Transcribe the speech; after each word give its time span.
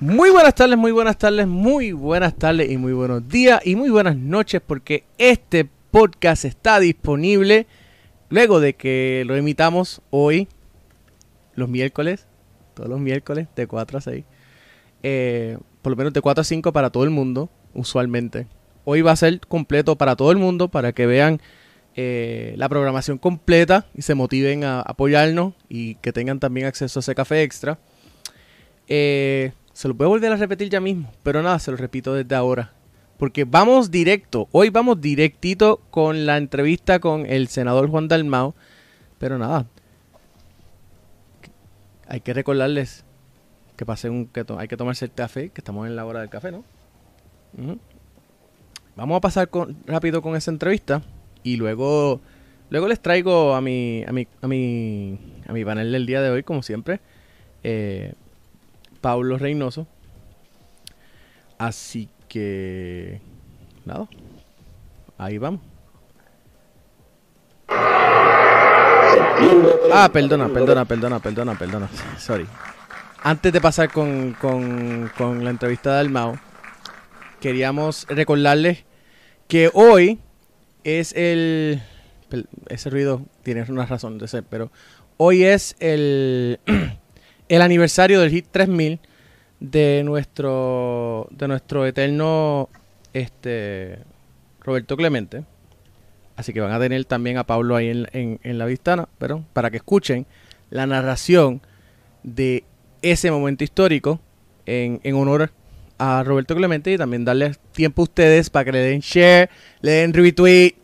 Muy 0.00 0.30
buenas 0.30 0.54
tardes, 0.54 0.78
muy 0.78 0.92
buenas 0.92 1.18
tardes, 1.18 1.46
muy 1.46 1.92
buenas 1.92 2.34
tardes 2.34 2.70
y 2.70 2.78
muy 2.78 2.94
buenos 2.94 3.28
días 3.28 3.60
y 3.66 3.76
muy 3.76 3.90
buenas 3.90 4.16
noches 4.16 4.62
porque 4.66 5.04
este 5.18 5.68
podcast 5.90 6.46
está 6.46 6.80
disponible 6.80 7.66
luego 8.30 8.60
de 8.60 8.72
que 8.72 9.24
lo 9.26 9.36
emitamos 9.36 10.00
hoy, 10.08 10.48
los 11.54 11.68
miércoles, 11.68 12.26
todos 12.72 12.88
los 12.88 12.98
miércoles 12.98 13.48
de 13.54 13.66
4 13.66 13.98
a 13.98 14.00
6, 14.00 14.24
eh, 15.02 15.58
por 15.82 15.90
lo 15.90 15.96
menos 15.98 16.14
de 16.14 16.22
4 16.22 16.40
a 16.40 16.44
5 16.44 16.72
para 16.72 16.88
todo 16.88 17.04
el 17.04 17.10
mundo, 17.10 17.50
usualmente. 17.74 18.46
Hoy 18.86 19.02
va 19.02 19.12
a 19.12 19.16
ser 19.16 19.40
completo 19.40 19.96
para 19.96 20.16
todo 20.16 20.32
el 20.32 20.38
mundo 20.38 20.68
para 20.68 20.92
que 20.92 21.04
vean 21.04 21.42
eh, 21.94 22.54
la 22.56 22.70
programación 22.70 23.18
completa 23.18 23.84
y 23.94 24.00
se 24.00 24.14
motiven 24.14 24.64
a 24.64 24.80
apoyarnos 24.80 25.52
y 25.68 25.96
que 25.96 26.10
tengan 26.10 26.40
también 26.40 26.68
acceso 26.68 27.00
a 27.00 27.02
ese 27.02 27.14
café 27.14 27.42
extra. 27.42 27.78
Eh, 28.88 29.52
se 29.72 29.88
lo 29.88 29.96
puedo 29.96 30.10
volver 30.10 30.32
a 30.32 30.36
repetir 30.36 30.68
ya 30.68 30.80
mismo, 30.80 31.12
pero 31.22 31.42
nada, 31.42 31.58
se 31.58 31.70
lo 31.70 31.76
repito 31.76 32.14
desde 32.14 32.34
ahora. 32.34 32.72
Porque 33.18 33.44
vamos 33.44 33.90
directo, 33.90 34.48
hoy 34.50 34.70
vamos 34.70 35.00
directito 35.00 35.80
con 35.90 36.24
la 36.24 36.38
entrevista 36.38 37.00
con 37.00 37.26
el 37.26 37.48
senador 37.48 37.88
Juan 37.90 38.08
Dalmao. 38.08 38.54
Pero 39.18 39.36
nada, 39.36 39.66
hay 42.08 42.20
que 42.20 42.32
recordarles 42.32 43.04
que 43.76 43.86
pasen 43.86 44.26
que 44.26 44.44
hay 44.58 44.68
que 44.68 44.76
tomarse 44.76 45.04
el 45.04 45.12
café, 45.12 45.50
que 45.50 45.60
estamos 45.60 45.86
en 45.86 45.96
la 45.96 46.04
hora 46.04 46.20
del 46.20 46.28
café, 46.28 46.50
¿no? 46.50 46.64
Vamos 48.96 49.16
a 49.16 49.20
pasar 49.20 49.48
rápido 49.86 50.20
con 50.20 50.36
esa 50.36 50.50
entrevista 50.50 51.02
y 51.42 51.56
luego 51.56 52.20
luego 52.68 52.88
les 52.88 53.00
traigo 53.00 53.54
a 53.54 53.60
mi 53.60 54.04
a 54.06 54.12
mi 54.12 54.26
a 54.42 54.48
mi 54.48 55.18
a 55.46 55.52
mi 55.52 55.64
panel 55.64 55.92
del 55.92 56.04
día 56.04 56.20
de 56.20 56.30
hoy 56.30 56.42
como 56.42 56.62
siempre. 56.62 57.00
Eh, 57.62 58.14
Pablo 59.00 59.38
Reynoso. 59.38 59.86
Así 61.58 62.08
que, 62.28 63.20
nada, 63.84 64.08
ahí 65.18 65.38
vamos. 65.38 65.60
Ah, 69.92 70.08
perdona, 70.12 70.48
perdona, 70.48 70.84
perdona, 70.84 71.18
perdona, 71.18 71.54
perdona. 71.58 71.88
Sorry. 72.18 72.46
Antes 73.22 73.52
de 73.52 73.60
pasar 73.60 73.90
con, 73.90 74.32
con, 74.34 75.10
con 75.16 75.44
la 75.44 75.50
entrevista 75.50 75.94
de 75.94 76.00
Almao, 76.00 76.38
queríamos 77.40 78.06
recordarles 78.08 78.84
que 79.48 79.70
hoy 79.74 80.20
es 80.84 81.12
el... 81.14 81.82
Ese 82.68 82.90
ruido 82.90 83.22
tiene 83.42 83.64
una 83.68 83.84
razón 83.84 84.18
de 84.18 84.28
ser, 84.28 84.44
pero 84.44 84.70
hoy 85.16 85.44
es 85.44 85.76
el 85.80 86.60
el 87.50 87.62
aniversario 87.62 88.20
del 88.20 88.30
Hit 88.30 88.46
3000 88.52 89.00
de 89.58 90.02
nuestro 90.04 91.26
de 91.32 91.48
nuestro 91.48 91.84
eterno 91.84 92.70
este 93.12 93.98
Roberto 94.60 94.96
Clemente. 94.96 95.44
Así 96.36 96.52
que 96.52 96.60
van 96.60 96.72
a 96.72 96.78
tener 96.78 97.04
también 97.04 97.36
a 97.38 97.44
Pablo 97.44 97.74
ahí 97.74 97.88
en, 97.88 98.38
en, 98.42 98.58
la 98.58 98.64
vistana, 98.66 99.08
pero 99.18 99.44
para 99.52 99.70
que 99.70 99.78
escuchen 99.78 100.26
la 100.70 100.86
narración 100.86 101.60
de 102.22 102.64
ese 103.02 103.30
momento 103.30 103.64
histórico 103.64 104.20
en, 104.64 105.00
en 105.02 105.16
honor 105.16 105.50
a 105.98 106.22
Roberto 106.22 106.54
Clemente 106.54 106.92
y 106.92 106.96
también 106.96 107.24
darles 107.24 107.58
tiempo 107.72 108.02
a 108.02 108.04
ustedes 108.04 108.48
para 108.48 108.64
que 108.64 108.72
le 108.72 108.78
den 108.78 109.00
share, 109.00 109.50
le 109.82 109.90
den 109.90 110.14
retweet 110.14 110.76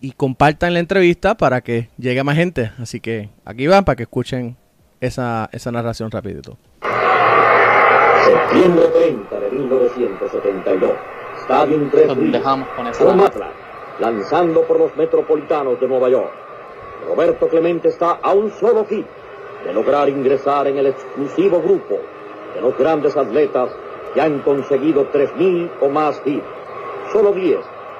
y 0.00 0.10
compartan 0.12 0.74
la 0.74 0.80
entrevista 0.80 1.36
para 1.36 1.60
que 1.60 1.88
llegue 1.96 2.20
a 2.20 2.24
más 2.24 2.36
gente. 2.36 2.72
Así 2.78 3.00
que 3.00 3.30
aquí 3.44 3.68
van 3.68 3.84
para 3.84 3.96
que 3.96 4.02
escuchen 4.02 4.56
esa, 5.00 5.48
esa 5.52 5.72
narración 5.72 6.10
rapidito. 6.10 6.56
Septiembre 8.24 8.86
30 8.88 9.40
de 9.40 9.50
1972. 9.50 10.90
Estadio 11.40 11.88
3 11.90 12.32
dejamos 12.32 12.68
con 12.76 12.86
esa 12.86 13.30
lanzando 13.98 14.62
por 14.62 14.78
los 14.78 14.96
metropolitanos 14.96 15.80
de 15.80 15.88
Nueva 15.88 16.08
York. 16.08 16.32
Roberto 17.06 17.48
Clemente 17.48 17.88
está 17.88 18.18
a 18.22 18.32
un 18.32 18.50
solo 18.52 18.84
hit 18.86 19.06
de 19.64 19.74
lograr 19.74 20.08
ingresar 20.08 20.66
en 20.68 20.78
el 20.78 20.86
exclusivo 20.86 21.60
grupo 21.60 21.98
de 22.54 22.60
los 22.60 22.76
grandes 22.78 23.16
atletas 23.16 23.70
que 24.14 24.20
han 24.20 24.40
conseguido 24.40 25.10
3.000 25.12 25.70
o 25.82 25.88
más 25.88 26.20
hits. 26.24 26.44
Solo 27.12 27.32
10 27.32 27.58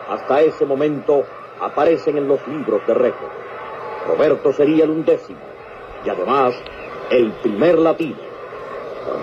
hasta 0.09 0.41
ese 0.43 0.65
momento 0.65 1.25
aparecen 1.61 2.17
en 2.17 2.29
los 2.29 2.47
libros 2.49 2.81
de 2.87 2.95
récord. 2.95 3.31
Roberto 4.09 4.53
sería 4.53 4.85
el 4.85 4.91
undécimo 4.91 5.39
y 6.05 6.09
además 6.09 6.55
el 7.11 7.33
primer 7.43 7.79
latino. 7.79 8.19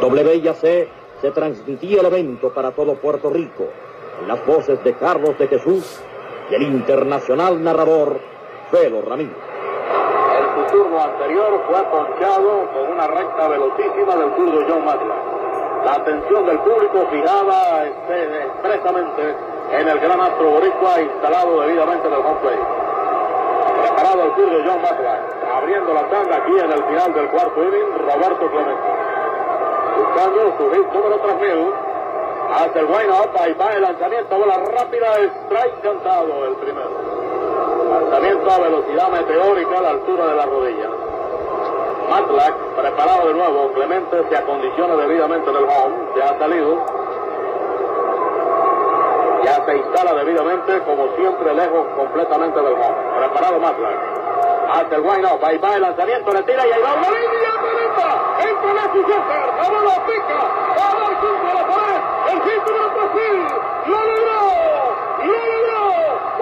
Por 0.01 0.13
WIAC 0.13 0.89
se 1.21 1.31
transmitía 1.33 2.01
el 2.01 2.05
evento 2.07 2.53
para 2.53 2.71
todo 2.71 2.95
Puerto 2.95 3.29
Rico 3.29 3.67
las 4.25 4.43
voces 4.45 4.83
de 4.83 4.93
Carlos 4.93 5.37
de 5.37 5.47
Jesús 5.47 6.01
y 6.49 6.55
el 6.55 6.63
internacional 6.63 7.63
narrador 7.63 8.19
Felo 8.71 9.01
Ramírez. 9.01 9.35
El 10.57 10.71
turno 10.71 11.01
anterior 11.01 11.61
fue 11.67 11.83
ponchado 11.83 12.67
con 12.73 12.91
una 12.91 13.07
recta 13.07 13.47
velocísima 13.47 14.15
del 14.15 14.35
turno 14.35 14.65
John 14.67 14.85
Matlack. 14.85 15.85
La 15.85 15.93
atención 15.93 16.45
del 16.45 16.59
público 16.59 17.07
fijada 17.11 17.85
este, 17.85 18.43
expresamente 18.43 19.35
en 19.71 19.87
el 19.87 19.99
gran 19.99 20.19
astro 20.19 20.49
boricua 20.49 21.01
instalado 21.01 21.61
debidamente 21.61 22.07
en 22.07 22.13
el 22.13 22.19
home. 22.19 22.86
Preparado 23.81 24.23
el 24.23 24.31
turno 24.33 24.57
John 24.65 24.81
Matlack 24.81 25.37
abriendo 25.57 25.93
la 25.93 26.03
tanda 26.09 26.37
aquí 26.37 26.53
en 26.59 26.71
el 26.71 26.83
final 26.83 27.13
del 27.13 27.27
cuarto 27.29 27.63
inning, 27.63 27.97
Roberto 27.97 28.49
Clemente. 28.49 28.89
Buscando 29.97 30.57
su 30.57 30.71
hit 30.71 30.93
número 30.93 31.17
3000. 31.17 31.73
Hace 32.53 32.79
el 32.79 32.85
wind 32.85 33.11
up, 33.11 33.29
ahí 33.39 33.53
va 33.53 33.73
el 33.73 33.81
lanzamiento, 33.81 34.37
bola 34.37 34.57
rápida, 34.57 35.07
strike 35.17 35.81
cantado 35.81 36.45
el 36.45 36.55
primero. 36.55 36.89
Lanzamiento 37.91 38.51
a 38.51 38.59
velocidad 38.59 39.09
meteórica 39.09 39.77
a 39.77 39.81
la 39.81 39.89
altura 39.89 40.27
de 40.27 40.35
la 40.35 40.45
rodilla. 40.45 40.89
Matlack, 42.09 42.55
preparado 42.79 43.27
de 43.27 43.33
nuevo, 43.33 43.73
Clemente 43.73 44.23
se 44.29 44.37
acondiciona 44.37 44.95
debidamente 44.95 45.49
en 45.49 45.55
el 45.57 45.63
home, 45.63 45.95
se 46.15 46.23
ha 46.23 46.39
salido. 46.39 47.06
Ya 49.47 49.63
se 49.63 49.77
instala 49.77 50.13
debidamente, 50.13 50.77
como 50.83 51.07
siempre, 51.15 51.53
lejos 51.53 51.87
completamente 51.95 52.59
del 52.59 52.73
home. 52.73 52.97
Preparado 53.17 53.57
Matlack 53.61 54.17
hace 54.73 54.95
el 54.95 55.01
wind 55.01 55.23
up, 55.23 55.39
ahí 55.41 55.57
va 55.57 55.75
el 55.75 55.81
lanzamiento, 55.83 56.33
le 56.33 56.43
tira 56.43 56.67
y 56.67 56.71
ahí 56.73 56.81
va. 56.81 56.95
Una 56.95 57.09
línea 57.09 57.53
tremenda, 57.63 58.07
entra 58.43 58.73
la 58.73 58.81
Center, 58.91 59.45
la 59.55 59.69
bola 59.69 60.05
pica, 60.05 60.39
va 60.75 60.83
a 60.83 60.95
dar 60.99 61.13
junto 61.15 61.47
a 61.47 61.53
la 61.53 61.63
pared, 61.65 62.01
el 62.27 62.41
hit 62.43 62.63
del 62.67 62.89
Brasil, 62.91 63.37
lo 63.87 63.99
logró, 64.03 64.41
lo 65.23 65.39
logró, 65.55 65.79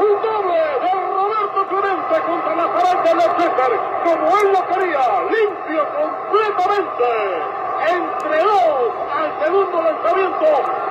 un 0.02 0.14
doble 0.26 0.58
de 0.82 0.92
Roberto 1.14 1.60
Clemente 1.70 2.16
contra 2.26 2.56
la 2.56 2.68
pared 2.74 2.98
de 3.04 3.22
Center, 3.22 3.72
como 4.04 4.26
él 4.40 4.48
lo 4.52 4.62
quería, 4.74 5.06
limpio 5.30 5.82
completamente, 5.94 7.65
entre 7.88 8.44
dos 8.44 8.94
al 9.12 9.40
segundo 9.44 9.82
lanzamiento 9.82 10.46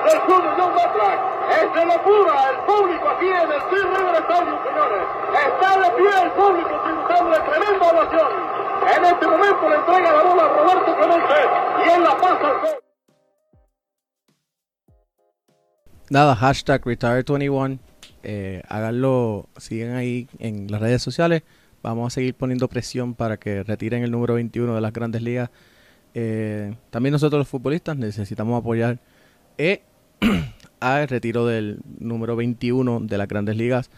del 0.05 0.19
de 0.19 0.51
John 0.57 0.75
Matlack. 0.75 1.19
Es 1.51 1.75
de 1.75 1.87
locura 1.87 2.51
el 2.51 2.59
público 2.65 3.09
aquí 3.09 3.27
en 3.27 3.53
el 3.53 3.61
Steel 3.63 3.89
River 3.97 4.17
Stadium, 4.23 4.59
señores. 4.65 5.05
Está 5.47 5.81
de 5.81 5.91
pie 5.97 6.23
el 6.23 6.31
público 6.33 6.81
tributando 6.85 7.37
tremenda 7.45 7.91
ovación. 7.91 8.55
En 8.97 9.05
este 9.05 9.27
momento 9.27 9.69
le 9.69 9.77
entrega 9.77 10.13
la 10.13 10.23
bola 10.23 10.43
a 10.43 10.49
Roberto 10.49 10.97
Clemente 10.97 11.35
y 11.85 11.91
él 11.91 12.03
la 12.03 12.17
pasa 12.17 12.49
al 12.49 12.61
gol. 12.61 12.85
Nada, 16.11 16.37
hashtag 16.37 16.83
Retire21. 16.83 17.79
Eh, 18.23 18.63
háganlo, 18.69 19.49
sigan 19.59 19.97
ahí 19.97 20.29
en 20.39 20.71
las 20.71 20.81
redes 20.81 21.03
sociales. 21.03 21.43
Vamos 21.83 22.13
a 22.13 22.15
seguir 22.15 22.35
poniendo 22.35 22.69
presión 22.69 23.15
para 23.15 23.37
que 23.37 23.63
retiren 23.63 24.03
el 24.03 24.11
número 24.11 24.35
21 24.35 24.75
de 24.75 24.81
las 24.81 24.93
grandes 24.93 25.23
ligas. 25.23 25.51
Eh, 26.15 26.75
también 26.91 27.13
nosotros 27.13 27.39
los 27.39 27.49
futbolistas 27.49 27.97
necesitamos 27.97 28.61
apoyar. 28.61 28.99
Eh, 29.59 29.83
el 30.81 31.09
retiro 31.09 31.47
del 31.47 31.79
número 31.99 32.37
21 32.37 33.01
de 33.01 33.19
las 33.19 33.29
grandes 33.29 33.57
ligas. 33.57 33.91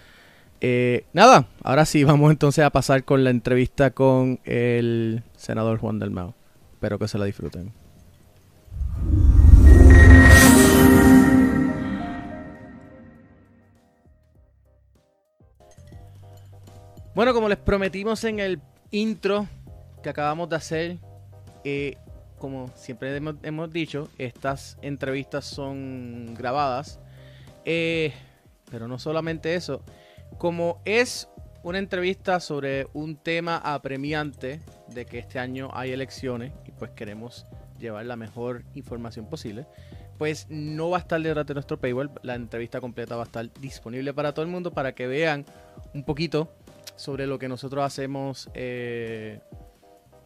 Eh, 0.61 1.05
nada, 1.13 1.47
ahora 1.63 1.85
sí, 1.85 2.05
vamos 2.05 2.31
entonces 2.31 2.65
a 2.65 2.71
pasar 2.71 3.05
con 3.05 3.25
la 3.25 3.31
entrevista 3.31 3.91
con 3.91 4.41
el 4.45 5.23
senador 5.37 5.79
Juan 5.79 5.99
del 5.99 6.11
Mao. 6.11 6.35
Espero 6.73 6.99
que 6.99 7.09
se 7.09 7.19
la 7.19 7.25
disfruten. 7.27 7.73
Bueno, 17.15 17.33
como 17.33 17.49
les 17.49 17.57
prometimos 17.57 18.25
en 18.25 18.41
el 18.41 18.61
intro 18.91 19.49
que 20.03 20.11
acabamos 20.11 20.51
de 20.51 20.57
hacer, 20.57 20.99
eh, 21.65 21.97
como 22.47 22.69
siempre 22.77 23.17
hemos, 23.17 23.73
dicho, 23.73 24.09
estas 24.19 24.79
entrevistas 24.81 25.45
son 25.45 26.33
grabadas. 26.33 27.01
Eh, 27.65 28.13
pero 28.71 28.87
no 28.87 29.01
solamente 29.01 29.57
eso. 29.57 29.83
Como 30.39 30.81
es 30.85 31.29
una 31.65 31.81
entrevista 31.81 32.39
sobre 32.39 32.87
un 32.93 33.17
tema 33.17 33.57
apremiante 33.57 34.61
de 34.95 35.07
que 35.07 35.19
este 35.19 35.41
año 35.41 35.71
hay 35.73 35.91
elecciones 35.91 36.53
y 36.65 36.71
pues 36.71 36.93
queremos 36.93 37.47
llevar 37.81 38.07
la 38.07 38.15
mejor 38.15 38.63
información 38.77 39.27
posible, 39.29 39.67
pues 40.17 40.47
no 40.49 40.91
va 40.91 40.99
a 40.99 41.01
estar 41.01 41.21
detrás 41.21 41.47
de 41.47 41.55
nuestro 41.55 41.81
paywall. 41.81 42.13
La 42.23 42.37
entrevista 42.37 42.81
completa 42.81 43.17
va 43.17 43.25
a 43.25 43.27
estar 43.27 43.53
disponible 43.55 44.15
para 44.15 44.33
todo 44.33 44.45
el 44.45 44.53
mundo 44.53 44.73
para 44.73 44.95
que 44.95 45.09
vean 45.09 45.45
un 45.95 46.05
poquito 46.05 46.49
sobre 46.95 47.27
lo 47.27 47.41
que 47.41 47.49
nosotros 47.49 47.85
hacemos 47.85 48.49
eh, 48.55 49.41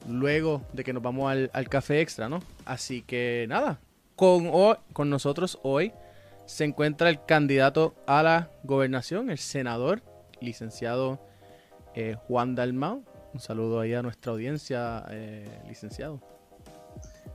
luego 0.09 0.63
de 0.73 0.85
que 0.85 0.93
nos 0.93 1.03
vamos 1.03 1.33
al, 1.53 1.69
café 1.69 2.01
extra, 2.01 2.29
¿no? 2.29 2.41
Así 2.65 3.03
que 3.03 3.47
nada, 3.49 3.81
con, 4.17 4.51
con 4.93 5.11
nosotros 5.11 5.59
hoy 5.63 5.93
se 6.47 6.65
encuentra 6.65 7.09
el 7.09 7.25
candidato 7.25 7.95
a 8.07 8.23
la 8.23 8.51
gobernación, 8.65 9.31
el 9.31 9.39
senador, 9.39 10.03
licenciado 10.41 11.21
eh, 11.95 12.17
Juan 12.27 12.55
Dalmau. 12.55 13.05
Un 13.33 13.41
saludo 13.41 13.81
ahí 13.81 13.95
a 13.95 14.03
nuestra 14.03 14.33
audiencia, 14.33 15.05
eh, 15.11 15.63
licenciado. 15.69 16.21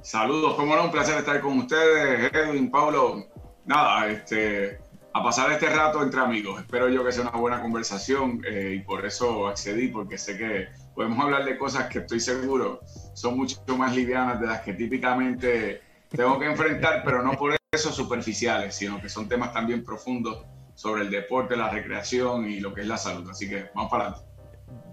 Saludos, 0.01 0.55
como 0.55 0.75
no, 0.75 0.83
un 0.83 0.91
placer 0.91 1.17
estar 1.17 1.39
con 1.39 1.59
ustedes, 1.59 2.31
Edwin, 2.33 2.69
Pablo. 2.69 3.25
Nada, 3.65 4.07
este, 4.09 4.79
a 5.13 5.23
pasar 5.23 5.51
este 5.53 5.69
rato 5.69 6.03
entre 6.03 6.19
amigos. 6.19 6.59
Espero 6.59 6.89
yo 6.89 7.03
que 7.05 7.11
sea 7.11 7.23
una 7.23 7.39
buena 7.39 7.61
conversación 7.61 8.41
eh, 8.45 8.75
y 8.75 8.79
por 8.81 9.05
eso 9.05 9.47
accedí, 9.47 9.87
porque 9.87 10.17
sé 10.17 10.37
que 10.37 10.67
podemos 10.95 11.19
hablar 11.19 11.45
de 11.45 11.57
cosas 11.57 11.87
que 11.87 11.99
estoy 11.99 12.19
seguro 12.19 12.79
son 13.13 13.37
mucho 13.37 13.59
más 13.77 13.95
livianas 13.95 14.39
de 14.39 14.47
las 14.47 14.61
que 14.61 14.73
típicamente 14.73 15.81
tengo 16.09 16.39
que 16.39 16.45
enfrentar, 16.45 17.03
pero 17.03 17.21
no 17.21 17.33
por 17.33 17.55
eso 17.71 17.91
superficiales, 17.91 18.75
sino 18.75 19.01
que 19.01 19.09
son 19.09 19.27
temas 19.27 19.53
también 19.53 19.83
profundos 19.83 20.45
sobre 20.73 21.03
el 21.03 21.11
deporte, 21.11 21.55
la 21.55 21.69
recreación 21.69 22.49
y 22.49 22.59
lo 22.59 22.73
que 22.73 22.81
es 22.81 22.87
la 22.87 22.97
salud. 22.97 23.29
Así 23.29 23.49
que 23.49 23.65
vamos 23.75 23.91
para 23.91 24.05
adelante. 24.05 24.27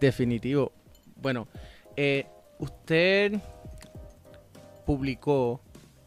Definitivo. 0.01 0.73
Bueno, 1.17 1.47
eh, 1.97 2.27
usted 2.59 3.41
publicó 4.85 5.61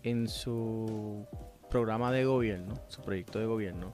en 0.04 0.28
su 0.28 1.26
programa 1.70 2.12
de 2.12 2.26
gobierno, 2.26 2.76
su 2.90 3.02
proyecto 3.02 3.40
de 3.40 3.46
gobierno, 3.46 3.94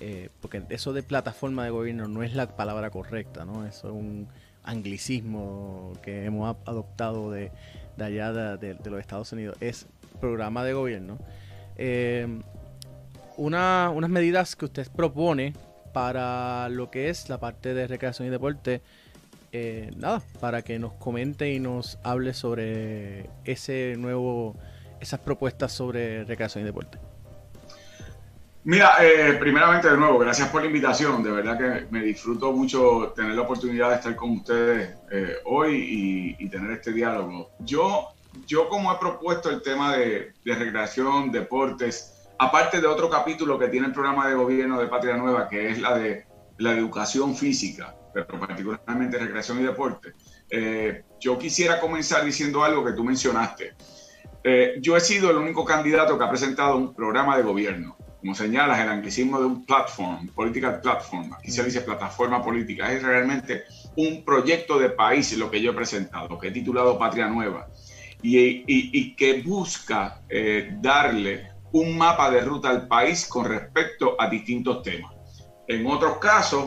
eh, 0.00 0.28
porque 0.40 0.62
eso 0.70 0.92
de 0.92 1.02
plataforma 1.02 1.64
de 1.64 1.70
gobierno 1.70 2.08
no 2.08 2.22
es 2.22 2.34
la 2.34 2.56
palabra 2.56 2.90
correcta, 2.90 3.44
¿no? 3.44 3.66
Eso 3.66 3.88
es 3.88 3.94
un 3.94 4.28
anglicismo 4.64 5.92
que 6.02 6.24
hemos 6.24 6.56
adoptado 6.64 7.30
de, 7.30 7.50
allá 7.98 8.32
de, 8.56 8.76
los 8.84 9.00
Estados 9.00 9.32
Unidos. 9.32 9.56
Es 9.60 9.86
programa 10.20 10.64
de 10.64 10.72
gobierno. 10.72 11.18
Eh, 11.76 12.40
unas 13.36 14.10
medidas 14.10 14.56
que 14.56 14.66
usted 14.66 14.88
propone 14.94 15.54
para 15.92 16.68
lo 16.68 16.90
que 16.90 17.08
es 17.08 17.28
la 17.28 17.38
parte 17.38 17.74
de 17.74 17.86
recreación 17.86 18.28
y 18.28 18.30
deporte 18.30 18.82
eh, 19.54 19.90
nada, 19.96 20.22
para 20.40 20.62
que 20.62 20.78
nos 20.78 20.94
comente 20.94 21.52
y 21.52 21.60
nos 21.60 21.98
hable 22.02 22.32
sobre 22.32 23.28
ese 23.44 23.96
nuevo, 23.98 24.56
esas 24.98 25.20
propuestas 25.20 25.72
sobre 25.72 26.24
recreación 26.24 26.64
y 26.64 26.66
deporte. 26.66 26.98
Mira, 28.64 28.94
eh, 29.00 29.34
primeramente 29.40 29.90
de 29.90 29.96
nuevo, 29.96 30.18
gracias 30.18 30.48
por 30.48 30.60
la 30.60 30.68
invitación. 30.68 31.22
De 31.22 31.32
verdad 31.32 31.58
que 31.58 31.86
me 31.90 32.02
disfruto 32.02 32.52
mucho 32.52 33.12
tener 33.16 33.34
la 33.34 33.42
oportunidad 33.42 33.90
de 33.90 33.96
estar 33.96 34.14
con 34.14 34.30
ustedes 34.30 34.96
eh, 35.10 35.36
hoy 35.44 36.36
y, 36.38 36.48
tener 36.48 36.70
este 36.70 36.92
diálogo. 36.92 37.50
Yo, 37.60 38.08
yo 38.46 38.68
como 38.68 38.92
he 38.92 38.98
propuesto 38.98 39.50
el 39.50 39.62
tema 39.62 39.96
de, 39.96 40.34
recreación, 40.44 41.32
deportes, 41.32 42.28
aparte 42.38 42.80
de 42.80 42.86
otro 42.86 43.08
capítulo 43.10 43.58
que 43.58 43.68
tiene 43.68 43.86
el 43.86 43.92
programa 43.92 44.28
de 44.28 44.34
gobierno 44.34 44.78
de 44.78 44.86
Patria 44.86 45.16
Nueva, 45.16 45.48
que 45.48 45.70
es 45.70 45.80
la 45.80 45.96
de 45.96 46.26
la 46.58 46.72
educación 46.72 47.34
física 47.34 47.96
pero 48.12 48.38
particularmente 48.38 49.18
recreación 49.18 49.60
y 49.60 49.62
deporte. 49.62 50.12
Eh, 50.50 51.04
yo 51.18 51.38
quisiera 51.38 51.80
comenzar 51.80 52.24
diciendo 52.24 52.62
algo 52.62 52.84
que 52.84 52.92
tú 52.92 53.04
mencionaste. 53.04 53.74
Eh, 54.44 54.74
yo 54.80 54.96
he 54.96 55.00
sido 55.00 55.30
el 55.30 55.36
único 55.36 55.64
candidato 55.64 56.18
que 56.18 56.24
ha 56.24 56.28
presentado 56.28 56.76
un 56.76 56.94
programa 56.94 57.36
de 57.36 57.42
gobierno. 57.42 57.96
Como 58.22 58.36
señalas, 58.36 58.78
el 58.78 58.88
anglicismo 58.88 59.40
de 59.40 59.46
un 59.46 59.66
platform, 59.66 60.28
political 60.28 60.80
platform, 60.80 61.32
aquí 61.34 61.50
se 61.50 61.64
dice 61.64 61.80
plataforma 61.80 62.40
política, 62.40 62.92
es 62.92 63.02
realmente 63.02 63.64
un 63.96 64.24
proyecto 64.24 64.78
de 64.78 64.90
país 64.90 65.36
lo 65.36 65.50
que 65.50 65.60
yo 65.60 65.72
he 65.72 65.74
presentado, 65.74 66.38
que 66.38 66.46
he 66.46 66.52
titulado 66.52 66.96
Patria 66.96 67.26
Nueva, 67.26 67.66
y, 68.22 68.62
y, 68.68 69.16
que 69.16 69.42
busca 69.42 70.22
eh, 70.28 70.76
darle 70.80 71.50
un 71.72 71.98
mapa 71.98 72.30
de 72.30 72.42
ruta 72.42 72.70
al 72.70 72.86
país 72.86 73.26
con 73.26 73.44
respecto 73.44 74.14
a 74.16 74.28
distintos 74.28 74.84
temas. 74.84 75.12
En 75.66 75.84
otros 75.88 76.18
casos, 76.18 76.64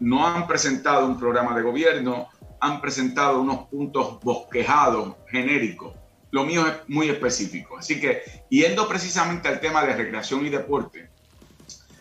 no 0.00 0.26
han 0.26 0.46
presentado 0.46 1.04
un 1.04 1.18
programa 1.18 1.54
de 1.54 1.60
gobierno, 1.60 2.28
han 2.60 2.80
presentado 2.80 3.42
unos 3.42 3.68
puntos 3.68 4.20
bosquejados, 4.20 5.16
genéricos. 5.28 5.92
Lo 6.34 6.44
mío 6.44 6.66
es 6.66 6.88
muy 6.88 7.08
específico. 7.08 7.78
Así 7.78 8.00
que, 8.00 8.24
yendo 8.50 8.88
precisamente 8.88 9.46
al 9.46 9.60
tema 9.60 9.84
de 9.84 9.94
recreación 9.94 10.44
y 10.44 10.50
deporte, 10.50 11.08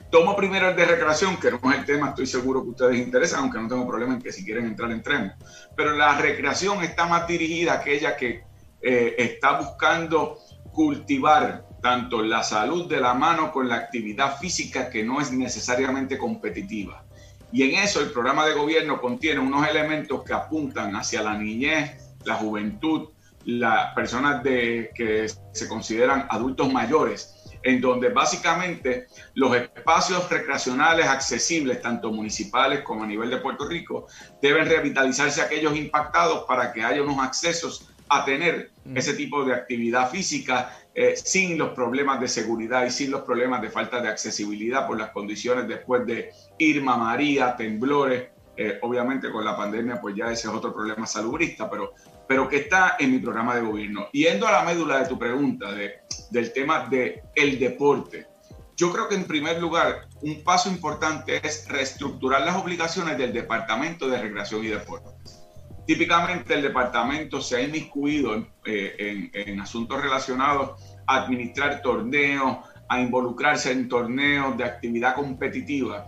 tomo 0.10 0.36
primero 0.36 0.70
el 0.70 0.75
de 0.75 0.86
recreación, 0.86 1.38
que 1.38 1.52
no 1.52 1.60
es 1.72 1.78
el 1.78 1.86
tema, 1.86 2.10
estoy 2.10 2.25
seguro 2.25 2.63
que 2.63 2.70
ustedes 2.72 2.98
interesan, 2.98 3.42
aunque 3.42 3.60
no 3.60 3.68
tengo 3.68 3.88
problema 3.88 4.16
en 4.16 4.22
que 4.24 4.32
si 4.32 4.44
quieren 4.44 4.66
entrar, 4.66 4.90
entremos. 4.90 5.34
Pero 5.75 5.92
la 5.92 6.18
recreación 6.18 6.84
está 6.84 7.06
más 7.06 7.28
dirigida 7.28 7.74
a 7.74 7.75
aquella 7.75 8.18
que 8.18 8.44
eh, 8.82 9.13
está 9.20 9.60
buscando 9.60 10.40
cultivar 10.72 11.68
tanto 11.80 12.24
la 12.24 12.42
salud 12.42 12.90
de 12.90 13.00
la 13.00 13.13
mano 13.13 13.52
con 13.52 13.70
la 13.70 13.75
actividad 13.75 14.40
física 14.40 14.90
que 14.90 15.04
no 15.04 15.22
es 15.22 15.32
necesariamente 15.32 16.18
competitiva. 16.18 17.06
Y 17.52 17.70
en 17.70 17.84
eso 17.84 18.02
el 18.02 18.10
programa 18.10 18.48
de 18.48 18.56
gobierno 18.56 19.00
contiene 19.00 19.42
unos 19.42 19.68
elementos 19.68 20.24
que 20.24 20.34
apuntan 20.34 20.96
hacia 20.96 21.22
la 21.22 21.38
niñez, 21.38 22.16
la 22.25 22.34
juventud, 22.34 23.12
las 23.45 23.93
personas 23.93 24.43
de, 24.43 24.91
que 24.95 25.27
se 25.51 25.67
consideran 25.67 26.27
adultos 26.29 26.71
mayores, 26.71 27.35
en 27.63 27.79
donde 27.79 28.09
básicamente 28.09 29.07
los 29.35 29.55
espacios 29.55 30.29
recreacionales 30.29 31.07
accesibles, 31.07 31.81
tanto 31.81 32.12
municipales 32.12 32.81
como 32.81 33.03
a 33.03 33.07
nivel 33.07 33.29
de 33.29 33.38
Puerto 33.38 33.67
Rico, 33.67 34.07
deben 34.41 34.67
revitalizarse 34.67 35.41
aquellos 35.41 35.75
impactados 35.75 36.45
para 36.45 36.73
que 36.73 36.83
haya 36.83 37.01
unos 37.01 37.19
accesos 37.19 37.89
a 38.09 38.25
tener 38.25 38.71
mm. 38.83 38.97
ese 38.97 39.13
tipo 39.13 39.43
de 39.45 39.53
actividad 39.53 40.09
física 40.09 40.77
eh, 40.93 41.15
sin 41.15 41.57
los 41.57 41.69
problemas 41.69 42.19
de 42.19 42.27
seguridad 42.27 42.85
y 42.85 42.91
sin 42.91 43.12
los 43.12 43.21
problemas 43.21 43.62
de 43.62 43.69
falta 43.69 44.01
de 44.01 44.09
accesibilidad 44.09 44.85
por 44.85 45.00
las 45.00 45.09
condiciones 45.12 45.67
después 45.67 46.05
de 46.05 46.31
Irma, 46.59 46.97
María, 46.97 47.55
temblores. 47.55 48.29
Eh, 48.55 48.77
obviamente 48.83 49.31
con 49.31 49.43
la 49.43 49.57
pandemia 49.57 50.00
pues 50.00 50.15
ya 50.15 50.25
ese 50.25 50.47
es 50.47 50.53
otro 50.53 50.71
problema 50.71 51.07
salubrista, 51.07 51.67
pero, 51.67 51.93
pero 52.27 52.48
que 52.48 52.58
está 52.58 52.96
en 53.00 53.12
mi 53.12 53.20
programa 53.20 53.56
de 53.56 53.62
gobierno. 53.62 54.08
Yendo 54.12 54.48
a 54.48 54.51
la 54.51 54.63
médula 54.63 55.00
de 55.00 55.08
tu 55.08 55.20
pregunta 55.20 55.72
de, 55.72 56.01
del 56.32 56.53
tema 56.53 56.88
del 56.88 57.22
el 57.36 57.60
deporte, 57.60 58.27
yo 58.75 58.92
creo 58.92 59.08
que 59.08 59.15
en 59.15 59.25
primer 59.25 59.62
lugar 59.62 60.08
un 60.22 60.44
paso 60.44 60.70
importante 60.70 61.39
es 61.46 61.68
reestructurar 61.70 62.42
las 62.42 62.56
obligaciones 62.56 63.18
del 63.18 63.34
Departamento 63.34 64.08
de 64.08 64.22
Recreación 64.22 64.63
y 64.63 64.68
Deportes. 64.68 65.44
Típicamente 65.86 66.53
el 66.53 66.62
departamento 66.62 67.42
se 67.42 67.58
ha 67.58 67.62
inmiscuido 67.62 68.36
en, 68.36 68.48
eh, 68.65 69.30
en, 69.34 69.60
asuntos 69.60 70.01
relacionados 70.01 70.82
a 71.06 71.24
administrar 71.24 71.82
torneos, 71.82 72.58
a 72.88 73.01
involucrarse 73.01 73.72
en 73.72 73.89
torneos 73.89 74.58
de 74.58 74.63
actividad 74.63 75.13
competitiva. 75.13 76.06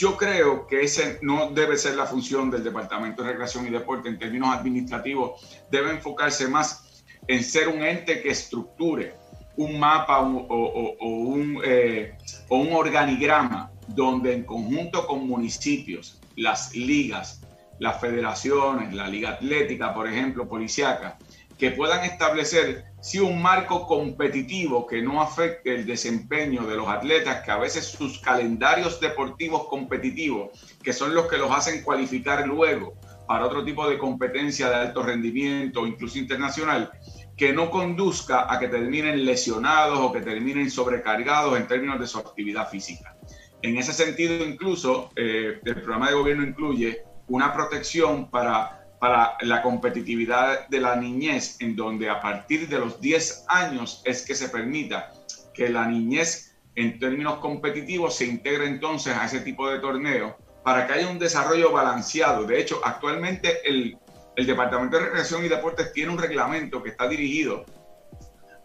Yo 0.00 0.16
creo 0.16 0.66
que 0.66 0.80
ese 0.80 1.18
no 1.20 1.50
debe 1.50 1.76
ser 1.76 1.94
la 1.94 2.06
función 2.06 2.50
del 2.50 2.64
Departamento 2.64 3.22
de 3.22 3.32
Recreación 3.32 3.66
y 3.66 3.70
Deporte 3.70 4.08
en 4.08 4.18
términos 4.18 4.48
administrativos. 4.56 5.62
Debe 5.70 5.90
enfocarse 5.90 6.48
más 6.48 7.04
en 7.28 7.44
ser 7.44 7.68
un 7.68 7.82
ente 7.82 8.22
que 8.22 8.30
estructure 8.30 9.12
un 9.58 9.78
mapa 9.78 10.20
o, 10.20 11.06
un, 11.06 11.60
eh, 11.62 12.16
o 12.48 12.56
un 12.56 12.72
organigrama 12.72 13.72
donde 13.88 14.32
en 14.32 14.44
conjunto 14.44 15.06
con 15.06 15.26
municipios, 15.26 16.18
las 16.34 16.74
ligas, 16.74 17.42
las 17.78 18.00
federaciones, 18.00 18.94
la 18.94 19.06
Liga 19.06 19.32
Atlética, 19.32 19.92
por 19.92 20.08
ejemplo, 20.08 20.48
policiaca, 20.48 21.18
que 21.58 21.72
puedan 21.72 22.06
establecer 22.06 22.86
si 23.00 23.18
un 23.18 23.40
marco 23.40 23.86
competitivo 23.86 24.86
que 24.86 25.00
no 25.00 25.22
afecte 25.22 25.74
el 25.74 25.86
desempeño 25.86 26.66
de 26.66 26.76
los 26.76 26.88
atletas, 26.88 27.42
que 27.42 27.50
a 27.50 27.58
veces 27.58 27.86
sus 27.86 28.20
calendarios 28.20 29.00
deportivos 29.00 29.68
competitivos, 29.68 30.50
que 30.82 30.92
son 30.92 31.14
los 31.14 31.26
que 31.26 31.38
los 31.38 31.50
hacen 31.50 31.82
cualificar 31.82 32.46
luego 32.46 32.94
para 33.26 33.46
otro 33.46 33.64
tipo 33.64 33.88
de 33.88 33.96
competencia 33.96 34.68
de 34.68 34.74
alto 34.76 35.02
rendimiento, 35.02 35.86
incluso 35.86 36.18
internacional, 36.18 36.90
que 37.36 37.52
no 37.52 37.70
conduzca 37.70 38.52
a 38.52 38.58
que 38.58 38.68
terminen 38.68 39.24
lesionados 39.24 39.98
o 39.98 40.12
que 40.12 40.20
terminen 40.20 40.70
sobrecargados 40.70 41.56
en 41.56 41.66
términos 41.66 41.98
de 41.98 42.06
su 42.06 42.18
actividad 42.18 42.68
física. 42.68 43.16
En 43.62 43.78
ese 43.78 43.92
sentido, 43.92 44.44
incluso, 44.44 45.10
eh, 45.16 45.60
el 45.64 45.74
programa 45.76 46.08
de 46.08 46.14
gobierno 46.14 46.42
incluye 46.44 47.02
una 47.28 47.52
protección 47.52 48.30
para, 48.30 48.79
para 49.00 49.38
la 49.40 49.62
competitividad 49.62 50.68
de 50.68 50.80
la 50.80 50.94
niñez, 50.94 51.56
en 51.60 51.74
donde 51.74 52.08
a 52.10 52.20
partir 52.20 52.68
de 52.68 52.78
los 52.78 53.00
10 53.00 53.46
años 53.48 54.02
es 54.04 54.22
que 54.26 54.34
se 54.34 54.50
permita 54.50 55.10
que 55.54 55.70
la 55.70 55.86
niñez 55.86 56.54
en 56.76 56.98
términos 56.98 57.38
competitivos 57.38 58.14
se 58.14 58.26
integre 58.26 58.66
entonces 58.66 59.16
a 59.16 59.24
ese 59.24 59.40
tipo 59.40 59.68
de 59.68 59.78
torneo 59.78 60.36
para 60.62 60.86
que 60.86 60.92
haya 60.92 61.08
un 61.08 61.18
desarrollo 61.18 61.72
balanceado. 61.72 62.44
De 62.44 62.60
hecho, 62.60 62.80
actualmente 62.84 63.66
el, 63.68 63.98
el 64.36 64.46
Departamento 64.46 64.98
de 64.98 65.06
Recreación 65.06 65.44
y 65.44 65.48
Deportes 65.48 65.92
tiene 65.94 66.12
un 66.12 66.18
reglamento 66.18 66.82
que 66.82 66.90
está 66.90 67.08
dirigido 67.08 67.64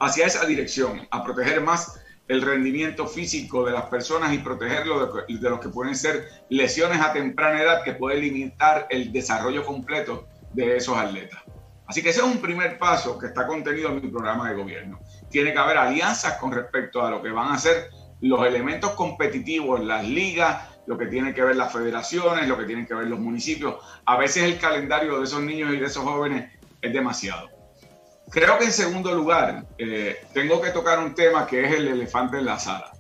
hacia 0.02 0.26
esa 0.26 0.46
dirección, 0.46 1.08
a 1.12 1.24
proteger 1.24 1.62
más 1.62 2.02
el 2.28 2.42
rendimiento 2.42 3.08
físico 3.08 3.66
de 3.66 3.72
las 3.72 3.84
personas 3.84 4.34
y 4.34 4.40
protegerlo 4.40 5.26
de, 5.28 5.38
de 5.38 5.50
los 5.50 5.60
que 5.60 5.70
pueden 5.70 5.96
ser 5.96 6.28
lesiones 6.50 7.00
a 7.00 7.14
temprana 7.14 7.62
edad 7.62 7.84
que 7.84 7.94
pueden 7.94 8.22
limitar 8.22 8.88
el 8.90 9.12
desarrollo 9.12 9.64
completo 9.64 10.28
de 10.54 10.78
esos 10.78 10.98
atletas. 10.98 11.42
Así 11.88 12.02
que 12.02 12.10
ese 12.10 12.22
es 12.22 12.26
un 12.26 12.40
primer 12.40 12.80
paso 12.80 13.20
que 13.20 13.28
está 13.28 13.46
contenido 13.46 13.90
en 13.90 14.02
mi 14.02 14.08
programa 14.08 14.50
de 14.50 14.56
gobierno. 14.56 15.00
Tiene 15.30 15.54
que 15.54 15.60
haber 15.60 15.78
alianzas 15.78 16.38
con 16.38 16.52
respecto 16.52 17.06
a 17.06 17.12
lo 17.12 17.22
que 17.22 17.30
van 17.30 17.52
a 17.52 17.60
ser 17.60 17.90
los 18.22 18.46
elementos 18.46 18.92
competitivos 18.92 19.84
las 19.84 20.08
ligas, 20.08 20.70
lo 20.88 20.98
que 20.98 21.06
tiene 21.08 21.34
que 21.34 21.44
ver 21.44 21.56
las 21.56 21.72
federaciones, 21.72 22.48
lo 22.48 22.58
que 22.58 22.66
tienen 22.66 22.88
que 22.88 22.96
ver 22.96 23.08
los 23.08 23.20
municipios. 23.20 23.76
A 24.06 24.18
veces 24.18 24.44
el 24.44 24.58
calendario 24.58 25.20
de 25.20 25.26
esos 25.26 25.42
niños 25.42 25.74
y 25.74 25.78
de 25.78 25.86
esos 25.86 26.04
jóvenes 26.04 26.52
es 26.82 26.94
demasiado. 26.94 27.55
Creo 28.30 28.58
que 28.58 28.66
en 28.66 28.72
segundo 28.72 29.14
lugar, 29.14 29.66
eh, 29.78 30.26
tengo 30.34 30.62
que 30.62 30.72
tocar 30.72 31.00
un 31.00 31.14
tema 31.14 31.46
que 31.46 31.64
es 31.64 31.72
el 31.74 31.88
elefante 31.88 32.38
en 32.38 32.46
la 32.46 32.60
sala. 32.60 32.92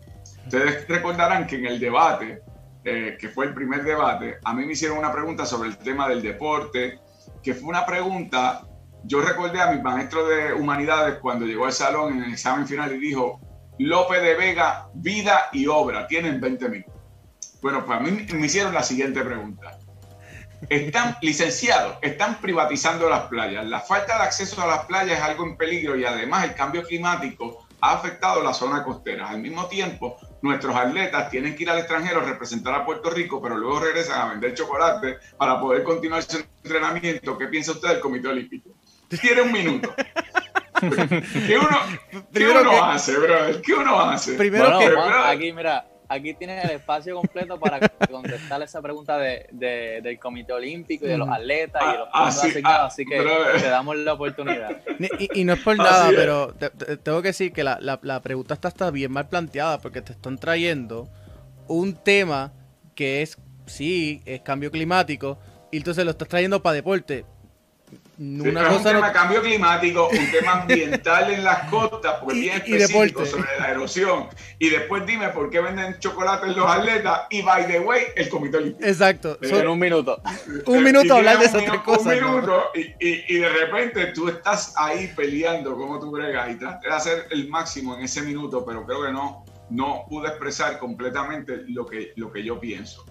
Ustedes 0.45 0.87
recordarán 0.87 1.47
que 1.47 1.55
en 1.55 1.65
el 1.65 1.79
debate, 1.79 2.41
eh, 2.83 3.17
que 3.19 3.29
fue 3.29 3.45
el 3.47 3.53
primer 3.53 3.83
debate, 3.83 4.37
a 4.43 4.53
mí 4.53 4.65
me 4.65 4.73
hicieron 4.73 4.99
una 4.99 5.11
pregunta 5.11 5.45
sobre 5.45 5.69
el 5.69 5.77
tema 5.77 6.07
del 6.07 6.21
deporte, 6.21 6.99
que 7.41 7.53
fue 7.55 7.69
una 7.69 7.85
pregunta, 7.85 8.61
yo 9.03 9.21
recordé 9.21 9.61
a 9.61 9.71
mi 9.71 9.81
maestro 9.81 10.27
de 10.27 10.53
humanidades 10.53 11.19
cuando 11.19 11.45
llegó 11.45 11.65
al 11.65 11.73
salón 11.73 12.13
en 12.13 12.23
el 12.23 12.33
examen 12.33 12.67
final 12.67 12.93
y 12.93 12.99
dijo, 12.99 13.39
López 13.79 14.21
de 14.21 14.35
Vega, 14.35 14.87
vida 14.93 15.49
y 15.51 15.67
obra, 15.67 16.07
tienen 16.07 16.39
20 16.39 16.69
minutos. 16.69 16.93
Bueno, 17.61 17.83
pues 17.83 17.99
a 17.99 18.01
mí 18.01 18.11
me 18.11 18.45
hicieron 18.45 18.73
la 18.73 18.83
siguiente 18.83 19.21
pregunta. 19.23 19.79
Están 20.69 21.17
licenciados, 21.21 21.97
están 22.01 22.41
privatizando 22.41 23.09
las 23.09 23.23
playas. 23.23 23.65
La 23.65 23.79
falta 23.79 24.17
de 24.17 24.23
acceso 24.23 24.61
a 24.61 24.67
las 24.67 24.85
playas 24.85 25.19
es 25.19 25.23
algo 25.23 25.45
en 25.45 25.57
peligro 25.57 25.95
y 25.95 26.05
además 26.05 26.43
el 26.45 26.55
cambio 26.55 26.83
climático 26.83 27.67
ha 27.81 27.93
afectado 27.93 28.41
la 28.41 28.53
zona 28.53 28.83
costera. 28.83 29.29
Al 29.29 29.39
mismo 29.39 29.67
tiempo, 29.67 30.17
nuestros 30.41 30.75
atletas 30.75 31.29
tienen 31.29 31.55
que 31.55 31.63
ir 31.63 31.69
al 31.69 31.79
extranjero 31.79 32.21
a 32.21 32.23
representar 32.23 32.73
a 32.73 32.85
Puerto 32.85 33.09
Rico, 33.09 33.41
pero 33.41 33.57
luego 33.57 33.79
regresan 33.79 34.21
a 34.21 34.29
vender 34.31 34.53
chocolate 34.53 35.17
para 35.37 35.59
poder 35.59 35.83
continuar 35.83 36.23
su 36.23 36.37
entrenamiento. 36.37 37.37
¿Qué 37.37 37.47
piensa 37.47 37.71
usted 37.73 37.89
del 37.89 37.99
Comité 37.99 38.27
Olímpico? 38.27 38.71
Tiene 39.21 39.41
un 39.41 39.51
minuto. 39.51 39.93
¿Qué 40.79 41.57
uno, 41.57 42.25
¿qué 42.33 42.47
uno 42.47 42.83
hace, 42.83 43.15
brother? 43.17 43.61
¿Qué 43.61 43.73
uno 43.73 43.99
hace? 43.99 44.33
Primero 44.33 44.77
que... 44.79 44.93
aquí, 45.25 45.53
mira, 45.53 45.87
aquí 46.07 46.33
tienes 46.33 46.63
el 46.63 46.71
espacio 46.71 47.15
completo 47.15 47.59
para 47.59 47.79
contestar 48.09 48.61
esa 48.61 48.81
pregunta 48.81 49.17
de, 49.17 49.47
del 49.51 50.19
Comité 50.19 50.53
Olímpico 50.53 51.05
y 51.05 51.09
de 51.09 51.17
los 51.17 51.29
atletas 51.29 51.81
y 51.83 51.91
de 51.91 51.97
los 51.97 52.07
ah, 52.13 52.27
así, 52.27 52.53
ah, 52.63 52.85
así 52.85 53.05
que 53.05 53.23
te 53.59 53.69
damos 53.69 53.95
la 53.97 54.13
oportunidad. 54.13 54.81
Y, 55.33 55.43
no 55.43 55.53
es 55.53 55.59
por 55.59 55.77
nada, 55.77 56.09
pero 56.15 56.53
tengo 57.03 57.21
que 57.21 57.29
decir 57.29 57.51
que 57.51 57.63
la, 57.63 57.79
la, 57.79 58.21
pregunta 58.21 58.53
está, 58.53 58.69
está 58.69 58.91
bien 58.91 59.11
mal 59.11 59.27
planteada 59.27 59.79
porque 59.79 60.01
te 60.01 60.13
están 60.13 60.37
trayendo 60.37 61.09
un 61.67 61.95
tema 61.95 62.53
que 62.95 63.21
es, 63.21 63.37
sí, 63.65 64.21
es 64.25 64.41
cambio 64.41 64.71
climático, 64.71 65.37
y 65.71 65.77
entonces 65.77 66.05
lo 66.05 66.11
estás 66.11 66.27
trayendo 66.27 66.61
para 66.61 66.75
deporte 66.75 67.25
una 68.17 68.69
es 68.69 68.77
un 68.77 68.83
tema 68.83 69.07
de 69.07 69.13
cambio 69.13 69.41
climático, 69.41 70.09
un 70.09 70.31
tema 70.31 70.61
ambiental 70.61 71.31
en 71.31 71.43
las 71.43 71.69
costas, 71.69 72.15
porque 72.21 72.39
bien 72.39 72.55
específico 72.55 73.25
sobre 73.25 73.49
la 73.59 73.71
erosión. 73.71 74.27
Y 74.59 74.69
después 74.69 75.05
dime 75.05 75.29
por 75.29 75.49
qué 75.49 75.59
venden 75.59 75.99
chocolate 75.99 76.47
en 76.47 76.55
los 76.55 76.69
atletas 76.69 77.21
y 77.29 77.41
by 77.41 77.67
the 77.67 77.79
way, 77.79 78.03
el 78.15 78.29
comité 78.29 78.57
olímpico. 78.57 78.87
Exacto. 78.87 79.37
en 79.41 79.67
un 79.67 79.79
minuto. 79.79 80.21
un 80.65 80.83
minuto 80.83 81.15
hablar 81.15 81.39
de 81.39 81.45
esas 81.45 81.65
tres 81.65 81.81
cosas. 81.81 82.05
Un 82.05 82.13
minuto 82.13 82.63
y, 82.73 83.35
y, 83.35 83.37
de 83.39 83.49
repente 83.49 84.07
tú 84.07 84.29
estás 84.29 84.73
ahí 84.77 85.11
peleando 85.15 85.75
como 85.75 85.99
tú 85.99 86.11
bregas 86.11 86.51
y 86.51 86.55
tratas 86.55 86.81
de 86.81 86.89
hacer 86.89 87.27
el 87.31 87.49
máximo 87.49 87.95
en 87.95 88.03
ese 88.03 88.21
minuto, 88.21 88.65
pero 88.65 88.85
creo 88.85 89.03
que 89.03 89.11
no, 89.11 89.43
no 89.69 90.05
pude 90.09 90.29
expresar 90.29 90.79
completamente 90.79 91.63
lo 91.67 91.85
que, 91.85 92.13
lo 92.15 92.31
que 92.31 92.43
yo 92.43 92.59
pienso. 92.59 93.05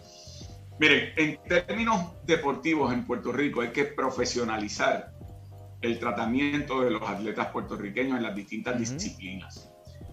Miren, 0.78 1.12
en 1.16 1.38
términos 1.44 2.14
deportivos 2.24 2.92
en 2.92 3.06
Puerto 3.06 3.30
Rico 3.30 3.60
hay 3.60 3.70
que 3.70 3.84
profesionalizar 3.84 5.12
el 5.80 5.98
tratamiento 6.00 6.80
de 6.80 6.90
los 6.90 7.02
atletas 7.02 7.48
puertorriqueños 7.48 8.16
en 8.16 8.24
las 8.24 8.34
distintas 8.34 8.78
disciplinas. 8.78 9.70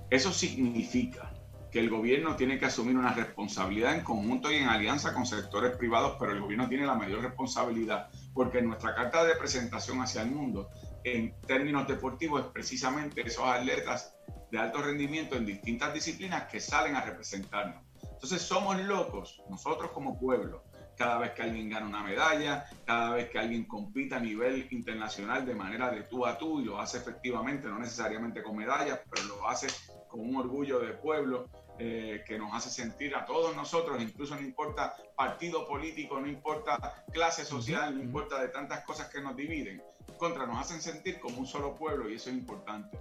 Eso 0.09 0.31
significa 0.31 1.31
que 1.71 1.79
el 1.79 1.89
gobierno 1.89 2.35
tiene 2.35 2.59
que 2.59 2.65
asumir 2.65 2.97
una 2.97 3.13
responsabilidad 3.13 3.95
en 3.95 4.03
conjunto 4.03 4.51
y 4.51 4.57
en 4.57 4.67
alianza 4.67 5.13
con 5.13 5.25
sectores 5.25 5.77
privados, 5.77 6.17
pero 6.19 6.33
el 6.33 6.41
gobierno 6.41 6.67
tiene 6.67 6.85
la 6.85 6.95
mayor 6.95 7.21
responsabilidad 7.21 8.09
porque 8.33 8.61
nuestra 8.61 8.93
carta 8.93 9.23
de 9.23 9.35
presentación 9.35 10.01
hacia 10.01 10.21
el 10.21 10.31
mundo 10.31 10.69
en 11.03 11.33
términos 11.47 11.87
deportivos 11.87 12.41
es 12.41 12.47
precisamente 12.47 13.25
esos 13.25 13.45
atletas 13.45 14.13
de 14.51 14.59
alto 14.59 14.81
rendimiento 14.81 15.37
en 15.37 15.45
distintas 15.45 15.93
disciplinas 15.93 16.43
que 16.51 16.59
salen 16.59 16.95
a 16.95 17.01
representarnos. 17.01 17.90
Entonces 18.21 18.43
somos 18.43 18.79
locos, 18.79 19.41
nosotros 19.49 19.89
como 19.93 20.19
pueblo, 20.19 20.63
cada 20.95 21.17
vez 21.17 21.31
que 21.31 21.41
alguien 21.41 21.71
gana 21.71 21.87
una 21.87 22.03
medalla, 22.03 22.67
cada 22.85 23.15
vez 23.15 23.31
que 23.31 23.39
alguien 23.39 23.65
compita 23.65 24.17
a 24.17 24.19
nivel 24.19 24.67
internacional 24.69 25.43
de 25.43 25.55
manera 25.55 25.89
de 25.89 26.03
tú 26.03 26.23
a 26.27 26.37
tú 26.37 26.61
y 26.61 26.65
lo 26.65 26.79
hace 26.79 26.99
efectivamente, 26.99 27.67
no 27.67 27.79
necesariamente 27.79 28.43
con 28.43 28.57
medallas, 28.57 28.99
pero 29.09 29.23
lo 29.23 29.47
hace 29.47 29.65
con 30.07 30.19
un 30.19 30.35
orgullo 30.35 30.79
de 30.79 30.93
pueblo 30.93 31.49
eh, 31.79 32.23
que 32.27 32.37
nos 32.37 32.53
hace 32.53 32.69
sentir 32.69 33.15
a 33.15 33.25
todos 33.25 33.55
nosotros, 33.55 33.99
incluso 33.99 34.35
no 34.35 34.41
importa 34.41 34.95
partido 35.15 35.67
político, 35.67 36.19
no 36.19 36.27
importa 36.27 37.03
clase 37.11 37.43
social, 37.43 37.95
no 37.97 38.03
importa 38.03 38.39
de 38.39 38.49
tantas 38.49 38.85
cosas 38.85 39.09
que 39.09 39.19
nos 39.19 39.35
dividen, 39.35 39.81
contra 40.19 40.45
nos 40.45 40.59
hacen 40.59 40.79
sentir 40.79 41.19
como 41.19 41.39
un 41.39 41.47
solo 41.47 41.73
pueblo 41.73 42.07
y 42.07 42.17
eso 42.17 42.29
es 42.29 42.35
importante. 42.35 42.99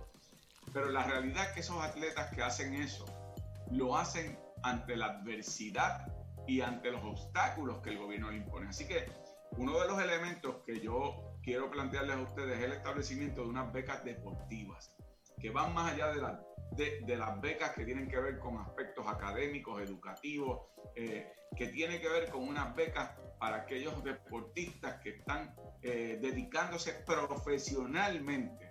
Pero 0.72 0.88
la 0.88 1.02
realidad 1.02 1.48
es 1.48 1.52
que 1.52 1.60
esos 1.60 1.82
atletas 1.84 2.34
que 2.34 2.42
hacen 2.42 2.72
eso, 2.72 3.04
lo 3.70 3.98
hacen 3.98 4.38
ante 4.62 4.96
la 4.96 5.06
adversidad 5.06 6.06
y 6.46 6.60
ante 6.60 6.90
los 6.90 7.04
obstáculos 7.04 7.80
que 7.82 7.90
el 7.90 7.98
gobierno 7.98 8.30
le 8.30 8.38
impone. 8.38 8.68
Así 8.68 8.86
que 8.86 9.10
uno 9.52 9.78
de 9.80 9.88
los 9.88 10.00
elementos 10.00 10.56
que 10.64 10.80
yo 10.80 11.38
quiero 11.42 11.70
plantearles 11.70 12.16
a 12.16 12.22
ustedes 12.22 12.58
es 12.58 12.64
el 12.64 12.72
establecimiento 12.72 13.42
de 13.42 13.48
unas 13.48 13.72
becas 13.72 14.04
deportivas 14.04 14.94
que 15.40 15.50
van 15.50 15.74
más 15.74 15.92
allá 15.92 16.08
de, 16.08 16.20
la, 16.20 16.40
de, 16.72 17.16
las 17.16 17.40
becas 17.40 17.70
que 17.70 17.84
tienen 17.84 18.08
que 18.08 18.20
ver 18.20 18.38
con 18.38 18.58
aspectos 18.58 19.06
académicos, 19.08 19.80
educativos, 19.82 20.60
eh, 20.94 21.32
que 21.56 21.68
tiene 21.68 22.00
que 22.00 22.08
ver 22.08 22.30
con 22.30 22.46
unas 22.46 22.74
becas 22.76 23.10
para 23.38 23.56
aquellos 23.56 24.04
deportistas 24.04 25.00
que 25.00 25.10
están 25.16 25.54
eh, 25.82 26.18
dedicándose 26.20 26.92
profesionalmente 27.06 28.68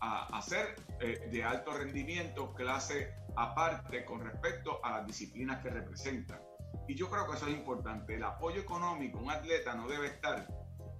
a 0.00 0.36
hacer 0.36 0.76
eh, 1.00 1.28
de 1.30 1.44
alto 1.44 1.72
rendimiento 1.72 2.54
clase 2.54 3.14
aparte 3.36 4.04
con 4.04 4.20
respecto 4.20 4.84
a 4.84 4.98
las 4.98 5.06
disciplinas 5.06 5.62
que 5.62 5.70
representan. 5.70 6.40
Y 6.88 6.94
yo 6.94 7.10
creo 7.10 7.28
que 7.28 7.36
eso 7.36 7.46
es 7.46 7.54
importante. 7.54 8.14
El 8.14 8.24
apoyo 8.24 8.60
económico, 8.60 9.18
un 9.18 9.30
atleta 9.30 9.74
no 9.74 9.88
debe 9.88 10.08
estar 10.08 10.46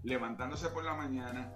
levantándose 0.03 0.69
por 0.69 0.85
la 0.85 0.95
mañana, 0.95 1.55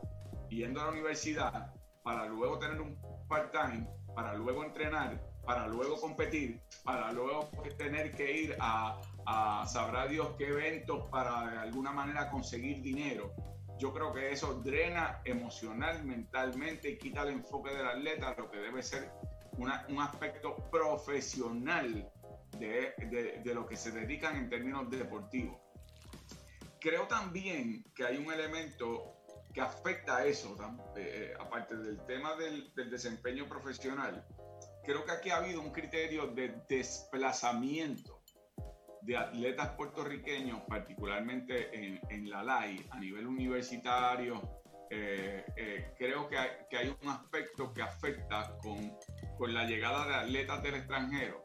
yendo 0.49 0.81
a 0.81 0.85
la 0.85 0.93
universidad 0.93 1.75
para 2.03 2.27
luego 2.27 2.59
tener 2.59 2.81
un 2.81 2.99
part-time, 3.29 3.89
para 4.15 4.35
luego 4.35 4.65
entrenar, 4.65 5.21
para 5.45 5.67
luego 5.67 6.01
competir, 6.01 6.61
para 6.85 7.13
luego 7.13 7.51
tener 7.77 8.15
que 8.15 8.41
ir 8.41 8.57
a, 8.61 9.01
a 9.27 9.67
sabrá 9.67 10.07
Dios 10.07 10.31
qué 10.39 10.49
eventos 10.49 11.09
para 11.11 11.51
de 11.51 11.59
alguna 11.59 11.93
manera 11.93 12.31
conseguir 12.31 12.83
dinero. 12.83 13.33
Yo 13.79 13.93
creo 13.93 14.13
que 14.13 14.33
eso 14.33 14.55
drena 14.55 15.21
emocional, 15.25 16.05
mentalmente 16.05 16.91
y 16.91 16.99
quita 16.99 17.23
el 17.23 17.31
enfoque 17.31 17.75
del 17.75 17.87
atleta 17.87 18.31
a 18.31 18.41
lo 18.41 18.51
que 18.51 18.59
debe 18.59 18.83
ser 18.83 19.11
un 19.59 20.01
aspecto 20.01 20.57
profesional 20.71 22.11
de, 22.59 23.43
de, 23.43 23.55
lo 23.55 23.67
que 23.67 23.77
se 23.77 23.91
dedican 23.91 24.37
en 24.37 24.49
términos 24.49 24.91
deportivos. 24.91 25.59
Creo 26.81 27.07
también 27.07 27.85
que 27.95 28.05
hay 28.05 28.17
un 28.17 28.33
elemento 28.33 29.15
que 29.53 29.61
afecta 29.61 30.19
a 30.19 30.27
eso, 30.27 30.57
eh, 30.97 31.35
aparte 31.41 31.77
del 31.77 32.05
tema 32.05 32.37
del, 32.37 32.73
del, 32.75 32.91
desempeño 32.91 33.49
profesional. 33.49 34.27
Creo 34.85 35.05
que 35.05 35.13
aquí 35.13 35.31
ha 35.31 35.39
habido 35.39 35.61
un 35.61 35.73
criterio 35.73 36.29
de 36.29 36.63
desplazamiento 36.69 38.23
de 39.03 39.17
atletas 39.17 39.71
puertorriqueños, 39.71 40.61
particularmente 40.69 41.75
en, 41.75 42.01
en 42.11 42.29
la 42.29 42.43
LAI, 42.43 42.87
a 42.91 43.01
nivel 43.01 43.27
universitario, 43.27 44.43
eh, 44.91 45.45
eh, 45.57 45.95
creo 45.99 46.29
que 46.29 46.39
hay, 46.39 46.51
que 46.71 46.77
hay, 46.77 46.97
un 47.03 47.09
aspecto 47.09 47.73
que 47.73 47.83
afecta 47.83 48.57
con, 48.59 48.97
con, 49.37 49.53
la 49.53 49.65
llegada 49.65 50.07
de 50.07 50.15
atletas 50.15 50.63
del 50.63 50.75
extranjero 50.77 51.45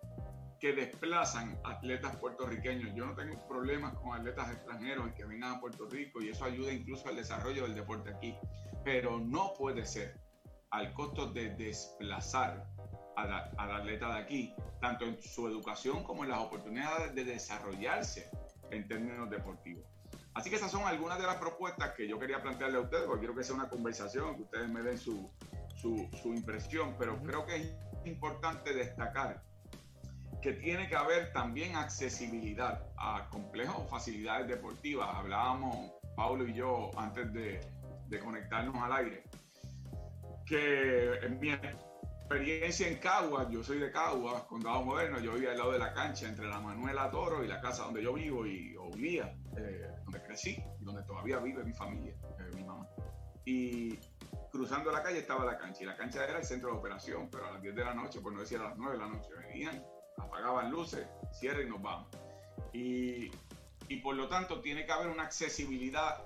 que 0.60 0.74
desplazan 0.74 1.60
atletas 1.64 2.16
puertorriqueños. 2.18 2.94
Yo 2.96 3.08
no 3.08 3.16
tengo 3.16 3.48
problemas 3.48 3.96
con 3.96 4.14
atletas 4.14 4.52
extranjeros 4.52 5.12
que 5.14 5.26
vengan 5.26 5.56
a 5.56 5.60
Puerto 5.60 5.88
Rico 5.90 6.22
y 6.22 6.30
eso 6.30 6.46
ayuda 6.46 6.72
incluso 6.72 7.10
al 7.10 7.16
desarrollo 7.16 7.64
del 7.64 7.74
deporte 7.74 8.12
aquí, 8.12 8.36
pero 8.84 9.20
no 9.20 9.54
puede 9.58 9.86
ser 9.86 10.22
al 10.70 10.94
costo 10.94 11.28
de 11.28 11.50
desplazar 11.56 12.68
al 13.16 13.72
atleta 13.72 14.14
de 14.14 14.20
aquí, 14.20 14.56
tanto 14.80 15.06
en 15.06 15.22
su 15.22 15.48
educación 15.48 16.04
como 16.04 16.24
en 16.24 16.30
las 16.30 16.40
oportunidades 16.40 17.14
de 17.14 17.26
desarrollarse 17.26 18.30
en 18.70 18.88
términos 18.88 19.30
deportivos. 19.30 19.86
Así 20.34 20.50
que 20.50 20.56
esas 20.56 20.72
son 20.72 20.84
algunas 20.84 21.20
de 21.20 21.26
las 21.26 21.36
propuestas 21.36 21.92
que 21.92 22.08
yo 22.08 22.18
quería 22.18 22.42
plantearle 22.42 22.78
a 22.78 22.82
ustedes, 22.82 23.04
porque 23.06 23.20
quiero 23.20 23.36
que 23.36 23.44
sea 23.44 23.56
una 23.56 23.70
conversación, 23.70 24.36
que 24.36 24.44
ustedes 24.44 24.70
me 24.70 24.82
den 24.82 24.98
su, 24.98 25.30
su, 25.76 26.10
su 26.22 26.34
impresión, 26.34 26.96
pero 26.98 27.22
creo 27.22 27.46
que 27.46 27.56
es 27.58 27.76
importante 28.06 28.74
destacar 28.74 29.44
que 30.42 30.54
tiene 30.54 30.88
que 30.88 30.96
haber 30.96 31.32
también 31.34 31.76
accesibilidad 31.76 32.84
a 32.98 33.28
complejos 33.30 33.76
o 33.78 33.88
facilidades 33.88 34.48
deportivas. 34.48 35.08
Hablábamos, 35.14 35.92
Pablo 36.16 36.48
y 36.48 36.54
yo, 36.54 36.90
antes 36.98 37.32
de, 37.32 37.60
de 38.08 38.20
conectarnos 38.20 38.76
al 38.78 38.94
aire, 38.94 39.24
que 40.46 41.14
en 41.22 41.40
mi 41.40 41.52
experiencia 42.32 42.88
en 42.88 42.96
Caguas, 42.98 43.50
yo 43.50 43.62
soy 43.62 43.80
de 43.80 43.92
Caguas, 43.92 44.44
condado 44.44 44.84
moderno, 44.84 45.20
yo 45.20 45.34
vivía 45.34 45.52
al 45.52 45.58
lado 45.58 45.74
de 45.74 45.80
la 45.80 45.94
cancha 45.94 46.30
entre 46.30 46.48
la 46.48 46.62
Manuela 46.62 47.12
Toro 47.12 47.44
y 47.44 47.48
la 47.48 47.60
casa 47.60 47.84
donde 47.84 48.02
yo 48.02 48.14
vivo 48.14 48.46
y 48.46 48.74
o 48.78 48.90
eh, 48.96 49.92
donde 50.06 50.24
crecí 50.24 50.58
y 50.80 50.86
donde 50.86 51.04
todavía 51.04 51.40
vive 51.40 51.62
mi 51.64 51.74
familia, 51.74 52.14
eh, 52.40 52.56
mi 52.56 52.64
mamá. 52.64 52.88
Y 53.44 53.98
cruzando 54.50 54.92
la 54.92 55.04
calle 55.04 55.20
estaba 55.20 55.44
la 55.44 55.58
cancha 55.58 55.84
y 55.84 55.86
la 55.86 55.98
cancha 55.98 56.24
era 56.24 56.38
el 56.38 56.46
centro 56.46 56.72
de 56.72 56.78
operación, 56.78 57.28
pero 57.30 57.48
a 57.48 57.52
las 57.52 57.62
10 57.62 57.76
de 57.76 57.84
la 57.84 57.94
noche, 57.94 58.22
por 58.22 58.32
no 58.32 58.40
decir 58.40 58.60
a 58.60 58.70
las 58.70 58.78
9 58.78 58.94
de 58.94 59.04
la 59.04 59.10
noche, 59.10 59.30
venían, 59.38 59.84
apagaban 60.18 60.72
luces, 60.72 61.06
cierre 61.34 61.64
y 61.64 61.70
nos 61.70 61.82
vamos. 61.82 62.08
Y, 62.72 63.30
y 63.90 63.98
por 63.98 64.16
lo 64.16 64.30
tanto 64.30 64.62
tiene 64.62 64.86
que 64.86 64.92
haber 64.94 65.10
una 65.10 65.24
accesibilidad 65.24 66.24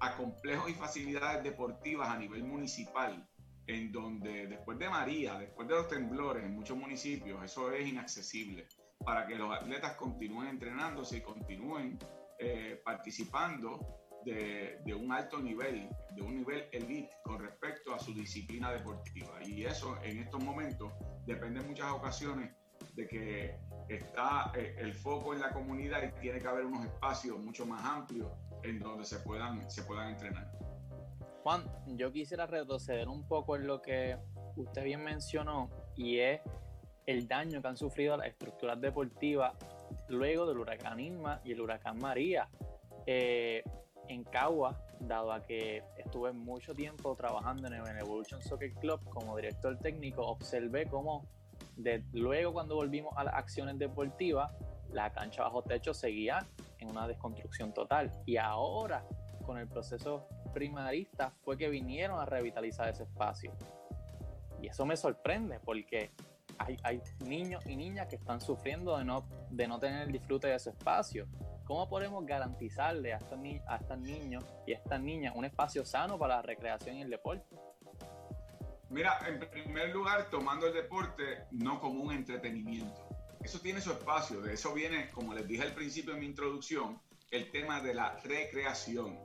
a 0.00 0.16
complejos 0.16 0.68
y 0.68 0.74
facilidades 0.74 1.44
deportivas 1.44 2.08
a 2.08 2.18
nivel 2.18 2.42
municipal 2.42 3.24
en 3.66 3.92
donde 3.92 4.46
después 4.46 4.78
de 4.78 4.88
María, 4.88 5.38
después 5.38 5.66
de 5.68 5.74
los 5.74 5.88
temblores 5.88 6.44
en 6.44 6.54
muchos 6.54 6.76
municipios, 6.76 7.42
eso 7.42 7.72
es 7.72 7.86
inaccesible 7.86 8.66
para 9.04 9.26
que 9.26 9.34
los 9.34 9.54
atletas 9.54 9.96
continúen 9.96 10.48
entrenándose 10.48 11.18
y 11.18 11.20
continúen 11.20 11.98
eh, 12.38 12.80
participando 12.84 13.78
de, 14.24 14.94
un 14.94 15.12
alto 15.12 15.38
nivel, 15.38 15.88
de 16.12 16.22
un 16.22 16.36
nivel 16.36 16.66
elite 16.72 17.10
con 17.22 17.38
respecto 17.40 17.94
a 17.94 17.98
su 17.98 18.14
disciplina 18.14 18.72
deportiva. 18.72 19.38
Y 19.44 19.64
eso 19.64 19.98
en 20.02 20.18
estos 20.18 20.42
momentos 20.42 20.92
depende 21.26 21.60
en 21.60 21.68
muchas 21.68 21.92
ocasiones 21.92 22.50
de 22.94 23.06
que 23.06 23.58
está 23.88 24.52
eh, 24.54 24.74
el 24.78 24.94
foco 24.94 25.34
en 25.34 25.40
la 25.40 25.50
comunidad 25.50 26.02
y 26.02 26.20
tiene 26.20 26.38
que 26.38 26.48
haber 26.48 26.64
unos 26.64 26.84
espacios 26.86 27.38
mucho 27.38 27.66
más 27.66 27.84
amplios 27.84 28.32
en 28.62 28.78
donde 28.78 29.04
se 29.04 29.18
puedan, 29.18 29.70
se 29.70 29.82
puedan 29.82 30.10
entrenar. 30.10 30.50
Juan, 31.44 31.62
yo 31.98 32.10
quisiera 32.10 32.46
retroceder 32.46 33.06
un 33.06 33.28
poco 33.28 33.54
en 33.54 33.66
lo 33.66 33.82
que 33.82 34.16
usted 34.56 34.82
bien 34.82 35.04
mencionó 35.04 35.68
y 35.94 36.18
es 36.18 36.40
el 37.04 37.28
daño 37.28 37.60
que 37.60 37.68
han 37.68 37.76
sufrido 37.76 38.16
las 38.16 38.28
estructuras 38.28 38.80
deportivas 38.80 39.54
luego 40.08 40.46
del 40.46 40.56
huracán 40.56 40.98
Irma 41.00 41.42
y 41.44 41.52
el 41.52 41.60
huracán 41.60 41.98
María. 41.98 42.48
Eh, 43.04 43.62
en 44.08 44.24
Cagua, 44.24 44.80
dado 45.00 45.32
a 45.32 45.42
que 45.42 45.84
estuve 45.98 46.32
mucho 46.32 46.74
tiempo 46.74 47.14
trabajando 47.14 47.66
en 47.68 47.74
el 47.74 47.98
Evolution 47.98 48.40
Soccer 48.40 48.72
Club 48.76 49.04
como 49.10 49.36
director 49.36 49.76
técnico, 49.80 50.26
observé 50.26 50.86
cómo 50.86 51.28
luego 52.14 52.54
cuando 52.54 52.74
volvimos 52.74 53.12
a 53.18 53.24
las 53.24 53.34
acciones 53.34 53.78
deportivas, 53.78 54.50
la 54.88 55.12
cancha 55.12 55.42
bajo 55.42 55.62
techo 55.62 55.92
seguía 55.92 56.46
en 56.78 56.88
una 56.88 57.06
desconstrucción 57.06 57.74
total. 57.74 58.14
Y 58.24 58.38
ahora, 58.38 59.04
con 59.44 59.58
el 59.58 59.68
proceso 59.68 60.26
primaristas 60.54 61.34
fue 61.44 61.58
que 61.58 61.68
vinieron 61.68 62.18
a 62.20 62.24
revitalizar 62.24 62.88
ese 62.88 63.02
espacio. 63.02 63.52
Y 64.62 64.68
eso 64.68 64.86
me 64.86 64.96
sorprende 64.96 65.60
porque 65.60 66.10
hay, 66.58 67.02
niños 67.20 67.66
y 67.66 67.76
niñas 67.76 68.06
que 68.08 68.16
están 68.16 68.40
sufriendo 68.40 68.96
de 68.96 69.04
no, 69.04 69.26
de 69.50 69.68
no 69.68 69.78
tener 69.78 70.06
el 70.06 70.12
disfrute 70.12 70.48
de 70.48 70.54
ese 70.54 70.70
espacio. 70.70 71.26
¿Cómo 71.64 71.88
podemos 71.88 72.24
garantizarle 72.24 73.12
a 73.12 73.18
estos, 73.18 73.38
a 73.66 73.76
estos 73.76 73.98
niños 73.98 74.44
y 74.66 74.72
a 74.72 74.76
estas 74.76 75.00
niñas 75.00 75.34
un 75.36 75.44
espacio 75.44 75.84
sano 75.84 76.18
para 76.18 76.36
la 76.36 76.42
recreación 76.42 76.96
y 76.96 77.02
el 77.02 77.10
deporte? 77.10 77.56
Mira, 78.90 79.18
en 79.26 79.40
primer 79.40 79.90
lugar, 79.90 80.30
tomando 80.30 80.66
el 80.66 80.74
deporte 80.74 81.46
no 81.50 81.80
como 81.80 82.02
un 82.02 82.12
entretenimiento. 82.12 83.08
Eso 83.42 83.58
tiene 83.58 83.80
su 83.80 83.90
espacio, 83.90 84.40
de 84.40 84.54
eso 84.54 84.72
viene, 84.72 85.10
como 85.10 85.34
les 85.34 85.46
dije 85.46 85.62
al 85.62 85.74
principio 85.74 86.14
en 86.14 86.20
mi 86.20 86.26
introducción, 86.26 87.00
el 87.30 87.50
tema 87.50 87.80
de 87.80 87.94
la 87.94 88.16
recreación. 88.20 89.18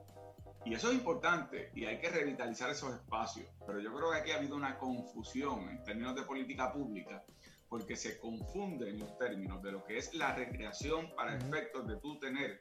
Y 0.65 0.73
eso 0.73 0.89
es 0.89 0.95
importante 0.95 1.71
y 1.73 1.85
hay 1.85 1.99
que 1.99 2.09
revitalizar 2.09 2.69
esos 2.69 2.93
espacios. 2.93 3.47
Pero 3.65 3.79
yo 3.79 3.93
creo 3.93 4.11
que 4.11 4.17
aquí 4.17 4.31
ha 4.31 4.37
habido 4.37 4.55
una 4.55 4.77
confusión 4.77 5.69
en 5.69 5.83
términos 5.83 6.15
de 6.15 6.23
política 6.23 6.71
pública 6.71 7.23
porque 7.69 7.95
se 7.95 8.19
confunden 8.19 8.99
los 8.99 9.17
términos 9.17 9.61
de 9.61 9.71
lo 9.71 9.83
que 9.83 9.97
es 9.97 10.13
la 10.15 10.33
recreación 10.33 11.13
para 11.15 11.37
efectos 11.37 11.87
de 11.87 11.97
tú 11.97 12.19
tener 12.19 12.57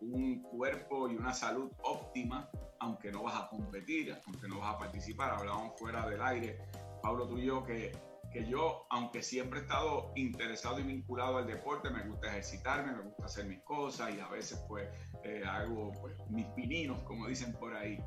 un 0.00 0.42
cuerpo 0.42 1.08
y 1.08 1.16
una 1.16 1.32
salud 1.32 1.70
óptima, 1.82 2.48
aunque 2.80 3.10
no 3.10 3.24
vas 3.24 3.42
a 3.42 3.48
competir, 3.48 4.16
aunque 4.26 4.48
no 4.48 4.60
vas 4.60 4.74
a 4.74 4.78
participar. 4.78 5.32
Hablábamos 5.32 5.78
fuera 5.78 6.08
del 6.08 6.22
aire, 6.22 6.58
Pablo, 7.02 7.28
tú 7.28 7.38
y 7.38 7.46
yo, 7.46 7.64
que 7.64 7.92
que 8.32 8.46
yo, 8.46 8.86
aunque 8.90 9.22
siempre 9.22 9.60
he 9.60 9.62
estado 9.62 10.12
interesado 10.16 10.80
y 10.80 10.84
vinculado 10.84 11.38
al 11.38 11.46
deporte, 11.46 11.90
me 11.90 12.06
gusta 12.06 12.28
ejercitarme, 12.28 12.92
me 12.92 13.02
gusta 13.02 13.26
hacer 13.26 13.44
mis 13.44 13.62
cosas 13.62 14.14
y 14.14 14.20
a 14.20 14.28
veces 14.28 14.58
pues 14.66 14.88
eh, 15.22 15.42
hago 15.46 15.92
pues, 16.00 16.16
mis 16.30 16.46
pininos, 16.46 17.02
como 17.02 17.26
dicen 17.26 17.52
por 17.52 17.74
ahí. 17.74 18.02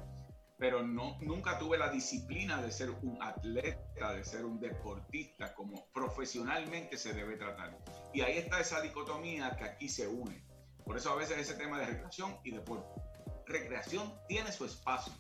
Pero 0.57 0.83
no, 0.83 1.17
nunca 1.21 1.59
tuve 1.59 1.77
la 1.77 1.89
disciplina 1.89 2.61
de 2.61 2.71
ser 2.71 2.89
un 2.89 3.21
atleta, 3.21 4.13
de 4.13 4.23
ser 4.23 4.45
un 4.45 4.59
deportista, 4.59 5.53
como 5.53 5.85
profesionalmente 5.93 6.97
se 6.97 7.13
debe 7.13 7.35
tratar. 7.35 7.77
Y 8.13 8.21
ahí 8.21 8.38
está 8.38 8.61
esa 8.61 8.81
dicotomía 8.81 9.55
que 9.57 9.65
aquí 9.65 9.89
se 9.89 10.07
une. 10.07 10.43
Por 10.85 10.97
eso 10.97 11.11
a 11.11 11.15
veces 11.15 11.38
ese 11.38 11.55
tema 11.55 11.79
de 11.79 11.88
recreación 11.88 12.38
y 12.43 12.51
deporte. 12.51 12.88
Recreación 13.45 14.13
tiene 14.27 14.51
su 14.51 14.65
espacio, 14.65 15.13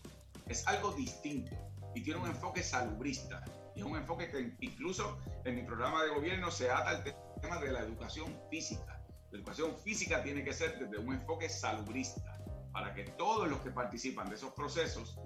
es 0.47 0.65
algo 0.67 0.91
distinto 0.93 1.51
y 1.93 2.01
tiene 2.01 2.19
un 2.19 2.27
enfoque 2.27 2.63
salubrista 2.63 3.43
y 3.75 3.79
es 3.79 3.85
un 3.85 3.97
enfoque 3.97 4.29
que 4.29 4.55
incluso 4.61 5.19
en 5.43 5.55
mi 5.55 5.63
programa 5.63 6.03
de 6.03 6.09
gobierno 6.09 6.49
se 6.49 6.71
ata 6.71 6.89
al 6.89 7.03
tema 7.41 7.59
de 7.59 7.71
la 7.71 7.81
educación 7.81 8.39
física. 8.49 9.01
La 9.31 9.39
educación 9.39 9.75
física 9.77 10.23
tiene 10.23 10.43
que 10.43 10.53
ser 10.53 10.79
desde 10.79 10.97
un 10.97 11.13
enfoque 11.13 11.49
salubrista, 11.49 12.39
para 12.71 12.93
que 12.93 13.03
todos 13.03 13.49
los 13.49 13.59
que 13.59 13.71
participan 13.71 14.29
de 14.29 14.35
esos 14.35 14.53
procesos 14.53 15.17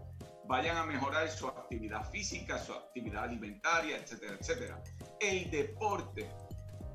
vayan 0.47 0.77
a 0.77 0.85
mejorar 0.85 1.29
su 1.29 1.47
actividad 1.47 2.09
física, 2.09 2.57
su 2.57 2.73
actividad 2.73 3.25
alimentaria, 3.25 3.97
etcétera, 3.97 4.37
etcétera. 4.39 4.83
El 5.19 5.51
deporte, 5.51 6.27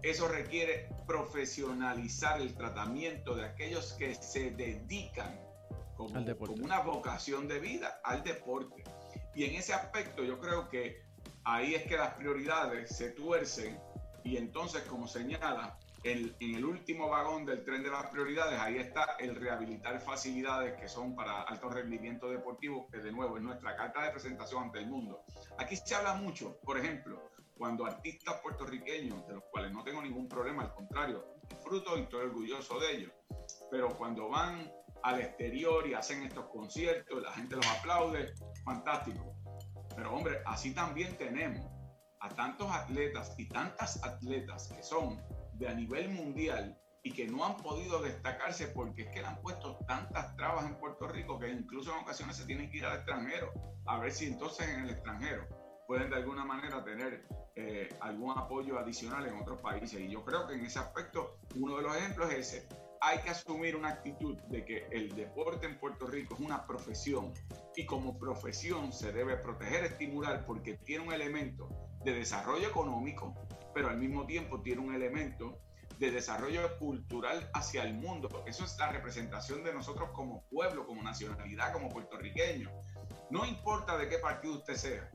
eso 0.02 0.26
requiere 0.26 0.88
profesionalizar 1.06 2.40
el 2.40 2.54
tratamiento 2.54 3.36
de 3.36 3.44
aquellos 3.44 3.92
que 3.92 4.16
se 4.16 4.50
dedican 4.50 5.40
como, 5.96 6.24
como 6.36 6.64
una 6.64 6.80
vocación 6.80 7.46
de 7.46 7.60
vida 7.60 8.00
al 8.02 8.24
deporte. 8.24 8.82
Y 9.36 9.44
en 9.44 9.54
ese 9.54 9.72
aspecto 9.72 10.24
yo 10.24 10.40
creo 10.40 10.68
que 10.68 11.03
ahí 11.44 11.74
es 11.74 11.84
que 11.84 11.96
las 11.96 12.14
prioridades 12.14 12.96
se 12.96 13.10
tuercen 13.10 13.78
y 14.24 14.36
entonces, 14.36 14.82
como 14.84 15.06
señala, 15.06 15.78
en 16.04 16.34
el 16.38 16.64
último 16.64 17.08
vagón 17.08 17.46
del 17.46 17.64
tren 17.64 17.82
de 17.82 17.90
las 17.90 18.06
prioridades, 18.10 18.60
ahí 18.60 18.76
está 18.76 19.16
el 19.18 19.34
rehabilitar 19.36 20.00
facilidades 20.00 20.78
que 20.78 20.86
son 20.86 21.14
para 21.14 21.42
alto 21.42 21.70
rendimiento 21.70 22.28
deportivo, 22.28 22.86
que 22.90 22.98
de 22.98 23.10
nuevo 23.10 23.38
es 23.38 23.42
nuestra 23.42 23.74
carta 23.74 24.02
de 24.02 24.10
presentación 24.10 24.64
ante 24.64 24.80
el 24.80 24.86
mundo. 24.86 25.22
Aquí 25.58 25.76
se 25.76 25.94
habla 25.94 26.14
mucho, 26.14 26.58
por 26.62 26.78
ejemplo, 26.78 27.30
cuando 27.56 27.86
artistas 27.86 28.40
puertorriqueños, 28.42 29.26
de 29.26 29.34
los 29.34 29.44
cuales 29.50 29.72
no 29.72 29.82
tengo 29.82 30.02
ningún 30.02 30.28
problema, 30.28 30.64
al 30.64 30.74
contrario, 30.74 31.24
disfruto 31.48 31.96
y 31.96 32.02
estoy 32.02 32.26
orgulloso 32.26 32.78
de 32.80 32.96
ellos, 32.96 33.12
pero 33.70 33.88
cuando 33.96 34.28
van 34.28 34.70
al 35.02 35.20
exterior 35.20 35.86
y 35.86 35.94
hacen 35.94 36.22
estos 36.22 36.46
conciertos, 36.46 37.22
la 37.22 37.32
gente 37.32 37.56
los 37.56 37.66
aplaude, 37.66 38.34
fantástico. 38.64 39.33
Pero 39.96 40.14
hombre, 40.14 40.40
así 40.46 40.74
también 40.74 41.16
tenemos 41.16 41.64
a 42.20 42.28
tantos 42.30 42.70
atletas 42.70 43.34
y 43.38 43.48
tantas 43.48 44.02
atletas 44.02 44.72
que 44.74 44.82
son 44.82 45.20
de 45.54 45.68
a 45.68 45.74
nivel 45.74 46.08
mundial 46.10 46.78
y 47.02 47.12
que 47.12 47.26
no 47.26 47.44
han 47.44 47.58
podido 47.58 48.00
destacarse 48.00 48.68
porque 48.68 49.02
es 49.02 49.08
que 49.08 49.20
le 49.20 49.26
han 49.26 49.40
puesto 49.42 49.76
tantas 49.86 50.34
trabas 50.36 50.64
en 50.64 50.76
Puerto 50.76 51.06
Rico 51.06 51.38
que 51.38 51.50
incluso 51.50 51.92
en 51.92 51.98
ocasiones 51.98 52.36
se 52.36 52.46
tienen 52.46 52.70
que 52.70 52.78
ir 52.78 52.86
al 52.86 52.96
extranjero 52.96 53.52
a 53.84 53.98
ver 53.98 54.10
si 54.10 54.26
entonces 54.26 54.68
en 54.68 54.84
el 54.84 54.90
extranjero 54.90 55.46
pueden 55.86 56.08
de 56.08 56.16
alguna 56.16 56.46
manera 56.46 56.82
tener 56.82 57.26
eh, 57.56 57.90
algún 58.00 58.36
apoyo 58.38 58.78
adicional 58.78 59.26
en 59.26 59.36
otros 59.36 59.60
países. 59.60 60.00
Y 60.00 60.08
yo 60.08 60.24
creo 60.24 60.46
que 60.46 60.54
en 60.54 60.64
ese 60.64 60.78
aspecto 60.78 61.38
uno 61.56 61.76
de 61.76 61.82
los 61.82 61.96
ejemplos 61.96 62.32
es 62.32 62.54
ese 62.54 62.68
hay 63.06 63.18
que 63.18 63.28
asumir 63.28 63.76
una 63.76 63.90
actitud 63.90 64.34
de 64.44 64.64
que 64.64 64.86
el 64.90 65.14
deporte 65.14 65.66
en 65.66 65.78
Puerto 65.78 66.06
Rico 66.06 66.34
es 66.34 66.40
una 66.40 66.66
profesión 66.66 67.34
y 67.76 67.84
como 67.84 68.18
profesión 68.18 68.94
se 68.94 69.12
debe 69.12 69.36
proteger, 69.36 69.84
estimular 69.84 70.46
porque 70.46 70.78
tiene 70.78 71.04
un 71.04 71.12
elemento 71.12 71.68
de 72.02 72.14
desarrollo 72.14 72.66
económico, 72.66 73.34
pero 73.74 73.90
al 73.90 73.98
mismo 73.98 74.24
tiempo 74.24 74.62
tiene 74.62 74.80
un 74.80 74.94
elemento 74.94 75.58
de 75.98 76.12
desarrollo 76.12 76.78
cultural 76.78 77.50
hacia 77.52 77.82
el 77.82 77.92
mundo. 77.92 78.42
Eso 78.46 78.64
es 78.64 78.74
la 78.78 78.90
representación 78.90 79.62
de 79.62 79.74
nosotros 79.74 80.08
como 80.14 80.48
pueblo, 80.48 80.86
como 80.86 81.02
nacionalidad, 81.02 81.74
como 81.74 81.90
puertorriqueño. 81.90 82.70
No 83.28 83.44
importa 83.44 83.98
de 83.98 84.08
qué 84.08 84.16
partido 84.16 84.54
usted 84.54 84.76
sea, 84.76 85.10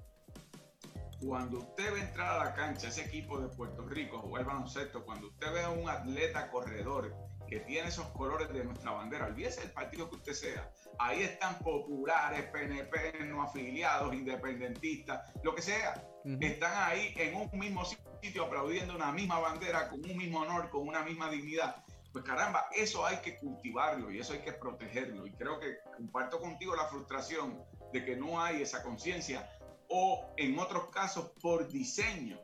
cuando 1.25 1.57
usted 1.57 1.91
ve 1.91 2.01
entrar 2.01 2.39
a 2.39 2.45
la 2.45 2.53
cancha 2.53 2.89
ese 2.89 3.01
equipo 3.01 3.39
de 3.39 3.49
Puerto 3.49 3.83
Rico 3.87 4.19
jugar 4.19 4.45
baloncesto, 4.45 5.03
cuando 5.03 5.29
usted 5.29 5.51
ve 5.51 5.63
a 5.63 5.71
un 5.71 5.89
atleta 5.89 6.51
corredor 6.51 7.13
que 7.49 7.59
tiene 7.61 7.89
esos 7.89 8.05
colores 8.09 8.51
de 8.53 8.63
nuestra 8.63 8.91
bandera, 8.91 9.25
olvídese 9.25 9.61
del 9.61 9.71
partido 9.71 10.09
que 10.09 10.17
usted 10.17 10.33
sea, 10.33 10.71
ahí 10.99 11.21
están 11.21 11.57
populares, 11.59 12.45
PNP, 12.51 13.25
no 13.25 13.41
afiliados, 13.41 14.13
independentistas, 14.13 15.31
lo 15.43 15.55
que 15.55 15.61
sea, 15.61 16.01
están 16.39 16.73
ahí 16.75 17.13
en 17.17 17.35
un 17.35 17.49
mismo 17.59 17.83
sitio 18.21 18.45
aplaudiendo 18.45 18.95
una 18.95 19.11
misma 19.11 19.39
bandera, 19.39 19.89
con 19.89 20.03
un 20.03 20.17
mismo 20.17 20.41
honor, 20.41 20.69
con 20.69 20.87
una 20.87 21.03
misma 21.03 21.29
dignidad. 21.29 21.83
Pues 22.11 22.23
caramba, 22.23 22.67
eso 22.75 23.05
hay 23.05 23.17
que 23.17 23.37
cultivarlo 23.37 24.11
y 24.11 24.19
eso 24.19 24.33
hay 24.33 24.39
que 24.39 24.51
protegerlo. 24.53 25.25
Y 25.27 25.31
creo 25.33 25.59
que 25.59 25.77
comparto 25.95 26.39
contigo 26.39 26.75
la 26.75 26.85
frustración 26.85 27.63
de 27.93 28.03
que 28.03 28.15
no 28.15 28.41
hay 28.41 28.61
esa 28.61 28.83
conciencia 28.83 29.49
o 29.89 30.33
en 30.37 30.57
otros 30.59 30.89
casos 30.89 31.31
por 31.41 31.67
diseño 31.67 32.39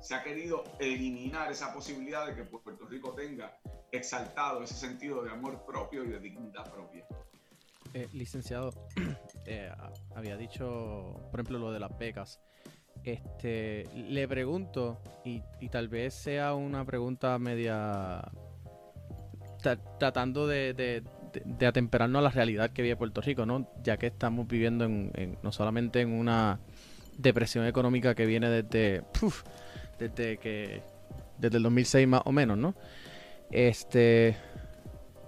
se 0.00 0.14
ha 0.14 0.22
querido 0.22 0.64
eliminar 0.78 1.50
esa 1.50 1.72
posibilidad 1.72 2.26
de 2.26 2.34
que 2.34 2.44
Puerto 2.44 2.86
Rico 2.86 3.12
tenga 3.12 3.58
exaltado 3.90 4.62
ese 4.62 4.74
sentido 4.74 5.22
de 5.22 5.30
amor 5.30 5.64
propio 5.64 6.04
y 6.04 6.08
de 6.08 6.20
dignidad 6.20 6.70
propia. 6.72 7.06
Eh, 7.94 8.08
licenciado, 8.12 8.72
eh, 9.46 9.70
había 10.16 10.36
dicho, 10.36 11.14
por 11.30 11.40
ejemplo, 11.40 11.58
lo 11.58 11.72
de 11.72 11.80
las 11.80 11.96
becas. 11.96 12.40
Este, 13.04 13.84
le 13.94 14.26
pregunto, 14.26 15.00
y, 15.24 15.42
tal 15.68 15.88
vez 15.88 16.14
sea 16.14 16.54
una 16.54 16.84
pregunta 16.84 17.38
media 17.38 18.22
tratando 19.98 20.46
de, 20.46 21.02
atemperarnos 21.66 22.20
a 22.20 22.22
la 22.22 22.30
realidad 22.30 22.70
que 22.70 22.82
vive 22.82 22.96
Puerto 22.96 23.20
Rico, 23.20 23.46
¿no? 23.46 23.70
Ya 23.82 23.96
que 23.96 24.06
estamos 24.06 24.46
viviendo 24.48 24.84
en, 24.84 25.38
no 25.42 25.52
solamente 25.52 26.00
en 26.00 26.12
una 26.12 26.60
depresión 27.16 27.66
económica 27.66 28.14
que 28.14 28.26
viene 28.26 28.50
desde 28.50 29.04
desde 29.98 30.38
que 30.38 30.82
desde 31.38 31.56
el 31.56 31.62
2006 31.62 32.08
más 32.08 32.22
o 32.24 32.32
menos, 32.32 32.56
¿no? 32.58 32.74
Este, 33.50 34.36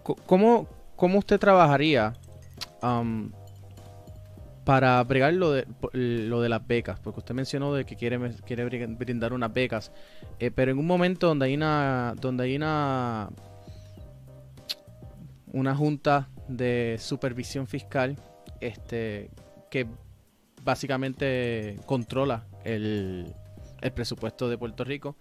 ¿cómo, 0.02 0.68
cómo 0.96 1.18
usted 1.18 1.38
trabajaría 1.38 2.12
um, 2.82 3.30
para 4.64 5.02
bregar 5.04 5.34
lo 5.34 5.52
de, 5.52 5.66
lo 5.92 6.40
de 6.40 6.48
las 6.48 6.66
becas? 6.66 6.98
Porque 7.00 7.20
usted 7.20 7.34
mencionó 7.34 7.74
de 7.74 7.84
que 7.84 7.96
quiere, 7.96 8.18
quiere 8.44 8.64
brindar 8.86 9.32
unas 9.32 9.52
becas, 9.52 9.92
eh, 10.38 10.50
pero 10.50 10.72
en 10.72 10.78
un 10.78 10.86
momento 10.86 11.28
donde 11.28 11.46
hay 11.46 11.54
una, 11.54 12.14
donde 12.20 12.44
hay 12.44 12.56
una, 12.56 13.30
una 15.52 15.74
junta 15.76 16.28
de 16.48 16.96
supervisión 16.98 17.66
fiscal, 17.66 18.16
este, 18.60 19.30
que 19.70 19.86
básicamente 20.64 21.78
controla 21.86 22.46
el, 22.64 23.32
el 23.86 23.92
presupuesto 23.92 24.48
de 24.48 24.58
Puerto 24.58 24.84
Rico 24.84 25.16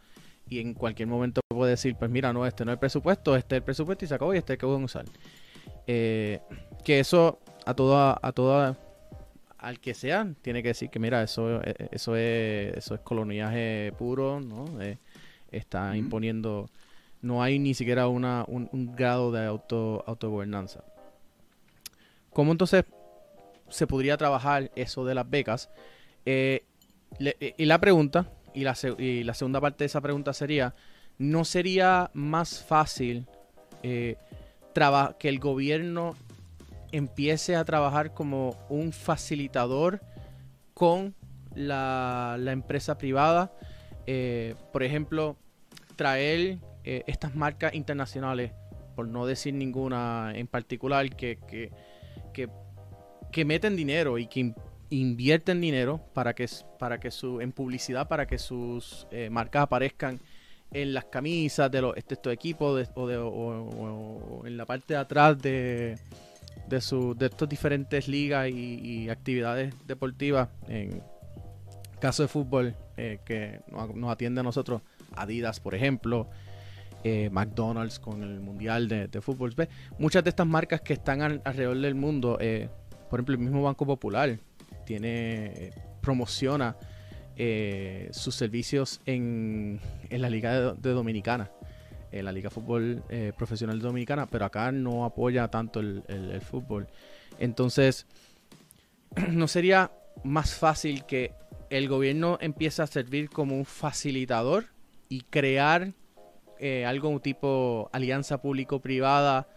y 0.47 0.59
en 0.59 0.73
cualquier 0.73 1.07
momento 1.07 1.41
puede 1.47 1.71
decir, 1.71 1.95
pues 1.95 2.11
mira, 2.11 2.31
no, 2.31 2.45
este 2.45 2.65
no 2.65 2.71
es 2.71 2.75
el 2.75 2.79
presupuesto, 2.79 3.35
este 3.35 3.55
es 3.55 3.59
el 3.59 3.63
presupuesto 3.63 4.05
y 4.05 4.07
se 4.07 4.15
acabó 4.15 4.33
y 4.33 4.37
este 4.37 4.53
es 4.53 4.55
el 4.55 4.59
que 4.59 4.65
a 4.65 4.69
usar. 4.69 5.05
Eh, 5.87 6.39
que 6.83 6.99
eso 6.99 7.39
a 7.65 7.73
toda, 7.73 8.19
a 8.21 8.31
toda, 8.31 8.77
al 9.57 9.79
que 9.79 9.93
sea, 9.93 10.27
tiene 10.41 10.61
que 10.61 10.69
decir 10.69 10.89
que 10.89 10.99
mira, 10.99 11.23
eso, 11.23 11.61
eh, 11.63 11.89
eso 11.91 12.15
es, 12.15 12.77
eso 12.77 12.95
es 12.95 13.01
coloniaje 13.01 13.91
puro, 13.97 14.39
¿no? 14.39 14.81
Eh, 14.81 14.97
está 15.51 15.95
imponiendo, 15.97 16.69
no 17.21 17.41
hay 17.41 17.57
ni 17.57 17.73
siquiera 17.73 18.07
una, 18.07 18.45
un, 18.47 18.95
grado 18.95 19.31
de 19.31 19.45
auto, 19.45 20.03
autogobernanza. 20.05 20.83
¿Cómo 22.31 22.51
entonces 22.51 22.85
se 23.69 23.87
podría 23.87 24.17
trabajar 24.17 24.71
eso 24.75 25.05
de 25.05 25.15
las 25.15 25.29
becas? 25.29 25.69
y 26.27 27.65
la 27.65 27.79
pregunta 27.79 28.27
y 28.55 28.63
la, 28.63 28.75
y 28.97 29.23
la 29.23 29.33
segunda 29.33 29.61
parte 29.61 29.83
de 29.83 29.87
esa 29.87 30.01
pregunta 30.01 30.33
sería, 30.33 30.73
¿no 31.17 31.45
sería 31.45 32.09
más 32.13 32.63
fácil 32.63 33.27
eh, 33.83 34.17
que 35.19 35.29
el 35.29 35.39
gobierno 35.39 36.15
empiece 36.91 37.55
a 37.55 37.63
trabajar 37.63 38.13
como 38.13 38.57
un 38.69 38.91
facilitador 38.91 40.01
con 40.73 41.13
la, 41.53 42.37
empresa 42.47 42.97
privada? 42.97 43.53
Eh, 44.07 44.55
por 44.71 44.83
ejemplo, 44.83 45.35
traer 45.95 46.57
eh, 46.83 47.03
estas 47.07 47.35
marcas 47.35 47.73
internacionales, 47.73 48.51
por 48.95 49.07
no 49.07 49.25
decir 49.25 49.53
ninguna 49.53 50.31
en 50.35 50.47
particular, 50.47 51.09
que, 51.15 51.39
que, 51.47 51.71
que, 52.33 52.49
que 53.31 53.45
meten 53.45 53.75
dinero 53.75 54.17
y 54.17 54.27
que 54.27 54.53
invierten 54.89 55.61
dinero 55.61 56.01
para 56.13 56.33
que, 56.33 56.47
para 56.79 56.99
que 56.99 57.11
su, 57.11 57.41
en 57.41 57.51
publicidad, 57.51 58.07
para 58.07 58.25
que 58.27 58.37
sus 58.37 59.07
eh, 59.11 59.29
marcas 59.29 59.63
aparezcan 59.63 60.19
en 60.71 60.93
las 60.93 61.05
camisas 61.05 61.71
de, 61.71 61.81
los, 61.81 61.95
estos 61.97 62.33
equipos 62.33 62.89
o, 62.95 63.07
de, 63.07 63.17
o, 63.17 64.43
en 64.45 64.57
la 64.57 64.65
parte 64.65 64.93
de 64.93 64.99
atrás 64.99 65.41
de, 65.41 65.97
de, 66.67 66.81
su, 66.81 67.15
de 67.15 67.27
estos 67.27 67.47
diferentes 67.47 68.07
ligas 68.07 68.49
y, 68.49 69.09
actividades 69.09 69.73
deportivas. 69.87 70.49
En 70.67 71.01
caso 71.99 72.23
de 72.23 72.27
fútbol, 72.27 72.75
eh, 72.97 73.19
que 73.25 73.61
nos, 73.71 74.11
atiende 74.11 74.41
a 74.41 74.43
nosotros, 74.43 74.81
Adidas, 75.15 75.59
por 75.59 75.75
ejemplo. 75.75 76.27
Eh, 77.07 77.29
McDonald's 77.29 77.99
con 77.99 78.23
el 78.23 78.39
Mundial 78.39 78.87
de, 78.87 79.21
Fútbol. 79.21 79.53
Muchas 79.99 80.23
de 80.23 80.31
estas 80.31 80.47
marcas 80.47 80.81
que 80.81 80.93
están 80.93 81.21
alrededor 81.21 81.79
del 81.79 81.93
mundo, 81.93 82.39
por 83.11 83.19
ejemplo, 83.19 83.35
el 83.35 83.41
mismo 83.41 83.61
Banco 83.61 83.85
Popular, 83.85 84.39
tiene 84.85 85.73
promociona 86.01 86.75
eh, 87.37 88.07
sus 88.11 88.33
servicios 88.33 89.01
en, 89.05 89.81
la 90.09 90.29
Liga 90.29 90.73
de, 90.73 90.89
Dominicana, 90.91 91.51
en 92.11 92.23
la 92.23 92.31
Liga 92.31 92.49
Fútbol 92.49 93.03
eh, 93.09 93.33
Profesional 93.37 93.79
Dominicana, 93.79 94.25
pero 94.25 94.45
acá 94.45 94.71
no 94.71 95.03
apoya 95.03 95.49
tanto 95.49 95.81
el, 95.81 96.41
fútbol. 96.41 96.87
Entonces, 97.37 98.05
¿no 99.31 99.49
sería 99.49 99.91
más 100.23 100.53
fácil 100.53 101.05
que 101.05 101.33
el 101.69 101.89
gobierno 101.89 102.37
empiece 102.39 102.81
a 102.81 102.87
servir 102.87 103.29
como 103.29 103.57
un 103.57 103.65
facilitador 103.65 104.67
y 105.09 105.21
crear 105.21 105.91
eh, 106.59 106.85
algo 106.85 107.19
tipo 107.19 107.89
alianza 107.91 108.41
público-privada, 108.41 109.49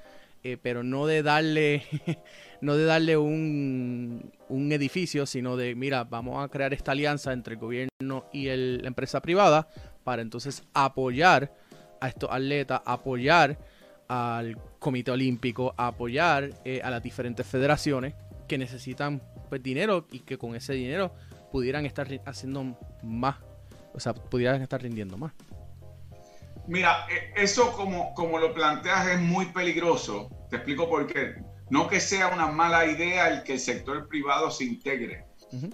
pero 0.62 0.82
no 0.82 1.06
de 1.06 1.22
darle 1.22 1.82
no 2.60 2.76
de 2.76 2.84
darle 2.84 3.16
un, 3.16 4.32
edificio, 4.48 5.26
sino 5.26 5.56
de, 5.56 5.74
mira, 5.74 6.04
vamos 6.04 6.42
a 6.42 6.48
crear 6.48 6.72
esta 6.74 6.92
alianza 6.92 7.32
entre 7.32 7.54
el 7.54 7.60
gobierno 7.60 8.26
y 8.32 8.46
la 8.46 8.86
empresa 8.88 9.20
privada 9.20 9.68
para 10.04 10.22
entonces 10.22 10.62
apoyar 10.74 11.52
a 12.00 12.08
estos 12.08 12.30
atletas, 12.30 12.80
apoyar 12.84 13.58
al 14.08 14.56
Comité 14.78 15.10
Olímpico, 15.10 15.74
apoyar 15.76 16.50
eh, 16.64 16.80
a 16.82 16.90
las 16.90 17.02
diferentes 17.02 17.46
federaciones 17.46 18.14
que 18.46 18.58
necesitan 18.58 19.22
pues, 19.48 19.62
dinero 19.62 20.06
y 20.10 20.20
que 20.20 20.38
con 20.38 20.54
ese 20.54 20.72
dinero 20.72 21.12
pudieran 21.52 21.86
estar 21.86 22.08
haciendo 22.24 22.78
más, 23.02 23.36
o 23.94 24.00
sea, 24.00 24.14
pudieran 24.14 24.62
estar 24.62 24.82
rindiendo 24.82 25.16
más. 25.16 25.32
Mira, 26.68 27.06
e, 27.08 27.42
eso 27.42 27.72
como, 27.72 28.14
como 28.14 28.38
lo 28.38 28.52
planteas 28.52 29.08
es 29.08 29.20
muy 29.20 29.46
peligroso. 29.46 30.28
Te 30.50 30.56
explico 30.56 30.88
por 30.88 31.06
qué. 31.06 31.34
No 31.70 31.88
que 31.88 31.98
sea 31.98 32.28
una 32.28 32.46
mala 32.46 32.86
idea 32.86 33.28
el 33.28 33.42
que 33.42 33.54
el 33.54 33.60
sector 33.60 34.06
privado 34.08 34.50
se 34.50 34.64
integre, 34.64 35.26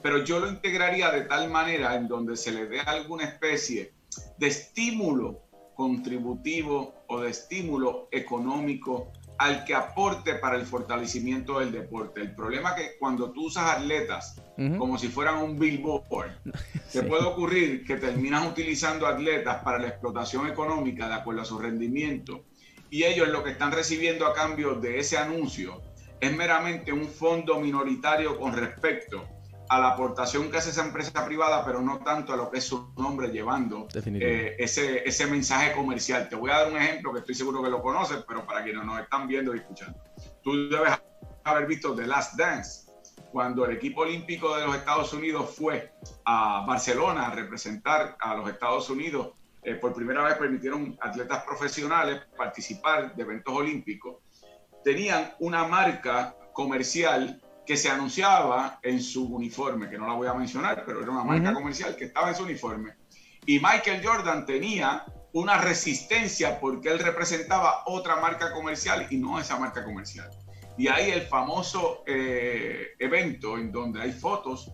pero 0.03 0.25
yo 0.25 0.41
lo 0.41 0.49
integraría 0.49 1.11
de 1.11 1.23
tal 1.23 1.51
manera 1.51 1.95
en 1.95 2.09
donde 2.09 2.37
se 2.37 2.51
le 2.51 2.67
dé 2.67 2.81
alguna 2.81 3.25
especie 3.25 3.95
de 4.39 4.47
estímulo 4.49 5.45
contributivo 5.75 7.05
o 7.09 7.21
de 7.21 7.31
estímulo 7.31 8.09
económico 8.11 9.13
al 9.45 9.63
que 9.67 9.75
aporte 9.75 10.37
para 10.37 10.57
el 10.57 10.65
fortalecimiento 10.65 11.59
del 11.61 11.71
deporte. 11.71 12.23
El 12.23 12.35
problema 12.35 12.71
es 12.71 12.77
que 12.77 12.99
cuando 12.99 13.31
tú 13.31 13.49
usas 13.49 13.77
atletas 13.77 14.41
como 14.79 14.97
si 14.97 15.09
fueran 15.09 15.37
un 15.37 15.59
billboard, 15.59 16.31
te 16.93 17.03
puede 17.03 17.25
ocurrir 17.25 17.85
que 17.85 17.97
terminas 17.97 18.47
utilizando 18.47 19.07
atletas 19.07 19.63
para 19.63 19.79
la 19.79 19.89
explotación 19.89 20.47
económica 20.47 21.09
de 21.09 21.15
acuerdo 21.17 21.43
a 21.43 21.45
su 21.45 21.59
rendimiento 21.59 22.47
y 22.89 23.05
ellos 23.05 23.29
lo 23.29 23.45
que 23.45 23.51
están 23.51 23.71
recibiendo 23.71 24.27
a 24.27 24.33
cambio 24.33 24.77
de 24.77 24.99
ese 24.99 25.19
anuncio 25.19 25.83
es 26.21 26.35
meramente 26.35 26.91
un 26.91 27.07
fondo 27.07 27.61
minoritario 27.61 28.39
con 28.39 28.55
respecto 28.55 29.29
a 29.69 29.79
la 29.79 29.89
aportación 29.91 30.51
que 30.51 30.59
hace 30.59 30.71
esa 30.71 30.85
empresa 30.85 31.25
privada, 31.25 31.65
pero 31.65 31.81
no 31.81 31.99
tanto 31.99 32.33
a 32.33 32.37
lo 32.37 32.51
que 32.51 32.59
es 32.59 32.65
su 32.65 32.93
nombre 32.97 33.29
llevando 33.29 33.89
eh, 33.95 34.57
ese, 34.59 35.09
ese 35.09 35.27
mensaje 35.27 35.73
comercial. 35.73 36.29
Te 36.29 36.37
voy 36.37 36.51
a 36.51 36.59
dar 36.59 36.71
un 36.71 36.77
ejemplo 36.77 37.13
que 37.13 37.21
estoy 37.21 37.35
seguro 37.35 37.63
que 37.63 37.71
lo 37.71 37.83
conoces, 37.83 38.25
pero 38.27 38.47
para 38.47 38.63
quienes 38.63 38.85
nos 38.85 39.01
están 39.01 39.27
viendo 39.27 39.55
y 39.55 39.59
escuchando. 39.59 39.99
Tú 40.43 40.69
debes 40.69 40.93
haber 41.45 41.67
visto 41.67 41.95
The 41.95 42.07
Last 42.07 42.35
Dance, 42.37 42.93
cuando 43.33 43.65
el 43.65 43.77
equipo 43.77 44.03
olímpico 44.03 44.57
de 44.57 44.67
los 44.67 44.77
Estados 44.77 45.13
Unidos 45.13 45.55
fue 45.57 45.93
a 46.25 46.65
Barcelona 46.67 47.27
a 47.27 47.35
representar 47.35 48.17
a 48.21 48.35
los 48.35 48.49
Estados 48.49 48.89
Unidos 48.91 49.33
eh, 49.65 49.77
por 49.77 49.95
primera 49.95 50.23
vez 50.23 50.35
permitieron 50.37 50.97
atletas 51.01 51.43
profesionales 51.45 52.21
participar 52.37 53.15
de 53.15 53.23
eventos 53.23 53.55
olímpicos, 53.55 54.17
tenían 54.85 55.33
una 55.39 55.67
marca 55.67 56.37
comercial 56.53 57.41
que 57.67 57.77
se 57.77 57.91
anunciaba 57.91 58.79
en 58.83 59.01
su 59.03 59.25
uniforme, 59.27 59.89
que 59.89 59.99
no 59.99 60.07
la 60.07 60.15
voy 60.15 60.29
a 60.29 60.35
mencionar, 60.35 60.85
pero 60.85 61.03
era 61.03 61.11
una 61.11 61.25
marca 61.25 61.53
comercial 61.55 61.97
que 61.97 62.05
estaba 62.05 62.29
en 62.29 62.35
su 62.35 62.45
uniforme. 62.45 62.95
Y 63.47 63.59
Michael 63.59 64.05
Jordan 64.05 64.47
tenía 64.47 65.05
una 65.33 65.59
resistencia 65.59 66.61
porque 66.61 66.91
él 66.91 66.99
representaba 66.99 67.83
otra 67.87 68.17
marca 68.17 68.53
comercial 68.53 69.07
y 69.11 69.17
no 69.17 69.39
esa 69.39 69.59
marca 69.59 69.85
comercial. 69.85 70.31
Y 70.77 70.89
hay 70.89 71.11
el 71.11 71.23
famoso 71.23 72.03
eh, 72.07 72.89
evento 72.99 73.59
en 73.59 73.71
donde 73.71 74.01
hay 74.03 74.13
fotos. 74.13 74.71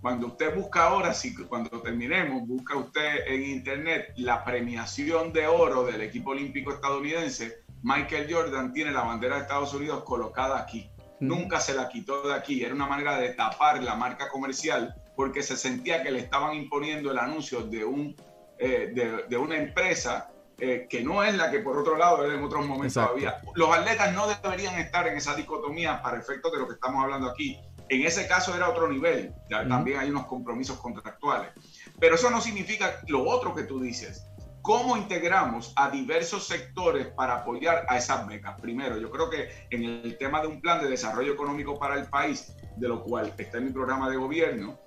Cuando 0.00 0.28
usted 0.28 0.54
busca 0.54 0.84
ahora, 0.84 1.12
si 1.12 1.34
cuando 1.34 1.80
terminemos, 1.82 2.46
busca 2.46 2.76
usted 2.76 3.26
en 3.26 3.42
internet 3.42 4.12
la 4.16 4.44
premiación 4.44 5.32
de 5.32 5.46
oro 5.46 5.84
del 5.84 6.00
equipo 6.00 6.30
olímpico 6.30 6.72
estadounidense, 6.72 7.64
Michael 7.82 8.32
Jordan 8.32 8.72
tiene 8.72 8.92
la 8.92 9.02
bandera 9.02 9.36
de 9.36 9.42
Estados 9.42 9.72
Unidos 9.74 10.04
colocada 10.04 10.58
aquí. 10.58 10.89
Nunca 11.20 11.60
se 11.60 11.74
la 11.74 11.88
quitó 11.88 12.28
de 12.28 12.34
aquí. 12.34 12.64
Era 12.64 12.74
una 12.74 12.86
manera 12.86 13.18
de 13.18 13.30
tapar 13.30 13.82
la 13.82 13.94
marca 13.94 14.28
comercial 14.28 14.94
porque 15.14 15.42
se 15.42 15.56
sentía 15.56 16.02
que 16.02 16.10
le 16.10 16.20
estaban 16.20 16.54
imponiendo 16.54 17.10
el 17.12 17.18
anuncio 17.18 17.62
de, 17.62 17.84
un, 17.84 18.16
eh, 18.58 19.26
de, 19.28 19.36
una 19.36 19.56
empresa 19.56 20.30
eh, 20.58 20.86
que 20.88 21.02
no 21.02 21.22
es 21.22 21.34
la 21.34 21.50
que 21.50 21.60
por 21.60 21.76
otro 21.76 21.96
lado 21.96 22.30
en 22.30 22.42
otros 22.42 22.66
momentos 22.66 22.96
había. 22.96 23.36
Los 23.54 23.70
atletas 23.70 24.14
no 24.14 24.26
deberían 24.26 24.78
estar 24.78 25.06
en 25.06 25.16
esa 25.16 25.34
dicotomía 25.34 26.00
para 26.02 26.18
efectos 26.18 26.52
de 26.52 26.58
lo 26.58 26.66
que 26.66 26.74
estamos 26.74 27.04
hablando 27.04 27.28
aquí. 27.28 27.58
En 27.90 28.06
ese 28.06 28.28
caso 28.28 28.54
era 28.54 28.70
otro 28.70 28.88
nivel, 28.88 29.34
también 29.48 29.98
hay 29.98 30.10
unos 30.10 30.26
compromisos 30.26 30.78
contractuales. 30.78 31.50
Pero 31.98 32.14
eso 32.14 32.30
no 32.30 32.40
significa 32.40 33.00
lo 33.08 33.24
otro 33.28 33.54
que 33.54 33.64
tú 33.64 33.80
dices. 33.80 34.26
¿Cómo 34.62 34.96
integramos 34.96 35.72
a 35.74 35.90
diversos 35.90 36.46
sectores 36.46 37.06
para 37.08 37.36
apoyar 37.36 37.86
a 37.88 37.96
esas 37.96 38.26
becas? 38.26 38.60
Primero, 38.60 38.98
yo 38.98 39.10
creo 39.10 39.30
que 39.30 39.48
en 39.70 39.84
el 39.84 40.18
tema 40.18 40.42
de 40.42 40.48
un 40.48 40.60
plan 40.60 40.82
de 40.82 40.88
desarrollo 40.88 41.32
económico 41.32 41.78
para 41.78 41.98
el 41.98 42.06
país, 42.06 42.52
de 42.76 42.88
lo 42.88 43.02
cual 43.02 43.32
está 43.38 43.56
en 43.56 43.66
mi 43.66 43.72
programa 43.72 44.10
de 44.10 44.16
gobierno, 44.16 44.78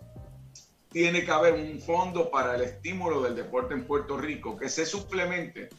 tiene 0.90 1.26
que 1.26 1.32
haber 1.32 1.54
un 1.54 1.82
fondo 1.82 2.30
para 2.30 2.56
el 2.56 2.62
estímulo 2.62 3.22
del 3.24 3.36
deporte 3.36 3.74
en 3.74 3.86
Puerto 3.88 4.16
Rico 4.16 4.56
que 4.56 4.70
se 4.70 4.86
suplemente. 4.86 5.70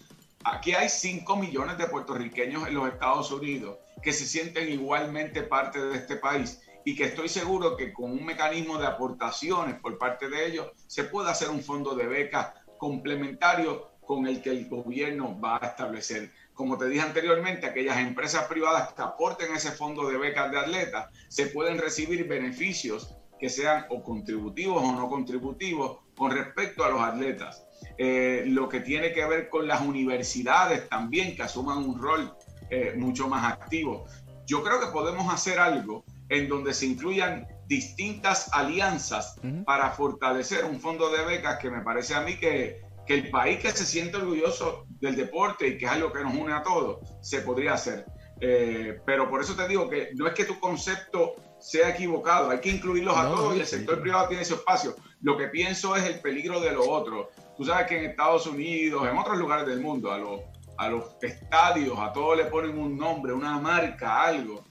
Aquí 0.42 0.72
hay 0.72 0.88
5 0.88 1.36
millones 1.36 1.78
de 1.78 1.86
puertorriqueños 1.86 2.66
en 2.66 2.74
los 2.74 2.88
Estados 2.88 3.30
Unidos 3.30 3.78
que 4.02 4.12
se 4.12 4.26
sienten 4.26 4.68
igualmente 4.68 5.42
parte 5.42 5.80
de 5.80 5.96
este 5.96 6.16
país 6.16 6.60
y 6.84 6.96
que 6.96 7.04
estoy 7.04 7.28
seguro 7.28 7.76
que 7.76 7.92
con 7.92 8.10
un 8.10 8.24
mecanismo 8.26 8.76
de 8.76 8.88
aportaciones 8.88 9.78
por 9.80 9.96
parte 9.98 10.28
de 10.28 10.46
ellos 10.46 10.72
se 10.88 11.04
puede 11.04 11.30
hacer 11.30 11.48
un 11.48 11.62
fondo 11.62 11.94
de 11.94 12.06
becas 12.06 12.52
complementario 12.84 13.92
con 14.02 14.26
el 14.26 14.42
que 14.42 14.50
el 14.50 14.68
gobierno 14.68 15.40
va 15.40 15.56
a 15.56 15.68
establecer. 15.68 16.30
Como 16.52 16.76
te 16.76 16.86
dije 16.86 17.00
anteriormente, 17.00 17.64
aquellas 17.64 17.96
empresas 17.96 18.44
privadas 18.46 18.92
que 18.92 19.00
aporten 19.00 19.54
ese 19.54 19.70
fondo 19.70 20.06
de 20.06 20.18
becas 20.18 20.50
de 20.50 20.58
atletas 20.58 21.08
se 21.28 21.46
pueden 21.46 21.78
recibir 21.78 22.28
beneficios 22.28 23.16
que 23.40 23.48
sean 23.48 23.86
o 23.88 24.02
contributivos 24.02 24.82
o 24.82 24.92
no 24.92 25.08
contributivos 25.08 26.00
con 26.14 26.30
respecto 26.30 26.84
a 26.84 26.90
los 26.90 27.00
atletas. 27.00 27.64
Eh, 27.96 28.44
lo 28.48 28.68
que 28.68 28.80
tiene 28.80 29.14
que 29.14 29.24
ver 29.24 29.48
con 29.48 29.66
las 29.66 29.80
universidades 29.80 30.86
también, 30.90 31.34
que 31.34 31.42
asuman 31.42 31.78
un 31.78 31.98
rol 31.98 32.36
eh, 32.68 32.92
mucho 32.98 33.28
más 33.28 33.50
activo. 33.50 34.04
Yo 34.46 34.62
creo 34.62 34.78
que 34.78 34.88
podemos 34.88 35.32
hacer 35.32 35.58
algo 35.58 36.04
en 36.28 36.50
donde 36.50 36.74
se 36.74 36.84
incluyan 36.84 37.48
distintas 37.66 38.52
alianzas 38.52 39.36
para 39.64 39.90
fortalecer 39.90 40.64
un 40.64 40.80
fondo 40.80 41.10
de 41.10 41.24
becas 41.24 41.58
que 41.58 41.70
me 41.70 41.82
parece 41.82 42.14
a 42.14 42.20
mí 42.20 42.36
que, 42.38 42.82
que 43.06 43.14
el 43.14 43.30
país 43.30 43.60
que 43.60 43.70
se 43.70 43.84
siente 43.84 44.16
orgulloso 44.16 44.86
del 44.88 45.16
deporte 45.16 45.68
y 45.68 45.78
que 45.78 45.86
es 45.86 45.90
algo 45.90 46.12
que 46.12 46.22
nos 46.22 46.34
une 46.34 46.52
a 46.52 46.62
todos, 46.62 46.98
se 47.20 47.40
podría 47.40 47.74
hacer. 47.74 48.06
Eh, 48.40 49.00
pero 49.06 49.30
por 49.30 49.40
eso 49.40 49.54
te 49.54 49.68
digo 49.68 49.88
que 49.88 50.10
no 50.14 50.26
es 50.26 50.34
que 50.34 50.44
tu 50.44 50.58
concepto 50.58 51.36
sea 51.58 51.90
equivocado, 51.90 52.50
hay 52.50 52.60
que 52.60 52.70
incluirlos 52.70 53.16
a 53.16 53.30
todos 53.30 53.56
y 53.56 53.60
el 53.60 53.66
sector 53.66 54.00
privado 54.00 54.28
tiene 54.28 54.42
ese 54.42 54.54
espacio. 54.54 54.94
Lo 55.20 55.36
que 55.36 55.48
pienso 55.48 55.96
es 55.96 56.04
el 56.04 56.20
peligro 56.20 56.60
de 56.60 56.72
lo 56.72 56.88
otro. 56.88 57.30
Tú 57.56 57.64
sabes 57.64 57.86
que 57.86 57.98
en 57.98 58.10
Estados 58.10 58.46
Unidos, 58.46 59.06
en 59.08 59.16
otros 59.16 59.38
lugares 59.38 59.66
del 59.66 59.80
mundo, 59.80 60.12
a 60.12 60.18
los, 60.18 60.40
a 60.76 60.88
los 60.88 61.16
estadios, 61.22 61.98
a 61.98 62.12
todos 62.12 62.36
le 62.36 62.44
ponen 62.46 62.76
un 62.76 62.98
nombre, 62.98 63.32
una 63.32 63.58
marca, 63.58 64.22
algo. 64.22 64.64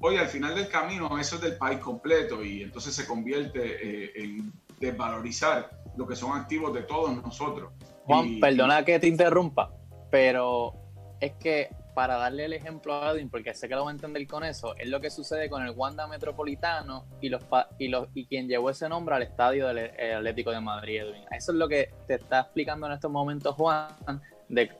Oye, 0.00 0.18
al 0.18 0.28
final 0.28 0.54
del 0.54 0.68
camino 0.68 1.18
eso 1.18 1.36
es 1.36 1.42
del 1.42 1.56
país 1.56 1.78
completo 1.78 2.44
y 2.44 2.62
entonces 2.62 2.94
se 2.94 3.06
convierte 3.06 3.60
eh, 3.62 4.12
en 4.16 4.52
desvalorizar 4.78 5.70
lo 5.96 6.06
que 6.06 6.14
son 6.14 6.38
activos 6.38 6.72
de 6.72 6.82
todos 6.82 7.20
nosotros. 7.22 7.72
Juan, 8.04 8.38
perdona 8.40 8.84
que 8.84 8.98
te 8.98 9.08
interrumpa, 9.08 9.70
pero 10.10 10.72
es 11.20 11.32
que 11.32 11.68
para 11.94 12.16
darle 12.16 12.44
el 12.44 12.52
ejemplo 12.52 12.94
a 12.94 13.10
Edwin, 13.10 13.28
porque 13.28 13.52
sé 13.54 13.68
que 13.68 13.74
lo 13.74 13.82
va 13.82 13.90
a 13.90 13.92
entender 13.92 14.24
con 14.28 14.44
eso, 14.44 14.76
es 14.76 14.88
lo 14.88 15.00
que 15.00 15.10
sucede 15.10 15.50
con 15.50 15.64
el 15.64 15.72
Wanda 15.72 16.06
Metropolitano 16.06 17.06
y 17.20 17.28
los 17.28 17.42
y 17.76 17.88
los 17.88 18.06
y 18.14 18.26
quien 18.26 18.46
llevó 18.46 18.70
ese 18.70 18.88
nombre 18.88 19.16
al 19.16 19.22
estadio 19.22 19.66
del 19.66 19.78
eh, 19.78 20.14
Atlético 20.14 20.52
de 20.52 20.60
Madrid, 20.60 21.00
Edwin. 21.00 21.24
Eso 21.32 21.50
es 21.50 21.58
lo 21.58 21.68
que 21.68 21.90
te 22.06 22.14
está 22.14 22.38
explicando 22.38 22.86
en 22.86 22.92
estos 22.92 23.10
momentos 23.10 23.56
Juan, 23.56 24.22
de, 24.48 24.70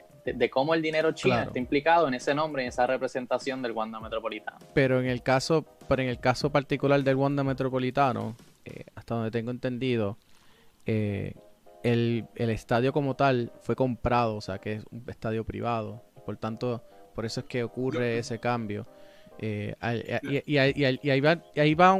cómo 0.51 0.75
el 0.75 0.83
dinero 0.83 1.12
chino 1.12 1.38
está 1.41 1.59
implicado 1.59 2.09
en 2.09 2.14
ese 2.14 2.35
nombre 2.35 2.62
en 2.62 2.69
esa 2.69 2.87
representación 2.87 3.62
del 3.62 3.73
Wanda 3.73 4.01
Metropolitano. 4.01 4.59
Pero 4.75 5.01
en 5.01 5.07
el 5.07 5.23
caso, 5.23 5.64
pero 5.88 6.03
en 6.03 6.09
el 6.09 6.21
caso 6.21 6.51
particular 6.51 7.03
del 7.03 7.17
Wanda 7.17 7.45
Metropolitano, 7.45 8.37
eh, 8.64 8.85
hasta 8.95 9.14
donde 9.14 9.31
tengo 9.31 9.51
entendido, 9.51 10.19
eh, 10.87 11.35
el, 11.83 12.27
el 12.35 12.51
estadio 12.51 12.93
como 12.93 13.14
tal 13.14 13.53
fue 13.62 13.77
comprado, 13.77 14.37
o 14.37 14.41
sea 14.41 14.59
que 14.59 14.75
es 14.75 14.85
un 14.91 15.05
estadio 15.09 15.45
privado. 15.45 16.03
Por 16.25 16.37
tanto, 16.37 16.83
por 17.14 17.25
eso 17.25 17.41
es 17.41 17.47
que 17.47 17.64
ocurre 17.64 18.19
ese 18.19 18.38
cambio. 18.38 18.87
Eh, 19.41 19.75
y, 20.47 20.57
ahí 20.59 21.21
va, 21.21 21.43
ahí 21.57 21.75
va 21.75 21.99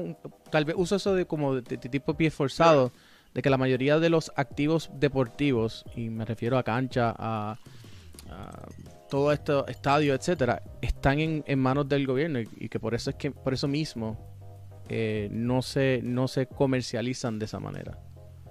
tal 0.51 0.65
vez 0.65 0.75
uso 0.77 0.97
eso 0.97 1.15
de 1.15 1.25
como 1.25 1.55
de, 1.55 1.79
tipo 1.79 2.15
pie 2.15 2.31
forzado, 2.31 2.93
de 3.33 3.43
que 3.43 3.51
la 3.51 3.57
mayoría 3.57 3.99
de 4.01 4.11
los 4.11 4.33
activos 4.37 4.91
deportivos, 4.95 5.85
y 5.95 6.11
me 6.11 6.25
refiero 6.25 6.59
a 6.59 6.63
cancha, 6.63 7.15
a, 7.17 7.59
todo 9.09 9.33
esto, 9.33 9.67
estadio, 9.67 10.15
etcétera, 10.15 10.63
están 10.81 11.19
en, 11.19 11.59
manos 11.59 11.89
del 11.89 12.07
gobierno 12.07 12.41
y, 12.41 12.69
que 12.69 12.79
por 12.79 12.95
eso 12.95 13.11
es 13.11 13.17
que, 13.17 13.31
por 13.31 13.55
eso 13.55 13.67
mismo, 13.69 14.19
eh, 14.89 15.29
no 15.31 15.63
se, 15.63 16.01
no 16.03 16.29
se 16.29 16.47
comercializan 16.47 17.39
de 17.39 17.47
esa 17.47 17.59
manera. 17.59 17.99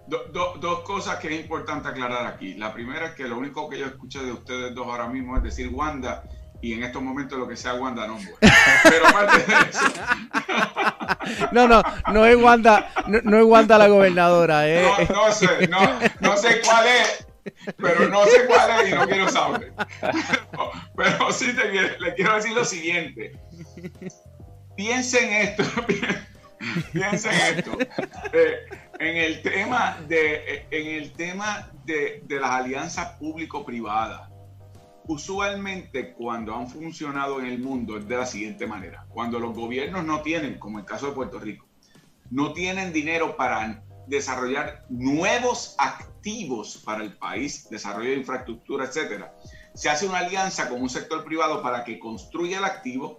dos 0.07 0.79
cosas 0.81 1.17
que 1.17 1.33
es 1.33 1.41
importante 1.41 1.87
aclarar 1.87 2.25
aquí. 2.25 2.55
La 2.55 2.73
primera 2.73 3.07
es 3.07 3.11
que 3.13 3.27
lo 3.27 3.37
único 3.37 3.69
que 3.69 3.79
yo 3.79 3.85
escuché 3.85 4.23
de 4.23 4.31
ustedes 4.31 4.73
dos 4.73 4.87
ahora 4.87 5.07
mismo 5.07 5.37
es 5.37 5.43
decir, 5.43 5.69
Wanda, 5.73 6.23
y 6.61 6.73
en 6.73 6.83
estos 6.83 7.01
momentos 7.01 7.37
lo 7.37 7.47
que 7.47 7.55
sea 7.55 7.75
Wanda 7.75 8.07
no 8.07 8.17
Pero 8.83 9.07
aparte 9.07 9.37
de 9.37 9.69
eso. 9.69 9.85
No, 11.51 11.67
no, 11.67 11.83
no 12.13 12.25
es 12.25 12.35
Wanda, 12.37 12.89
no, 13.07 13.37
es 13.37 13.43
Wanda 13.43 13.77
la 13.77 13.87
gobernadora. 13.87 14.67
Eh. 14.67 14.81
No, 15.09 15.25
no 15.27 15.31
sé, 15.31 15.67
no, 15.67 15.79
no 16.21 16.37
sé 16.37 16.61
cuál 16.61 16.87
es, 16.87 17.26
pero 17.77 18.09
no 18.09 18.25
sé 18.25 18.45
cuál 18.47 18.85
es 18.85 18.91
y 18.91 18.95
no 18.95 19.07
quiero 19.07 19.29
saber. 19.29 19.73
Pero, 20.95 21.31
sí 21.31 21.53
te, 21.55 21.99
le 21.99 22.13
quiero 22.15 22.35
decir 22.35 22.51
lo 22.51 22.65
siguiente. 22.65 23.39
Piensen 24.75 25.33
esto, 25.33 25.63
piensen 26.93 27.33
esto. 27.33 27.77
Eh, 28.33 28.67
en 28.99 29.17
el 29.17 29.41
tema 29.41 29.97
de, 30.07 30.65
en 30.71 30.87
el 30.87 31.11
tema 31.13 31.69
de, 31.85 32.21
de 32.25 32.39
las 32.39 32.51
alianzas 32.51 33.13
público-privadas 33.19 34.29
usualmente 35.07 36.13
cuando 36.13 36.53
han 36.53 36.69
funcionado 36.69 37.39
en 37.39 37.45
el 37.45 37.59
mundo 37.59 37.97
es 37.97 38.07
de 38.07 38.17
la 38.17 38.25
siguiente 38.25 38.67
manera. 38.67 39.05
Cuando 39.09 39.39
los 39.39 39.55
gobiernos 39.55 40.03
no 40.03 40.21
tienen, 40.21 40.59
como 40.59 40.79
el 40.79 40.85
caso 40.85 41.07
de 41.07 41.13
Puerto 41.13 41.39
Rico, 41.39 41.65
no 42.29 42.53
tienen 42.53 42.91
dinero 42.91 43.37
para 43.37 43.83
desarrollar 44.07 44.85
nuevos 44.89 45.75
activos 45.77 46.16
para 46.83 47.03
el 47.03 47.13
país, 47.13 47.69
desarrollo 47.69 48.09
de 48.09 48.17
infraestructura, 48.17 48.85
etcétera, 48.85 49.33
se 49.73 49.89
hace 49.89 50.05
una 50.07 50.19
alianza 50.19 50.67
con 50.67 50.81
un 50.81 50.89
sector 50.89 51.23
privado 51.23 51.61
para 51.61 51.83
que 51.83 51.99
construya 51.99 52.57
el 52.57 52.65
activo, 52.65 53.17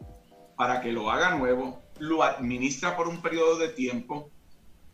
para 0.57 0.81
que 0.81 0.93
lo 0.93 1.11
haga 1.11 1.31
nuevo, 1.31 1.83
lo 1.99 2.23
administra 2.23 2.97
por 2.97 3.09
un 3.09 3.23
periodo 3.23 3.59
de 3.59 3.69
tiempo, 3.69 4.31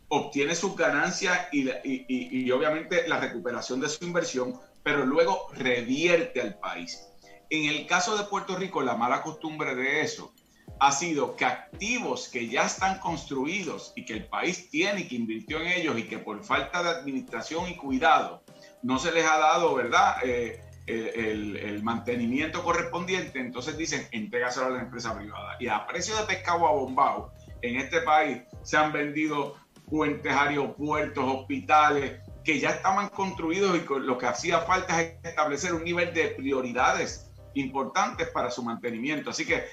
obtiene 0.07 0.55
sus 0.55 0.77
ganancias 0.77 1.47
y, 1.51 1.67
y 1.83 2.51
obviamente 2.51 3.07
la 3.07 3.19
recuperación 3.19 3.81
de 3.81 3.89
su 3.89 4.05
inversión, 4.05 4.53
pero 4.83 5.05
luego 5.05 5.49
revierte 5.53 6.39
al 6.39 6.57
país. 6.57 7.01
En 7.49 7.65
el 7.65 7.85
caso 7.85 8.17
de 8.17 8.23
Puerto 8.25 8.55
Rico, 8.55 8.81
la 8.81 8.95
mala 8.95 9.21
costumbre 9.21 9.75
de 9.75 10.01
eso 10.01 10.33
ha 10.79 10.91
sido 10.91 11.35
que 11.35 11.45
activos 11.45 12.27
que 12.27 12.47
ya 12.47 12.65
están 12.65 12.99
construidos 12.99 13.93
y 13.95 14.05
que 14.05 14.13
el 14.13 14.25
país 14.25 14.69
tiene 14.69 15.01
y 15.01 15.07
que 15.07 15.15
invirtió 15.15 15.59
en 15.59 15.67
ellos 15.67 15.97
y 15.97 16.03
que 16.03 16.19
por 16.19 16.43
falta 16.43 16.83
de 16.83 16.89
administración 16.89 17.69
y 17.69 17.75
cuidado 17.75 18.43
no 18.83 18.99
se 18.99 19.11
les 19.11 19.25
ha 19.25 19.37
dado, 19.37 19.73
¿verdad? 19.75 20.17
Eh, 20.23 20.61
el, 20.87 21.81
mantenimiento 21.81 22.63
correspondiente, 22.63 23.39
entonces 23.39 23.77
dicen, 23.77 24.07
entrégaselo 24.11 24.67
a 24.67 24.69
la 24.69 24.81
empresa 24.81 25.17
privada. 25.17 25.55
Y 25.59 25.67
a 25.67 25.85
precio 25.87 26.15
de 26.15 26.23
pescado 26.23 26.67
a 26.67 26.71
bombao, 26.71 27.31
en 27.61 27.77
este 27.77 28.01
país 28.01 28.41
se 28.63 28.77
han 28.77 28.91
vendido 28.91 29.55
puentes, 29.89 30.31
aeropuertos, 30.31 31.23
hospitales, 31.23 32.21
que 32.43 32.59
ya 32.59 32.69
estaban 32.69 33.09
construidos 33.09 33.75
y 33.77 33.99
lo 33.99 34.17
que 34.17 34.27
hacía 34.27 34.59
falta 34.59 35.01
es 35.01 35.15
establecer 35.23 35.73
un 35.73 35.83
nivel 35.83 36.13
de 36.13 36.27
prioridades 36.29 37.31
importantes 37.55 38.27
para 38.29 38.51
su 38.51 38.63
mantenimiento. 38.63 39.31
Así 39.31 39.45
que, 39.45 39.65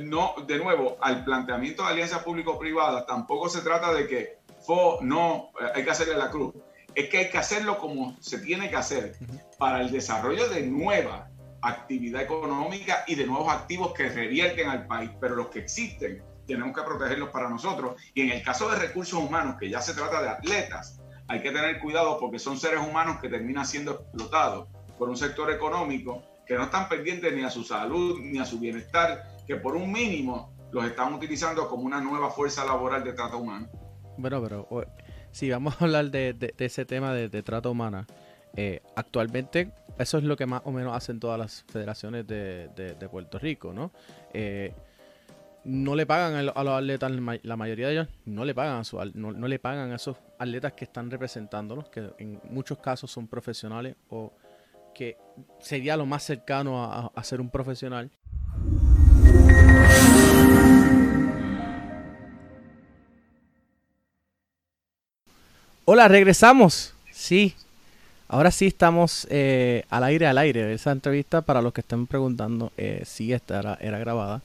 no, 0.00 0.34
de 0.46 0.58
nuevo, 0.58 0.96
al 1.00 1.24
planteamiento 1.24 1.82
de 1.82 1.90
alianza 1.90 2.22
público-privada, 2.22 3.04
tampoco 3.06 3.48
se 3.48 3.62
trata 3.62 3.92
de 3.92 4.06
que 4.06 4.38
FO 4.64 4.98
no, 5.02 5.50
eh, 5.60 5.72
hay 5.74 5.84
que 5.84 5.90
hacerle 5.90 6.16
la 6.16 6.30
cruz. 6.30 6.54
es 6.94 7.08
que 7.08 7.18
hay 7.18 7.30
que 7.30 7.38
hacerlo 7.38 7.78
como 7.78 8.16
se 8.20 8.38
tiene 8.38 8.70
que 8.70 8.76
hacer 8.76 9.16
para 9.58 9.80
el 9.80 9.90
desarrollo 9.90 10.48
de 10.48 10.62
nueva 10.62 11.28
actividad 11.62 12.22
económica 12.22 13.04
y 13.06 13.16
de 13.16 13.26
nuevos 13.26 13.52
activos 13.52 13.92
que 13.92 14.08
revierten 14.08 14.68
al 14.68 14.86
país, 14.86 15.10
pero 15.20 15.34
los 15.34 15.48
que 15.48 15.60
existen 15.60 16.22
tenemos 16.46 16.76
que 16.76 16.82
protegerlos 16.82 17.30
para 17.30 17.48
nosotros. 17.48 18.00
Y 18.14 18.22
en 18.22 18.30
el 18.30 18.42
caso 18.42 18.70
de 18.70 18.78
recursos 18.78 19.18
humanos, 19.18 19.56
que 19.58 19.68
ya 19.68 19.80
se 19.80 19.94
trata 19.94 20.22
de 20.22 20.28
atletas, 20.28 21.00
hay 21.28 21.42
que 21.42 21.50
tener 21.50 21.80
cuidado 21.80 22.18
porque 22.20 22.38
son 22.38 22.58
seres 22.58 22.80
humanos 22.80 23.18
que 23.20 23.28
terminan 23.28 23.66
siendo 23.66 23.92
explotados 23.92 24.68
por 24.96 25.08
un 25.08 25.16
sector 25.16 25.50
económico 25.50 26.22
que 26.46 26.54
no 26.54 26.64
están 26.64 26.88
pendientes 26.88 27.34
ni 27.34 27.42
a 27.42 27.50
su 27.50 27.64
salud 27.64 28.20
ni 28.20 28.38
a 28.38 28.44
su 28.44 28.60
bienestar, 28.60 29.35
que 29.46 29.56
por 29.56 29.76
un 29.76 29.92
mínimo 29.92 30.52
los 30.72 30.84
están 30.84 31.14
utilizando 31.14 31.68
como 31.68 31.84
una 31.84 32.00
nueva 32.00 32.30
fuerza 32.30 32.64
laboral 32.64 33.04
de 33.04 33.12
trato 33.12 33.38
humano. 33.38 33.68
Bueno, 34.18 34.42
pero 34.42 34.68
si 35.30 35.50
vamos 35.50 35.76
a 35.80 35.84
hablar 35.84 36.10
de, 36.10 36.54
ese 36.58 36.84
tema 36.84 37.12
de, 37.12 37.42
trata 37.42 37.68
humana, 37.68 38.06
eh, 38.56 38.82
actualmente 38.94 39.72
eso 39.98 40.18
es 40.18 40.24
lo 40.24 40.36
que 40.36 40.46
más 40.46 40.62
o 40.64 40.72
menos 40.72 40.96
hacen 40.96 41.20
todas 41.20 41.38
las 41.38 41.64
federaciones 41.68 42.26
de, 42.26 43.08
Puerto 43.10 43.38
Rico, 43.38 43.72
¿no? 43.72 43.92
Eh, 44.32 44.74
no 45.64 45.96
le 45.96 46.06
pagan 46.06 46.34
a, 46.34 46.42
los 46.42 46.56
atletas, 46.56 47.10
la 47.42 47.56
mayoría 47.56 47.88
de 47.88 47.92
ellos 47.94 48.08
no 48.24 48.44
le 48.44 48.54
pagan 48.54 48.78
a 48.78 48.84
su, 48.84 48.98
no, 49.14 49.32
le 49.32 49.58
pagan 49.58 49.90
a 49.90 49.96
esos 49.96 50.16
atletas 50.38 50.74
que 50.74 50.84
están 50.84 51.10
representándolos, 51.10 51.88
que 51.88 52.08
en 52.18 52.40
muchos 52.50 52.78
casos 52.78 53.10
son 53.10 53.26
profesionales 53.26 53.96
o 54.08 54.32
que 54.94 55.18
sería 55.58 55.96
lo 55.96 56.06
más 56.06 56.22
cercano 56.22 56.84
a, 56.84 57.24
ser 57.24 57.40
un 57.40 57.50
profesional. 57.50 58.10
Hola, 65.88 66.08
regresamos. 66.08 66.94
Sí, 67.12 67.54
ahora 68.26 68.50
sí 68.50 68.66
estamos 68.66 69.24
eh, 69.30 69.84
al 69.88 70.02
aire, 70.02 70.26
al 70.26 70.36
aire. 70.36 70.72
Esa 70.74 70.90
entrevista, 70.90 71.42
para 71.42 71.62
los 71.62 71.72
que 71.72 71.82
estén 71.82 72.08
preguntando, 72.08 72.72
eh, 72.76 73.02
sí, 73.06 73.32
esta 73.32 73.78
era 73.80 73.98
grabada. 74.00 74.42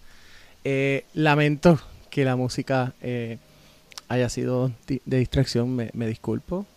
Eh, 0.64 1.04
lamento 1.16 1.80
que 2.12 2.26
la 2.26 2.36
música 2.36 2.94
eh, 3.02 3.40
haya 4.08 4.30
sido 4.30 4.72
de 4.88 5.18
distracción, 5.18 5.76
me, 5.76 6.08
disculpo. 6.08 6.68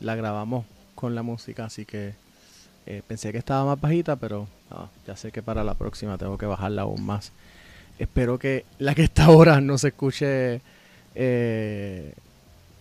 La 0.00 0.16
grabamos 0.16 0.66
con 0.96 1.14
la 1.14 1.22
música, 1.22 1.66
así 1.66 1.84
que 1.84 2.14
pensé 3.06 3.32
que 3.32 3.38
estaba 3.38 3.64
más 3.64 3.80
bajita, 3.80 4.16
pero 4.16 4.46
ya 5.06 5.16
sé 5.16 5.32
que 5.32 5.42
para 5.42 5.64
la 5.64 5.74
próxima 5.74 6.18
tengo 6.18 6.38
que 6.38 6.46
bajarla 6.46 6.82
aún 6.82 7.04
más. 7.04 7.32
Espero 7.98 8.38
que 8.38 8.64
la 8.78 8.94
que 8.94 9.04
está 9.04 9.24
ahora 9.26 9.60
no 9.60 9.78
se 9.78 9.88
escuche 9.88 10.60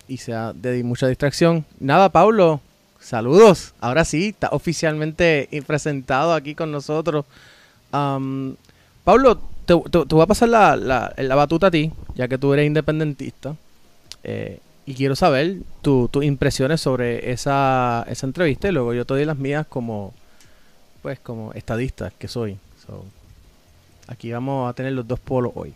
y 0.07 0.17
sea 0.17 0.53
de 0.53 0.83
mucha 0.83 1.07
distracción. 1.07 1.65
Nada, 1.79 2.09
Pablo, 2.09 2.61
saludos. 2.99 3.73
Ahora 3.79 4.05
sí, 4.05 4.29
está 4.29 4.49
oficialmente 4.51 5.49
presentado 5.65 6.33
aquí 6.33 6.55
con 6.55 6.71
nosotros. 6.71 7.25
Pablo, 7.91 9.39
te, 9.65 9.73
voy 9.73 10.21
a 10.21 10.25
pasar 10.25 10.49
la, 10.49 10.75
la, 10.75 11.35
batuta 11.35 11.67
a 11.67 11.71
ti, 11.71 11.91
ya 12.15 12.27
que 12.27 12.37
tú 12.37 12.53
eres 12.53 12.67
independentista. 12.67 13.55
Eh, 14.23 14.59
y 14.85 14.93
quiero 14.93 15.15
saber 15.15 15.57
tus 15.81 16.23
impresiones 16.23 16.81
sobre 16.81 17.31
esa, 17.31 18.05
esa 18.07 18.25
entrevista 18.27 18.67
y 18.67 18.71
luego 18.71 18.93
yo 18.93 19.05
te 19.05 19.15
doy 19.15 19.25
las 19.25 19.37
mías 19.37 19.65
como 19.67 20.13
pues 21.01 21.19
como 21.19 21.53
estadista 21.53 22.11
que 22.17 22.27
soy. 22.27 22.57
aquí 24.07 24.31
vamos 24.31 24.69
a 24.69 24.73
tener 24.73 24.93
los 24.93 25.07
dos 25.07 25.19
polos 25.19 25.51
hoy. 25.55 25.73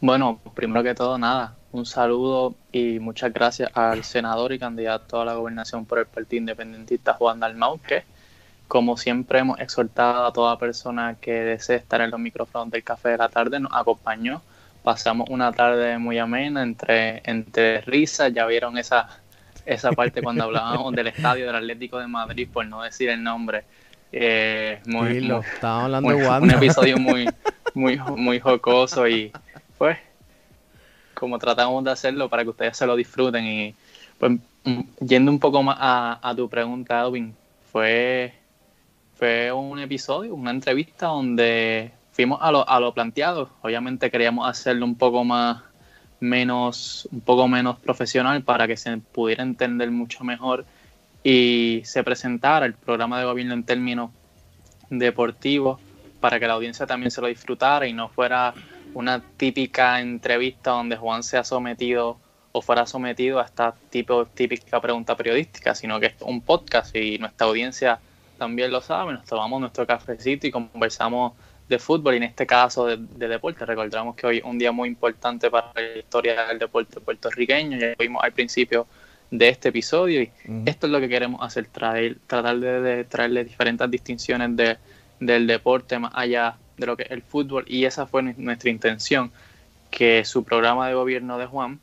Bueno, 0.00 0.38
primero 0.54 0.82
que 0.82 0.94
todo, 0.94 1.18
nada, 1.18 1.56
un 1.72 1.84
saludo 1.84 2.54
y 2.72 2.98
muchas 3.00 3.32
gracias 3.32 3.70
al 3.76 4.02
senador 4.04 4.52
y 4.52 4.58
candidato 4.58 5.20
a 5.20 5.24
la 5.24 5.34
gobernación 5.34 5.84
por 5.84 5.98
el 5.98 6.06
Partido 6.06 6.40
Independentista 6.40 7.14
Juan 7.14 7.40
Dalmau, 7.40 7.78
que 7.80 8.04
como 8.66 8.96
siempre 8.96 9.40
hemos 9.40 9.58
exhortado 9.58 10.26
a 10.26 10.32
toda 10.32 10.58
persona 10.58 11.16
que 11.20 11.32
desee 11.32 11.76
estar 11.76 12.00
en 12.00 12.12
los 12.12 12.20
micrófonos 12.20 12.70
del 12.70 12.84
café 12.84 13.10
de 13.10 13.18
la 13.18 13.28
tarde, 13.28 13.58
nos 13.58 13.72
acompañó. 13.74 14.42
Pasamos 14.82 15.28
una 15.28 15.52
tarde 15.52 15.98
muy 15.98 16.18
amena 16.18 16.62
entre, 16.62 17.22
entre 17.24 17.80
risas, 17.82 18.32
ya 18.32 18.46
vieron 18.46 18.78
esa, 18.78 19.08
esa 19.66 19.92
parte 19.92 20.22
cuando 20.22 20.44
hablábamos 20.44 20.92
del 20.94 21.08
estadio 21.08 21.46
del 21.46 21.56
Atlético 21.56 21.98
de 21.98 22.06
Madrid, 22.06 22.48
por 22.50 22.66
no 22.66 22.82
decir 22.82 23.10
el 23.10 23.22
nombre. 23.22 23.64
Eh, 24.12 24.80
muy, 24.86 25.30
hablando 25.62 26.08
un 26.08 26.50
episodio 26.50 26.98
muy, 26.98 27.28
muy, 27.74 27.98
muy 28.16 28.40
jocoso 28.40 29.06
y 29.06 29.30
pues 29.78 29.98
como 31.14 31.38
tratamos 31.38 31.84
de 31.84 31.92
hacerlo 31.92 32.28
para 32.28 32.42
que 32.42 32.50
ustedes 32.50 32.76
se 32.76 32.86
lo 32.86 32.96
disfruten 32.96 33.46
y 33.46 33.74
pues 34.18 34.38
yendo 35.00 35.30
un 35.30 35.38
poco 35.38 35.62
más 35.62 35.76
a, 35.78 36.18
a 36.22 36.34
tu 36.34 36.48
pregunta, 36.48 37.00
Edwin, 37.02 37.36
fue 37.70 38.34
fue 39.20 39.52
un 39.52 39.78
episodio, 39.78 40.34
una 40.34 40.50
entrevista 40.50 41.08
donde 41.08 41.90
fuimos 42.20 42.38
a 42.42 42.52
lo, 42.52 42.68
a 42.68 42.78
lo 42.80 42.92
planteado. 42.92 43.48
Obviamente 43.62 44.10
queríamos 44.10 44.46
hacerlo 44.46 44.84
un 44.84 44.94
poco 44.94 45.24
más 45.24 45.62
menos, 46.20 47.08
un 47.10 47.22
poco 47.22 47.48
menos 47.48 47.78
profesional 47.78 48.42
para 48.42 48.66
que 48.66 48.76
se 48.76 48.94
pudiera 48.98 49.42
entender 49.42 49.90
mucho 49.90 50.22
mejor 50.22 50.66
y 51.24 51.80
se 51.84 52.04
presentara 52.04 52.66
el 52.66 52.74
programa 52.74 53.18
de 53.18 53.24
gobierno 53.24 53.54
en 53.54 53.64
términos 53.64 54.10
deportivos 54.90 55.80
para 56.20 56.38
que 56.38 56.46
la 56.46 56.52
audiencia 56.54 56.86
también 56.86 57.10
se 57.10 57.22
lo 57.22 57.28
disfrutara 57.28 57.86
y 57.86 57.94
no 57.94 58.10
fuera 58.10 58.52
una 58.92 59.22
típica 59.38 59.98
entrevista 60.00 60.72
donde 60.72 60.98
Juan 60.98 61.22
se 61.22 61.38
ha 61.38 61.44
sometido 61.44 62.18
o 62.52 62.60
fuera 62.60 62.84
sometido 62.84 63.40
a 63.40 63.44
esta 63.44 63.74
tipo, 63.88 64.26
típica 64.26 64.78
pregunta 64.78 65.16
periodística, 65.16 65.74
sino 65.74 65.98
que 65.98 66.06
es 66.06 66.14
un 66.20 66.42
podcast 66.42 66.94
y 66.94 67.16
nuestra 67.16 67.46
audiencia 67.46 67.98
también 68.36 68.70
lo 68.70 68.82
saben, 68.82 69.14
nos 69.14 69.24
tomamos 69.24 69.58
nuestro 69.58 69.86
cafecito 69.86 70.46
y 70.46 70.50
conversamos 70.50 71.32
de 71.70 71.78
fútbol 71.78 72.14
y 72.14 72.16
en 72.18 72.24
este 72.24 72.46
caso 72.46 72.84
de, 72.84 73.28
deporte. 73.28 73.64
Recordamos 73.64 74.16
que 74.16 74.26
hoy 74.26 74.38
es 74.38 74.44
un 74.44 74.58
día 74.58 74.72
muy 74.72 74.88
importante 74.88 75.50
para 75.50 75.72
la 75.74 75.98
historia 75.98 76.46
del 76.46 76.58
deporte 76.58 77.00
puertorriqueño, 77.00 77.78
ya 77.78 77.90
lo 77.90 77.94
vimos 77.96 78.22
al 78.22 78.32
principio 78.32 78.86
de 79.30 79.48
este 79.48 79.68
episodio 79.68 80.22
y 80.22 80.30
esto 80.66 80.88
es 80.88 80.92
lo 80.92 80.98
que 80.98 81.08
queremos 81.08 81.40
hacer, 81.40 81.66
traer, 81.68 82.18
tratar 82.26 82.58
de, 82.58 83.04
traerle 83.04 83.44
diferentes 83.44 83.88
distinciones 83.88 84.56
de, 84.56 84.76
del 85.20 85.46
deporte 85.46 86.00
más 86.00 86.10
allá 86.16 86.56
de 86.76 86.86
lo 86.86 86.96
que 86.96 87.04
es 87.04 87.12
el 87.12 87.22
fútbol 87.22 87.64
y 87.68 87.84
esa 87.84 88.06
fue 88.06 88.22
nuestra 88.22 88.68
intención, 88.68 89.30
que 89.90 90.24
su 90.24 90.42
programa 90.42 90.88
de 90.88 90.94
gobierno 90.94 91.38
de 91.38 91.46
Juan 91.46 91.78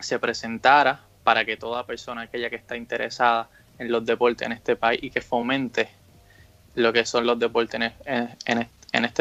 se 0.00 0.18
presentara 0.18 1.00
para 1.22 1.46
que 1.46 1.56
toda 1.56 1.86
persona, 1.86 2.22
aquella 2.22 2.50
que 2.50 2.56
está 2.56 2.76
interesada 2.76 3.48
en 3.78 3.90
los 3.90 4.04
deportes 4.04 4.44
en 4.44 4.52
este 4.52 4.76
país 4.76 5.02
y 5.02 5.10
que 5.10 5.22
fomente 5.22 5.88
lo 6.74 6.92
que 6.92 7.06
son 7.06 7.26
los 7.26 7.38
deportes 7.38 7.80
en, 8.04 8.58
este 8.58 8.68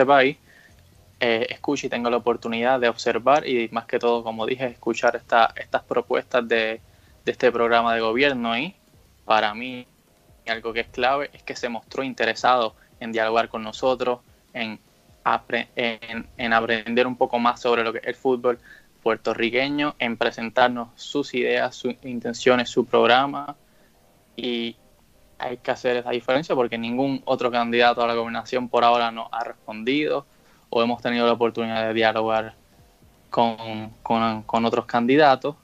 país, 0.05 0.37
eh, 1.19 1.47
escuche 1.49 1.87
y 1.87 1.89
tenga 1.89 2.09
la 2.09 2.17
oportunidad 2.17 2.79
de 2.79 2.89
observar 2.89 3.47
y 3.47 3.69
más 3.69 3.85
que 3.85 3.99
todo, 3.99 4.23
como 4.23 4.45
dije, 4.45 4.65
escuchar 4.65 5.15
esta, 5.15 5.53
estas 5.55 5.83
propuestas 5.83 6.47
de, 6.47 6.81
este 7.25 7.51
programa 7.51 7.95
de 7.95 8.01
gobierno. 8.01 8.57
Y 8.57 8.75
para 9.25 9.53
mí 9.53 9.87
algo 10.47 10.73
que 10.73 10.81
es 10.81 10.87
clave 10.89 11.29
es 11.33 11.41
que 11.43 11.55
se 11.55 11.69
mostró 11.69 12.03
interesado 12.03 12.75
en 12.99 13.11
dialogar 13.11 13.47
con 13.47 13.63
nosotros, 13.63 14.19
en, 14.53 14.79
en, 15.75 16.27
en 16.37 16.53
aprender 16.53 17.07
un 17.07 17.15
poco 17.15 17.39
más 17.39 17.61
sobre 17.61 17.83
lo 17.83 17.93
que 17.93 17.99
es 17.99 18.07
el 18.07 18.15
fútbol 18.15 18.59
puertorriqueño, 19.01 19.95
en 19.99 20.17
presentarnos 20.17 20.89
sus 20.95 21.33
ideas, 21.33 21.75
sus 21.75 21.95
intenciones, 22.03 22.69
su 22.69 22.85
programa 22.85 23.55
y 24.35 24.75
hay 25.37 25.57
que 25.57 25.71
hacer 25.71 25.97
esa 25.97 26.11
diferencia 26.11 26.55
porque 26.55 26.77
ningún 26.77 27.21
otro 27.25 27.51
candidato 27.51 28.01
a 28.03 28.07
la 28.07 28.13
gobernación 28.13 28.69
por 28.69 28.83
ahora 28.83 29.11
no 29.11 29.29
ha 29.31 29.43
respondido 29.43 30.25
o 30.69 30.81
hemos 30.81 31.01
tenido 31.01 31.25
la 31.25 31.33
oportunidad 31.33 31.87
de 31.87 31.93
dialogar 31.93 32.55
con, 33.29 33.91
con, 34.03 34.65
otros 34.65 34.85
candidatos. 34.85 35.55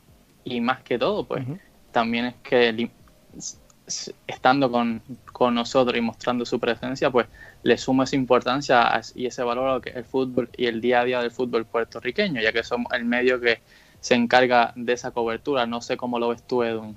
Y 0.43 0.61
más 0.61 0.82
que 0.82 0.97
todo 0.97 1.26
pues 1.26 1.45
también 1.91 2.26
es 2.26 2.36
que 2.43 2.89
estando 4.28 4.72
con, 4.72 5.01
con, 5.32 5.55
nosotros 5.55 5.97
y 5.97 6.01
mostrando 6.01 6.45
su 6.45 6.59
presencia 6.59 7.09
pues 7.09 7.28
le 7.63 7.78
suma 7.78 8.03
esa 8.03 8.15
importancia 8.15 9.01
y 9.15 9.26
ese 9.26 9.43
valor 9.43 9.70
a 9.70 9.74
lo 9.76 9.82
que 9.82 9.89
es 9.89 9.95
el 9.95 10.05
fútbol 10.05 10.49
y 10.55 10.67
el 10.67 10.80
día 10.80 11.01
a 11.01 11.05
día 11.05 11.22
del 11.22 11.32
fútbol 11.32 11.65
puertorriqueño 11.65 12.41
ya 12.41 12.51
que 12.51 12.63
somos 12.63 12.91
el 12.93 13.05
medio 13.05 13.39
que 13.39 13.61
se 13.99 14.15
encarga 14.15 14.74
de 14.76 14.93
esa 14.93 15.11
cobertura. 15.11 15.65
No 15.65 15.82
sé 15.82 15.97
cómo 15.97 16.20
lo 16.20 16.30
ves 16.30 16.43
tú 16.43 16.63
Edwin 16.63 16.95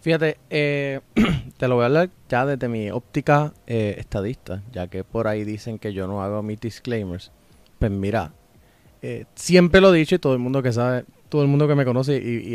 Fíjate, 0.00 0.38
eh, 0.50 1.00
te 1.58 1.68
lo 1.68 1.76
voy 1.76 1.82
a 1.82 1.86
hablar 1.86 2.10
ya 2.28 2.46
desde 2.46 2.68
mi 2.68 2.90
óptica 2.90 3.52
eh, 3.66 3.96
estadista, 3.98 4.62
ya 4.72 4.88
que 4.88 5.04
por 5.04 5.26
ahí 5.26 5.44
dicen 5.44 5.78
que 5.78 5.92
yo 5.92 6.06
no 6.06 6.22
hago 6.22 6.42
mis 6.42 6.60
disclaimers. 6.60 7.32
Pues 7.78 7.90
mira, 7.90 8.32
eh, 9.02 9.24
siempre 9.34 9.80
lo 9.80 9.94
he 9.94 9.98
dicho 9.98 10.14
y 10.14 10.18
todo 10.18 10.32
el 10.32 10.38
mundo 10.38 10.62
que 10.62 10.72
sabe, 10.72 11.04
todo 11.28 11.42
el 11.42 11.48
mundo 11.48 11.66
que 11.66 11.74
me 11.74 11.84
conoce 11.84 12.16
y, 12.16 12.54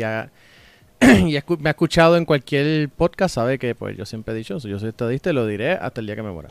me 1.58 1.68
ha 1.68 1.70
escuchado 1.70 2.16
en 2.16 2.24
cualquier 2.24 2.88
podcast 2.88 3.34
sabe 3.34 3.58
que 3.58 3.74
pues 3.74 3.96
yo 3.96 4.06
siempre 4.06 4.34
he 4.34 4.36
dicho 4.36 4.56
eso, 4.56 4.68
yo 4.68 4.78
soy 4.78 4.90
estadista 4.90 5.30
y 5.30 5.32
lo 5.32 5.46
diré 5.46 5.72
hasta 5.72 6.00
el 6.00 6.06
día 6.06 6.16
que 6.16 6.22
me 6.22 6.30
muera. 6.30 6.50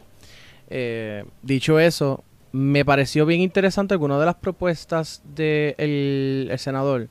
dicho 1.42 1.80
eso, 1.80 2.24
me 2.52 2.86
pareció 2.86 3.26
bien 3.26 3.42
interesante 3.42 3.94
alguna 3.94 4.20
de 4.20 4.26
las 4.26 4.36
propuestas 4.36 5.24
del 5.26 6.48
el 6.52 6.60
senador 6.60 7.10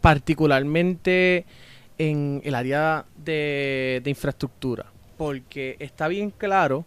particularmente 0.00 1.44
en 1.98 2.40
el 2.44 2.54
área 2.54 3.04
de, 3.16 4.00
de 4.02 4.10
infraestructura, 4.10 4.86
porque 5.16 5.76
está 5.78 6.08
bien 6.08 6.30
claro 6.30 6.84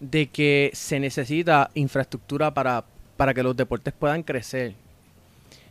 de 0.00 0.28
que 0.28 0.70
se 0.74 1.00
necesita 1.00 1.70
infraestructura 1.74 2.52
para, 2.52 2.84
para 3.16 3.32
que 3.34 3.42
los 3.42 3.56
deportes 3.56 3.94
puedan 3.94 4.22
crecer. 4.22 4.74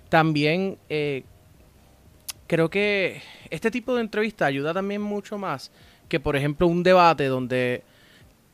También 0.09 0.77
eh, 0.89 1.23
creo 2.47 2.69
que 2.69 3.21
este 3.49 3.71
tipo 3.71 3.95
de 3.95 4.01
entrevista 4.01 4.45
ayuda 4.45 4.73
también 4.73 5.01
mucho 5.01 5.37
más 5.37 5.71
que, 6.07 6.19
por 6.19 6.35
ejemplo, 6.35 6.67
un 6.67 6.83
debate 6.83 7.25
donde, 7.25 7.83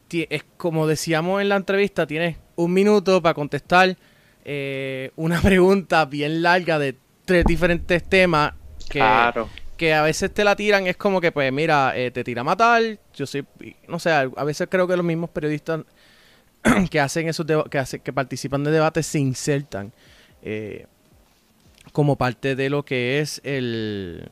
es 0.10 0.44
como 0.58 0.88
decíamos 0.88 1.42
en 1.42 1.50
la 1.50 1.58
entrevista, 1.58 2.08
tienes 2.08 2.38
un 2.56 2.74
minuto 2.74 3.22
para 3.22 3.34
contestar 3.34 3.98
eh, 4.46 5.12
una 5.16 5.42
pregunta 5.42 6.06
bien 6.06 6.42
larga 6.42 6.80
de 6.80 6.96
tres 7.26 7.46
diferentes 7.46 8.04
temas 8.04 8.54
que, 8.90 9.00
que 9.82 9.96
a 9.96 10.04
veces 10.04 10.32
te 10.32 10.44
la 10.44 10.56
tiran. 10.56 10.86
Es 10.86 10.96
como 10.96 11.20
que, 11.20 11.32
pues, 11.32 11.52
mira, 11.52 11.98
eh, 11.98 12.12
te 12.12 12.24
tira 12.24 12.42
a 12.42 12.44
matar. 12.44 12.84
Yo 13.16 13.26
soy, 13.26 13.44
no 13.88 13.98
sé, 13.98 14.12
a 14.12 14.44
veces 14.44 14.68
creo 14.70 14.88
que 14.88 14.96
los 14.96 15.04
mismos 15.04 15.32
periodistas 15.32 15.82
que 16.92 17.00
hacen 17.00 17.28
esos 17.28 17.48
que, 17.68 17.80
hace, 17.80 17.98
que 17.98 18.14
participan 18.14 18.64
de 18.64 18.70
debates 18.70 19.08
se 19.08 19.18
insertan. 19.18 19.92
Eh, 20.44 20.86
como 21.94 22.16
parte 22.16 22.56
de 22.56 22.70
lo 22.70 22.86
que 22.86 23.22
es 23.22 23.42
el, 23.44 24.30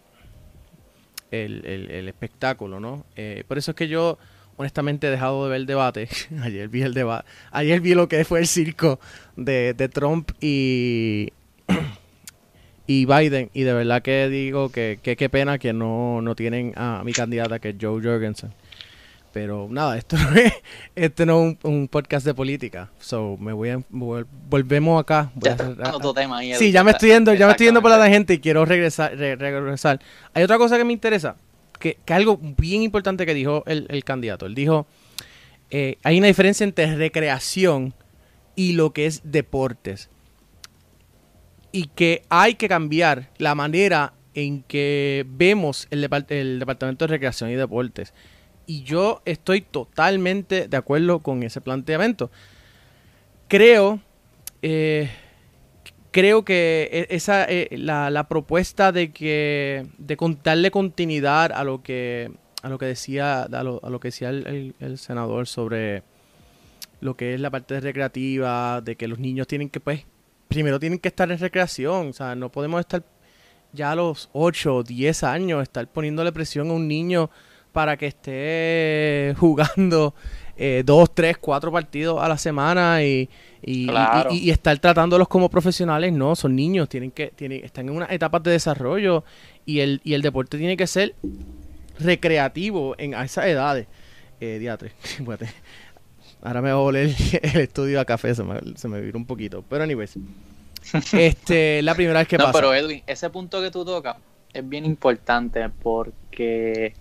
el, 1.31 2.07
espectáculo, 2.07 2.79
¿no? 2.79 3.07
Eh, 3.15 3.43
por 3.47 3.57
eso 3.57 3.71
es 3.71 3.75
que 3.75 3.87
yo 3.87 4.19
honestamente 4.55 5.07
he 5.07 5.09
dejado 5.09 5.45
de 5.45 5.49
ver 5.49 5.61
el 5.61 5.65
debate. 5.65 6.09
ayer 6.43 6.69
vi 6.69 6.83
el 6.83 6.93
debate, 6.93 7.27
ayer 7.49 7.81
vi 7.81 7.95
lo 7.95 8.07
que 8.07 8.23
fue 8.23 8.37
el 8.37 8.45
circo 8.45 8.99
de, 9.35 9.73
Trump 9.91 10.29
y, 10.41 11.33
y 12.89 13.05
Biden 13.05 13.51
y 13.53 13.61
de 13.61 13.73
verdad 13.73 14.01
que 14.01 14.29
digo 14.29 14.69
que 14.69 14.97
qué 15.03 15.29
pena 15.29 15.59
que 15.59 15.73
no, 15.73 16.23
no 16.23 16.33
tienen 16.33 16.73
a 16.75 17.03
mi 17.05 17.13
candidata 17.13 17.59
que 17.59 17.69
es 17.69 17.75
Joe 17.79 18.01
Jorgensen. 18.01 18.51
Pero 19.31 19.67
nada, 19.69 19.95
esto 19.95 20.17
no 20.17 20.35
es, 20.35 20.53
este 20.95 21.27
no 21.27 21.49
es 21.49 21.57
un, 21.61 21.87
podcast 21.87 22.25
de 22.25 22.33
política. 22.33 22.89
So, 22.99 23.37
me 23.39 23.53
voy 23.53 23.69
a 23.69 23.79
volvemos 23.91 24.99
acá. 24.99 25.31
Voy 25.35 25.51
tema 26.15 26.41
sí, 26.57 26.71
ya 26.71 26.83
me 26.83 26.89
estoy 26.89 27.09
yendo, 27.09 27.31
ya 27.35 27.45
me 27.45 27.51
estoy 27.51 27.67
yendo 27.67 27.83
por 27.83 27.91
la 27.91 28.09
gente 28.09 28.33
y 28.33 28.39
quiero 28.39 28.65
regresar, 28.65 29.15
regresar. 29.15 29.99
Hay 30.33 30.41
otra 30.41 30.57
cosa 30.57 30.75
que 30.75 30.83
me 30.83 30.91
interesa, 30.91 31.35
que, 31.77 31.95
que 32.03 32.13
algo 32.15 32.39
bien 32.41 32.81
importante 32.81 33.27
que 33.27 33.35
dijo 33.35 33.63
el, 33.67 34.03
candidato. 34.03 34.47
Él 34.47 34.55
dijo, 34.55 34.87
eh, 35.69 35.99
hay 36.01 36.17
una 36.17 36.25
diferencia 36.25 36.63
entre 36.63 36.95
recreación 36.95 37.93
y 38.55 38.71
lo 38.71 38.93
que 38.93 39.05
es 39.05 39.21
deportes. 39.25 40.09
Y 41.71 41.87
que 41.87 42.23
hay 42.29 42.55
que 42.55 42.67
cambiar 42.67 43.29
la 43.37 43.55
manera 43.55 44.13
en 44.33 44.63
que 44.63 45.25
vemos 45.27 45.87
el, 45.91 46.09
el 46.29 46.59
Departamento 46.59 47.05
de 47.05 47.11
Recreación 47.11 47.49
y 47.51 47.55
Deportes 47.55 48.13
y 48.69 48.83
yo 48.83 49.23
estoy 49.25 49.61
totalmente 49.61 50.67
de 50.67 50.77
acuerdo 50.77 51.21
con 51.21 51.41
ese 51.41 51.59
planteamiento. 51.59 52.29
Creo, 53.47 53.99
eh, 54.61 55.09
creo 56.11 56.45
que 56.45 56.87
e, 56.91 57.15
esa, 57.15 57.45
eh, 57.45 57.67
la, 57.71 58.27
propuesta 58.29 58.91
de 58.91 59.11
que 59.11 59.87
de 59.97 60.15
darle 60.43 60.69
continuidad 60.69 61.51
a 61.51 61.63
lo 61.63 61.81
que 61.81 62.31
a 62.61 62.69
lo 62.69 62.77
que 62.77 62.85
decía 62.85 63.41
a 63.41 63.63
lo, 63.63 63.99
que 63.99 64.09
decía 64.09 64.29
el, 64.29 64.97
senador 64.99 65.47
sobre 65.47 66.03
lo 67.01 67.15
que 67.17 67.33
es 67.33 67.39
la 67.39 67.49
parte 67.49 67.79
recreativa, 67.79 68.81
de 68.81 68.95
que 68.95 69.07
los 69.07 69.17
niños 69.17 69.47
tienen 69.47 69.71
que, 69.71 69.79
pues, 69.79 70.05
primero 70.49 70.79
tienen 70.79 70.99
que 70.99 71.07
estar 71.07 71.31
en 71.31 71.39
recreación, 71.39 72.09
o 72.09 72.13
sea, 72.13 72.35
no 72.35 72.51
podemos 72.51 72.81
estar 72.81 73.03
ya 73.71 73.91
a 73.91 73.95
los 73.95 74.29
8 74.33 74.75
o 74.75 74.83
10 74.83 75.23
años, 75.23 75.63
estar 75.63 75.87
poniéndole 75.87 76.33
presión 76.33 76.69
a 76.71 76.73
un 76.73 76.87
niño 76.87 77.29
para 77.71 77.95
que 77.95 78.07
esté 78.07 79.35
jugando 79.39 80.15
eh, 80.57 80.83
dos, 80.85 81.13
tres, 81.13 81.37
cuatro 81.37 81.71
partidos 81.71 82.21
a 82.21 82.27
la 82.27 82.37
semana 82.37 83.03
y, 83.03 83.29
y, 83.61 84.49
estar 84.49 84.77
tratándolos 84.79 85.27
como 85.27 85.49
profesionales, 85.49 86.11
no, 86.11 86.35
son 86.35 86.55
niños, 86.55 86.89
tienen 86.89 87.11
que, 87.11 87.27
tienen, 87.27 87.63
están 87.63 87.87
en 87.87 87.95
una 87.95 88.07
etapa 88.07 88.39
de 88.39 88.51
desarrollo 88.51 89.23
y 89.65 89.79
el, 89.79 90.01
y 90.03 90.15
el 90.15 90.23
deporte 90.23 90.57
tiene 90.57 90.75
que 90.75 90.87
ser 90.87 91.15
recreativo 91.99 92.95
en 92.97 93.13
a 93.13 93.23
esas 93.23 93.45
edades. 93.45 93.87
Eh, 94.41 94.57
diatre, 94.57 94.93
ahora 96.41 96.61
me 96.61 96.73
voy 96.73 96.81
a 96.81 96.83
oler 96.83 97.15
el 97.41 97.61
estudio 97.61 97.99
a 97.99 98.05
café, 98.05 98.35
se 98.35 98.43
me, 98.43 98.59
se 98.75 98.87
me 98.87 99.01
viró 99.01 99.17
un 99.17 99.25
poquito. 99.25 99.63
Pero 99.69 99.83
anyways, 99.83 100.17
este, 101.13 101.81
la 101.83 101.95
primera 101.95 102.19
vez 102.19 102.27
que 102.27 102.37
no, 102.37 102.51
pero 102.51 102.73
Edwin, 102.73 103.03
ese 103.07 103.29
punto 103.29 103.61
que 103.61 103.71
tú 103.71 103.85
tocas 103.85 104.17
es 104.53 104.67
bien 104.67 104.85
importante 104.85 105.67
porque 105.69 106.93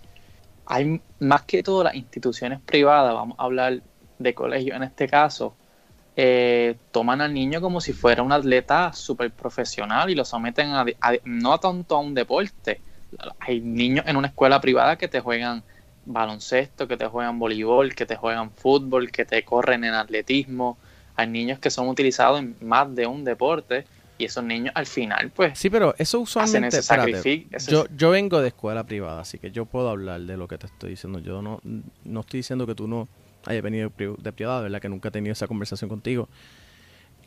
hay 0.65 1.01
más 1.19 1.43
que 1.43 1.63
todo 1.63 1.83
las 1.83 1.95
instituciones 1.95 2.59
privadas, 2.61 3.13
vamos 3.13 3.37
a 3.39 3.43
hablar 3.43 3.81
de 4.19 4.33
colegio 4.33 4.75
en 4.75 4.83
este 4.83 5.07
caso, 5.07 5.55
eh, 6.15 6.75
toman 6.91 7.21
al 7.21 7.33
niño 7.33 7.61
como 7.61 7.81
si 7.81 7.93
fuera 7.93 8.21
un 8.21 8.31
atleta 8.31 8.93
súper 8.93 9.31
profesional 9.31 10.09
y 10.09 10.15
lo 10.15 10.25
someten 10.25 10.71
a, 10.71 10.85
no 11.23 11.59
tanto 11.59 11.95
a 11.95 11.99
un 11.99 12.13
deporte. 12.13 12.81
Hay 13.39 13.61
niños 13.61 14.05
en 14.07 14.17
una 14.17 14.27
escuela 14.27 14.61
privada 14.61 14.97
que 14.97 15.07
te 15.07 15.21
juegan 15.21 15.63
baloncesto, 16.05 16.87
que 16.87 16.97
te 16.97 17.05
juegan 17.05 17.39
voleibol, 17.39 17.95
que 17.95 18.05
te 18.05 18.15
juegan 18.15 18.51
fútbol, 18.51 19.11
que 19.11 19.25
te 19.25 19.43
corren 19.43 19.83
en 19.83 19.93
atletismo. 19.93 20.77
Hay 21.15 21.27
niños 21.27 21.59
que 21.59 21.69
son 21.69 21.87
utilizados 21.87 22.39
en 22.39 22.55
más 22.61 22.93
de 22.95 23.05
un 23.05 23.23
deporte 23.23 23.85
y 24.17 24.25
esos 24.25 24.43
niños 24.43 24.73
al 24.75 24.85
final, 24.85 25.31
pues. 25.33 25.57
Sí, 25.57 25.69
pero 25.69 25.95
eso 25.97 26.19
usualmente. 26.19 26.79
yo, 27.67 27.85
yo 27.95 28.09
vengo 28.09 28.41
de 28.41 28.49
escuela 28.49 28.83
privada, 28.83 29.21
así 29.21 29.39
que 29.39 29.49
yo 29.49 29.65
puedo 29.65 29.89
hablar 29.89 30.21
de 30.21 30.37
lo 30.37 30.47
que 30.47 30.57
te 30.57 30.67
estoy 30.67 30.91
diciendo. 30.91 31.19
Yo 31.19 31.41
no, 31.41 31.61
no 32.03 32.19
estoy 32.19 32.39
diciendo 32.39 32.67
que 32.67 32.75
tú 32.75 32.87
no 32.87 33.07
hayas 33.45 33.63
venido 33.63 33.91
de 33.97 34.31
privada, 34.33 34.61
¿verdad? 34.61 34.81
Que 34.81 34.89
nunca 34.89 35.07
he 35.07 35.11
tenido 35.11 35.31
esa 35.31 35.47
conversación 35.47 35.89
contigo. 35.89 36.27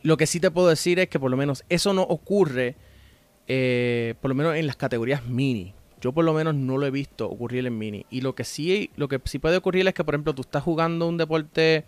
Lo 0.03 0.17
que 0.17 0.27
sí 0.27 0.39
te 0.41 0.51
puedo 0.51 0.69
decir 0.69 0.99
es 0.99 1.09
que 1.09 1.19
por 1.19 1.31
lo 1.31 1.37
menos 1.37 1.65
eso 1.69 1.95
no 1.95 2.03
ocurre, 2.03 2.77
eh, 3.47 4.15
por 4.21 4.29
lo 4.29 4.35
menos 4.35 4.57
en 4.57 4.67
las 4.67 4.77
categorías 4.77 5.25
mini. 5.25 5.75
Yo 6.03 6.13
por 6.13 6.25
lo 6.25 6.35
menos 6.35 6.55
no 6.57 6.79
lo 6.79 6.87
he 6.87 6.91
visto 6.91 7.27
ocurrir 7.27 7.65
en 7.65 7.79
mini. 7.79 8.05
Y 8.11 8.21
lo 8.23 8.35
que 8.35 8.43
sí, 8.43 8.91
lo 8.97 9.09
que 9.09 9.21
sí 9.25 9.39
puede 9.39 9.57
ocurrir 9.57 9.87
es 9.87 9.95
que, 9.95 10.03
por 10.03 10.15
ejemplo, 10.15 10.35
tú 10.35 10.43
estás 10.43 10.63
jugando 10.63 11.09
un 11.09 11.17
deporte. 11.17 11.85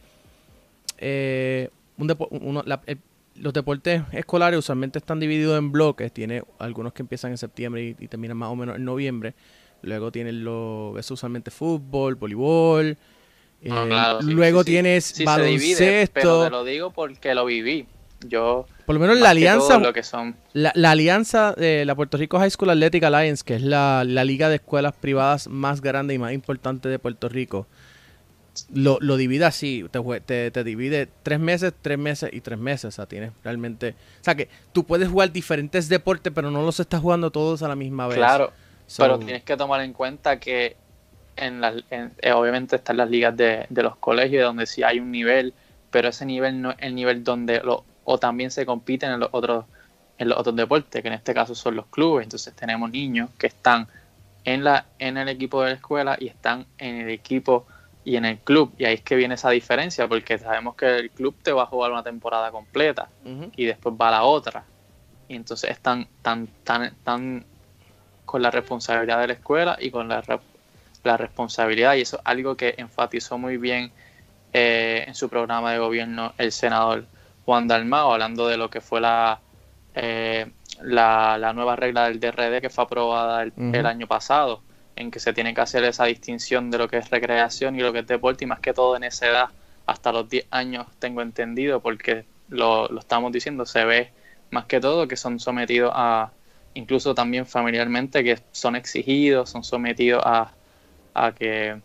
Eh, 0.98 1.68
un 1.98 2.06
los 3.36 3.52
deportes 3.52 4.02
escolares 4.12 4.56
usualmente 4.56 5.00
están 5.00 5.18
divididos 5.18 5.58
en 5.58 5.72
bloques. 5.72 6.12
Tiene 6.12 6.44
algunos 6.60 6.92
que 6.92 7.02
empiezan 7.02 7.32
en 7.32 7.38
septiembre 7.38 7.96
y, 7.98 8.06
terminan 8.06 8.36
más 8.36 8.50
o 8.50 8.56
menos 8.56 8.76
en 8.76 8.84
noviembre. 8.84 9.34
Luego 9.82 10.12
tienen 10.12 10.44
lo 10.44 10.96
es 10.96 11.10
usualmente 11.10 11.50
fútbol, 11.50 12.14
voleibol. 12.14 12.96
Eh, 13.62 13.70
luego 14.22 14.62
tienes 14.64 15.24
baloncesto. 15.24 16.12
pero 16.14 16.44
te 16.44 16.50
lo 16.50 16.64
digo 16.64 16.92
porque 16.92 17.34
lo 17.34 17.44
viví. 17.44 17.86
Yo 18.28 18.66
por 18.86 18.94
lo 18.94 19.00
menos 19.00 19.18
la 19.18 19.30
alianza 19.30 19.78
lo 19.78 19.92
que 19.92 20.02
son. 20.02 20.36
La, 20.52 20.72
alianza 20.90 21.52
de 21.52 21.84
la 21.84 21.94
Puerto 21.94 22.16
Rico 22.16 22.38
High 22.38 22.50
School 22.50 22.70
Athletic 22.70 23.02
Alliance, 23.04 23.42
que 23.44 23.54
es 23.54 23.62
la, 23.62 24.04
la 24.06 24.24
liga 24.24 24.48
de 24.48 24.56
escuelas 24.56 24.94
privadas 24.94 25.48
más 25.48 25.80
grande 25.80 26.14
y 26.14 26.18
más 26.18 26.32
importante 26.32 26.88
de 26.88 26.98
Puerto 26.98 27.28
Rico, 27.28 27.66
lo, 28.72 28.98
lo 29.00 29.16
divide 29.16 29.44
así, 29.44 29.84
te, 30.26 30.50
te, 30.50 30.64
divide 30.64 31.08
tres 31.22 31.40
meses, 31.40 31.72
tres 31.80 31.98
meses 31.98 32.30
y 32.32 32.40
tres 32.40 32.58
meses. 32.58 32.86
O 32.86 32.90
sea, 32.90 33.06
tienes 33.06 33.32
realmente. 33.42 33.90
O 34.20 34.24
sea, 34.24 34.34
que 34.34 34.48
tú 34.72 34.84
puedes 34.84 35.08
jugar 35.08 35.32
diferentes 35.32 35.88
deportes, 35.88 36.32
pero 36.34 36.50
no 36.50 36.62
los 36.62 36.78
estás 36.80 37.00
jugando 37.00 37.30
todos 37.30 37.62
a 37.62 37.68
la 37.68 37.76
misma 37.76 38.06
vez. 38.06 38.16
Claro, 38.16 38.52
pero 38.98 39.18
tienes 39.18 39.42
que 39.42 39.56
tomar 39.56 39.80
en 39.80 39.92
cuenta 39.92 40.38
que 40.38 40.76
en, 41.36 41.60
la, 41.60 41.74
eh, 41.90 42.32
obviamente 42.32 42.76
están 42.76 42.96
las 42.96 43.10
ligas 43.10 43.36
de, 43.36 43.66
de, 43.68 43.82
los 43.82 43.96
colegios, 43.96 44.44
donde 44.44 44.66
sí 44.66 44.82
hay 44.82 45.00
un 45.00 45.10
nivel, 45.10 45.52
pero 45.90 46.08
ese 46.08 46.24
nivel 46.26 46.62
no 46.62 46.70
es 46.70 46.76
el 46.80 46.94
nivel 46.94 47.24
donde. 47.24 47.60
Lo, 47.60 47.84
o 48.04 48.18
también 48.18 48.50
se 48.50 48.66
compiten 48.66 49.10
en 49.12 49.20
los 49.20 49.28
otros 49.32 49.64
en 50.18 50.28
los 50.28 50.38
otros 50.38 50.54
deportes, 50.56 51.02
que 51.02 51.08
en 51.08 51.14
este 51.14 51.34
caso 51.34 51.54
son 51.54 51.76
los 51.76 51.86
clubes. 51.86 52.24
Entonces 52.24 52.54
tenemos 52.54 52.90
niños 52.90 53.30
que 53.38 53.48
están 53.48 53.88
en, 54.44 54.64
la, 54.64 54.86
en 54.98 55.16
el 55.16 55.28
equipo 55.28 55.62
de 55.62 55.70
la 55.70 55.76
escuela 55.76 56.16
y 56.18 56.28
están 56.28 56.66
en 56.78 56.96
el 56.96 57.10
equipo 57.10 57.66
y 58.04 58.16
en 58.16 58.24
el 58.24 58.38
club. 58.38 58.72
Y 58.78 58.84
ahí 58.84 58.94
es 58.94 59.02
que 59.02 59.16
viene 59.16 59.34
esa 59.34 59.50
diferencia, 59.50 60.06
porque 60.06 60.38
sabemos 60.38 60.76
que 60.76 60.96
el 60.96 61.10
club 61.10 61.34
te 61.42 61.52
va 61.52 61.64
a 61.64 61.66
jugar 61.66 61.90
una 61.90 62.02
temporada 62.02 62.50
completa 62.50 63.08
y 63.56 63.64
después 63.64 63.94
va 64.00 64.08
a 64.08 64.12
la 64.12 64.22
otra. 64.24 64.64
Y 65.28 65.36
entonces 65.36 65.70
están 65.70 66.06
tan, 66.22 66.46
tan, 66.64 66.94
tan 67.02 67.44
con 68.24 68.42
la 68.42 68.50
responsabilidad 68.50 69.20
de 69.20 69.28
la 69.28 69.32
escuela 69.32 69.76
y 69.80 69.90
con 69.90 70.08
la, 70.08 70.22
la 71.02 71.16
responsabilidad. 71.16 71.94
Y 71.94 72.02
eso 72.02 72.18
es 72.18 72.22
algo 72.24 72.56
que 72.56 72.74
enfatizó 72.76 73.38
muy 73.38 73.56
bien 73.56 73.90
eh, 74.52 75.04
en 75.06 75.14
su 75.14 75.28
programa 75.28 75.72
de 75.72 75.78
gobierno 75.78 76.34
el 76.38 76.52
senador 76.52 77.06
Juan 77.44 77.68
Dalmao, 77.68 78.12
hablando 78.12 78.48
de 78.48 78.56
lo 78.56 78.70
que 78.70 78.80
fue 78.80 79.00
la, 79.00 79.40
eh, 79.94 80.50
la, 80.82 81.38
la, 81.38 81.52
nueva 81.52 81.76
regla 81.76 82.08
del 82.08 82.20
DRD 82.20 82.60
que 82.60 82.70
fue 82.70 82.84
aprobada 82.84 83.42
el 83.42 83.86
año 83.86 84.06
pasado 84.06 84.62
en 84.96 85.10
que 85.10 85.20
se 85.20 85.32
tiene 85.32 85.54
que 85.54 85.60
hacer 85.60 85.84
esa 85.84 86.04
distinción 86.04 86.70
de 86.70 86.78
lo 86.78 86.88
que 86.88 86.98
es 86.98 87.10
recreación 87.10 87.76
y 87.76 87.80
lo 87.80 87.92
que 87.92 88.00
es 88.00 88.06
deporte, 88.06 88.44
y 88.44 88.46
más 88.46 88.60
que 88.60 88.72
todo 88.72 88.96
en 88.96 89.04
esa 89.04 89.26
edad, 89.26 89.48
hasta 89.86 90.12
los 90.12 90.28
10 90.28 90.46
años 90.50 90.86
tengo 90.98 91.20
entendido, 91.22 91.80
porque 91.80 92.24
lo, 92.48 92.98
estamos 92.98 93.32
diciendo, 93.32 93.66
se 93.66 93.84
ve 93.84 94.12
más 94.50 94.66
que 94.66 94.80
todo 94.80 95.08
que 95.08 95.16
son 95.16 95.40
sometidos 95.40 95.92
a 95.94 96.30
incluso 96.74 97.14
también 97.14 97.46
familiarmente, 97.46 98.24
que 98.24 98.38
son 98.52 98.76
exigidos, 98.76 99.50
son 99.50 99.64
sometidos 99.64 100.22
a, 100.24 100.52
a 101.14 101.32
que 101.32 101.80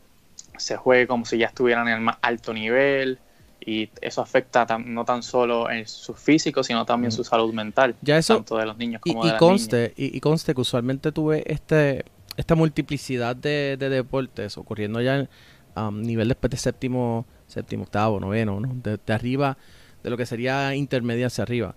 se 0.58 0.78
juegue 0.78 1.08
como 1.08 1.26
si 1.26 1.38
ya 1.38 1.48
estuvieran 1.48 1.88
en 1.88 1.96
el 1.96 2.02
más 2.02 2.18
alto 2.22 2.54
nivel 2.54 3.20
y 3.60 3.90
eso 4.02 4.22
afecta 4.22 4.66
no 4.78 5.06
tan 5.06 5.24
solo 5.24 5.70
en 5.70 5.88
su 5.88 6.14
físico, 6.14 6.64
sino 6.64 6.86
también 6.86 7.12
su 7.12 7.24
salud 7.24 7.54
mental, 7.54 7.96
ya 8.02 8.18
eso, 8.18 8.36
tanto 8.36 8.58
de 8.58 8.66
los 8.66 8.78
niños 8.78 9.02
como 9.02 9.24
y, 9.24 9.28
de 9.28 9.34
las 9.34 9.40
conste, 9.40 9.94
Y, 9.98 10.16
y, 10.16 10.20
conste 10.20 10.54
que 10.54 10.62
usualmente 10.62 11.12
tuve 11.12 11.44
este, 11.52 12.06
esta 12.38 12.56
multiplicidad 12.56 13.36
de, 13.36 13.78
deportes 13.78 14.58
ocurriendo 14.58 15.02
ya 15.02 15.28
a 15.76 15.88
um, 15.88 16.02
nivel 16.02 16.28
después 16.28 16.52
de 16.52 16.58
séptimo, 16.58 17.26
séptimo, 17.48 17.84
octavo, 17.84 18.20
noveno, 18.20 18.60
¿no? 18.60 18.74
de, 18.74 19.14
arriba, 19.14 19.58
de 20.04 20.10
lo 20.10 20.18
que 20.18 20.26
sería 20.26 20.74
intermedia 20.76 21.28
hacia 21.28 21.44
arriba. 21.44 21.76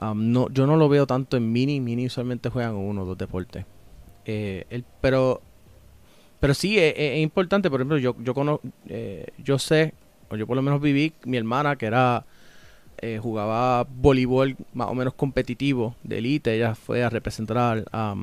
Um, 0.00 0.32
no, 0.32 0.48
yo 0.50 0.66
no 0.66 0.76
lo 0.76 0.88
veo 0.88 1.06
tanto 1.06 1.36
en 1.36 1.50
mini, 1.50 1.80
mini 1.80 2.06
usualmente 2.06 2.48
juegan 2.48 2.74
uno 2.74 3.02
o 3.02 3.06
dos 3.06 3.18
deportes. 3.18 3.64
Eh, 4.24 4.66
el, 4.70 4.84
pero 5.00 5.42
pero 6.42 6.54
sí, 6.54 6.76
es, 6.76 7.20
importante, 7.20 7.70
por 7.70 7.80
ejemplo, 7.80 7.98
yo, 7.98 8.16
yo, 8.18 8.34
conozco, 8.34 8.66
eh, 8.88 9.28
yo 9.38 9.60
sé, 9.60 9.94
yo 10.36 10.46
por 10.46 10.56
lo 10.56 10.62
menos 10.62 10.80
viví, 10.80 11.12
mi 11.24 11.36
hermana 11.36 11.76
que 11.76 11.86
era, 11.86 12.24
eh, 12.98 13.18
jugaba 13.20 13.84
voleibol 13.84 14.56
más 14.74 14.88
o 14.88 14.94
menos 14.94 15.14
competitivo 15.14 15.96
de 16.02 16.18
élite, 16.18 16.54
ella 16.54 16.74
fue 16.74 17.02
a 17.02 17.10
representar 17.10 17.84
a, 17.92 18.14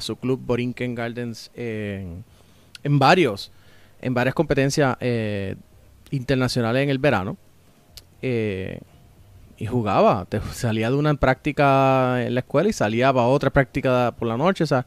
su 0.00 0.16
club 0.16 0.40
Borinquen 0.44 0.94
Gardens 0.94 1.50
en, 1.54 2.24
varios, 2.84 3.50
en 4.00 4.14
varias 4.14 4.34
competencias 4.34 4.96
eh, 5.00 5.56
internacionales 6.10 6.84
en 6.84 6.90
el 6.90 6.98
verano. 6.98 7.36
y 8.22 9.66
jugaba, 9.66 10.26
salía 10.52 10.88
de 10.88 10.96
una 10.96 11.14
práctica 11.14 12.24
en 12.24 12.34
la 12.34 12.40
escuela 12.40 12.68
y 12.68 12.72
salía 12.72 13.12
para 13.12 13.26
otra 13.26 13.50
práctica 13.50 14.14
por 14.16 14.28
la 14.28 14.36
noche, 14.36 14.62
o 14.62 14.66
sea, 14.68 14.86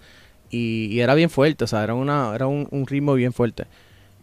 y, 0.52 1.00
era 1.00 1.16
bien 1.16 1.30
fuerte, 1.30 1.64
o 1.64 1.68
sea, 1.68 1.84
era, 1.84 1.94
una, 1.94 2.34
era 2.36 2.48
un, 2.48 2.86
ritmo 2.88 3.14
bien 3.14 3.34
fuerte. 3.34 3.66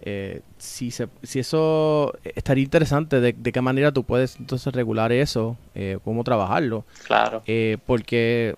Eh, 0.03 0.42
si, 0.59 0.90
se, 0.90 1.09
si 1.22 1.40
eso 1.40 2.14
estaría 2.22 2.62
interesante, 2.62 3.20
de, 3.20 3.34
qué 3.34 3.61
manera 3.61 3.92
tú 3.92 4.05
puedes 4.05 4.36
entonces 4.36 4.72
regular 4.72 5.12
eso, 5.12 5.57
eh, 5.74 5.99
cómo 6.05 6.24
trabajarlo. 6.24 6.84
Claro. 7.07 7.42
Eh, 7.46 7.78
porque 7.86 8.55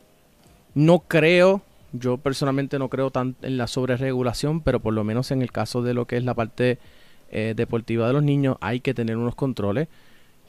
no 0.75 1.01
creo, 1.01 1.63
yo 1.93 2.19
personalmente 2.19 2.79
no 2.79 2.89
creo 2.89 3.11
tanto 3.11 3.47
en 3.47 3.57
la 3.57 3.67
sobreregulación, 3.67 4.61
pero 4.61 4.81
por 4.81 4.95
lo 4.95 5.05
menos 5.05 5.31
en 5.31 5.43
el 5.43 5.51
caso 5.51 5.83
de 5.83 5.95
lo 5.95 6.07
que 6.07 6.17
es 6.17 6.25
la 6.25 6.35
parte 6.35 6.79
deportiva 7.31 8.09
de 8.09 8.13
los 8.13 8.25
niños, 8.25 8.57
hay 8.61 8.81
que 8.81 8.93
tener 8.93 9.17
unos 9.17 9.37
controles, 9.37 9.87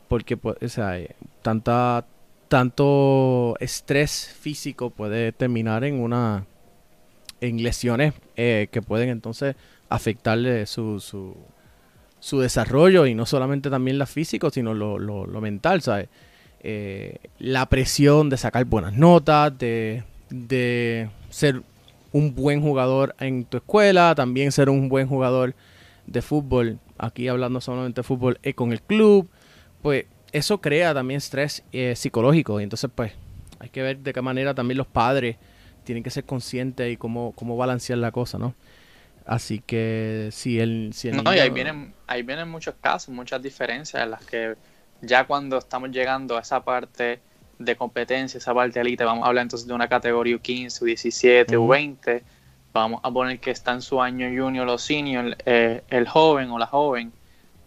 porque 0.08 0.36
pues, 0.36 0.58
o 0.64 0.68
sea, 0.68 0.98
tanta, 1.44 2.08
tanto 2.48 3.56
estrés 3.60 4.36
físico 4.40 4.90
puede 4.90 5.32
terminar 5.32 5.84
en 5.84 6.00
una 6.00 6.48
en 7.40 7.62
lesiones 7.62 8.16
que 8.36 8.84
pueden 8.84 9.10
entonces 9.10 9.56
afectarle 9.92 10.66
su, 10.66 11.00
su, 12.20 12.40
desarrollo 12.40 13.06
y 13.06 13.14
no 13.14 13.26
solamente 13.26 13.70
también 13.70 13.98
la 13.98 14.06
físico, 14.06 14.50
sino 14.50 14.74
lo, 14.74 14.98
lo, 14.98 15.42
mental, 15.42 15.82
¿sabes? 15.82 16.08
Eh, 16.62 17.18
la 17.40 17.68
presión 17.68 18.30
de 18.30 18.38
sacar 18.38 18.64
buenas 18.66 18.94
notas, 18.94 19.58
de, 19.58 20.04
de 20.30 21.10
ser 21.30 21.62
un 22.14 22.34
buen 22.34 22.62
jugador 22.62 23.16
en 23.20 23.44
tu 23.44 23.58
escuela, 23.58 24.16
también 24.16 24.52
ser 24.54 24.70
un 24.70 24.88
buen 24.88 25.08
jugador 25.08 25.56
de 26.08 26.22
fútbol, 26.22 26.80
aquí 26.98 27.28
hablando 27.28 27.60
solamente 27.60 28.00
de 28.00 28.04
fútbol, 28.04 28.40
eh, 28.44 28.54
con 28.54 28.72
el 28.72 28.82
club, 28.82 29.30
pues 29.82 30.06
eso 30.32 30.62
crea 30.62 30.94
también 30.94 31.18
estrés 31.18 31.64
psicológico 31.96 32.62
y 32.62 32.64
entonces 32.64 32.90
pues 32.96 33.12
hay 33.60 33.70
que 33.70 33.82
ver 33.82 33.98
de 33.98 34.14
qué 34.14 34.22
manera 34.22 34.54
también 34.54 34.78
los 34.78 34.88
padres 34.88 35.36
tienen 35.84 36.04
que 36.04 36.10
ser 36.10 36.24
conscientes 36.24 36.92
y 36.92 36.96
cómo, 36.96 37.34
cómo 37.36 37.58
balancear 37.58 38.00
la 38.00 38.12
cosa, 38.12 38.38
¿no? 38.38 38.56
Así 39.26 39.60
que 39.60 40.30
si 40.32 40.60
el... 40.60 40.92
Si 40.94 41.12
no, 41.12 41.34
y 41.34 41.40
ahí 41.40 41.50
vienen, 41.50 41.94
ahí 42.08 42.24
vienen 42.24 42.50
muchos 42.50 42.76
casos, 42.82 43.14
muchas 43.14 43.42
diferencias 43.42 44.02
en 44.04 44.12
las 44.12 44.26
que 44.26 44.56
ya 45.02 45.26
cuando 45.26 45.58
estamos 45.58 45.92
llegando 45.92 46.38
a 46.38 46.42
esa 46.42 46.64
parte 46.64 47.20
de 47.60 47.76
competencia, 47.76 48.38
esa 48.38 48.54
parte 48.54 48.76
de 48.76 48.82
elite, 48.82 49.04
vamos 49.04 49.26
a 49.26 49.28
hablar 49.28 49.44
entonces 49.44 49.68
de 49.68 49.74
una 49.74 49.88
categoría 49.88 50.38
15, 50.38 50.86
17, 50.86 51.58
o 51.58 51.68
20, 51.68 52.24
vamos 52.74 53.02
a 53.04 53.12
poner 53.12 53.40
que 53.40 53.52
está 53.52 53.74
en 53.74 53.82
su 53.82 54.02
año 54.02 54.28
junior 54.28 54.68
o 54.68 54.78
senior, 54.78 55.38
eh, 55.46 55.84
el 55.90 56.08
joven 56.08 56.50
o 56.52 56.58
la 56.58 56.68
joven, 56.68 57.12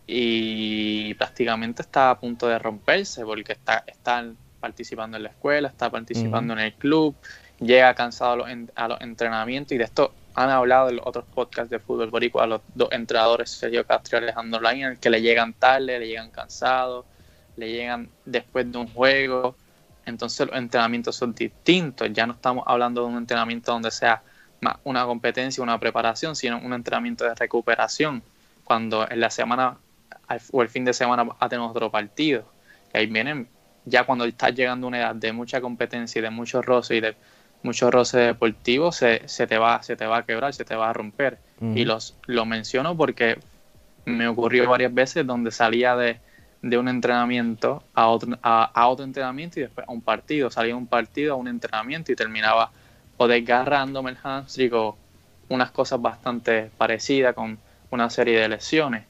y 0.07 1.15
prácticamente 1.15 1.83
está 1.83 2.11
a 2.11 2.19
punto 2.19 2.47
de 2.47 2.59
romperse 2.59 3.25
porque 3.25 3.53
está, 3.53 3.85
está 3.87 4.25
participando 4.61 5.17
en 5.17 5.23
la 5.23 5.31
escuela, 5.31 5.69
está 5.69 5.91
participando 5.91 6.53
en 6.55 6.61
el 6.61 6.75
club, 6.75 7.15
llega 7.61 7.95
cansado 7.95 8.33
a 8.33 8.37
los, 8.37 8.49
a 8.75 8.89
los, 8.89 9.01
entrenamientos 9.01 9.73
y 9.73 9.79
de 9.79 9.85
esto 9.85 10.13
han 10.35 10.51
hablado 10.51 10.89
en 10.89 10.97
los 10.97 11.07
otros 11.07 11.25
podcasts 11.35 11.71
de 11.71 11.79
fútbol 11.79 12.11
boricua 12.11 12.45
a 12.45 12.47
los 12.47 12.61
dos 12.75 12.89
entrenadores, 12.93 13.51
Sergio 13.51 13.87
Castro 13.87 14.19
y 14.19 14.23
Alejandro 14.23 14.61
Lain, 14.61 14.97
que 14.97 15.11
le 15.11 15.23
llegan 15.23 15.55
tarde, 15.55 15.99
le 15.99 16.09
llegan 16.09 16.31
cansados, 16.31 17.05
le 17.57 17.71
llegan 17.71 18.09
después 18.25 18.71
de 18.71 18.79
un 18.79 18.89
juego. 18.89 19.57
Entonces 20.07 20.47
los 20.47 20.57
entrenamientos 20.57 21.17
son 21.17 21.35
distintos. 21.35 22.09
Ya 22.13 22.27
no 22.27 22.35
estamos 22.35 22.65
hablando 22.67 23.03
de 23.03 23.09
un 23.09 23.17
entrenamiento 23.17 23.73
donde 23.73 23.91
sea 23.91 24.23
más 24.61 24.77
una 24.85 25.05
competencia, 25.05 25.63
una 25.63 25.79
preparación, 25.79 26.37
sino 26.37 26.59
un 26.59 26.73
entrenamiento 26.73 27.25
de 27.25 27.35
recuperación. 27.35 28.23
Cuando 28.65 29.09
en 29.09 29.21
la 29.21 29.31
semana 29.31 29.79
o 30.53 30.63
el 30.63 30.69
fin 30.69 30.85
de 30.85 30.93
semana 30.93 31.27
a 31.39 31.49
tener 31.49 31.65
otro 31.65 31.91
partido. 31.91 32.45
Ahí 32.93 33.07
vienen, 33.07 33.49
ya 33.85 34.05
cuando 34.05 34.25
estás 34.25 34.55
llegando 34.55 34.87
a 34.87 34.89
una 34.89 34.99
edad 34.99 35.15
de 35.15 35.33
mucha 35.33 35.61
competencia 35.61 36.19
y 36.19 36.23
de 36.23 36.31
mucho 36.31 36.63
roce 36.63 36.97
y 36.97 37.01
de 37.01 37.17
mucho 37.65 37.91
roce 37.91 38.19
deportivo, 38.19 38.93
se, 38.93 39.23
se, 39.27 39.47
te 39.47 39.59
va, 39.59 39.83
se 39.83 39.97
te 39.97 40.07
va 40.07 40.19
a 40.19 40.25
quebrar, 40.25 40.55
se 40.55 40.65
te 40.65 40.77
va 40.77 40.91
a 40.91 40.93
romper. 40.93 41.39
Y 41.75 41.87
los, 41.87 42.15
lo 42.27 42.45
menciono 42.45 42.95
porque 42.95 43.39
me 44.05 44.29
ocurrió 44.29 44.69
varias 44.69 44.93
veces 44.93 45.27
donde 45.27 45.51
salía 45.51 45.97
de, 45.97 46.21
un 46.79 46.89
entrenamiento 46.89 47.83
a 47.95 48.09
otro, 48.09 48.39
a, 48.43 48.87
otro 48.87 49.05
entrenamiento 49.05 49.59
y 49.59 49.63
después 49.63 49.89
a 49.89 49.93
un 49.93 50.03
partido. 50.03 50.51
Salía 50.51 50.75
de 50.75 50.79
un 50.79 50.87
partido 50.87 51.33
a 51.33 51.37
un 51.37 51.49
entrenamiento 51.49 52.13
y 52.13 52.17
terminaba 52.17 52.71
o 53.17 53.27
desgarrándome 53.27 54.11
el 54.11 54.19
hamstring 54.19 54.75
o 54.75 54.99
unas 55.49 55.71
cosas 55.71 56.03
bastante 56.03 56.71
parecidas 56.77 57.35
con 57.35 57.59
una 57.91 58.11
serie 58.11 58.41
de 58.41 58.49
lesiones. 58.49 59.05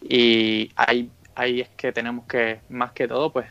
Y 0.00 0.72
ahí, 0.76 1.10
ahí 1.34 1.60
es 1.60 1.68
que 1.76 1.92
tenemos 1.92 2.24
que, 2.26 2.60
más 2.70 2.92
que 2.92 3.06
todo, 3.06 3.30
pues 3.30 3.46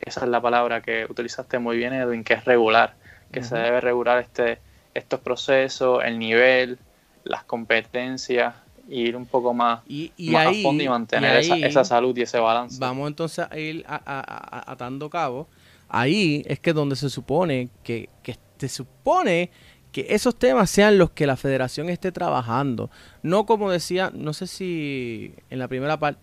esa 0.00 0.20
es 0.20 0.28
la 0.28 0.40
palabra 0.40 0.80
que 0.80 1.06
utilizaste 1.08 1.58
muy 1.58 1.76
bien, 1.76 1.92
Edwin, 1.92 2.22
que 2.22 2.34
es 2.34 2.44
regular 2.44 2.94
que 3.40 3.44
se 3.44 3.56
debe 3.56 3.80
regular 3.80 4.18
este, 4.18 4.58
estos 4.94 5.20
procesos, 5.20 6.02
el 6.04 6.18
nivel, 6.18 6.78
las 7.24 7.44
competencias, 7.44 8.54
ir 8.88 9.16
un 9.16 9.26
poco 9.26 9.52
más, 9.52 9.80
y, 9.86 10.10
a 10.34 10.52
fondo 10.62 10.82
y 10.82 10.88
mantener 10.88 11.36
esa, 11.36 11.84
salud 11.84 12.16
y 12.16 12.22
ese 12.22 12.38
balance. 12.38 12.78
Vamos 12.80 13.08
entonces 13.08 13.46
a 13.50 13.58
ir 13.58 13.84
atando 13.86 15.10
cabo. 15.10 15.48
Ahí 15.88 16.42
es 16.46 16.58
que 16.60 16.72
donde 16.72 16.96
se 16.96 17.10
supone 17.10 17.68
que, 17.82 18.08
que 18.22 18.36
se 18.58 18.68
supone 18.68 19.50
que 19.92 20.06
esos 20.10 20.36
temas 20.36 20.70
sean 20.70 20.98
los 20.98 21.10
que 21.10 21.26
la 21.26 21.36
federación 21.36 21.88
esté 21.88 22.10
trabajando. 22.10 22.90
No 23.22 23.46
como 23.46 23.70
decía, 23.70 24.10
no 24.14 24.32
sé 24.32 24.46
si 24.46 25.34
en 25.50 25.58
la 25.58 25.68
primera 25.68 25.98
parte, 25.98 26.20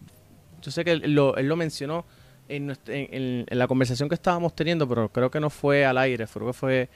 yo 0.61 0.72
sé 0.72 0.84
que 0.84 0.91
él 0.91 1.14
lo, 1.14 1.36
él 1.38 1.47
lo 1.47 1.55
mencionó 1.55 2.05
en, 2.49 3.45
la 3.49 3.67
conversación 3.67 4.09
que 4.09 4.15
estábamos 4.15 4.55
teniendo, 4.55 4.87
pero 4.87 5.09
creo 5.09 5.31
que 5.31 5.39
no 5.39 5.49
fue 5.49 5.85
al 5.85 5.97
aire, 5.97 6.27
creo 6.27 6.47
que 6.47 6.53
fue 6.53 6.89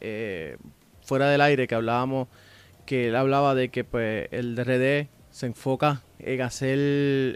eh, 0.00 0.56
fuera 1.02 1.28
del 1.28 1.40
aire 1.40 1.66
que 1.66 1.74
hablábamos, 1.74 2.28
que 2.86 3.08
él 3.08 3.16
hablaba 3.16 3.54
de 3.54 3.68
que 3.68 3.84
pues 3.84 4.28
el 4.30 4.54
DRD 4.54 5.08
se 5.30 5.46
enfoca 5.46 6.02
en 6.18 6.42
hacer 6.42 6.78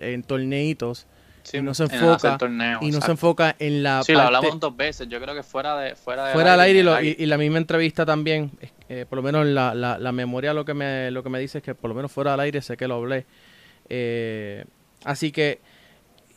en 0.02 0.22
torneitos 0.22 1.06
y 1.52 1.62
no 1.62 1.74
se 1.74 1.84
enfoca 1.84 2.38
y 2.80 2.90
no 2.90 3.00
se 3.00 3.10
enfoca 3.10 3.56
en 3.58 3.82
la 3.82 4.02
sí 4.02 4.12
lo 4.12 4.20
hablamos 4.20 4.60
dos 4.60 4.76
veces 4.76 5.08
yo 5.08 5.18
creo 5.20 5.34
que 5.34 5.42
fuera 5.42 5.78
de 5.78 5.94
fuera, 5.94 6.32
fuera 6.32 6.52
del 6.52 6.60
aire, 6.60 7.16
y, 7.18 7.26
la 7.26 7.38
misma 7.38 7.58
entrevista 7.58 8.04
también 8.04 8.50
eh, 8.88 9.06
por 9.08 9.16
lo 9.16 9.22
menos 9.22 9.46
la, 9.46 9.74
la, 9.74 10.12
memoria 10.12 10.54
lo 10.54 10.64
que 10.64 10.74
me 10.74 11.10
lo 11.10 11.22
que 11.22 11.28
me 11.28 11.38
dice 11.38 11.58
es 11.58 11.64
que 11.64 11.74
por 11.74 11.88
lo 11.88 11.94
menos 11.94 12.10
fuera 12.10 12.32
del 12.32 12.40
aire 12.40 12.62
sé 12.62 12.76
que 12.76 12.88
lo 12.88 12.94
hablé. 12.94 13.26
Eh, 13.90 14.64
así 15.04 15.30
que 15.30 15.60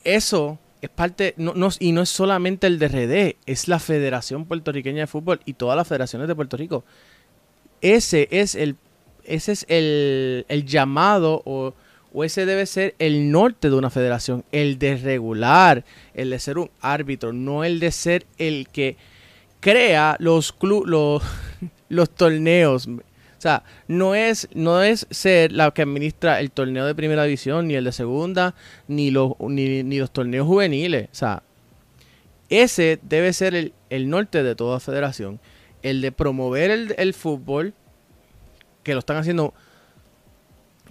eso 0.04 0.60
es 0.82 0.90
parte, 0.90 1.36
no, 1.38 1.54
no, 1.54 1.70
y 1.80 1.92
no 1.92 2.02
es 2.02 2.10
solamente 2.10 2.66
el 2.68 2.80
DRD, 2.80 3.38
es 3.46 3.68
la 3.68 3.80
Federación 3.80 4.46
Puertorriqueña 4.46 5.02
de 5.02 5.08
Fútbol 5.08 5.40
y 5.46 5.54
todas 5.54 5.78
las 5.78 5.88
federaciones 5.88 6.28
de 6.28 6.36
Puerto 6.36 6.58
Rico. 6.58 6.84
Ese 7.82 8.28
es 8.32 8.56
el, 8.56 8.76
ese 9.24 9.52
es 9.52 9.66
el, 9.70 10.46
el 10.50 10.66
llamado 10.66 11.44
o, 11.46 11.74
o, 12.14 12.24
ese 12.24 12.46
debe 12.48 12.66
ser 12.66 12.96
el 12.98 13.32
norte 13.32 13.70
de 13.70 13.76
una 13.76 13.92
federación, 13.92 14.44
el 14.52 14.80
de 14.80 14.98
regular, 14.98 15.86
el 16.16 16.32
de 16.32 16.40
ser 16.40 16.58
un 16.58 16.72
árbitro, 16.82 17.32
no 17.32 17.64
el 17.64 17.80
de 17.80 17.92
ser 17.92 18.26
el 18.40 18.68
que 18.68 18.98
crea 19.60 20.18
los, 20.20 20.56
los, 20.62 21.24
los 21.90 22.10
torneos. 22.10 22.90
O 23.42 23.44
sea, 23.44 23.64
no 23.88 24.14
es, 24.14 24.48
no 24.54 24.84
es 24.84 25.08
ser 25.10 25.52
la 25.52 25.72
que 25.72 25.82
administra 25.82 26.40
el 26.40 26.52
torneo 26.52 26.86
de 26.86 26.94
primera 26.94 27.24
división, 27.24 27.68
ni 27.68 27.74
el 27.74 27.86
de 27.86 27.92
segunda, 27.92 28.54
ni 28.88 29.10
los, 29.10 29.32
ni, 29.40 29.82
los 29.98 30.12
torneos 30.12 30.46
juveniles. 30.46 31.10
O 31.12 31.16
sea, 31.16 31.42
ese 32.50 33.00
debe 33.02 33.34
ser 33.34 33.74
el, 33.90 34.10
norte 34.12 34.44
de 34.44 34.54
toda 34.54 34.80
federación. 34.80 35.40
el 35.82 36.02
de 36.02 36.12
promover 36.12 36.70
el, 36.70 36.94
el 37.00 37.16
fútbol, 37.16 37.74
que 38.84 38.94
lo 38.94 39.00
están 39.00 39.18
haciendo 39.18 39.56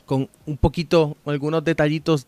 con 0.05 0.29
un 0.45 0.57
poquito, 0.57 1.17
algunos 1.27 1.63
detallitos, 1.63 2.27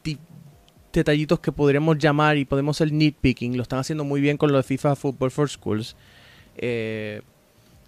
detallitos 0.92 1.40
que 1.40 1.50
podríamos 1.50 1.98
llamar 1.98 2.36
y 2.36 2.44
podemos 2.44 2.76
ser 2.76 2.92
nitpicking, 2.92 3.56
lo 3.56 3.64
están 3.64 3.80
haciendo 3.80 4.04
muy 4.04 4.20
bien 4.20 4.36
con 4.36 4.52
lo 4.52 4.58
de 4.58 4.62
FIFA 4.62 4.94
Football 4.94 5.32
for 5.32 5.50
Schools, 5.50 5.96
eh, 6.58 7.22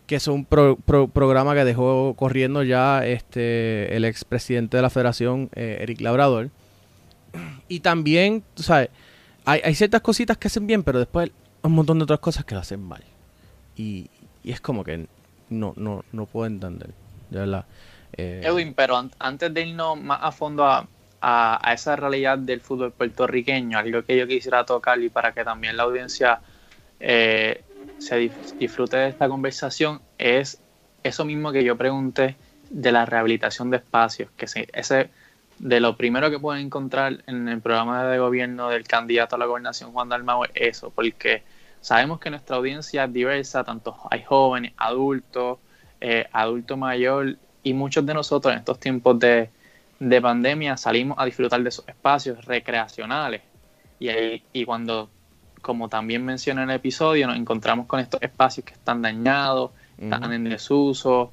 que 0.07 0.16
es 0.16 0.26
un 0.28 0.44
pro- 0.44 0.76
pro- 0.76 1.09
programa 1.09 1.55
que 1.55 1.64
dejó 1.64 2.14
corriendo 2.14 2.62
ya 2.62 3.07
este 3.07 3.96
el 3.96 4.05
expresidente 4.05 4.76
de 4.76 4.82
la 4.82 4.90
federación, 4.90 5.50
eh, 5.55 5.78
Eric 5.80 6.00
Labrador. 6.00 6.50
Y 7.68 7.80
también, 7.80 8.42
tú 8.55 8.62
sabes, 8.62 8.90
hay, 9.44 9.74
ciertas 9.74 10.00
cositas 10.02 10.36
que 10.38 10.48
hacen 10.48 10.66
bien, 10.66 10.82
pero 10.82 10.98
después 10.98 11.30
un 11.62 11.72
montón 11.72 11.98
de 11.98 12.05
otras 12.05 12.20
cosas 12.20 12.44
que 12.44 12.55
lo 12.55 12.61
hacen 12.61 12.82
mal. 12.82 13.02
Y, 13.76 14.09
y 14.42 14.52
es 14.52 14.61
como 14.61 14.84
que 14.84 15.07
no, 15.50 15.72
no, 15.76 16.05
no 16.12 16.26
puedo 16.26 16.46
entender, 16.46 16.90
de 17.30 17.38
verdad. 17.40 17.64
Eh, 18.16 18.42
Edwin, 18.44 18.74
pero 18.74 18.96
an- 18.96 19.11
antes 19.18 19.52
de 19.52 19.62
irnos 19.66 20.00
más 20.00 20.20
a 20.22 20.30
fondo 20.30 20.64
a, 20.64 20.86
a- 21.20 21.68
a 21.68 21.72
esa 21.72 21.96
realidad 21.96 22.38
del 22.38 22.61
fútbol 22.61 22.92
puertorriqueño, 22.92 23.78
algo 23.78 24.05
que 24.05 24.16
yo 24.16 24.26
quisiera 24.28 24.64
tocar 24.64 25.00
y 25.02 25.09
para 25.09 25.32
que 25.32 25.42
también 25.42 25.76
la 25.76 25.82
audiencia 25.84 26.40
eh, 27.00 27.62
se 27.99 28.36
disfrute 28.59 28.97
de 28.97 29.09
esta 29.09 29.28
conversación, 29.28 30.03
es 30.18 30.62
eso 31.03 31.24
mismo 31.24 31.53
que 31.53 31.64
yo 31.64 31.76
pregunté 31.76 32.38
de 32.68 32.92
la 32.92 33.07
rehabilitación 33.07 33.70
de 33.70 33.78
espacios, 33.78 34.30
que 34.36 34.47
se- 34.49 34.68
ese 34.72 35.11
de 35.59 35.80
lo 35.80 35.97
primero 35.97 36.30
que 36.30 36.38
pueden 36.40 36.66
encontrar 36.66 37.22
en 37.26 37.49
el 37.49 37.61
programa 37.62 38.05
de 38.07 38.18
gobierno 38.18 38.68
del 38.70 38.84
candidato 38.86 39.36
a 39.36 39.38
la 39.38 39.47
gobernación 39.47 39.92
Juan 39.92 40.09
Dalmau 40.09 40.45
es 40.45 40.51
eso, 40.55 40.90
porque 40.92 41.45
sabemos 41.80 42.18
que 42.20 42.30
nuestra 42.30 42.57
audiencia 42.57 43.05
es 43.05 43.12
diversa, 43.12 43.64
tanto 43.64 43.97
hay 44.11 44.24
jóvenes, 44.24 44.72
adultos, 44.76 45.61
eh, 46.01 46.26
adulto 46.32 46.76
mayor 46.76 47.38
y 47.62 47.72
muchos 47.74 48.05
de 48.05 48.14
nosotros 48.14 48.53
en 48.53 48.59
estos 48.61 48.80
tiempos 48.80 49.18
de, 49.18 49.53
de 49.99 50.20
pandemia 50.22 50.76
salimos 50.76 51.16
a 51.18 51.24
disfrutar 51.24 51.62
de 51.62 51.68
esos 51.68 51.86
espacios 51.88 52.45
recreacionales. 52.45 53.42
Y, 53.99 54.09
ahí- 54.09 54.49
y 54.53 54.64
cuando, 54.64 55.13
como 55.64 55.88
también 55.88 56.22
mencioné 56.22 56.62
en 56.62 56.70
el 56.70 56.76
episodio, 56.76 57.26
nos 57.26 57.38
encontramos 57.38 57.86
con 57.86 57.98
estos 57.98 58.20
espacios 58.20 58.66
que 58.66 58.74
están 58.74 59.00
dañados, 59.00 59.70
están 59.98 60.30
en 60.30 60.44
desuso, 60.44 61.32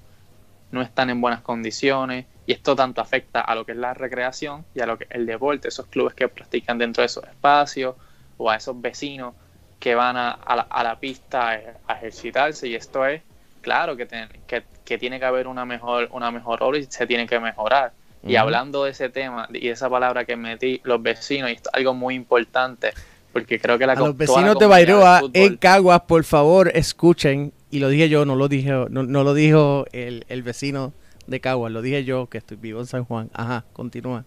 no 0.72 0.82
están 0.82 1.10
en 1.10 1.20
buenas 1.20 1.42
condiciones 1.42 2.28
y 2.46 2.54
esto 2.54 2.74
tanto 2.74 3.02
afecta 3.02 3.42
a 3.42 3.54
lo 3.56 3.66
que 3.66 3.74
es 3.74 3.78
la 3.78 3.94
recreación 3.94 4.64
y 4.74 4.80
a 4.80 4.86
lo 4.86 4.98
que 4.98 5.04
es 5.04 5.12
el 5.12 5.26
deporte, 5.26 5.68
esos 5.68 5.86
clubes 5.88 6.14
que 6.14 6.30
practican 6.30 6.78
dentro 6.78 7.02
de 7.02 7.08
esos 7.08 7.26
espacios 7.26 7.96
o 8.38 8.50
a 8.50 8.56
esos 8.56 8.80
vecinos 8.80 9.34
que 9.82 9.96
van 9.96 10.16
a, 10.16 10.32
a 10.32 10.56
la, 10.56 10.62
a 10.62 10.82
la 10.82 10.98
pista 10.98 11.50
a 11.86 11.94
ejercitarse 11.96 12.70
y 12.70 12.76
esto 12.76 13.06
es 13.06 13.22
claro 13.60 13.98
que, 13.98 14.08
que, 14.48 14.64
que 14.86 14.98
tiene 14.98 15.20
que 15.20 15.26
haber 15.26 15.46
una 15.46 15.66
mejor 15.66 16.08
una 16.14 16.32
mejor 16.32 16.64
obra 16.64 16.80
y 16.80 16.86
se 16.86 17.06
tiene 17.06 17.28
que 17.28 17.40
mejorar. 17.42 17.92
Y 18.24 18.36
hablando 18.36 18.84
de 18.84 18.92
ese 18.92 19.10
tema 19.10 19.48
y 19.52 19.66
de 19.66 19.72
esa 19.72 19.90
palabra 19.90 20.26
que 20.26 20.36
metí 20.36 20.80
los 20.84 21.02
vecinos 21.02 21.50
y 21.50 21.54
esto 21.54 21.70
es 21.74 21.76
algo 21.76 21.96
muy 21.96 22.14
importante 22.14 22.94
porque 23.34 23.60
creo 23.60 23.78
que 23.78 23.86
la 23.86 23.94
a 23.94 23.96
los 23.96 24.16
vecinos 24.18 24.58
de 24.60 24.66
Bairoa 24.66 25.22
en 25.34 25.58
Caguas, 25.58 26.02
por 26.02 26.24
favor, 26.24 26.72
escuchen. 26.74 27.54
Y 27.70 27.80
lo 27.80 27.88
dije 27.90 28.10
yo, 28.10 28.26
no 28.26 28.36
lo 28.36 28.48
dije, 28.50 28.70
no, 28.90 29.04
no 29.04 29.24
lo 29.24 29.34
dijo 29.34 29.86
el, 29.94 30.26
el 30.28 30.44
vecino 30.44 30.94
de 31.28 31.40
Caguas, 31.40 31.72
lo 31.72 31.82
dije 31.82 32.04
yo, 32.04 32.28
que 32.28 32.38
estoy 32.40 32.58
vivo 32.58 32.80
en 32.82 32.86
San 32.88 33.06
Juan. 33.06 33.30
Ajá, 33.34 33.64
continúa. 33.74 34.26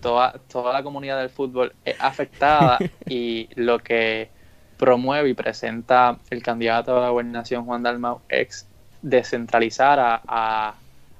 toda, 0.00 0.32
toda 0.50 0.72
la 0.72 0.82
comunidad 0.82 1.18
del 1.20 1.30
fútbol 1.30 1.72
es 1.84 1.96
afectada 2.00 2.78
y 3.08 3.48
lo 3.56 3.78
que 3.78 4.30
promueve 4.78 5.28
y 5.28 5.34
presenta 5.34 6.18
el 6.30 6.42
candidato 6.42 6.96
a 6.96 7.00
la 7.00 7.08
gobernación 7.10 7.64
Juan 7.64 7.82
Dalmau 7.82 8.20
es 8.28 8.66
descentralizar 9.02 9.98
a, 10.00 10.22
a- 10.26 10.74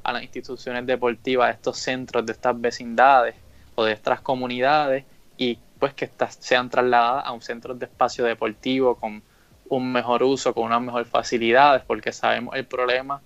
a 0.05 0.13
las 0.13 0.23
instituciones 0.25 0.85
deportivas 0.85 1.47
de 1.49 1.53
estos 1.55 1.79
centros, 1.79 2.27
de 2.27 2.33
estas 2.33 2.61
vecindades 2.61 3.37
o 3.77 3.85
de 3.85 3.93
estas 3.93 4.21
comunidades 4.21 5.05
y 5.39 5.59
pues 5.83 5.95
que 5.95 6.05
estas 6.05 6.37
sean 6.39 6.71
trasladadas 6.71 7.27
a 7.27 7.33
un 7.33 7.43
centro 7.43 7.75
de 7.75 7.87
espacio 7.87 8.25
deportivo 8.25 8.95
con 8.95 9.21
un 9.69 9.91
mejor 9.91 10.23
uso, 10.23 10.55
con 10.55 10.67
unas 10.67 10.81
mejores 10.81 11.09
facilidades, 11.09 11.83
porque 11.85 12.13
sabemos 12.13 12.55
el 12.55 12.67
problema 12.67 13.21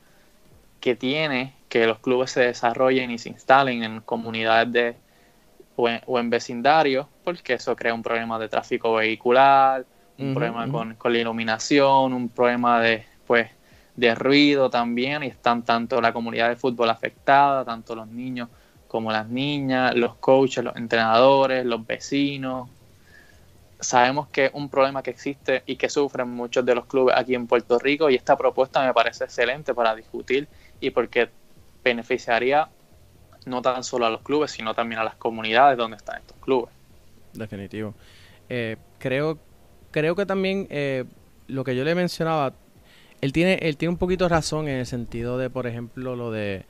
que 0.81 0.97
tiene 0.97 1.53
que 1.69 1.87
los 1.87 1.99
clubes 1.99 2.31
se 2.31 2.41
desarrollen 2.41 3.11
y 3.11 3.19
se 3.19 3.29
instalen 3.29 3.83
en 3.83 4.01
comunidades 4.01 4.73
de, 4.73 4.97
o, 5.77 6.19
en, 6.19 6.31
vecindarios, 6.31 7.07
porque 7.25 7.53
eso 7.53 7.77
crea 7.77 7.93
un 7.93 8.03
problema 8.03 8.39
de 8.39 8.49
tráfico 8.49 8.95
vehicular, 8.95 9.85
un 10.17 10.33
problema 10.33 10.67
con, 10.67 10.95
con 10.95 11.13
la 11.13 11.19
iluminación, 11.19 12.15
un 12.15 12.31
problema 12.31 12.81
de, 12.81 13.05
pues, 13.27 13.51
de 13.97 14.15
ruido 14.15 14.71
también, 14.71 15.25
y 15.25 15.27
están 15.27 15.63
tanto 15.63 16.01
la 16.01 16.15
comunidad 16.15 16.49
de 16.49 16.57
fútbol 16.57 16.89
afectada, 16.89 17.67
tanto 17.67 17.95
los 17.95 18.09
niños 18.09 18.49
como 18.97 19.13
las 19.13 19.29
niñas, 19.29 19.95
los 19.95 20.15
coaches, 20.15 20.65
los 20.65 20.75
entrenadores, 20.75 21.67
los 21.67 21.87
vecinos. 21.87 22.71
Sabemos 23.79 24.29
que 24.29 24.47
es 24.47 24.51
un 24.55 24.71
problema 24.71 25.03
que 25.03 25.11
existe 25.11 25.63
y 25.67 25.77
que 25.77 25.91
sufren 25.91 26.31
muchos 26.31 26.65
de 26.65 26.75
los 26.75 26.87
clubes 26.87 27.15
aquí 27.15 27.35
en 27.35 27.47
Puerto 27.47 27.79
Rico 27.79 28.09
y 28.09 28.15
esta 28.15 28.39
propuesta 28.39 28.83
me 28.87 28.95
parece 28.95 29.25
excelente 29.25 29.75
para 29.75 29.95
discutir 29.95 30.49
y 30.81 30.89
porque 30.89 31.29
beneficiaría 31.85 32.71
no 33.45 33.61
tan 33.61 33.85
solo 33.85 34.07
a 34.07 34.11
los 34.11 34.23
clubes, 34.23 34.51
sino 34.51 34.73
también 34.73 34.99
a 34.99 35.05
las 35.05 35.17
comunidades 35.17 35.77
donde 35.77 35.99
están 35.99 36.21
estos 36.21 36.39
clubes. 36.39 36.73
Definitivo. 37.35 37.93
Eh, 38.49 38.79
creo, 38.99 39.39
creo 39.91 40.17
que 40.17 40.25
también 40.25 40.69
eh, 40.71 41.05
lo 41.49 41.65
que 41.65 41.77
yo 41.77 41.85
le 41.85 41.95
mencionaba, 41.95 42.55
él 43.21 43.35
tiene, 43.35 43.59
él 43.61 43.77
tiene 43.77 43.91
un 43.91 43.99
poquito 43.99 44.27
razón 44.27 44.69
en 44.69 44.79
el 44.79 44.87
sentido 44.87 45.37
de, 45.37 45.51
por 45.51 45.67
ejemplo, 45.67 46.17
lo 46.17 46.31
de 46.31 46.65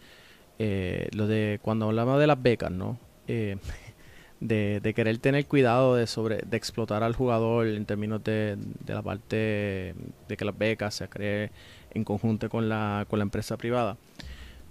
eh, 0.59 1.09
lo 1.13 1.27
de 1.27 1.59
cuando 1.63 1.87
hablamos 1.87 2.19
de 2.21 2.27
las 2.27 2.43
becas, 2.43 2.71
¿no? 2.71 2.99
Eh, 3.29 3.57
de, 4.41 4.81
de 4.83 4.95
querer 4.95 5.19
tener 5.19 5.47
cuidado 5.47 5.97
de 5.97 6.07
sobre, 6.07 6.39
de 6.39 6.57
explotar 6.57 7.03
al 7.03 7.15
jugador 7.15 7.67
en 7.69 7.87
términos 7.87 8.23
de, 8.23 8.57
de 8.85 8.95
la 8.95 9.03
parte 9.03 9.95
de 10.29 10.37
que 10.37 10.45
las 10.45 10.57
becas 10.57 10.95
se 10.95 11.09
creen 11.09 11.51
en 11.95 12.05
conjunto 12.05 12.49
con 12.51 12.69
la, 12.69 13.07
con 13.09 13.19
la 13.19 13.25
empresa 13.25 13.57
privada. 13.57 13.97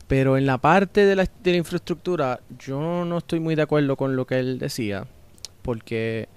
Pero 0.08 0.38
en 0.38 0.46
la 0.46 0.60
parte 0.60 1.06
de 1.06 1.16
la, 1.16 1.26
de 1.44 1.52
la 1.52 1.58
infraestructura, 1.58 2.40
yo 2.60 3.06
no 3.06 3.18
estoy 3.18 3.40
muy 3.40 3.56
de 3.56 3.64
acuerdo 3.64 3.96
con 3.96 4.16
lo 4.16 4.28
que 4.28 4.38
él 4.38 4.60
decía 4.60 5.08
porque 5.66 6.30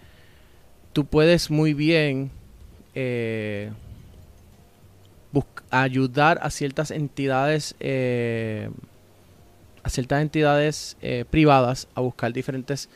tú 0.95 1.05
puedes 1.05 1.51
muy 1.51 1.75
bien 1.75 2.31
eh, 2.95 3.71
ayudar 5.71 6.39
a 6.43 6.49
ciertas 6.49 6.91
entidades 6.91 7.75
eh, 7.79 8.71
a 9.89 9.91
ciertas 9.91 10.21
entidades 10.21 10.97
eh, 11.01 11.25
privadas 11.29 11.89
a 11.95 12.03
buscar 12.03 12.31
diferentes 12.33 12.91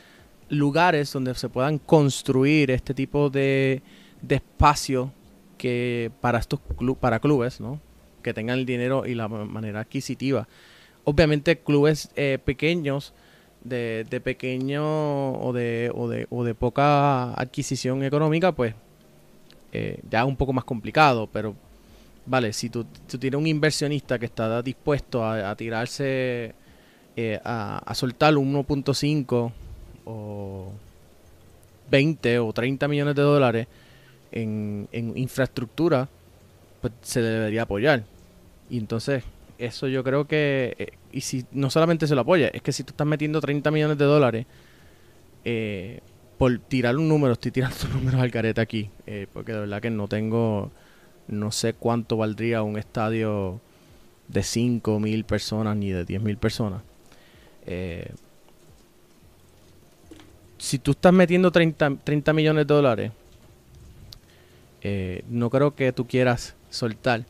lugares 0.49 1.11
donde 1.11 1.33
se 1.33 1.49
puedan 1.49 1.79
construir 1.79 2.69
este 2.69 2.93
tipo 2.93 3.31
de, 3.31 3.81
de 4.21 4.35
espacio 4.35 5.11
que 5.57 6.11
para 6.21 6.37
estos 6.37 6.59
clu- 6.77 6.95
para 6.95 7.19
clubes 7.19 7.59
¿no? 7.59 7.79
que 8.21 8.33
tengan 8.33 8.59
el 8.59 8.65
dinero 8.67 9.07
y 9.07 9.15
la 9.15 9.27
ma- 9.27 9.45
manera 9.45 9.79
adquisitiva 9.79 10.47
obviamente 11.03 11.57
clubes 11.57 12.09
eh, 12.15 12.37
pequeños 12.43 13.13
de, 13.63 14.05
de 14.09 14.21
pequeño 14.21 14.83
o 15.33 15.51
de, 15.51 15.89
o, 15.95 16.07
de, 16.07 16.27
o 16.29 16.43
de 16.43 16.53
poca 16.53 17.33
adquisición 17.33 18.03
económica, 18.03 18.51
pues 18.51 18.75
eh, 19.71 19.99
ya 20.11 20.19
es 20.21 20.25
un 20.27 20.35
poco 20.35 20.53
más 20.53 20.65
complicado, 20.65 21.27
pero 21.31 21.55
vale, 22.25 22.51
si 22.53 22.69
tú, 22.69 22.85
tú 23.07 23.17
tienes 23.17 23.39
un 23.39 23.47
inversionista 23.47 24.19
que 24.19 24.25
está 24.25 24.61
dispuesto 24.61 25.25
a 25.25 25.55
tirarse, 25.55 26.53
eh, 27.15 27.39
a, 27.43 27.91
soltar 27.95 28.37
un 28.37 28.53
1.5 28.53 29.51
o 30.05 30.71
20 31.89 32.39
o 32.39 32.53
30 32.53 32.87
millones 32.87 33.15
de 33.15 33.21
dólares 33.21 33.67
en, 34.31 34.87
infraestructura, 35.15 36.09
pues 36.81 36.93
se 37.01 37.21
debería 37.21 37.63
apoyar. 37.63 38.03
Y 38.69 38.77
entonces, 38.77 39.23
eso 39.57 39.87
yo 39.87 40.03
creo 40.03 40.25
que, 40.25 40.75
eh, 40.79 40.93
y 41.11 41.21
si 41.21 41.45
no 41.51 41.69
solamente 41.69 42.07
se 42.07 42.15
lo 42.15 42.21
apoya, 42.21 42.47
es 42.47 42.61
que 42.61 42.71
si 42.71 42.83
tú 42.83 42.91
estás 42.91 43.07
metiendo 43.07 43.39
30 43.41 43.69
millones 43.71 43.97
de 43.97 44.05
dólares, 44.05 44.45
eh, 45.45 45.99
por 46.37 46.57
tirar 46.57 46.97
un 46.97 47.07
número, 47.07 47.33
estoy 47.33 47.51
tirando 47.51 47.87
números 47.93 48.19
al 48.21 48.31
carete 48.31 48.61
aquí, 48.61 48.89
eh, 49.05 49.27
porque 49.31 49.53
de 49.53 49.59
verdad 49.59 49.81
que 49.81 49.89
no 49.89 50.07
tengo, 50.07 50.71
no 51.27 51.51
sé 51.51 51.73
cuánto 51.73 52.17
valdría 52.17 52.63
un 52.63 52.77
estadio 52.77 53.61
de 54.27 54.43
5 54.43 54.99
mil 54.99 55.25
personas 55.25 55.77
ni 55.77 55.91
de 55.91 56.05
10 56.05 56.21
mil 56.21 56.37
personas. 56.37 56.81
Eh, 57.65 58.11
si 60.57 60.79
tú 60.79 60.91
estás 60.91 61.13
metiendo 61.13 61.51
30, 61.51 61.97
30 62.03 62.33
millones 62.33 62.67
de 62.67 62.73
dólares, 62.73 63.11
eh, 64.81 65.23
no 65.29 65.49
creo 65.49 65.75
que 65.75 65.91
tú 65.91 66.07
quieras 66.07 66.55
soltar 66.69 67.25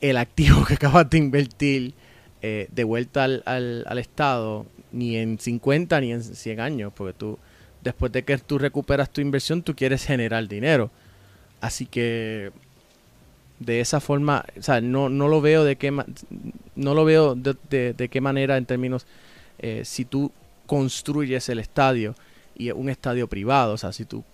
el 0.00 0.16
activo 0.16 0.64
que 0.64 0.74
acabas 0.74 1.08
de 1.08 1.18
invertir 1.18 1.94
eh, 2.42 2.68
de 2.70 2.84
vuelta 2.84 3.24
al, 3.24 3.42
al, 3.46 3.84
al 3.86 3.98
Estado 3.98 4.66
ni 4.92 5.16
en 5.16 5.38
50 5.38 6.00
ni 6.00 6.12
en 6.12 6.22
100 6.22 6.60
años, 6.60 6.92
porque 6.94 7.12
tú, 7.12 7.38
después 7.82 8.12
de 8.12 8.24
que 8.24 8.38
tú 8.38 8.58
recuperas 8.58 9.10
tu 9.10 9.20
inversión, 9.20 9.62
tú 9.62 9.74
quieres 9.74 10.04
generar 10.04 10.46
dinero. 10.48 10.90
Así 11.60 11.86
que 11.86 12.52
de 13.58 13.80
esa 13.80 14.00
forma, 14.00 14.44
o 14.58 14.62
sea, 14.62 14.80
no, 14.80 15.08
no 15.08 15.28
lo 15.28 15.40
veo 15.40 15.64
de 15.64 15.76
qué 15.76 15.90
no 15.90 16.94
lo 16.94 17.04
veo 17.04 17.34
de, 17.34 17.94
de, 17.94 18.08
qué 18.08 18.20
manera 18.20 18.56
en 18.56 18.66
términos 18.66 19.06
eh, 19.58 19.82
si 19.84 20.04
tú 20.04 20.30
construyes 20.66 21.48
el 21.48 21.58
estadio 21.58 22.14
y 22.54 22.70
un 22.70 22.88
estadio 22.88 23.28
privado, 23.28 23.74
o 23.74 23.78
sea, 23.78 23.92
si 23.92 24.04
tú 24.04 24.24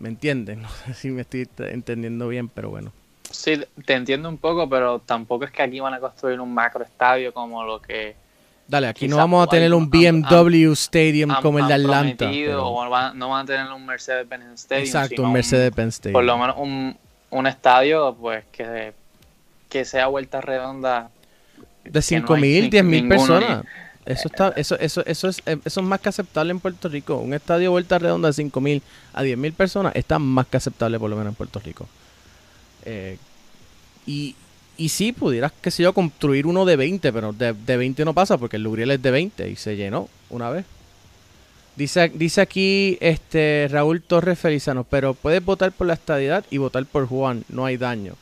¿me 0.00 0.08
entiendes? 0.08 0.58
No 0.62 0.68
sé 0.68 0.94
si 0.94 1.10
me 1.10 1.22
estoy 1.22 1.48
entendiendo 1.58 2.28
bien, 2.28 2.48
pero 2.48 2.70
bueno. 2.70 2.92
Sí, 3.30 3.60
te 3.86 3.94
entiendo 3.94 4.28
un 4.28 4.38
poco, 4.38 4.68
pero 4.68 4.98
tampoco 4.98 5.44
es 5.44 5.52
que 5.52 5.62
aquí 5.62 5.78
van 5.78 5.94
a 5.94 6.00
construir 6.00 6.40
un 6.40 6.52
macro 6.52 6.82
estadio 6.82 7.32
como 7.32 7.62
lo 7.62 7.80
que 7.80 8.16
Dale, 8.66 8.86
aquí 8.86 9.08
no 9.08 9.16
vamos 9.16 9.44
a 9.44 9.50
tener 9.50 9.74
un 9.74 9.90
BMW 9.90 10.70
Stadium 10.72 11.34
como 11.42 11.58
el 11.58 11.66
de 11.66 11.74
Atlanta. 11.74 12.30
O 12.56 12.84
no 13.14 13.28
van 13.28 13.42
a 13.42 13.44
tener 13.44 13.66
un 13.72 13.84
Mercedes-Benz 13.84 14.60
Stadium. 14.60 14.86
Exacto, 14.86 15.22
un 15.24 15.32
Mercedes-Benz 15.32 15.94
Stadium. 15.94 16.12
Por 16.12 16.24
lo 16.24 16.38
menos 16.38 16.54
un, 16.56 16.96
un 17.30 17.46
estadio 17.46 18.14
pues 18.20 18.44
que, 18.52 18.92
que 19.68 19.84
sea 19.84 20.08
vuelta 20.08 20.40
redonda. 20.40 21.10
De 21.84 22.00
5.000, 22.00 22.40
mil, 22.40 22.70
10 22.70 22.84
mil 22.84 23.08
personas. 23.08 23.64
Eso 24.06 24.28
está, 24.28 24.48
eso, 24.56 24.78
eso, 24.78 25.04
eso 25.06 25.28
es, 25.28 25.42
eh, 25.46 25.58
eso 25.64 25.80
es 25.80 25.86
más 25.86 26.00
que 26.00 26.08
aceptable 26.08 26.50
en 26.50 26.60
Puerto 26.60 26.88
Rico. 26.88 27.16
Un 27.16 27.34
estadio 27.34 27.70
vuelta 27.70 27.98
redonda 27.98 28.28
de 28.28 28.32
5 28.32 28.60
mil 28.60 28.82
a 29.12 29.22
10 29.22 29.38
mil 29.38 29.52
personas 29.52 29.94
está 29.94 30.18
más 30.18 30.46
que 30.46 30.56
aceptable 30.56 30.98
por 30.98 31.10
lo 31.10 31.16
menos 31.16 31.32
en 31.32 31.36
Puerto 31.36 31.60
Rico. 31.60 31.86
Eh, 32.84 33.18
y, 34.06 34.34
y 34.76 34.88
sí, 34.88 35.12
pudieras, 35.12 35.52
qué 35.60 35.70
sé 35.70 35.82
yo, 35.82 35.92
construir 35.92 36.46
uno 36.46 36.64
de 36.64 36.76
20, 36.76 37.12
pero 37.12 37.32
de, 37.32 37.52
de 37.52 37.76
20 37.76 38.04
no 38.04 38.14
pasa 38.14 38.38
porque 38.38 38.56
el 38.56 38.62
Luriel 38.62 38.90
es 38.90 39.02
de 39.02 39.10
20 39.10 39.48
y 39.50 39.56
se 39.56 39.76
llenó 39.76 40.08
una 40.30 40.50
vez. 40.50 40.64
Dice, 41.80 42.12
dice 42.12 42.42
aquí 42.42 42.98
este 43.00 43.66
Raúl 43.70 44.02
Torres 44.02 44.38
Felizano, 44.38 44.84
pero 44.84 45.14
puedes 45.14 45.42
votar 45.42 45.72
por 45.72 45.86
la 45.86 45.94
estadidad 45.94 46.44
y 46.50 46.58
votar 46.58 46.84
por 46.84 47.06
Juan, 47.06 47.42
no 47.48 47.64
hay 47.64 47.78
daño. 47.78 48.16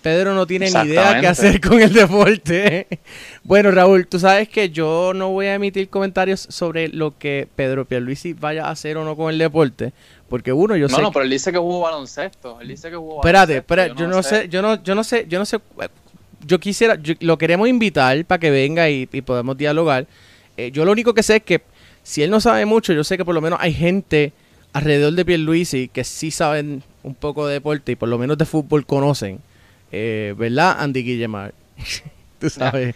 Pedro 0.00 0.32
no 0.32 0.46
tiene 0.46 0.70
ni 0.70 0.88
idea 0.88 1.20
qué 1.20 1.26
hacer 1.26 1.60
con 1.60 1.82
el 1.82 1.92
deporte. 1.92 2.86
bueno, 3.44 3.70
Raúl, 3.70 4.06
tú 4.06 4.18
sabes 4.18 4.48
que 4.48 4.70
yo 4.70 5.12
no 5.14 5.28
voy 5.28 5.44
a 5.44 5.56
emitir 5.56 5.90
comentarios 5.90 6.46
sobre 6.48 6.88
lo 6.88 7.18
que 7.18 7.46
Pedro 7.54 7.84
Pierluisi 7.84 8.32
vaya 8.32 8.64
a 8.64 8.70
hacer 8.70 8.96
o 8.96 9.04
no 9.04 9.14
con 9.14 9.28
el 9.28 9.36
deporte, 9.36 9.92
porque 10.30 10.54
uno, 10.54 10.74
yo 10.74 10.88
sé. 10.88 10.96
No, 10.96 11.02
no, 11.02 11.12
pero 11.12 11.26
él 11.26 11.30
dice 11.30 11.52
que 11.52 11.58
hubo 11.58 11.80
baloncesto. 11.80 12.62
Él 12.62 12.68
dice 12.68 12.88
que 12.88 12.96
hubo 12.96 13.16
Espérate, 13.16 13.58
espérate, 13.58 13.94
yo, 13.94 14.08
no 14.08 14.22
sé. 14.22 14.48
yo 14.48 14.62
no, 14.62 14.82
yo 14.82 14.94
no 14.94 15.04
sé, 15.04 15.26
yo 15.28 15.38
no 15.38 15.44
sé. 15.44 15.58
Yo 16.46 16.58
quisiera, 16.58 16.98
lo 17.20 17.36
queremos 17.36 17.68
invitar 17.68 18.24
para 18.24 18.38
que 18.38 18.50
venga 18.50 18.88
y, 18.88 19.04
podemos 19.04 19.54
dialogar. 19.58 20.06
Eh, 20.56 20.70
yo 20.70 20.86
lo 20.86 20.92
único 20.92 21.12
que 21.12 21.22
sé 21.22 21.36
es 21.36 21.42
que 21.42 21.60
si 22.06 22.22
él 22.22 22.30
no 22.30 22.40
sabe 22.40 22.64
mucho, 22.66 22.92
yo 22.92 23.02
sé 23.02 23.16
que 23.16 23.24
por 23.24 23.34
lo 23.34 23.40
menos 23.40 23.58
hay 23.60 23.74
gente 23.74 24.32
alrededor 24.72 25.12
de 25.14 25.24
Pierluisi 25.24 25.88
que 25.88 26.04
sí 26.04 26.30
saben 26.30 26.84
un 27.02 27.16
poco 27.16 27.48
de 27.48 27.54
deporte 27.54 27.90
y 27.90 27.96
por 27.96 28.08
lo 28.08 28.16
menos 28.16 28.38
de 28.38 28.44
fútbol 28.44 28.86
conocen. 28.86 29.40
Eh, 29.90 30.32
¿Verdad, 30.38 30.76
Andy 30.78 31.02
Guillemar? 31.02 31.52
Tú 32.38 32.48
sabes. 32.48 32.94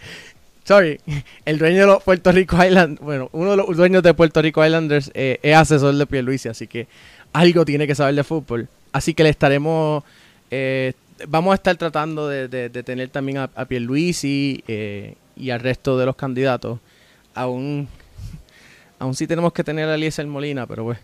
Sorry, 0.63 1.01
el 1.43 1.57
dueño 1.57 1.81
de 1.81 1.87
los 1.87 2.01
Puerto 2.03 2.31
Rico 2.31 2.55
Islanders, 2.63 3.01
bueno, 3.01 3.27
uno 3.33 3.51
de 3.51 3.57
los 3.57 3.75
dueños 3.75 4.01
de 4.01 4.13
Puerto 4.13 4.41
Rico 4.41 4.65
Islanders 4.65 5.11
eh, 5.13 5.39
es 5.43 5.57
asesor 5.57 5.93
de 5.93 6.05
Pierluisi, 6.05 6.47
así 6.47 6.67
que 6.67 6.87
algo 7.33 7.65
tiene 7.65 7.87
que 7.87 7.95
saber 7.95 8.15
de 8.15 8.23
fútbol. 8.23 8.69
Así 8.93 9.13
que 9.13 9.23
le 9.23 9.29
estaremos, 9.29 10.05
eh, 10.51 10.93
vamos 11.27 11.51
a 11.51 11.55
estar 11.55 11.75
tratando 11.75 12.29
de, 12.29 12.69
tener 12.69 13.09
también 13.09 13.39
a, 13.39 13.49
a 13.55 13.65
Pierluisi 13.65 14.63
eh, 14.69 15.15
y 15.35 15.49
al 15.49 15.59
resto 15.59 15.97
de 15.97 16.05
los 16.05 16.15
candidatos. 16.15 16.79
Aún, 17.33 17.89
aún 19.01 19.15
sí 19.15 19.27
tenemos 19.27 19.53
que 19.53 19.63
tener 19.63 19.89
a 19.89 19.95
Eliezer 19.95 20.25
Molina, 20.27 20.65
pero 20.67 20.85
pues. 20.85 20.99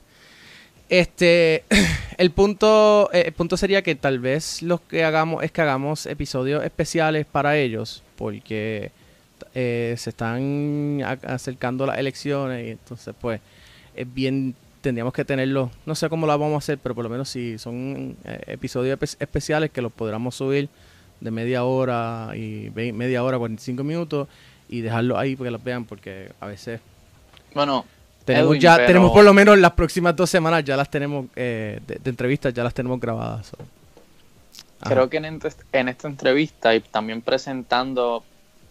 Este, 0.90 1.66
el 2.18 2.32
punto, 2.32 3.10
eh, 3.12 3.24
el 3.28 3.34
punto 3.34 3.58
sería 3.58 3.82
que 3.82 3.96
tal 3.96 4.20
vez 4.20 4.62
lo 4.62 4.86
que 4.88 5.04
hagamos 5.04 5.44
es 5.44 5.52
que 5.52 5.62
hagamos 5.62 6.06
episodios 6.06 6.64
especiales 6.64 7.26
para 7.26 7.58
ellos, 7.58 8.04
porque 8.16 8.92
se 9.54 10.10
están 10.10 11.02
acercando 11.24 11.88
las 11.88 11.98
elecciones 11.98 12.68
y 12.68 12.72
entonces 12.72 13.16
pues 13.20 13.42
es 13.96 14.14
bien 14.14 14.56
tendríamos 14.88 15.14
que 15.14 15.26
tenerlo, 15.26 15.70
no 15.86 15.96
sé 15.96 16.08
cómo 16.08 16.26
lo 16.28 16.38
vamos 16.38 16.56
a 16.56 16.58
hacer, 16.60 16.78
pero 16.78 16.96
por 16.96 17.04
lo 17.04 17.10
menos 17.10 17.28
si 17.28 17.58
son 17.58 18.16
eh, 18.24 18.42
episodios 18.48 18.98
especiales 19.20 19.70
que 19.72 19.82
los 19.82 19.92
podamos 19.92 20.36
subir 20.36 20.70
de 21.20 21.30
media 21.30 21.66
hora 21.66 22.32
y 22.36 22.72
media 22.74 23.22
hora, 23.24 23.38
45 23.38 23.84
minutos 23.84 24.30
y 24.70 24.82
dejarlo 24.82 25.18
ahí 25.18 25.36
para 25.36 25.48
que 25.48 25.52
los 25.52 25.64
vean 25.64 25.86
porque 25.86 26.32
a 26.40 26.48
veces... 26.48 26.80
Bueno, 27.54 27.86
tenemos 28.26 28.60
ya 28.60 28.86
tenemos 28.86 29.12
por 29.12 29.24
lo 29.24 29.34
menos 29.34 29.58
las 29.58 29.72
próximas 29.72 30.16
dos 30.16 30.30
semanas 30.30 30.64
ya 30.64 30.76
las 30.76 30.90
tenemos 30.90 31.28
eh, 31.36 31.80
de, 31.88 32.10
entrevistas 32.10 32.54
ya 32.54 32.64
las 32.64 32.74
tenemos 32.74 33.00
grabadas. 33.00 33.52
Creo 34.82 35.10
que 35.10 35.18
en, 35.18 35.40
en, 35.72 35.90
esta 35.90 36.08
entrevista 36.08 36.76
y 36.76 36.82
también 36.82 37.22
presentando 37.22 38.24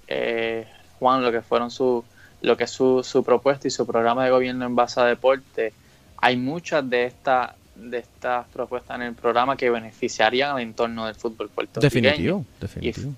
eh, 0.07 0.67
Juan 0.99 1.23
lo 1.23 1.33
que 1.33 1.43
fueron 1.43 1.71
su 1.71 2.05
lo 2.43 2.57
que 2.57 2.65
es 2.65 2.71
su, 2.71 3.03
su 3.03 3.25
propuesta 3.25 3.67
y 3.67 3.71
su 3.71 3.87
programa 3.87 4.25
de 4.25 4.31
gobierno 4.31 4.67
en 4.67 4.77
base 4.77 5.01
a 5.01 5.05
deporte 5.05 5.73
hay 6.19 6.37
muchas 6.37 6.89
de 6.89 7.07
estas 7.07 7.53
de 7.75 7.99
estas 7.99 8.47
propuestas 8.49 8.97
en 8.97 9.03
el 9.03 9.15
programa 9.15 9.57
que 9.57 9.69
beneficiarían 9.71 10.53
al 10.53 10.61
entorno 10.61 11.07
del 11.07 11.15
fútbol 11.15 11.49
puertorriqueño. 11.49 12.03
Definitivo, 12.03 12.45
definitivo. 12.61 13.15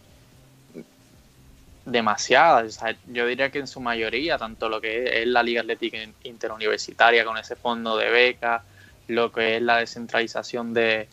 Demasiadas. 1.91 2.81
yo 3.07 3.27
diría 3.27 3.51
que 3.51 3.59
en 3.59 3.67
su 3.67 3.81
mayoría, 3.81 4.39
tanto 4.39 4.69
lo 4.69 4.81
que 4.81 5.23
es 5.23 5.27
la 5.27 5.43
Liga 5.43 5.63
Atlética 5.63 5.99
Interuniversitaria 6.25 7.25
con 7.25 7.39
ese 7.39 7.57
fondo 7.57 7.97
de 7.97 8.11
becas, 8.11 8.63
lo 9.09 9.33
que 9.33 9.57
es 9.57 9.63
la 9.63 9.79
descentralización 9.79 10.75
de, 10.75 11.09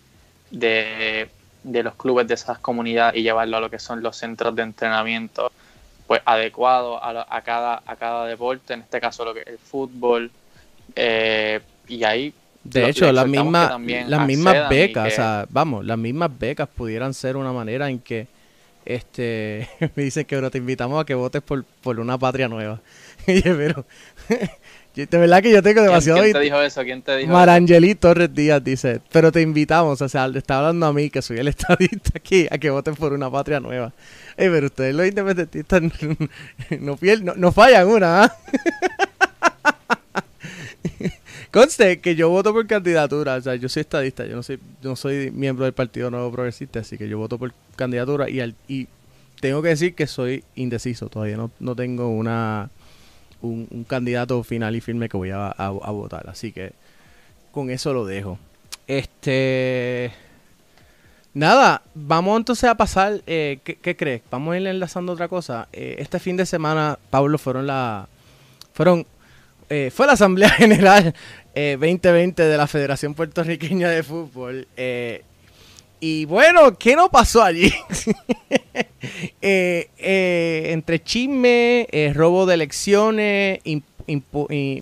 de, 0.51 1.30
los 1.63 1.95
clubes 1.95 2.28
de 2.28 2.34
esas 2.34 2.59
comunidades 2.59 3.15
y 3.17 3.23
llevarlo 3.23 3.57
a 3.57 3.61
lo 3.61 3.69
que 3.69 3.80
son 3.80 4.03
los 4.03 4.17
centros 4.17 4.55
de 4.55 4.63
entrenamiento 4.63 5.51
pues 6.07 6.21
adecuados 6.26 6.99
a, 7.01 7.26
a, 7.36 7.41
cada, 7.41 7.82
a 7.86 7.95
cada 7.95 8.28
deporte, 8.28 8.73
en 8.73 8.82
este 8.82 9.01
caso 9.01 9.26
lo 9.26 9.34
que 9.34 9.39
es 9.41 9.47
el 9.47 9.57
fútbol, 9.57 10.30
eh, 10.95 11.61
y 11.88 12.03
ahí 12.03 12.34
de 12.63 12.89
hecho, 12.89 13.11
las 13.11 13.28
mismas, 13.28 13.80
las 14.07 14.26
mismas 14.26 14.69
becas, 14.69 15.13
o 15.13 15.15
sea, 15.15 15.45
vamos, 15.49 15.86
las 15.86 15.99
mismas 15.99 16.32
becas 16.38 16.67
pudieran 16.67 17.13
ser 17.13 17.38
una 17.38 17.53
manera 17.53 17.89
en 17.89 17.99
que 17.99 18.28
este 18.86 19.67
me 19.95 20.03
dicen 20.03 20.25
que 20.25 20.41
te 20.49 20.57
invitamos 20.57 21.01
a 21.01 21.05
que 21.05 21.15
votes 21.15 21.41
por, 21.41 21.63
por 21.81 21.99
una 21.99 22.17
patria 22.17 22.47
nueva. 22.47 22.81
pero 23.25 23.86
de 24.95 25.17
verdad 25.17 25.41
que 25.41 25.51
yo 25.51 25.61
tengo 25.61 25.81
demasiado 25.81 26.21
¿Quién, 26.21 26.33
te 26.33 26.39
dijo 26.39 26.61
eso? 26.61 26.83
¿Quién 26.83 27.01
te 27.01 27.17
dijo 27.17 27.31
Marangeli 27.31 27.95
Torres 27.95 28.33
Díaz 28.33 28.63
dice, 28.63 29.01
pero 29.11 29.31
te 29.31 29.41
invitamos, 29.41 30.01
o 30.01 30.09
sea, 30.09 30.27
le 30.27 30.39
está 30.39 30.59
hablando 30.59 30.86
a 30.86 30.93
mí 30.93 31.09
que 31.09 31.21
soy 31.21 31.38
el 31.38 31.47
estadista 31.47 32.11
aquí 32.15 32.47
a 32.49 32.57
que 32.57 32.69
voten 32.69 32.95
por 32.95 33.13
una 33.13 33.29
patria 33.29 33.59
nueva. 33.59 33.91
Ey, 34.38 34.49
pero 34.49 34.67
ustedes 34.67 34.95
los 34.95 35.07
independentistas 35.07 35.81
no, 35.81 36.97
no, 36.97 37.33
no 37.36 37.51
fallan 37.51 37.88
una, 37.88 38.23
¿ah? 38.23 38.38
Conste 41.55 42.01
que 42.01 42.17
yo 42.17 42.29
voto 42.29 42.51
por 42.51 42.67
candidatura, 42.67 43.35
o 43.35 43.41
sea, 43.41 43.55
yo 43.55 43.69
soy 43.69 43.79
estadista, 43.79 44.25
yo 44.25 44.35
no 44.35 44.43
soy, 44.43 44.59
no 44.81 44.97
soy 44.97 45.31
miembro 45.31 45.63
del 45.63 45.73
Partido 45.73 46.11
Nuevo 46.11 46.29
Progresista, 46.29 46.81
así 46.81 46.97
que 46.97 47.07
yo 47.07 47.17
voto 47.17 47.37
por 47.37 47.53
candidatura 47.77 48.29
y, 48.29 48.41
al, 48.41 48.55
y 48.67 48.89
tengo 49.39 49.61
que 49.61 49.69
decir 49.69 49.95
que 49.95 50.05
soy 50.05 50.43
indeciso, 50.55 51.07
todavía 51.07 51.37
no, 51.37 51.51
no 51.61 51.73
tengo 51.73 52.09
una 52.09 52.71
un, 53.41 53.85
candidato 53.87 54.43
final 54.43 54.75
y 54.75 54.81
firme 54.81 55.07
que 55.07 55.15
voy 55.15 55.29
a, 55.31 55.53
votar, 55.69 56.27
así 56.27 56.51
que 56.51 56.73
con 57.53 57.69
eso 57.69 57.93
lo 57.93 58.05
dejo. 58.05 58.37
Este... 58.85 60.11
Nada, 61.33 61.83
vamos 61.93 62.35
entonces 62.35 62.69
a 62.69 62.75
pasar, 62.75 63.21
eh, 63.27 63.59
¿qué, 63.63 63.95
crees? 63.95 64.23
Vamos 64.29 64.53
a 64.53 64.59
ir 64.59 64.67
enlazando 64.67 65.13
otra 65.13 65.29
cosa. 65.29 65.69
Eh, 65.71 65.95
este 65.99 66.19
fin 66.19 66.35
de 66.35 66.45
semana, 66.45 66.99
Pablo, 67.09 67.37
fueron 67.37 67.65
la... 67.65 68.09
Fueron 68.73 69.07
eh, 69.70 69.91
fue 69.93 70.05
la 70.05 70.13
Asamblea 70.13 70.49
General 70.57 71.13
2020 71.55 72.43
eh, 72.43 72.45
de 72.45 72.57
la 72.57 72.68
Federación 72.68 73.13
Puertorriqueña 73.13 73.89
de 73.89 74.03
Fútbol. 74.03 74.68
Eh, 74.78 75.24
y 75.99 76.26
bueno, 76.26 76.78
¿qué 76.78 76.95
no 76.95 77.09
pasó 77.09 77.41
allí? 77.41 77.74
entre 79.41 81.01
chisme, 81.03 81.88
robo 82.13 82.45
de 82.45 82.53
elecciones, 82.53 83.59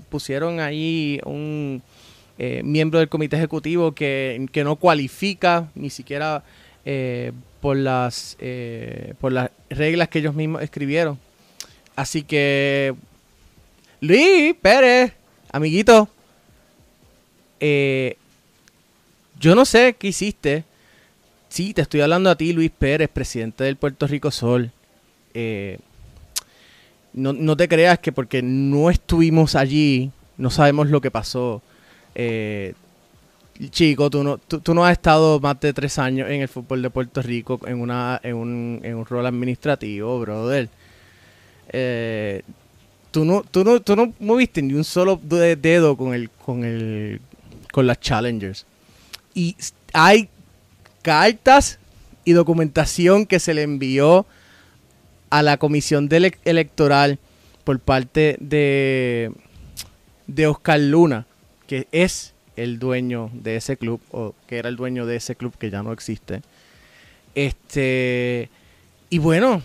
pusieron 0.09 0.59
ahí 0.59 1.21
un 1.23 1.81
miembro 2.37 2.99
del 2.99 3.09
comité 3.09 3.37
ejecutivo 3.37 3.93
que, 3.93 4.45
que 4.51 4.63
no 4.63 4.75
cualifica 4.75 5.69
ni 5.75 5.89
siquiera 5.89 6.43
por, 7.61 7.77
las, 7.77 8.35
por 9.21 9.31
las 9.31 9.51
reglas 9.69 10.09
que 10.09 10.19
ellos 10.19 10.33
mismos 10.33 10.61
escribieron. 10.63 11.19
Así 11.95 12.23
que 12.23 12.95
Luis 14.03 14.53
Pérez, 14.61 15.13
amiguito. 15.49 16.09
Eh, 17.61 18.17
yo 19.39 19.55
no 19.55 19.63
sé 19.63 19.95
qué 19.97 20.09
hiciste. 20.09 20.65
Sí, 21.47 21.73
te 21.73 21.83
estoy 21.83 22.01
hablando 22.01 22.29
a 22.29 22.35
ti, 22.35 22.51
Luis 22.51 22.69
Pérez, 22.69 23.09
presidente 23.09 23.63
del 23.63 23.77
Puerto 23.77 24.05
Rico 24.05 24.29
Sol. 24.29 24.71
Eh, 25.33 25.79
no, 27.13 27.55
te 27.55 27.69
creas 27.69 27.99
que 27.99 28.11
porque 28.11 28.41
no 28.41 28.89
estuvimos 28.89 29.55
allí, 29.55 30.11
no 30.37 30.49
sabemos 30.49 30.89
lo 30.89 30.99
que 30.99 31.09
pasó. 31.09 31.61
Eh, 32.13 32.73
chico, 33.69 34.09
tú 34.09 34.21
no, 34.21 34.37
tú 34.37 34.73
no 34.73 34.85
has 34.85 34.91
estado 34.91 35.39
más 35.39 35.61
de 35.61 35.71
tres 35.71 35.97
años 35.97 36.29
en 36.29 36.41
el 36.41 36.49
fútbol 36.49 36.81
de 36.81 36.89
Puerto 36.89 37.21
Rico 37.21 37.57
en, 37.65 37.79
una, 37.79 38.19
en, 38.21 38.35
un, 38.35 38.81
en 38.83 38.95
un 38.97 39.05
rol 39.05 39.25
administrativo, 39.25 40.19
brother. 40.19 40.67
Eh, 41.69 42.41
tú 43.13 43.23
no, 43.23 43.43
tú 43.43 43.63
no, 43.63 43.79
tú 43.79 43.95
no 43.95 44.11
moviste 44.19 44.61
ni 44.61 44.73
un 44.73 44.83
solo 44.83 45.19
de- 45.21 45.55
dedo 45.55 45.95
con 45.95 46.13
el, 46.13 46.29
con 46.31 46.65
el, 46.65 47.21
con 47.71 47.87
las 47.87 47.99
challengers. 48.01 48.65
Y 49.33 49.55
hay 49.93 50.27
cartas 51.03 51.79
y 52.25 52.33
documentación 52.33 53.25
que 53.25 53.39
se 53.39 53.53
le 53.53 53.61
envió 53.61 54.25
a 55.29 55.41
la 55.43 55.57
comisión 55.57 56.09
electoral 56.11 57.19
por 57.63 57.79
parte 57.79 58.35
de, 58.39 59.31
de 60.27 60.47
Oscar 60.47 60.79
Luna, 60.79 61.25
que 61.67 61.87
es 61.91 62.33
el 62.55 62.79
dueño 62.79 63.29
de 63.33 63.55
ese 63.55 63.77
club, 63.77 64.01
o 64.11 64.33
que 64.47 64.57
era 64.57 64.69
el 64.69 64.75
dueño 64.75 65.05
de 65.05 65.15
ese 65.15 65.35
club 65.35 65.53
que 65.57 65.69
ya 65.69 65.81
no 65.83 65.91
existe. 65.93 66.41
Este, 67.35 68.49
y 69.09 69.17
bueno, 69.19 69.63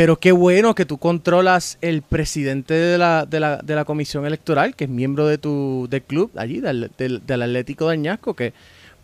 pero 0.00 0.18
qué 0.18 0.32
bueno 0.32 0.74
que 0.74 0.86
tú 0.86 0.96
controlas 0.96 1.76
el 1.82 2.00
presidente 2.00 2.72
de 2.72 2.96
la, 2.96 3.26
de 3.26 3.38
la, 3.38 3.58
de 3.58 3.74
la 3.74 3.84
comisión 3.84 4.24
electoral, 4.24 4.74
que 4.74 4.84
es 4.84 4.90
miembro 4.90 5.26
de 5.26 5.36
tu 5.36 5.88
del 5.90 6.00
club 6.00 6.30
allí, 6.36 6.58
del, 6.58 6.90
del, 6.96 7.42
Atlético 7.42 7.86
de 7.86 7.92
Añasco, 7.92 8.32
que 8.32 8.54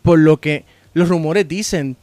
por 0.01 0.19
lo 0.19 0.41
que 0.41 0.65
los 0.95 1.11
rumores 1.11 1.47
dicen, 1.47 1.99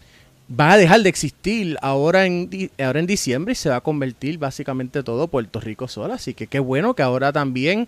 va 0.48 0.74
a 0.74 0.78
dejar 0.78 1.02
de 1.02 1.10
existir 1.10 1.76
ahora 1.82 2.28
en, 2.28 2.48
ahora 2.78 3.00
en 3.00 3.08
diciembre 3.08 3.54
y 3.54 3.56
se 3.56 3.70
va 3.70 3.78
a 3.78 3.82
convertir 3.82 4.38
básicamente 4.38 5.02
todo 5.02 5.28
Puerto 5.28 5.60
Rico 5.60 5.88
sola. 5.88 6.14
Así 6.14 6.36
que 6.36 6.46
qué 6.46 6.60
bueno 6.60 6.94
que 6.94 7.02
ahora 7.02 7.34
también 7.34 7.88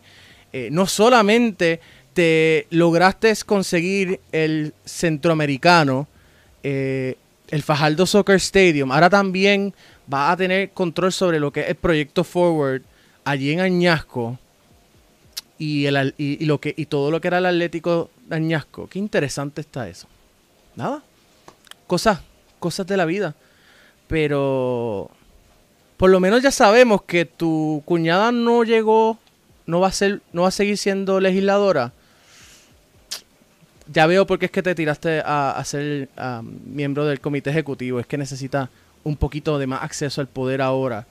eh, 0.53 0.70
no 0.72 0.88
solamente 0.88 1.82
te 2.16 2.66
lograste 2.72 3.32
conseguir 3.45 4.22
el 4.32 4.74
centroamericano, 4.86 6.08
eh, 6.64 7.16
el 7.49 7.62
Fajardo 7.62 8.08
Soccer 8.08 8.38
Stadium, 8.38 8.91
ahora 8.91 9.12
también 9.12 9.72
va 10.12 10.32
a 10.32 10.38
tener 10.38 10.72
control 10.72 11.12
sobre 11.12 11.39
lo 11.39 11.51
que 11.51 11.62
es 11.62 11.70
el 11.70 11.76
proyecto 11.76 12.24
Forward 12.24 12.84
allí 13.24 13.51
en 13.51 13.60
Añasco 13.60 14.38
y, 15.58 15.86
el, 15.86 16.14
y, 16.18 16.45
lo 16.45 16.60
que, 16.60 16.74
y 16.76 16.86
todo 16.86 17.12
lo 17.12 17.22
que 17.22 17.28
era 17.28 17.39
el 17.39 17.45
Atlético 17.45 18.10
de 18.28 18.36
Añasco. 18.36 18.88
Qué 18.88 18.99
interesante 18.99 19.62
está 19.62 19.88
eso. 19.88 20.08
Nada. 20.76 21.01
Cosas, 21.88 22.20
cosas 22.60 22.86
de 22.88 22.97
la 22.97 23.06
vida. 23.06 23.36
Pero 24.08 25.10
por 25.97 26.10
lo 26.10 26.20
menos 26.20 26.43
ya 26.43 26.51
sabemos 26.51 27.03
que 27.03 27.26
tu 27.26 27.82
cuñada 27.86 28.32
no 28.32 28.64
llegó, 28.64 29.18
no 29.66 29.80
va 29.80 29.88
a 29.88 29.91
ser, 29.91 30.22
no 30.34 30.43
va 30.43 30.49
a 30.49 30.51
seguir 30.51 30.78
siendo 30.78 31.20
legisladora. 31.20 31.93
Ya 33.91 34.08
veo 34.08 34.26
por 34.26 34.39
qué 34.39 34.47
es 34.47 34.51
que 34.51 34.64
te 34.64 34.76
tiraste 34.76 35.22
a, 35.24 35.62
ser 35.64 36.10
ah, 36.18 36.41
miembro 36.43 37.06
del 37.06 37.20
comité 37.20 37.51
ejecutivo. 37.51 37.99
Es 37.99 38.08
que 38.08 38.18
necesita 38.18 38.70
un 39.06 39.16
poquito 39.16 39.58
de 39.58 39.68
más 39.68 39.82
acceso 39.84 40.20
al 40.20 40.28
poder 40.28 40.62
ahora. 40.62 41.06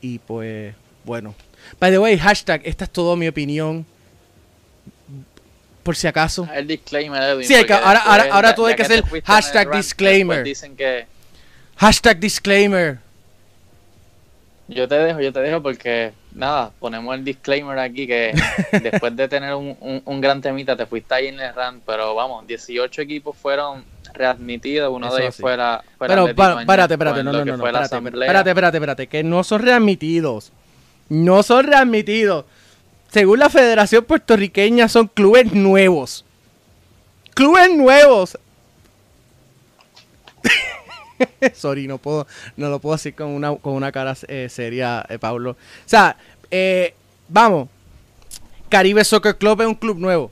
Y 0.00 0.18
pues, 0.20 0.74
bueno. 1.04 1.34
By 1.78 1.90
the 1.90 1.98
way, 1.98 2.16
hashtag, 2.18 2.62
esta 2.64 2.84
es 2.84 2.90
toda 2.90 3.14
mi 3.16 3.28
opinión. 3.28 3.84
Por 5.82 5.96
si 5.96 6.06
acaso. 6.06 6.48
El 6.54 6.66
disclaimer, 6.68 7.20
Edwin. 7.22 7.46
Sí, 7.46 7.54
hay 7.54 7.66
que- 7.66 7.72
ahora- 7.72 7.98
ahora- 8.04 8.28
ahora 8.30 8.54
tú 8.54 8.64
hay 8.66 8.74
que 8.76 8.82
hacer 8.82 9.02
hashtag 9.24 9.70
disclaimer. 9.72 10.42
Dicen 10.44 10.76
que 10.76 11.06
Hashtag 11.76 12.18
disclaimer. 12.20 12.98
yo 14.68 14.86
te 14.86 14.94
dejo, 14.94 15.20
yo 15.20 15.32
te 15.32 15.40
dejo 15.40 15.60
porque 15.62 16.12
nada, 16.32 16.70
ponemos 16.78 17.14
el 17.16 17.24
disclaimer 17.24 17.78
aquí 17.78 18.06
que 18.06 18.32
después 18.82 19.14
de 19.16 19.26
tener 19.28 19.54
un, 19.54 19.76
un- 19.80 20.02
un 20.04 20.20
gran 20.20 20.40
temita 20.40 20.76
te 20.76 20.86
fuiste 20.86 21.12
ahí 21.14 21.26
en 21.26 21.40
el 21.40 21.52
rant, 21.54 21.82
pero 21.84 22.14
vamos, 22.14 22.46
18 22.46 23.02
equipos 23.02 23.36
fueron 23.36 23.84
readmitidos, 24.14 24.92
uno 24.94 25.06
Eso 25.08 25.16
de 25.16 25.22
ellos 25.22 25.34
sí. 25.36 25.42
fuera, 25.42 25.82
fuera 25.98 26.14
Pero 26.14 26.22
Atlético 26.22 26.42
pa- 26.42 26.60
espérate, 26.62 26.94
en 26.94 27.24
no, 27.24 27.32
no, 27.32 27.44
no, 27.44 27.58
fue 27.58 27.72
la 27.72 29.06
que 29.08 29.22
no 29.24 29.44
son 29.44 29.62
readmitidos. 29.62 30.52
No 31.08 31.42
son 31.42 31.66
readmitidos. 31.66 32.44
Según 33.10 33.38
la 33.40 33.50
Federación 33.50 34.04
Puertorriqueña 34.04 34.88
son 34.88 35.08
clubes 35.08 35.52
nuevos. 35.52 36.24
Clubes 37.34 37.74
nuevos. 37.74 38.38
Sorry, 41.54 41.86
no 41.86 41.98
puedo, 41.98 42.26
no 42.56 42.68
lo 42.68 42.78
puedo 42.78 42.96
decir 42.96 43.14
con 43.14 43.28
una, 43.28 43.54
con 43.56 43.74
una 43.74 43.92
cara 43.92 44.16
eh, 44.28 44.48
seria, 44.48 45.04
eh, 45.08 45.18
Pablo. 45.18 45.50
O 45.52 45.56
sea, 45.88 46.16
eh, 46.50 46.94
vamos. 47.28 47.68
Caribe 48.68 49.04
Soccer 49.04 49.36
Club 49.36 49.60
es 49.60 49.66
un 49.66 49.74
club 49.74 49.98
nuevo. 49.98 50.30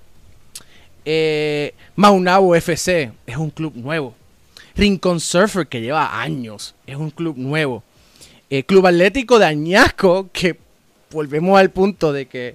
Eh, 1.04 1.74
Maunabo 1.96 2.54
FC 2.54 3.12
es 3.26 3.36
un 3.36 3.50
club 3.50 3.74
nuevo. 3.76 4.14
Rincon 4.76 5.20
Surfer, 5.20 5.66
que 5.66 5.80
lleva 5.80 6.20
años, 6.20 6.74
es 6.86 6.96
un 6.96 7.10
club 7.10 7.36
nuevo. 7.36 7.82
Eh, 8.48 8.62
club 8.64 8.86
Atlético 8.86 9.38
de 9.38 9.46
Añasco, 9.46 10.28
que 10.32 10.56
volvemos 11.10 11.58
al 11.58 11.70
punto 11.70 12.12
de 12.12 12.26
que 12.26 12.54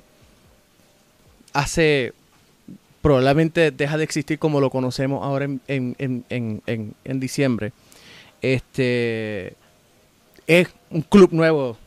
hace 1.53 2.13
probablemente 3.01 3.71
deja 3.71 3.97
de 3.97 4.03
existir 4.03 4.39
como 4.39 4.59
lo 4.59 4.69
conocemos 4.69 5.23
ahora 5.23 5.45
en, 5.45 5.61
en- 5.67 6.23
en- 6.29 6.63
en- 7.03 7.19
diciembre. 7.19 7.71
Este 8.41 9.55
es 10.47 10.67
un 10.89 11.01
club 11.01 11.29
nuevo, 11.31 11.77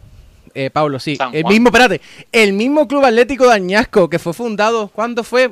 eh, 0.54 0.70
Pablo, 0.70 0.98
sí. 0.98 1.16
El 1.32 1.42
mismo, 1.50 1.68
espérate, 1.68 2.00
el 2.32 2.52
mismo 2.52 2.86
club 2.88 3.04
Atlético 3.04 3.46
de 3.46 3.54
Añasco 3.54 4.08
que 4.08 4.18
fue 4.18 4.32
fundado, 4.32 4.88
¿cuándo 4.88 5.22
fue? 5.24 5.50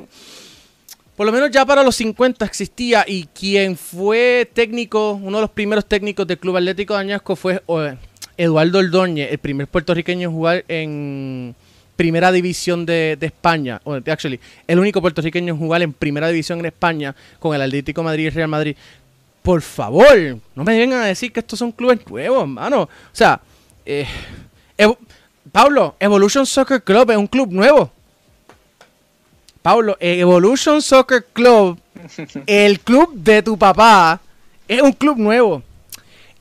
Por 1.17 1.25
lo 1.25 1.31
menos 1.31 1.49
ya 1.49 1.65
para 1.65 1.81
los 1.81 1.95
50 1.95 2.45
existía 2.45 3.03
y 3.07 3.25
quien 3.25 3.75
fue 3.75 4.47
técnico, 4.53 5.13
uno 5.13 5.39
de 5.39 5.41
los 5.41 5.49
primeros 5.49 5.83
técnicos 5.87 6.27
del 6.27 6.37
Club 6.37 6.57
Atlético 6.57 6.93
de 6.93 6.99
Añasco 6.99 7.35
fue 7.35 7.59
Eduardo 8.37 8.77
Ordóñez, 8.77 9.31
el 9.31 9.39
primer 9.39 9.65
puertorriqueño 9.65 10.29
en 10.29 10.31
jugar 10.31 10.65
en 10.67 11.55
primera 11.95 12.31
división 12.31 12.85
de, 12.85 13.17
España, 13.19 13.81
o 13.83 13.95
actually, 13.95 14.39
el 14.67 14.77
único 14.77 15.01
puertorriqueño 15.01 15.55
en 15.55 15.59
jugar 15.59 15.81
en 15.81 15.91
primera 15.91 16.27
división 16.27 16.59
en 16.59 16.67
España 16.67 17.15
con 17.39 17.55
el 17.55 17.63
Atlético 17.63 18.03
Madrid 18.03 18.27
y 18.27 18.29
Real 18.29 18.47
Madrid. 18.47 18.75
Por 19.41 19.63
favor, 19.63 20.37
no 20.53 20.63
me 20.63 20.77
vengan 20.77 21.01
a 21.01 21.05
decir 21.05 21.33
que 21.33 21.39
estos 21.39 21.57
son 21.57 21.71
clubes 21.71 21.99
nuevos, 22.07 22.41
hermano. 22.41 22.83
O 22.83 22.89
sea, 23.11 23.41
eh, 23.87 24.05
Pablo, 25.51 25.95
Evolution 25.99 26.45
Soccer 26.45 26.83
Club 26.83 27.09
es 27.09 27.17
un 27.17 27.25
club 27.25 27.51
nuevo. 27.51 27.91
Pablo, 29.67 29.97
Evolution 29.99 30.81
Soccer 30.81 31.25
Club, 31.33 31.77
el 32.47 32.79
club 32.79 33.13
de 33.15 33.43
tu 33.43 33.57
papá, 33.57 34.17
es 34.65 34.81
un 34.81 34.93
club 34.93 35.17
nuevo. 35.17 35.61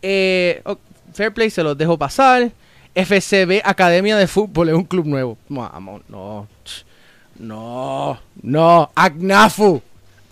Eh, 0.00 0.62
oh, 0.64 0.78
Fair 1.12 1.34
Play 1.34 1.50
se 1.50 1.60
los 1.64 1.76
dejo 1.76 1.98
pasar. 1.98 2.52
FCB 2.94 3.62
Academia 3.64 4.16
de 4.16 4.28
Fútbol 4.28 4.68
es 4.68 4.76
un 4.76 4.84
club 4.84 5.06
nuevo. 5.06 5.36
Vamos, 5.48 6.02
no. 6.08 6.46
No, 7.40 8.16
no. 8.42 8.90
Agnafu. 8.94 9.82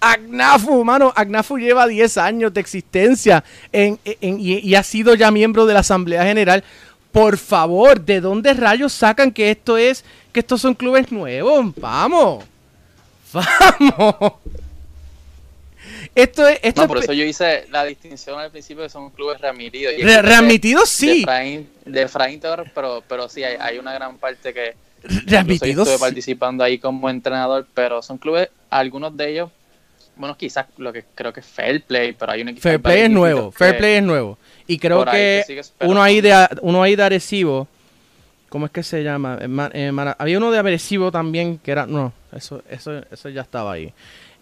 Agnafu, 0.01 0.85
mano. 0.85 1.13
Agnafu 1.17 1.59
lleva 1.59 1.89
10 1.89 2.17
años 2.19 2.55
de 2.55 2.61
existencia 2.61 3.43
en- 3.73 3.99
en- 4.21 4.39
y, 4.39 4.59
y 4.61 4.77
ha 4.77 4.85
sido 4.85 5.17
ya 5.17 5.33
miembro 5.33 5.67
de 5.67 5.75
la 5.75 5.81
Asamblea 5.81 6.23
General. 6.23 6.63
Por 7.11 7.39
favor, 7.39 8.01
¿de 8.01 8.21
dónde 8.21 8.55
rayos 8.55 8.93
sacan 8.93 9.33
que 9.33 9.51
esto 9.51 9.77
es, 9.77 10.05
que 10.33 10.39
estos 10.39 10.61
son 10.61 10.75
clubes 10.75 11.11
nuevos? 11.11 11.75
Vamos. 11.81 12.45
Vamos. 13.35 14.33
Esto 16.15 16.47
es, 16.47 16.61
esto 16.63 16.83
No, 16.83 16.89
por 16.89 16.99
eso 16.99 17.13
yo 17.13 17.25
hice 17.25 17.67
la 17.71 17.85
distinción 17.85 18.39
al 18.39 18.51
principio 18.51 18.85
que 18.85 18.89
son 18.89 19.11
clubes 19.11 19.41
readmitidos. 19.41 19.95
Re- 20.01 20.23
readmitidos, 20.23 20.85
de 20.85 21.07
sí. 21.07 21.21
Efraín, 21.23 21.69
de 21.85 22.03
Efraín 22.03 22.41
Torres, 22.41 22.71
pero, 22.75 23.03
pero 23.09 23.29
sí, 23.29 23.43
hay, 23.43 23.57
hay 23.61 23.79
una 23.79 23.93
gran 23.95 24.17
parte 24.19 24.55
que 24.55 24.75
readmitidos. 25.27 25.87
estuve 25.89 25.97
sí. 25.97 26.01
participando 26.01 26.63
ahí 26.63 26.79
como 26.79 27.11
entrenador, 27.11 27.67
pero 27.75 28.01
son 28.03 28.19
clubes, 28.19 28.49
algunos 28.71 29.17
de 29.17 29.31
ellos, 29.33 29.51
bueno, 30.17 30.37
quizás 30.37 30.67
lo 30.79 30.93
que 30.93 31.05
creo 31.15 31.33
que 31.33 31.41
es 31.41 31.47
Fair 31.47 31.83
Play, 31.83 32.13
pero 32.13 32.31
hay 32.33 32.43
un 32.43 32.51
equipo 32.51 32.63
Fair 32.63 32.81
Play 32.81 33.01
es 33.03 33.11
nuevo, 33.11 33.51
Fair 33.51 33.77
Play 33.77 33.95
es 33.97 34.03
nuevo. 34.03 34.39
Y 34.67 34.79
creo 34.79 35.05
ahí 35.09 35.43
que 35.47 35.63
uno 35.81 36.01
ahí 36.03 36.21
de 36.21 36.49
uno 36.63 36.83
ahí 36.83 36.95
de 36.97 37.03
Arecibo, 37.03 37.67
¿cómo 38.49 38.67
es 38.67 38.73
que 38.73 38.83
se 38.85 39.03
llama? 39.03 39.37
Eh, 39.41 39.49
eh, 39.73 39.91
Mara- 39.93 40.17
había 40.19 40.39
uno 40.39 40.51
de 40.53 40.59
Arecibo 40.61 41.11
también 41.11 41.59
que 41.59 41.73
era 41.73 41.87
no, 41.87 42.13
eso 42.37 42.63
eso 42.69 43.03
eso 43.11 43.29
ya 43.29 43.43
estaba 43.43 43.73
ahí. 43.73 43.93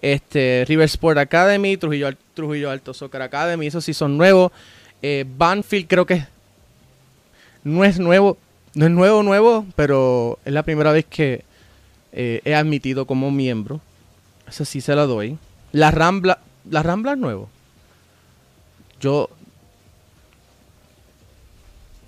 Este 0.01 0.65
River 0.67 0.85
Sport 0.87 1.19
Academy, 1.19 1.77
Trujillo, 1.77 2.11
Trujillo 2.35 2.71
Alto 2.71 2.93
Soccer 2.93 3.23
Academy, 3.23 3.67
esos 3.67 3.85
sí 3.85 3.95
son 3.95 4.17
nuevos. 4.19 4.53
Eh, 5.01 5.25
Banfield 5.37 5.87
creo 5.89 6.07
que 6.07 6.27
no 7.65 7.85
es 7.85 7.99
nuevo, 7.99 8.39
no 8.75 8.87
es 8.87 8.91
nuevo 8.91 9.23
nuevo, 9.23 9.67
pero 9.77 10.39
es 10.45 10.53
la 10.53 10.63
primera 10.63 10.93
vez 10.93 11.05
que 11.05 11.45
eh, 12.13 12.41
he 12.45 12.55
admitido 12.55 13.07
como 13.07 13.31
miembro. 13.31 13.81
Eso 14.49 14.65
sí 14.65 14.81
se 14.81 14.95
la 14.95 15.07
doy. 15.07 15.39
La 15.73 15.91
Rambla, 15.91 16.41
la 16.69 16.83
Rambla 16.83 17.13
es 17.13 17.19
nuevo. 17.19 17.49
Yo 19.01 19.31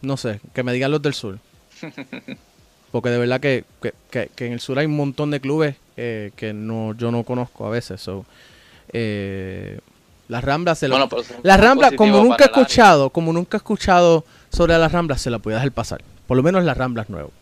no 0.04 0.16
sé, 0.16 0.40
que 0.52 0.62
me 0.62 0.72
digan 0.72 0.90
los 0.90 1.02
del 1.02 1.14
sur. 1.14 1.38
Porque 2.94 3.08
de 3.10 3.18
verdad 3.18 3.40
que, 3.40 3.64
que- 3.82 3.92
que- 4.08 4.30
que 4.36 4.46
en 4.46 4.52
el 4.52 4.60
sur 4.60 4.78
hay 4.78 4.86
un 4.86 4.94
montón 4.94 5.32
de 5.32 5.40
clubes 5.40 5.74
eh, 5.96 6.30
que 6.36 6.52
no 6.52 6.94
yo 6.96 7.10
no 7.10 7.24
conozco 7.24 7.66
a 7.66 7.70
veces. 7.70 8.00
so, 8.00 8.24
Eh, 8.92 9.80
las 10.28 10.44
Ramblas 10.44 10.78
se. 10.78 10.86
Bueno, 10.88 11.08
pero 11.08 11.22
eso 11.22 11.34
es 11.34 11.40
Las 11.42 11.58
Ramblas, 11.60 11.92
como 11.94 12.22
nunca 12.22 12.44
he 12.44 12.46
escuchado, 12.46 13.10
como 13.10 13.32
nunca 13.32 13.56
he 13.56 13.58
escuchado 13.58 14.24
sobre 14.52 14.78
las 14.78 14.92
Ramblas, 14.92 15.20
se 15.20 15.28
la 15.30 15.40
puede 15.40 15.56
dejar 15.56 15.72
pasar. 15.72 16.02
Por 16.28 16.36
lo 16.36 16.44
menos 16.44 16.62
las 16.62 16.76
Ramblas 16.78 17.10
nuevas. 17.10 17.32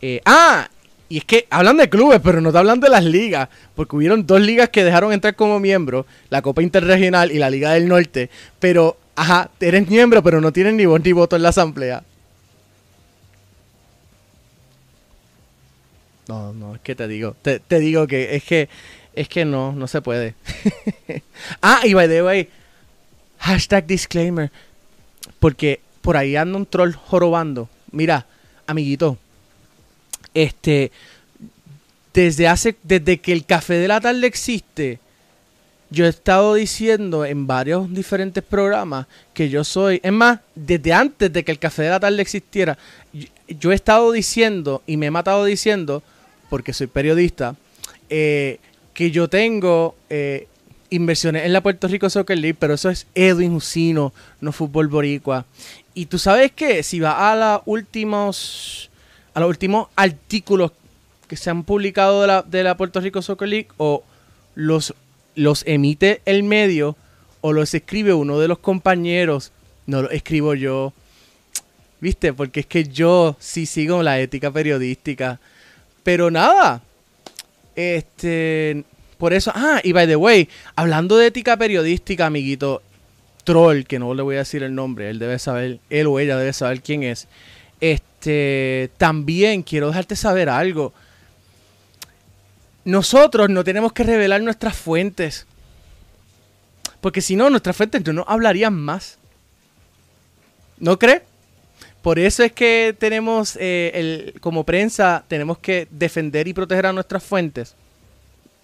Eh, 0.00 0.20
ah, 0.24 0.68
y 1.08 1.18
es 1.18 1.24
que 1.24 1.48
hablan 1.50 1.76
de 1.78 1.88
clubes, 1.90 2.20
pero 2.22 2.40
no 2.40 2.52
te 2.52 2.58
hablan 2.58 2.78
de 2.78 2.88
las 2.88 3.02
ligas. 3.04 3.48
Porque 3.74 3.96
hubieron 3.96 4.26
dos 4.28 4.40
ligas 4.40 4.68
que 4.68 4.84
dejaron 4.84 5.12
entrar 5.12 5.34
como 5.34 5.58
miembros, 5.58 6.06
la 6.30 6.40
Copa 6.40 6.62
Interregional 6.62 7.32
y 7.32 7.38
la 7.38 7.50
Liga 7.50 7.72
del 7.72 7.88
Norte. 7.88 8.30
Pero, 8.60 8.96
ajá, 9.16 9.50
eres 9.58 9.88
miembro, 9.88 10.22
pero 10.22 10.40
no 10.40 10.52
tienes 10.52 10.74
ni 10.74 10.86
voz 10.86 11.00
ni 11.04 11.10
voto 11.12 11.34
en 11.34 11.42
la 11.42 11.48
asamblea. 11.48 12.04
No, 16.28 16.52
no, 16.52 16.74
es 16.74 16.80
que 16.82 16.94
te 16.94 17.08
digo, 17.08 17.34
te, 17.40 17.58
te 17.58 17.80
digo 17.80 18.06
que 18.06 18.36
es 18.36 18.44
que, 18.44 18.68
es 19.14 19.28
que 19.28 19.46
no, 19.46 19.72
no 19.72 19.86
se 19.88 20.02
puede. 20.02 20.34
ah, 21.62 21.80
y 21.84 21.94
by 21.94 22.06
the 22.06 22.22
way, 22.22 22.48
hashtag 23.38 23.86
disclaimer, 23.86 24.50
porque 25.40 25.80
por 26.02 26.18
ahí 26.18 26.36
anda 26.36 26.58
un 26.58 26.66
troll 26.66 26.92
jorobando. 26.92 27.70
Mira, 27.92 28.26
amiguito, 28.66 29.16
este, 30.34 30.92
desde 32.12 32.46
hace, 32.46 32.76
desde 32.82 33.18
que 33.18 33.32
el 33.32 33.46
café 33.46 33.74
de 33.74 33.88
la 33.88 33.98
tarde 33.98 34.26
existe, 34.26 35.00
yo 35.88 36.04
he 36.04 36.10
estado 36.10 36.54
diciendo 36.54 37.24
en 37.24 37.46
varios 37.46 37.90
diferentes 37.90 38.44
programas 38.44 39.06
que 39.32 39.48
yo 39.48 39.64
soy, 39.64 39.98
es 40.02 40.12
más, 40.12 40.40
desde 40.54 40.92
antes 40.92 41.32
de 41.32 41.42
que 41.42 41.52
el 41.52 41.58
café 41.58 41.84
de 41.84 41.90
la 41.90 42.00
tarde 42.00 42.20
existiera, 42.20 42.76
yo, 43.14 43.26
yo 43.48 43.72
he 43.72 43.74
estado 43.74 44.12
diciendo 44.12 44.82
y 44.86 44.98
me 44.98 45.06
he 45.06 45.10
matado 45.10 45.46
diciendo, 45.46 46.02
porque 46.48 46.72
soy 46.72 46.86
periodista, 46.86 47.56
eh, 48.08 48.58
que 48.94 49.10
yo 49.10 49.28
tengo 49.28 49.94
eh, 50.10 50.48
inversiones 50.90 51.44
en 51.44 51.52
la 51.52 51.62
Puerto 51.62 51.88
Rico 51.88 52.10
Soccer 52.10 52.38
League, 52.38 52.56
pero 52.58 52.74
eso 52.74 52.90
es 52.90 53.06
Edwin 53.14 53.52
Jusino, 53.52 54.12
no 54.40 54.52
fútbol 54.52 54.88
boricua. 54.88 55.46
Y 55.94 56.06
tú 56.06 56.18
sabes 56.18 56.52
que 56.52 56.82
si 56.82 57.00
vas 57.00 57.16
a 57.18 57.36
los 57.36 57.62
últimos, 57.66 58.90
a 59.34 59.40
los 59.40 59.48
últimos 59.48 59.88
artículos 59.96 60.72
que 61.26 61.36
se 61.36 61.50
han 61.50 61.62
publicado 61.62 62.22
de 62.22 62.26
la, 62.26 62.44
la 62.50 62.76
Puerto 62.76 63.00
Rico 63.00 63.20
Soccer 63.22 63.48
League, 63.48 63.68
o 63.76 64.02
los, 64.54 64.94
los 65.34 65.62
emite 65.66 66.22
el 66.24 66.42
medio, 66.42 66.96
o 67.40 67.52
los 67.52 67.74
escribe 67.74 68.14
uno 68.14 68.38
de 68.38 68.48
los 68.48 68.58
compañeros, 68.58 69.52
no 69.86 70.02
lo 70.02 70.10
escribo 70.10 70.54
yo. 70.54 70.92
¿Viste? 72.00 72.32
Porque 72.32 72.60
es 72.60 72.66
que 72.66 72.84
yo 72.84 73.36
sí 73.40 73.66
sigo 73.66 74.02
la 74.02 74.20
ética 74.20 74.52
periodística. 74.52 75.40
Pero 76.08 76.30
nada. 76.30 76.80
Este. 77.76 78.82
Por 79.18 79.34
eso. 79.34 79.52
Ah, 79.54 79.82
y 79.84 79.92
by 79.92 80.06
the 80.06 80.16
way, 80.16 80.48
hablando 80.74 81.18
de 81.18 81.26
ética 81.26 81.58
periodística, 81.58 82.24
amiguito. 82.24 82.80
Troll, 83.44 83.82
que 83.84 83.98
no 83.98 84.14
le 84.14 84.22
voy 84.22 84.36
a 84.36 84.38
decir 84.38 84.62
el 84.62 84.74
nombre. 84.74 85.10
Él 85.10 85.18
debe 85.18 85.38
saber. 85.38 85.80
Él 85.90 86.06
o 86.06 86.18
ella 86.18 86.38
debe 86.38 86.54
saber 86.54 86.80
quién 86.80 87.02
es. 87.02 87.28
Este. 87.82 88.90
También 88.96 89.62
quiero 89.62 89.88
dejarte 89.88 90.16
saber 90.16 90.48
algo. 90.48 90.94
Nosotros 92.86 93.50
no 93.50 93.62
tenemos 93.62 93.92
que 93.92 94.02
revelar 94.02 94.40
nuestras 94.40 94.78
fuentes. 94.78 95.46
Porque 97.02 97.20
si 97.20 97.36
no, 97.36 97.50
nuestras 97.50 97.76
fuentes 97.76 98.02
no 98.02 98.24
hablarían 98.26 98.72
más. 98.72 99.18
¿No 100.78 100.98
crees? 100.98 101.20
Por 102.02 102.18
eso 102.18 102.42
es 102.42 102.52
que 102.52 102.94
tenemos, 102.98 103.56
eh, 103.60 103.90
el, 103.94 104.40
como 104.40 104.64
prensa, 104.64 105.24
tenemos 105.28 105.58
que 105.58 105.88
defender 105.90 106.46
y 106.48 106.52
proteger 106.54 106.86
a 106.86 106.92
nuestras 106.92 107.22
fuentes. 107.22 107.74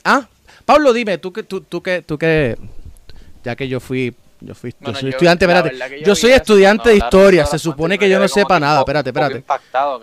Ah, 0.05 0.26
Pablo, 0.64 0.93
dime, 0.93 1.18
tú 1.18 1.32
que, 1.32 1.43
tú, 1.43 1.61
tú 1.62 1.82
que, 1.82 2.03
tú 2.03 2.16
que, 2.16 2.57
ya 3.45 3.57
que 3.57 3.66
yo 3.68 3.80
fui, 3.80 4.14
yo 4.41 4.55
fui, 4.55 4.70
yo 4.80 4.93
soy 4.95 5.03
yo- 5.03 5.09
estudiante, 5.11 5.45
espérate, 5.47 5.68
yo, 6.01 6.07
yo 6.07 6.14
soy 6.14 6.30
estudiante 6.32 6.89
de 6.91 6.97
historia, 7.07 7.45
se 7.47 7.59
supone 7.59 7.99
que 7.99 8.09
yo 8.09 8.18
no 8.18 8.28
sepa 8.35 8.61
nada, 8.61 8.80
espérate, 8.80 9.11
espérate. 9.11 9.35
no- 9.35 9.55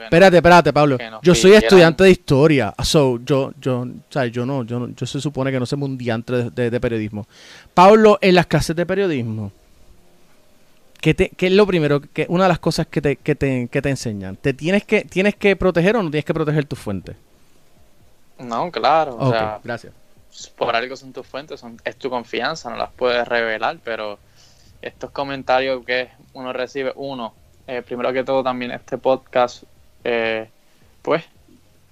Espérate, 0.03 0.37
espérate, 0.37 0.73
Pablo. 0.73 0.97
Yo 1.23 1.33
soy 1.35 1.51
estudiante 1.63 2.03
de 2.03 2.11
historia. 2.11 2.73
So, 2.83 3.19
yo, 3.23 3.53
yo, 3.61 3.79
o 3.81 3.87
sea, 4.09 4.25
yo 4.25 4.45
no, 4.45 4.63
yo 4.65 4.79
no, 4.79 4.89
yo 4.95 5.05
se 5.05 5.21
supone 5.21 5.51
que 5.51 5.59
no 5.59 5.65
sé 5.65 5.75
un 5.75 5.97
diantre 5.97 6.43
de, 6.45 6.49
de- 6.49 6.69
de 6.69 6.79
periodismo. 6.79 7.27
Pablo, 7.73 8.17
en 8.21 8.35
las 8.35 8.45
clases 8.47 8.75
de 8.75 8.85
periodismo, 8.85 9.51
¿qué, 11.01 11.13
te- 11.13 11.29
qué 11.29 11.47
es 11.47 11.53
lo 11.53 11.67
primero, 11.67 12.01
que 12.01 12.25
una 12.29 12.43
de 12.43 12.49
las 12.49 12.59
cosas 12.59 12.87
que 12.87 13.01
te, 13.01 13.15
que 13.17 13.35
te, 13.35 13.67
que 13.69 13.81
te 13.81 13.89
enseñan? 13.89 14.37
¿Te 14.37 14.53
tienes 14.53 14.85
que, 14.85 15.01
tienes 15.03 15.35
que 15.35 15.55
proteger 15.55 15.95
o 15.97 16.03
no 16.03 16.11
tienes 16.11 16.25
que 16.25 16.33
proteger 16.33 16.65
tus 16.65 16.79
fuentes? 16.79 17.15
No, 18.39 18.71
claro. 18.71 19.17
O 19.19 19.29
sea, 19.31 19.59
gracias. 19.63 19.93
por 20.57 20.75
algo 20.75 20.95
son 20.95 21.13
tus 21.13 21.27
fuentes, 21.27 21.59
son, 21.59 21.77
es 21.83 21.95
tu 21.97 22.09
confianza, 22.09 22.69
no 22.69 22.77
las 22.77 22.91
puedes 22.91 23.27
revelar, 23.27 23.77
pero 23.83 24.19
estos 24.81 25.11
comentarios 25.11 25.85
que 25.85 26.09
uno 26.33 26.53
recibe, 26.53 26.91
uno, 26.95 27.33
eh, 27.67 27.81
primero 27.83 28.11
que 28.13 28.23
todo 28.23 28.43
también 28.43 28.71
este 28.71 28.97
podcast, 28.97 29.63
eh, 30.03 30.49
pues 31.03 31.23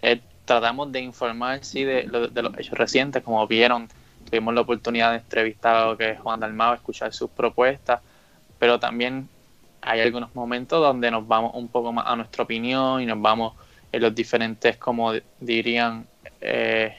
eh, 0.02 0.22
tratamos 0.46 0.92
de 0.92 1.02
informar, 1.02 1.64
sí, 1.64 1.84
de, 1.84 2.30
de 2.32 2.42
los 2.42 2.58
hechos 2.58 2.78
recientes, 2.78 3.22
como 3.24 3.46
vieron, 3.46 3.88
tuvimos 4.30 4.54
la 4.56 4.62
oportunidad 4.62 5.12
de 5.12 5.18
entrevistar 5.18 5.76
a 5.76 5.86
lo 5.86 5.98
que 5.98 6.12
es 6.12 6.20
Juan 6.20 6.40
Dalmao, 6.40 6.74
escuchar 6.74 7.14
sus 7.14 7.30
propuestas, 7.30 8.02
pero 8.60 8.80
también 8.80 9.28
hay 9.82 10.02
algunos 10.02 10.36
momentos 10.36 10.82
donde 10.82 11.10
nos 11.10 11.28
vamos 11.28 11.52
un 11.56 11.70
poco 11.70 11.92
más 11.92 12.06
a 12.08 12.16
nuestra 12.16 12.44
opinión 12.44 13.02
y 13.02 13.06
nos 13.06 13.22
vamos 13.22 13.54
en 13.92 14.02
los 14.02 14.14
diferentes, 14.14 14.78
como 14.78 15.14
dirían, 15.40 16.06
eh, 16.42 16.96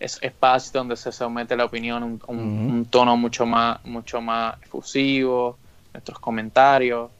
es 0.00 0.18
espacios 0.22 0.72
donde 0.72 0.96
se 0.96 1.12
somete 1.12 1.56
la 1.56 1.66
opinión, 1.66 2.02
un, 2.02 2.20
un 2.26 2.86
tono 2.86 3.16
mucho 3.16 3.44
más, 3.44 3.84
mucho 3.84 4.20
más 4.20 4.60
efusivo, 4.62 5.58
nuestros 5.92 6.18
comentarios. 6.18 7.10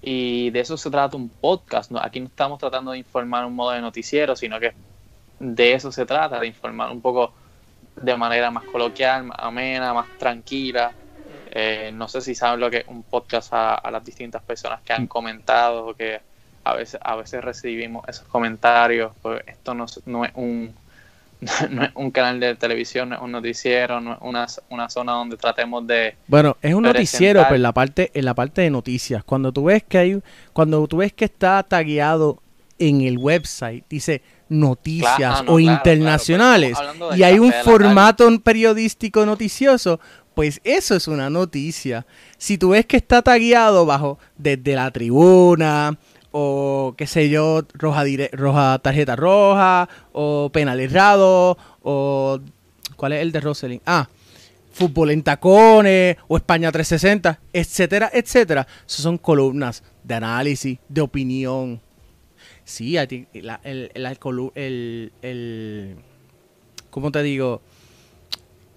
Y 0.00 0.50
de 0.50 0.60
eso 0.60 0.76
se 0.76 0.90
trata 0.90 1.16
un 1.16 1.28
podcast. 1.28 1.90
¿no? 1.90 2.00
Aquí 2.00 2.20
no 2.20 2.26
estamos 2.26 2.58
tratando 2.58 2.92
de 2.92 2.98
informar 2.98 3.44
un 3.44 3.54
modo 3.54 3.72
de 3.72 3.80
noticiero, 3.80 4.34
sino 4.34 4.58
que 4.58 4.72
de 5.38 5.74
eso 5.74 5.92
se 5.92 6.06
trata, 6.06 6.38
de 6.38 6.46
informar 6.46 6.90
un 6.90 7.00
poco 7.00 7.32
de 7.96 8.16
manera 8.16 8.50
más 8.50 8.64
coloquial, 8.64 9.24
más 9.24 9.38
amena, 9.40 9.92
más 9.92 10.06
tranquila. 10.18 10.92
Eh, 11.54 11.90
no 11.92 12.08
sé 12.08 12.22
si 12.22 12.34
saben 12.34 12.60
lo 12.60 12.70
que 12.70 12.78
es 12.78 12.84
un 12.88 13.02
podcast 13.02 13.52
a, 13.52 13.74
a 13.74 13.90
las 13.90 14.02
distintas 14.04 14.42
personas 14.42 14.80
que 14.80 14.94
han 14.94 15.06
comentado, 15.06 15.86
o 15.88 15.94
que 15.94 16.18
a 16.64 16.74
veces, 16.74 16.98
a 17.02 17.14
veces 17.16 17.44
recibimos 17.44 18.08
esos 18.08 18.26
comentarios. 18.28 19.12
Pues 19.20 19.42
esto 19.46 19.74
no, 19.74 19.84
es- 19.84 20.00
no 20.06 20.24
es 20.24 20.32
un 20.34 20.74
no 21.70 21.82
es 21.82 21.90
un 21.94 22.10
canal 22.12 22.38
de 22.38 22.54
televisión, 22.54 23.08
no 23.08 23.16
es 23.16 23.20
un 23.20 23.32
noticiero, 23.32 24.00
no 24.00 24.12
es 24.12 24.18
una, 24.20 24.46
una 24.70 24.88
zona 24.88 25.12
donde 25.12 25.36
tratemos 25.36 25.84
de... 25.86 26.14
Bueno, 26.28 26.56
es 26.62 26.72
un 26.72 26.84
noticiero, 26.84 27.42
pero 27.42 27.56
en 27.56 27.62
la 27.62 27.72
parte, 27.72 28.12
en 28.14 28.24
la 28.24 28.34
parte 28.34 28.62
de 28.62 28.70
noticias. 28.70 29.24
Cuando 29.24 29.50
tú 29.52 29.64
ves 29.64 29.82
que 29.82 29.98
hay, 29.98 30.22
cuando 30.52 30.86
tú 30.86 30.98
ves 30.98 31.12
que 31.12 31.24
está 31.24 31.62
tagueado 31.64 32.40
en 32.78 33.00
el 33.00 33.18
website, 33.18 33.84
dice 33.88 34.22
noticias 34.48 35.16
Claro, 35.16 35.34
ah, 35.38 35.42
no, 35.42 35.52
o 35.52 35.56
claro, 35.56 35.72
internacionales, 35.74 36.78
claro, 36.78 37.16
y 37.16 37.22
hay 37.24 37.38
un 37.38 37.52
formato 37.52 38.28
periodístico 38.40 39.26
noticioso, 39.26 39.98
pues 40.34 40.60
eso 40.64 40.94
es 40.96 41.08
una 41.08 41.30
noticia. 41.30 42.06
Si 42.38 42.58
tú 42.58 42.70
ves 42.70 42.86
que 42.86 42.96
está 42.96 43.22
tagueado 43.22 43.86
bajo 43.86 44.18
desde 44.36 44.74
la 44.74 44.90
tribuna 44.90 45.98
o 46.30 46.94
qué 46.96 47.06
sé 47.06 47.28
yo, 47.28 47.62
roja, 47.74 48.04
roja 48.32 48.78
tarjeta 48.78 49.16
roja 49.16 49.88
o 50.12 50.50
penal 50.52 50.80
errado 50.80 51.56
o 51.82 52.40
¿cuál 52.96 53.12
es 53.12 53.22
el 53.22 53.32
de 53.32 53.40
Roselyn? 53.40 53.80
Ah, 53.84 54.08
fútbol 54.72 55.10
en 55.10 55.22
tacones 55.22 56.16
o 56.28 56.36
España 56.36 56.72
360, 56.72 57.38
etcétera, 57.52 58.10
etcétera. 58.12 58.66
Esas 58.86 59.02
son 59.02 59.18
columnas 59.18 59.82
de 60.02 60.14
análisis, 60.14 60.78
de 60.88 61.00
opinión. 61.02 61.80
Sí, 62.64 62.94
la- 63.34 63.60
el, 63.64 63.90
el, 64.54 65.12
el- 65.20 65.96
¿cómo 66.90 67.10
te 67.12 67.22
digo? 67.22 67.60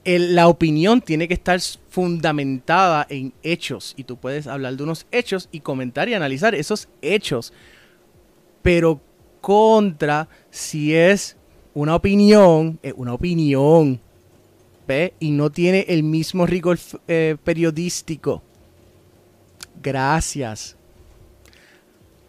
La 0.06 0.47
opinión 0.47 1.01
tiene 1.01 1.28
que 1.28 1.34
estar 1.34 1.60
fundamentada 1.89 3.08
en 3.10 3.34
hechos 3.41 3.95
y 3.97 4.03
tú 4.03 4.18
puedes 4.18 4.45
hablar 4.45 4.78
de 4.78 4.84
unos 4.84 5.08
hechos 5.12 5.49
y 5.51 5.62
comentar 5.62 6.08
y 6.08 6.14
analizar 6.14 6.53
esos 6.53 6.88
hechos. 7.01 7.51
Pero 8.62 9.01
contra 9.41 10.30
si 10.51 10.93
es 10.93 11.36
una 11.74 11.95
opinión, 11.95 12.80
es 12.84 12.93
una 12.95 13.14
opinión. 13.14 13.99
¿Ve? 14.88 15.14
Y 15.20 15.32
no 15.32 15.49
tiene 15.49 15.86
el 15.88 16.03
mismo 16.03 16.45
rigor 16.45 16.78
eh, 17.08 17.38
periodístico. 17.43 18.43
Gracias. 19.82 20.76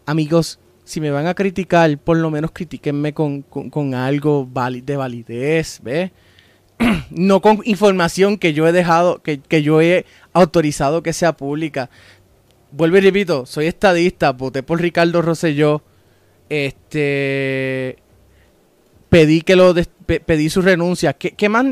Amigos, 0.07 0.59
si 0.83 0.99
me 0.99 1.11
van 1.11 1.27
a 1.27 1.35
criticar, 1.35 1.95
por 1.99 2.17
lo 2.17 2.31
menos 2.31 2.51
critíquenme 2.51 3.13
con, 3.13 3.43
con- 3.43 3.69
con 3.69 3.93
algo 3.93 4.49
de 4.83 4.95
validez, 4.97 5.79
¿ve? 5.83 6.11
no 7.09 7.41
con 7.41 7.61
información 7.65 8.37
que 8.37 8.53
yo 8.53 8.67
he 8.67 8.71
dejado, 8.71 9.21
que, 9.21 9.39
que 9.39 9.61
yo 9.61 9.81
he 9.81 10.05
autorizado 10.33 11.03
que 11.03 11.13
sea 11.13 11.33
pública. 11.33 11.89
Vuelvo 12.71 12.97
y 12.97 13.01
repito, 13.01 13.45
soy 13.45 13.67
estadista, 13.67 14.31
voté 14.31 14.63
por 14.63 14.81
Ricardo 14.81 15.21
Rosselló. 15.21 15.81
Este. 16.49 17.97
pedí 19.09 19.41
que 19.41 19.55
lo 19.55 19.73
pedí 20.05 20.49
su 20.49 20.61
renuncia. 20.61 21.13
¿Qué, 21.13 21.31
qué 21.31 21.49
más, 21.49 21.65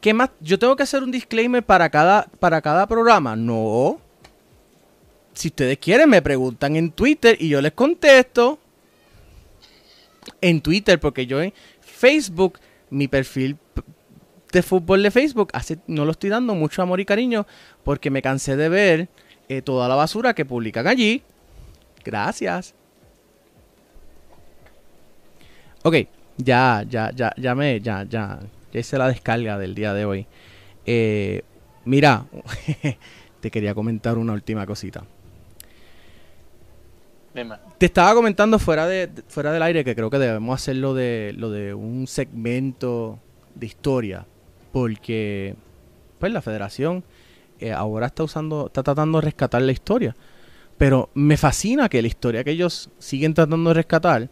qué 0.00 0.14
más? 0.14 0.30
Yo 0.40 0.58
tengo 0.58 0.76
que 0.76 0.82
hacer 0.82 1.02
un 1.02 1.10
disclaimer 1.10 1.62
para 1.62 1.90
cada, 1.90 2.28
para 2.38 2.60
cada 2.62 2.86
programa. 2.86 3.36
No. 3.36 4.00
Si 5.34 5.48
ustedes 5.48 5.78
quieren, 5.78 6.10
me 6.10 6.22
preguntan 6.22 6.76
en 6.76 6.90
Twitter 6.90 7.36
y 7.40 7.48
yo 7.48 7.60
les 7.60 7.72
contesto. 7.72 8.58
En 10.40 10.60
Twitter, 10.60 11.00
porque 11.00 11.26
yo 11.26 11.42
en 11.42 11.52
Facebook, 11.80 12.60
mi 12.90 13.08
perfil 13.08 13.56
de 14.52 14.62
fútbol 14.62 15.02
de 15.02 15.10
Facebook, 15.10 15.48
hace, 15.52 15.78
no 15.86 16.04
lo 16.04 16.12
estoy 16.12 16.30
dando 16.30 16.54
mucho 16.54 16.82
amor 16.82 17.00
y 17.00 17.04
cariño 17.04 17.46
porque 17.84 18.10
me 18.10 18.22
cansé 18.22 18.56
de 18.56 18.68
ver 18.68 19.08
eh, 19.48 19.62
toda 19.62 19.88
la 19.88 19.94
basura 19.94 20.34
que 20.34 20.44
publican 20.44 20.86
allí. 20.86 21.22
Gracias. 22.04 22.74
Ok, 25.84 25.96
ya, 26.36 26.84
ya, 26.88 27.10
ya, 27.12 27.32
ya 27.36 27.54
me, 27.54 27.80
ya, 27.80 28.04
ya, 28.04 28.38
ya 28.72 28.80
hice 28.80 28.98
la 28.98 29.08
descarga 29.08 29.58
del 29.58 29.74
día 29.74 29.92
de 29.94 30.04
hoy. 30.04 30.26
Eh, 30.86 31.42
mira, 31.84 32.26
te 33.40 33.50
quería 33.50 33.74
comentar 33.74 34.16
una 34.18 34.32
última 34.32 34.64
cosita. 34.66 35.04
Dime. 37.34 37.56
Te 37.78 37.86
estaba 37.86 38.14
comentando 38.14 38.58
fuera 38.58 38.86
de 38.86 39.06
de- 39.06 39.22
fuera 39.26 39.52
del 39.52 39.62
aire 39.62 39.84
que 39.84 39.94
creo 39.96 40.10
que 40.10 40.18
debemos 40.18 40.54
hacerlo 40.60 40.92
de 40.92 41.32
lo 41.36 41.50
de 41.50 41.72
un 41.72 42.06
segmento 42.06 43.18
de 43.54 43.66
historia 43.66 44.26
porque 44.72 45.54
pues 46.18 46.32
la 46.32 46.42
Federación 46.42 47.04
eh, 47.60 47.72
ahora 47.72 48.06
está 48.06 48.24
usando 48.24 48.66
está 48.66 48.82
tratando 48.82 49.18
de 49.18 49.26
rescatar 49.26 49.62
la 49.62 49.72
historia, 49.72 50.16
pero 50.78 51.10
me 51.14 51.36
fascina 51.36 51.88
que 51.88 52.02
la 52.02 52.08
historia 52.08 52.42
que 52.42 52.50
ellos 52.50 52.90
siguen 52.98 53.34
tratando 53.34 53.70
de 53.70 53.74
rescatar 53.74 54.30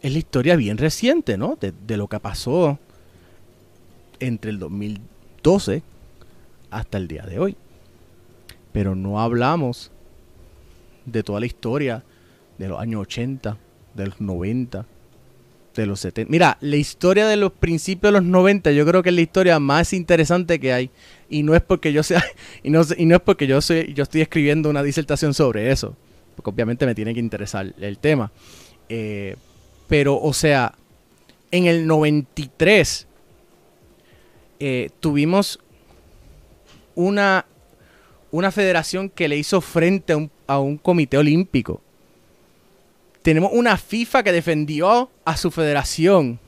es 0.00 0.12
la 0.12 0.18
historia 0.18 0.56
bien 0.56 0.78
reciente, 0.78 1.36
¿no? 1.36 1.56
De, 1.60 1.72
de 1.72 1.96
lo 1.96 2.08
que 2.08 2.18
pasó 2.18 2.78
entre 4.20 4.50
el 4.50 4.58
2012 4.58 5.82
hasta 6.70 6.98
el 6.98 7.08
día 7.08 7.24
de 7.24 7.38
hoy. 7.38 7.56
Pero 8.72 8.94
no 8.94 9.20
hablamos 9.20 9.90
de 11.04 11.22
toda 11.22 11.40
la 11.40 11.46
historia 11.46 12.04
de 12.58 12.68
los 12.68 12.80
años 12.80 13.02
80, 13.02 13.56
de 13.94 14.06
los 14.06 14.20
90, 14.20 14.86
de 15.82 15.86
los 15.86 16.00
70. 16.00 16.30
Mira, 16.30 16.58
la 16.60 16.76
historia 16.76 17.26
de 17.26 17.36
los 17.36 17.52
principios 17.52 18.12
de 18.12 18.20
los 18.20 18.28
90 18.28 18.72
yo 18.72 18.86
creo 18.86 19.02
que 19.02 19.10
es 19.10 19.14
la 19.14 19.20
historia 19.20 19.58
más 19.58 19.92
interesante 19.92 20.58
que 20.58 20.72
hay. 20.72 20.90
Y 21.28 21.42
no 21.42 21.54
es 21.54 21.62
porque 21.62 21.92
yo 21.92 22.02
sea, 22.02 22.24
y 22.62 22.70
no, 22.70 22.82
y 22.96 23.06
no 23.06 23.16
es 23.16 23.20
porque 23.20 23.46
yo 23.46 23.60
soy, 23.60 23.92
yo 23.94 24.02
estoy 24.02 24.22
escribiendo 24.22 24.70
una 24.70 24.82
disertación 24.82 25.34
sobre 25.34 25.70
eso. 25.70 25.96
Porque 26.34 26.50
obviamente 26.50 26.86
me 26.86 26.94
tiene 26.94 27.14
que 27.14 27.20
interesar 27.20 27.74
el 27.78 27.98
tema. 27.98 28.32
Eh, 28.88 29.36
pero, 29.88 30.20
o 30.20 30.32
sea, 30.32 30.74
en 31.50 31.66
el 31.66 31.86
93 31.86 33.06
eh, 34.58 34.90
tuvimos 35.00 35.60
una, 36.94 37.46
una 38.30 38.50
federación 38.50 39.08
que 39.10 39.28
le 39.28 39.36
hizo 39.36 39.60
frente 39.60 40.12
a 40.12 40.16
un, 40.16 40.30
a 40.46 40.58
un 40.58 40.76
comité 40.76 41.18
olímpico. 41.18 41.82
Tenemos 43.26 43.50
una 43.52 43.76
FIFA 43.76 44.22
que 44.22 44.30
defendió 44.30 45.10
a 45.24 45.36
su 45.36 45.50
federación. 45.50 46.38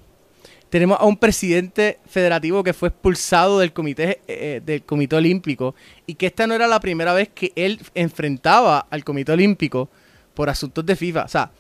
Tenemos 0.71 0.97
a 1.01 1.07
un 1.07 1.17
presidente 1.17 1.99
federativo 2.07 2.63
que 2.63 2.73
fue 2.73 2.91
expulsado 2.91 3.59
del 3.59 3.73
comité, 3.73 4.21
eh, 4.29 4.63
del 4.65 4.85
comité 4.85 5.17
olímpico 5.17 5.75
y 6.07 6.15
que 6.15 6.27
esta 6.27 6.47
no 6.47 6.55
era 6.55 6.69
la 6.69 6.79
primera 6.79 7.13
vez 7.15 7.31
que 7.31 7.51
él 7.57 7.81
enfrentaba 7.97 8.87
al 8.91 9.03
comité 9.03 9.33
olímpico 9.33 9.91
por 10.35 10.49
asuntos 10.49 10.87
de 10.87 10.95
FIFA. 10.95 11.25
O 11.25 11.29
sea, 11.29 11.51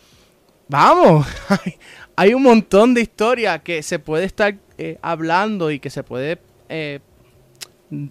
vamos, 0.68 1.26
hay 2.14 2.32
un 2.32 2.44
montón 2.44 2.94
de 2.94 3.00
historia 3.00 3.58
que 3.58 3.82
se 3.82 3.98
puede 3.98 4.24
estar 4.24 4.54
eh, 4.78 4.98
hablando 5.02 5.72
y 5.72 5.80
que 5.80 5.90
se 5.90 6.04
puede 6.04 6.38
eh, 6.68 7.00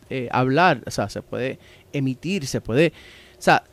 eh, 0.10 0.28
hablar, 0.30 0.84
o 0.86 0.92
sea, 0.92 1.08
se 1.08 1.22
puede 1.22 1.58
emitir, 1.94 2.48
se 2.48 2.60
puede, 2.60 2.92
o 3.40 3.42
sea, 3.42 3.64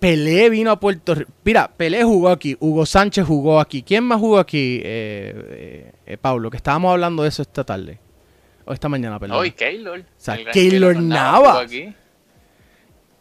Pelé 0.00 0.48
vino 0.50 0.70
a 0.70 0.80
Puerto 0.80 1.14
Rico. 1.14 1.30
Mira, 1.44 1.70
Pelé 1.76 2.02
jugó 2.02 2.30
aquí, 2.30 2.56
Hugo 2.58 2.86
Sánchez 2.86 3.24
jugó 3.26 3.60
aquí. 3.60 3.82
¿Quién 3.82 4.04
más 4.04 4.18
jugó 4.18 4.38
aquí, 4.38 4.80
eh, 4.82 5.34
eh, 5.50 5.92
eh, 6.06 6.16
Pablo? 6.16 6.50
Que 6.50 6.56
estábamos 6.56 6.90
hablando 6.92 7.22
de 7.22 7.28
eso 7.28 7.42
esta 7.42 7.64
tarde. 7.64 8.00
O 8.64 8.72
esta 8.72 8.88
mañana, 8.88 9.18
perdón. 9.18 9.38
Hoy 9.38 9.52
Keylor. 9.52 10.02
sea, 10.16 10.34
El 10.34 10.44
gran 10.44 10.52
Keylor 10.54 10.96
Navas. 11.00 11.64
aquí. 11.64 11.94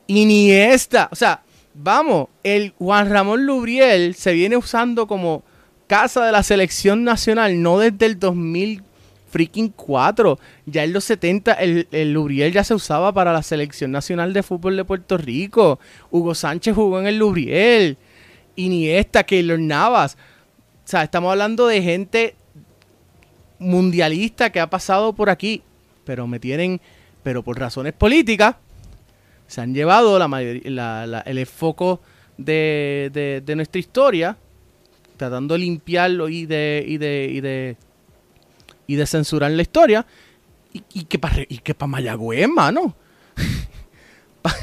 Iniesta. 0.07 1.09
O 1.11 1.15
sea, 1.15 1.43
vamos, 1.73 2.27
el 2.43 2.73
Juan 2.79 3.09
Ramón 3.09 3.45
Lubriel 3.45 4.15
se 4.15 4.33
viene 4.33 4.57
usando 4.57 5.05
como 5.05 5.43
casa 5.87 6.25
de 6.25 6.31
la 6.31 6.43
selección 6.43 7.03
nacional, 7.03 7.61
no 7.61 7.77
desde 7.79 8.05
el 8.05 8.19
2000 8.19 8.83
freaking 9.29 9.69
4. 9.69 10.39
Ya 10.65 10.83
en 10.83 10.93
los 10.93 11.03
70 11.05 11.53
el, 11.53 11.87
el 11.91 12.11
Lubriel 12.13 12.51
ya 12.51 12.63
se 12.63 12.73
usaba 12.73 13.13
para 13.13 13.31
la 13.33 13.43
selección 13.43 13.91
nacional 13.91 14.33
de 14.33 14.43
fútbol 14.43 14.75
de 14.75 14.85
Puerto 14.85 15.17
Rico. 15.17 15.79
Hugo 16.11 16.35
Sánchez 16.35 16.75
jugó 16.75 16.99
en 16.99 17.07
el 17.07 17.17
Lubriel. 17.17 17.97
Iniesta, 18.55 19.23
Keylor 19.23 19.59
Navas. 19.59 20.17
O 20.85 20.87
sea, 20.89 21.03
estamos 21.03 21.31
hablando 21.31 21.67
de 21.67 21.81
gente 21.81 22.35
mundialista 23.59 24.51
que 24.51 24.59
ha 24.59 24.69
pasado 24.69 25.13
por 25.13 25.29
aquí, 25.29 25.61
pero 26.05 26.27
me 26.27 26.39
tienen, 26.39 26.79
pero 27.23 27.43
por 27.43 27.59
razones 27.59 27.93
políticas, 27.93 28.55
se 29.47 29.61
han 29.61 29.73
llevado 29.73 30.17
la 30.19 30.27
la- 30.27 31.19
el 31.25 31.45
foco 31.45 32.01
de, 32.37 33.09
de- 33.13 33.41
de 33.45 33.55
nuestra 33.55 33.79
historia, 33.79 34.37
tratando 35.17 35.55
de 35.55 35.59
limpiarlo 35.59 36.29
y 36.29 36.45
de, 36.45 36.83
y 36.87 36.97
de, 36.97 37.29
y 37.31 37.41
de, 37.41 37.75
y 38.89 38.95
de 38.95 39.05
censurar 39.05 39.51
la 39.51 39.61
historia, 39.61 40.03
y, 40.73 40.83
y 40.93 41.03
que 41.05 41.19
para 41.19 41.45
pa 41.77 41.85
Mayagüez, 41.87 42.47
mano. 42.49 42.95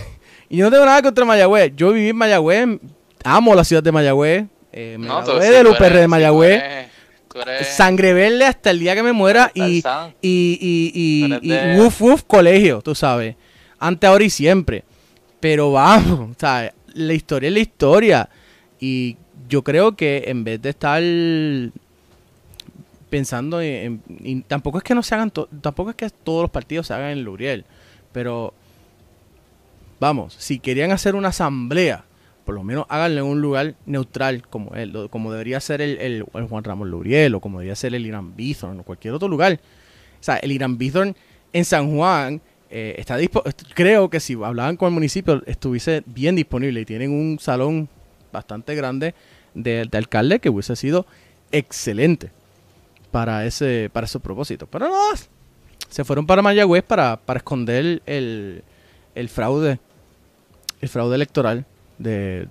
Y 0.48 0.58
yo 0.58 0.66
no 0.66 0.70
tengo 0.70 0.84
nada 0.84 1.02
contra 1.02 1.24
Mayagüez. 1.24 1.72
Yo 1.74 1.92
viví 1.92 2.10
en 2.10 2.16
Mayagüez, 2.16 2.68
amo 3.24 3.54
la 3.54 3.64
ciudad 3.64 3.82
de 3.82 3.90
Mayagüez. 3.90 4.46
Eh, 4.72 4.96
me 4.98 5.08
No, 5.08 5.24
sí, 5.26 5.32
del 5.40 5.66
UPR 5.66 5.86
eres- 5.86 6.00
de 6.02 6.08
Mayagüez. 6.08 6.62
Sangre 7.64 8.12
verde 8.12 8.44
hasta 8.44 8.70
el 8.70 8.78
día 8.78 8.94
que 8.94 9.02
me 9.02 9.12
muera 9.12 9.50
y, 9.54 9.82
y, 10.22 10.58
y, 10.92 11.38
y, 11.42 11.76
woof 11.78 12.00
woof 12.00 12.22
colegio, 12.22 12.80
tú 12.80 12.94
sabes. 12.94 13.34
Antes, 13.78 14.08
ahora 14.08 14.24
y 14.24 14.30
siempre. 14.30 14.84
Pero 15.40 15.72
vamos, 15.72 16.36
¿sabes? 16.38 16.72
La 16.94 17.12
historia 17.12 17.48
es 17.48 17.52
la 17.54 17.60
historia. 17.60 18.28
Y 18.78 19.16
yo 19.48 19.62
creo 19.62 19.96
que 19.96 20.24
en 20.26 20.44
vez 20.44 20.62
de 20.62 20.70
estar 20.70 21.02
pensando 23.10 23.60
en... 23.60 24.02
en- 24.24 24.42
tampoco 24.42 24.78
es 24.78 24.84
que 24.84 24.94
no 24.94 25.02
se 25.02 25.14
hagan... 25.14 25.30
tampoco 25.60 25.90
es 25.90 25.96
que 25.96 26.10
todos 26.10 26.42
los 26.42 26.50
partidos 26.50 26.86
se 26.88 26.94
hagan 26.94 27.10
en 27.10 27.22
Luriel. 27.24 27.64
Pero... 28.12 28.54
Vamos, 29.98 30.34
si 30.34 30.58
querían 30.58 30.90
hacer 30.90 31.14
una 31.14 31.28
asamblea, 31.28 32.04
por 32.44 32.54
lo 32.54 32.62
menos 32.62 32.84
háganlo 32.90 33.20
en 33.22 33.26
un 33.26 33.40
lugar 33.40 33.74
neutral 33.86 34.46
como 34.46 34.74
él, 34.74 35.08
como 35.10 35.32
debería 35.32 35.58
ser 35.60 35.80
el, 35.80 35.98
el- 35.98 36.22
Juan 36.22 36.64
Ramón 36.64 36.90
Luriel 36.90 37.34
o 37.34 37.40
como 37.40 37.60
debería 37.60 37.76
ser 37.76 37.94
el 37.94 38.04
Irán 38.06 38.36
Bithorn 38.36 38.80
o 38.80 38.82
cualquier 38.82 39.14
otro 39.14 39.28
lugar. 39.28 39.58
O 40.20 40.22
sea, 40.22 40.36
el 40.36 40.52
Irán 40.52 40.76
Bithorn 40.76 41.16
en 41.52 41.64
San 41.64 41.96
Juan 41.96 42.42
eh, 42.68 42.96
está 42.98 43.18
dispo- 43.18 43.42
creo 43.74 44.10
que 44.10 44.20
si 44.20 44.34
hablaban 44.34 44.76
con 44.76 44.88
el 44.88 44.92
municipio 44.94 45.42
estuviese 45.46 46.02
bien 46.04 46.36
disponible 46.36 46.80
y 46.80 46.84
tienen 46.84 47.10
un 47.12 47.38
salón 47.40 47.88
bastante 48.32 48.74
grande 48.74 49.14
de, 49.54 49.86
de 49.90 49.96
alcalde 49.98 50.40
que 50.40 50.50
hubiese 50.50 50.76
sido 50.76 51.06
excelente 51.52 52.30
para 53.16 53.46
ese 53.46 53.88
para 53.90 54.04
esos 54.04 54.20
propósitos. 54.20 54.68
Pero 54.70 54.90
más, 54.90 55.30
se 55.88 56.04
fueron 56.04 56.26
para 56.26 56.42
Mayagüez 56.42 56.82
para, 56.82 57.16
para 57.16 57.38
esconder 57.38 58.02
el, 58.04 58.62
el 59.14 59.28
fraude 59.30 59.80
el 60.82 60.88
fraude 60.90 61.14
electoral 61.14 61.64
de, 61.96 62.46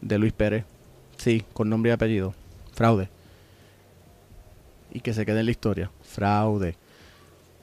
de 0.00 0.18
Luis 0.18 0.32
Pérez. 0.32 0.64
Sí, 1.16 1.42
con 1.52 1.68
nombre 1.68 1.90
y 1.90 1.92
apellido. 1.92 2.34
Fraude. 2.72 3.08
Y 4.92 5.00
que 5.00 5.12
se 5.12 5.26
quede 5.26 5.40
en 5.40 5.46
la 5.46 5.50
historia. 5.50 5.90
Fraude. 6.04 6.76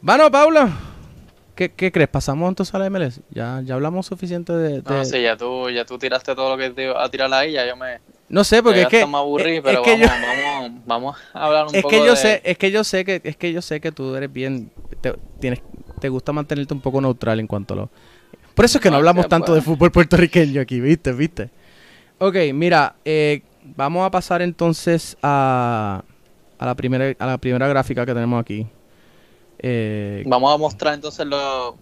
Bueno, 0.02 0.30
Paula, 0.30 0.70
¿qué, 1.56 1.72
qué 1.72 1.94
crees? 1.94 2.10
¿Pasamos 2.10 2.50
entonces 2.50 2.76
a 2.76 2.80
la 2.80 2.90
MLS? 2.90 3.22
Ya, 3.32 3.62
ya 3.64 3.76
hablamos 3.76 4.06
suficiente 4.08 4.52
de... 4.52 4.82
de- 4.82 4.94
No, 4.94 5.06
sí, 5.06 5.22
ya 5.22 5.38
tú, 5.38 5.70
ya 5.70 5.86
tú 5.86 5.98
tiraste 5.98 6.36
todo 6.36 6.50
lo 6.50 6.58
que 6.58 6.72
te 6.72 6.84
iba 6.84 7.02
a 7.02 7.08
tirar 7.10 7.34
ahí, 7.34 7.54
ya 7.54 7.66
yo 7.66 7.78
me... 7.78 8.02
No 8.34 8.44
sé, 8.44 8.64
porque 8.64 8.82
es 8.82 8.88
que... 8.88 9.06
me 9.06 9.18
aburrí, 9.18 9.56
es- 9.58 9.62
pero 9.62 9.80
es 9.82 9.86
que 9.86 9.92
vamos, 9.92 10.08
yo- 10.08 10.28
vamos, 10.28 10.82
vamos 10.86 11.18
a 11.34 11.46
hablar 11.46 11.68
un 11.68 11.76
es 11.76 11.82
poco 11.84 11.90
que 11.92 11.98
yo 12.04 12.12
de... 12.12 12.16
sé, 12.16 12.42
es 12.44 12.58
que 12.58 12.72
yo 12.72 12.84
sé 12.84 13.06
que, 13.06 13.22
es 13.24 13.38
que 13.38 13.54
yo 13.54 13.62
sé 13.62 13.80
que 13.80 13.92
tú 13.92 14.16
eres 14.16 14.32
bien, 14.34 14.72
te, 15.02 15.14
tienes, 15.40 15.62
te 16.00 16.10
gusta 16.10 16.32
mantenerte 16.34 16.74
un 16.74 16.82
poco 16.82 17.00
neutral 17.00 17.40
en 17.40 17.48
cuanto 17.48 17.74
a 17.76 17.78
lo. 17.78 17.90
Por 18.56 18.66
eso 18.66 18.78
es 18.80 18.82
que 18.82 18.90
no 18.90 18.94
No, 18.94 18.98
hablamos 18.98 19.28
tanto 19.28 19.54
de 19.54 19.62
pues. 19.62 19.66
fútbol 19.66 19.92
puertorriqueño 19.92 20.62
aquí, 20.62 20.80
viste, 20.80 21.12
viste. 21.14 21.50
Ok, 22.20 22.36
mira, 22.54 22.96
eh, 23.06 23.42
vamos 23.76 24.06
a 24.06 24.10
pasar 24.12 24.42
entonces 24.42 25.16
a, 25.22 26.04
a 26.58 26.66
la 26.66 26.76
primera, 26.76 27.16
a 27.20 27.26
la 27.28 27.38
primera 27.38 27.68
gráfica 27.68 28.06
que 28.06 28.14
tenemos 28.14 28.42
aquí. 28.42 28.66
Eh, 29.60 30.24
Vamos 30.26 30.54
a 30.54 30.58
mostrar 30.58 30.94
entonces 30.96 31.26
lo... 31.26 31.78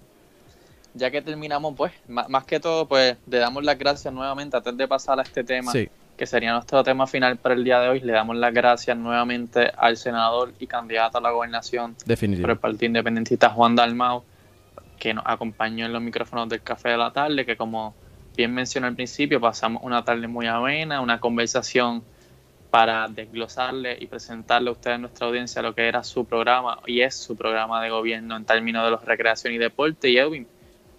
Ya 0.94 1.10
que 1.10 1.22
terminamos, 1.22 1.74
pues, 1.78 1.94
más, 2.08 2.44
que 2.44 2.60
todo, 2.60 2.86
pues, 2.88 3.16
le 3.26 3.38
damos 3.38 3.64
las 3.64 3.78
gracias 3.78 4.14
nuevamente 4.14 4.58
antes 4.58 4.76
de 4.76 4.88
pasar 4.88 5.20
a 5.20 5.24
este 5.24 5.44
tema. 5.44 5.72
sí, 5.72 5.88
que 6.18 6.26
sería 6.26 6.54
nuestro 6.54 6.84
tema 6.84 7.08
final 7.08 7.38
para 7.38 7.56
el 7.56 7.64
día 7.64 7.80
de 7.80 7.90
hoy. 7.90 8.00
Le 8.00 8.14
damos 8.14 8.36
las 8.36 8.54
gracias 8.54 8.96
nuevamente 8.98 9.72
al 9.76 9.98
senador 9.98 10.54
y 10.60 10.68
candidato 10.68 11.18
a 11.18 11.22
la 11.22 11.32
gobernación 11.32 11.96
Definitivo. 12.06 12.44
por 12.44 12.52
el 12.52 12.58
Partido 12.60 12.88
Independentista 12.88 13.50
Juan 13.50 13.76
Dalmau, 13.76 14.24
que 15.00 15.14
nos 15.14 15.24
acompañó 15.26 15.86
en 15.86 15.94
los 15.94 16.02
micrófonos 16.02 16.48
del 16.50 16.62
Café 16.62 16.90
de 16.90 16.98
la 16.98 17.12
Tarde, 17.12 17.46
que 17.46 17.58
como 17.58 17.96
bien 18.38 18.54
mencioné 18.54 18.88
al 18.88 18.96
principio, 18.96 19.42
pasamos 19.42 19.82
una 19.84 20.04
tarde 20.06 20.28
muy 20.28 20.48
amena, 20.48 21.02
una 21.02 21.20
conversación 21.20 22.04
para 22.70 23.08
desglosarle 23.10 23.98
y 24.00 24.08
presentarle 24.08 24.70
a 24.70 24.72
ustedes, 24.72 25.00
nuestra 25.00 25.28
audiencia, 25.28 25.62
lo 25.62 25.76
que 25.76 25.88
era 25.88 26.04
su 26.04 26.24
programa 26.26 26.80
y 26.88 27.02
es 27.02 27.16
su 27.16 27.36
programa 27.36 27.84
de 27.84 27.90
gobierno 27.90 28.38
en 28.38 28.46
términos 28.46 28.86
de 28.86 28.92
los 28.92 29.04
recreación 29.04 29.54
y 29.54 29.58
deporte. 29.58 30.10
Y 30.10 30.18
Edwin, 30.18 30.48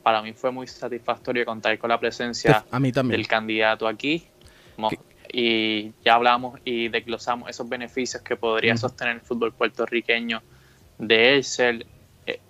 para 0.02 0.20
mí 0.20 0.34
fue 0.34 0.50
muy 0.50 0.66
satisfactorio 0.66 1.46
contar 1.46 1.78
con 1.78 1.88
la 1.88 1.98
presencia 1.98 2.64
A 2.70 2.78
mí 2.78 2.92
también. 2.92 3.18
del 3.18 3.26
candidato 3.26 3.88
aquí. 3.88 4.26
Y 5.32 5.92
ya 6.04 6.14
hablamos 6.14 6.60
y 6.64 6.88
desglosamos 6.88 7.48
esos 7.48 7.68
beneficios 7.68 8.22
que 8.22 8.36
podría 8.36 8.76
sostener 8.76 9.14
el 9.16 9.20
fútbol 9.20 9.52
puertorriqueño 9.52 10.42
de 10.98 11.36
él 11.36 11.44
ser 11.44 11.86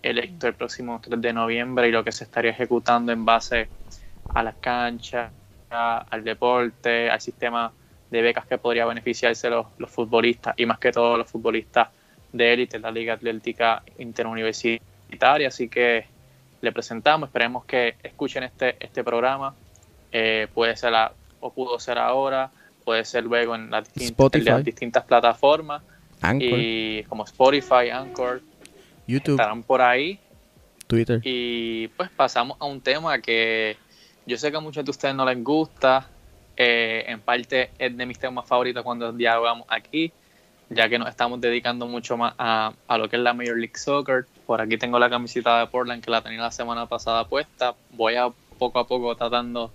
electo 0.03 0.49
el 0.49 0.55
próximo 0.55 1.01
3 1.01 1.21
de 1.21 1.33
noviembre 1.33 1.89
y 1.89 1.93
lo 1.93 2.05
que 2.05 2.13
se 2.13 2.25
estaría 2.25 2.51
ejecutando 2.51 3.13
en 3.13 3.25
base 3.25 3.69
a 4.29 4.43
las 4.43 4.57
canchas, 4.57 5.33
al 5.71 6.25
deporte, 6.25 7.09
al 7.11 7.21
sistema 7.21 7.73
de 8.11 8.21
becas 8.23 8.47
que 8.47 8.59
podría 8.59 8.85
beneficiarse 8.85 9.49
los, 9.49 9.67
los 9.79 9.91
futbolistas 9.91 10.55
y 10.57 10.67
más 10.67 10.79
que 10.79 10.93
todo 10.93 11.17
los 11.17 11.31
futbolistas 11.31 11.89
de 12.33 12.53
élite, 12.53 12.79
la 12.79 12.91
Liga 12.91 13.15
Atlética 13.15 13.83
Interuniversitaria. 13.99 15.49
Así 15.49 15.69
que 15.69 16.07
le 16.61 16.73
presentamos, 16.73 17.29
esperemos 17.29 17.65
que 17.65 17.97
escuchen 18.03 18.43
este, 18.45 18.77
este 18.85 19.03
programa. 19.03 19.55
Eh, 20.11 20.49
puede 20.53 20.77
ser 20.77 20.95
a- 20.95 21.13
o 21.43 21.53
pudo 21.53 21.79
ser 21.79 21.99
ahora, 21.99 22.51
puede 22.85 23.05
ser 23.05 23.25
luego 23.25 23.55
en 23.55 23.71
las, 23.71 23.89
en 23.97 24.65
distintas 24.65 25.05
plataformas 25.05 25.83
Anchor, 26.23 26.59
y 26.59 27.05
como 27.05 27.25
Spotify, 27.25 27.91
Anchor, 27.93 28.41
YouTube, 29.07 29.35
estarán 29.35 29.63
por 29.63 29.83
ahí. 29.83 30.19
Twitter. 30.87 31.21
Y 31.25 31.89
pues 31.89 32.09
pasamos 32.11 32.57
a 32.61 32.65
un 32.65 32.81
tema 32.81 33.21
que 33.21 33.77
yo 34.25 34.37
sé 34.37 34.51
que 34.51 34.57
a 34.57 34.61
muchos 34.61 34.85
de 34.85 34.91
ustedes 34.91 35.15
no 35.15 35.25
les 35.27 35.43
gusta. 35.45 36.09
eh, 36.57 37.05
en 37.09 37.21
parte 37.21 37.71
es 37.79 37.97
de 37.97 38.07
mis 38.07 38.19
temas 38.19 38.47
favoritos 38.47 38.83
cuando 38.83 39.13
dialogamos 39.13 39.67
aquí, 39.69 40.13
ya 40.69 40.89
que 40.89 40.99
nos 40.99 41.09
estamos 41.09 41.41
dedicando 41.41 41.87
mucho 41.87 42.17
más 42.17 42.35
a, 42.39 42.73
a 42.87 42.99
lo 42.99 43.09
que 43.09 43.17
es 43.17 43.23
la 43.23 43.35
Major 43.35 43.57
League 43.57 43.77
Soccer. 43.77 44.27
Por 44.47 44.61
aquí 44.61 44.77
tengo 44.79 44.99
la 44.99 45.11
camiseta 45.11 45.61
de 45.61 45.67
Portland 45.67 46.05
que 46.05 46.11
la 46.11 46.23
tenía 46.23 46.41
la 46.41 46.51
semana 46.51 46.87
pasada 46.87 47.27
puesta. 47.27 47.75
Voy 47.91 48.17
a 48.17 48.29
poco 48.59 48.79
a 48.79 48.87
poco 48.87 49.15
tratando 49.17 49.73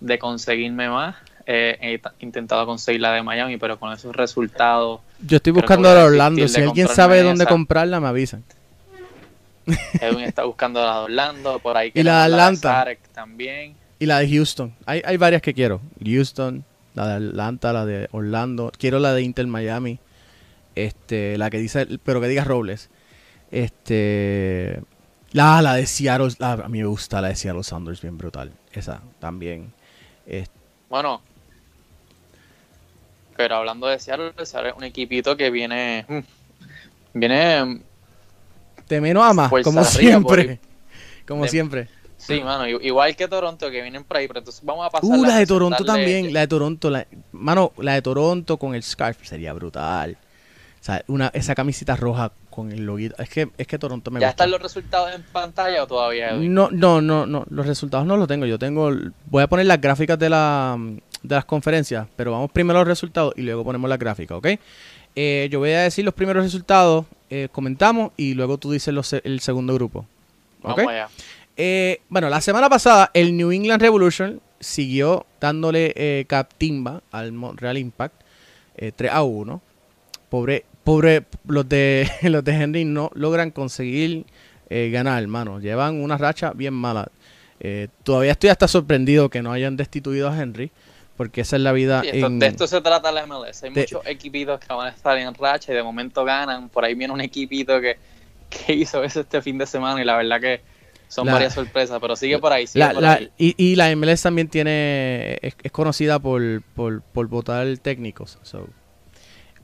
de 0.00 0.18
conseguirme 0.18 0.88
más. 0.88 1.16
Eh, 1.46 1.78
he 1.80 1.98
ta- 1.98 2.12
intentado 2.18 2.66
conseguir 2.66 3.00
la 3.00 3.12
de 3.12 3.22
Miami, 3.22 3.56
pero 3.56 3.78
con 3.78 3.92
esos 3.92 4.14
resultados 4.16 5.00
Yo 5.24 5.36
estoy 5.36 5.52
buscando 5.52 5.88
voy 5.88 5.98
a 5.98 6.02
a 6.02 6.04
Orlando. 6.06 6.48
Si 6.48 6.60
de 6.60 6.66
alguien 6.66 6.88
sabe 6.88 7.22
dónde 7.22 7.44
esa. 7.44 7.50
comprarla, 7.52 8.00
me 8.00 8.08
avisan. 8.08 8.42
Edwin 10.00 10.24
está 10.24 10.44
buscando 10.44 10.84
la 10.84 10.98
de 10.98 11.04
Orlando, 11.04 11.58
por 11.60 11.76
ahí 11.76 11.90
Y 11.94 12.02
la 12.02 12.18
de 12.28 12.34
Atlanta. 12.34 12.86
También. 13.14 13.74
Y 13.98 14.06
la 14.06 14.18
de 14.18 14.28
Houston. 14.28 14.74
Hay, 14.86 15.02
hay 15.04 15.16
varias 15.16 15.40
que 15.42 15.54
quiero. 15.54 15.80
Houston, 16.04 16.64
la 16.94 17.06
de 17.18 17.28
Atlanta, 17.28 17.72
la 17.72 17.84
de 17.86 18.08
Orlando. 18.12 18.70
Quiero 18.78 18.98
la 18.98 19.12
de 19.14 19.22
Inter 19.22 19.46
Miami. 19.46 19.98
Este, 20.74 21.38
la 21.38 21.48
que 21.50 21.58
dice, 21.58 21.86
pero 22.04 22.20
que 22.20 22.28
diga 22.28 22.44
Robles. 22.44 22.90
Este, 23.50 24.80
la, 25.32 25.62
la 25.62 25.74
de 25.74 25.86
Seattle. 25.86 26.28
la- 26.38 26.52
a 26.52 26.68
mí 26.68 26.78
me 26.80 26.86
gusta 26.86 27.20
la 27.20 27.28
de 27.28 27.36
Seattle 27.36 27.62
Sounders, 27.62 28.02
bien 28.02 28.18
brutal. 28.18 28.52
Esa 28.72 29.00
también. 29.18 29.72
Este, 30.26 30.50
Bueno, 30.88 31.20
pero 33.36 33.56
hablando 33.56 33.86
de 33.86 33.98
Seattle, 33.98 34.32
Seattle 34.44 34.70
es 34.70 34.76
un 34.76 34.84
equipito 34.84 35.36
que 35.36 35.50
viene. 35.50 36.04
mm, 36.08 36.18
Viene. 37.18 37.80
de 38.88 39.00
menos 39.00 39.24
a 39.24 39.32
más, 39.32 39.50
Fuerza 39.50 39.70
como 39.70 39.84
siempre. 39.84 40.60
Como 41.26 41.42
De- 41.44 41.48
siempre. 41.48 41.88
Sí, 42.18 42.40
mano, 42.42 42.66
igual 42.66 43.14
que 43.14 43.28
Toronto, 43.28 43.70
que 43.70 43.82
vienen 43.82 44.02
por 44.02 44.16
ahí, 44.16 44.26
pero 44.26 44.40
entonces 44.40 44.64
vamos 44.64 44.86
a 44.86 44.90
pasar. 44.90 45.08
Uh, 45.08 45.24
la 45.24 45.36
de 45.38 45.46
Toronto 45.46 45.84
también. 45.84 46.32
La 46.32 46.40
de 46.40 46.48
Toronto. 46.48 46.90
La, 46.90 47.06
mano, 47.32 47.72
la 47.78 47.94
de 47.94 48.02
Toronto 48.02 48.56
con 48.56 48.74
el 48.74 48.82
scarf 48.82 49.18
sería 49.24 49.52
brutal. 49.52 50.16
O 50.80 50.84
sea, 50.84 51.04
una, 51.08 51.30
esa 51.34 51.54
camiseta 51.54 51.94
roja 51.94 52.32
con 52.56 52.72
el 52.72 52.84
loguito. 52.84 53.14
Es 53.22 53.28
que, 53.28 53.48
es 53.56 53.66
que 53.66 53.78
Toronto 53.78 54.10
me 54.10 54.18
¿Ya 54.18 54.26
gusta. 54.28 54.30
están 54.44 54.50
los 54.50 54.60
resultados 54.60 55.14
en 55.14 55.22
pantalla 55.22 55.84
o 55.84 55.86
todavía? 55.86 56.30
Edwin? 56.30 56.52
No, 56.52 56.68
no, 56.72 57.00
no, 57.00 57.26
no. 57.26 57.44
Los 57.50 57.66
resultados 57.66 58.04
no 58.06 58.16
los 58.16 58.26
tengo. 58.26 58.46
Yo 58.46 58.58
tengo. 58.58 58.90
Voy 59.26 59.42
a 59.42 59.46
poner 59.46 59.66
las 59.66 59.80
gráficas 59.80 60.18
de, 60.18 60.28
la, 60.30 60.76
de 61.22 61.34
las 61.34 61.44
conferencias. 61.44 62.08
Pero 62.16 62.32
vamos 62.32 62.50
primero 62.50 62.78
a 62.78 62.82
los 62.82 62.88
resultados 62.88 63.34
y 63.36 63.42
luego 63.42 63.62
ponemos 63.62 63.88
las 63.88 63.98
gráficas, 63.98 64.38
¿ok? 64.38 64.46
Eh, 65.14 65.48
yo 65.50 65.60
voy 65.60 65.70
a 65.70 65.82
decir 65.82 66.04
los 66.04 66.14
primeros 66.14 66.42
resultados. 66.42 67.04
eh, 67.30 67.48
comentamos 67.52 68.12
y 68.16 68.34
luego 68.34 68.58
tú 68.58 68.72
dices 68.72 68.92
los 68.92 69.12
el 69.12 69.40
segundo 69.40 69.74
grupo. 69.74 70.00
¿Ok? 70.62 70.76
Vamos 70.78 70.92
allá. 70.92 71.08
Eh, 71.56 72.00
bueno, 72.08 72.28
la 72.28 72.40
semana 72.40 72.68
pasada 72.68 73.10
el 73.14 73.36
New 73.36 73.50
England 73.52 73.80
Revolution 73.80 74.40
siguió 74.60 75.26
dándole 75.40 76.24
captimba 76.28 77.02
al 77.12 77.32
Montreal 77.32 77.78
Impact 77.78 78.14
eh, 78.76 78.92
3 78.94 79.10
a 79.12 79.22
1. 79.22 79.62
Pobre, 80.28 80.64
pobre, 80.86 81.24
los 81.46 81.68
de, 81.68 82.08
los 82.22 82.42
de 82.44 82.52
Henry 82.52 82.84
no 82.86 83.10
logran 83.14 83.50
conseguir 83.50 84.24
eh, 84.70 84.88
ganar, 84.90 85.20
hermano. 85.22 85.60
Llevan 85.60 86.00
una 86.02 86.16
racha 86.16 86.52
bien 86.54 86.72
mala. 86.74 87.08
Eh, 87.60 87.88
todavía 88.04 88.32
estoy 88.32 88.50
hasta 88.50 88.68
sorprendido 88.68 89.28
que 89.28 89.42
no 89.42 89.50
hayan 89.52 89.76
destituido 89.76 90.28
a 90.28 90.40
Henry, 90.40 90.70
porque 91.16 91.40
esa 91.42 91.56
es 91.56 91.62
la 91.62 91.72
vida. 91.72 92.02
Sí, 92.02 92.10
esto- 92.12 92.26
en- 92.26 92.38
de 92.38 92.46
esto 92.46 92.66
se 92.66 92.80
trata 92.80 93.10
la 93.12 93.26
MLS. 93.26 93.64
Hay 93.64 93.72
de- 93.72 93.80
muchos 93.82 94.06
equipitos 94.06 94.60
que 94.60 94.72
van 94.72 94.86
a 94.86 94.90
estar 94.90 95.18
en 95.18 95.34
racha 95.34 95.72
y 95.72 95.74
de 95.74 95.82
momento 95.82 96.24
ganan. 96.24 96.68
Por 96.68 96.84
ahí 96.84 96.94
viene 96.94 97.12
un 97.12 97.20
equipito 97.20 97.80
que, 97.80 97.96
que 98.66 98.72
hizo 98.74 99.02
eso 99.02 99.20
este 99.20 99.42
fin 99.42 99.58
de 99.58 99.66
semana 99.66 100.00
y 100.00 100.04
la 100.04 100.16
verdad 100.16 100.40
que 100.40 100.60
son 101.08 101.26
La- 101.26 101.32
varias 101.34 101.54
sorpresas. 101.54 101.98
Pero 102.00 102.14
sigue 102.16 102.38
por 102.38 102.52
ahí, 102.52 102.66
sigue 102.66 102.84
La- 102.84 102.92
por 102.92 103.02
la- 103.02 103.12
ahí. 103.14 103.30
y, 103.38 103.54
y 103.56 103.74
la 103.76 103.90
MLS 103.96 104.22
también 104.22 104.48
tiene 104.48 105.38
es, 105.42 105.56
es 105.62 105.72
conocida 105.72 106.18
por, 106.20 106.62
por, 106.74 107.02
por 107.02 107.26
votar 107.26 107.66
técnicos. 107.78 108.38
so. 108.42 108.68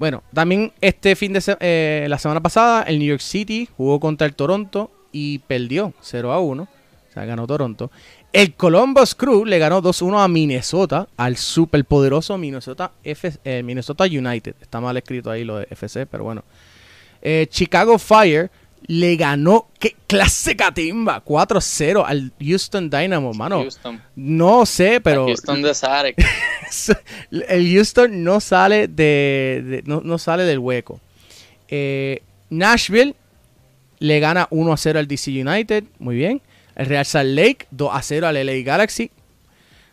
Bueno, 0.03 0.25
también 0.35 0.73
este 0.81 1.15
fin 1.15 1.33
de 1.33 1.41
se- 1.41 1.57
eh, 1.61 2.07
la 2.09 2.19
semana 2.19 2.41
pasada 2.41 2.83
el 2.83 2.99
New 2.99 3.07
York 3.07 3.21
City 3.21 3.69
jugó 3.77 4.01
contra 4.01 4.27
el 4.27 4.35
Toronto 4.35 4.91
y 5.13 5.39
perdió 5.39 5.95
0 6.01 6.33
a 6.33 6.41
1. 6.41 6.65
O 6.65 7.13
sea, 7.15 7.25
ganó 7.25 7.47
Toronto. 7.47 7.89
El 8.33 8.55
Columbus 8.55 9.15
Crew 9.15 9.45
le 9.45 9.61
ganó 9.61 9.81
2-1 9.81 10.21
a 10.21 10.27
Minnesota, 10.27 11.07
al 11.17 11.37
superpoderoso 11.37 12.37
Minnesota, 12.37 12.91
eh, 13.05 13.63
Minnesota 13.63 14.03
United. 14.03 14.57
Está 14.61 14.81
mal 14.81 14.97
escrito 14.97 15.31
ahí 15.31 15.45
lo 15.45 15.59
de 15.59 15.69
FC, 15.71 16.05
pero 16.07 16.25
bueno. 16.25 16.43
Eh, 17.23 17.47
Chicago 17.49 17.97
Fire 17.97 18.51
le 18.87 19.17
ganó, 19.17 19.69
qué 19.79 19.95
clase 20.07 20.57
catimba, 20.57 21.25
4-0 21.25 22.05
al 22.07 22.33
Houston 22.41 22.91
Dynamo, 22.91 23.33
mano. 23.33 23.61
Houston. 23.61 24.01
No 24.17 24.67
sé, 24.67 25.01
pero 25.01 25.27
Houston 25.27 25.63
de 25.63 25.75
Zarek. 25.75 26.17
el 27.49 27.73
Houston 27.75 28.23
no 28.25 28.41
sale 28.41 28.89
de, 28.89 29.63
de- 29.65 29.83
no, 29.87 30.01
no 30.03 30.19
sale 30.19 30.45
del 30.45 30.59
hueco. 30.59 31.01
Eh, 31.69 32.23
Nashville 32.51 33.15
le 33.99 34.21
gana 34.21 34.47
1 34.51 34.73
a 34.73 34.77
0 34.77 34.99
al 34.99 35.07
DC 35.09 35.31
United, 35.31 35.85
muy 35.99 36.17
bien. 36.17 36.43
El 36.75 36.87
Real 36.87 37.05
Salt 37.07 37.31
Lake 37.31 37.67
2 37.71 37.91
a 37.93 38.03
0 38.03 38.27
al 38.27 38.35
LA 38.47 38.63
Galaxy. 38.65 39.11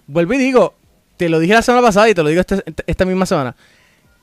Vuelvo 0.07 0.33
y 0.33 0.37
digo, 0.37 0.73
te 1.17 1.29
lo 1.29 1.39
dije 1.39 1.53
la 1.53 1.61
semana 1.61 1.85
pasada 1.85 2.09
y 2.09 2.13
te 2.15 2.23
lo 2.23 2.29
digo 2.29 2.41
este- 2.41 2.63
esta 2.87 3.05
misma 3.05 3.25
semana. 3.25 3.55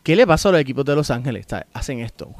¿Qué 0.02 0.16
le 0.16 0.26
pasa 0.26 0.48
a 0.48 0.52
los 0.52 0.60
equipos 0.60 0.84
de 0.84 0.94
Los 0.94 1.10
Ángeles? 1.10 1.46
Hacen 1.72 2.00
esto. 2.00 2.34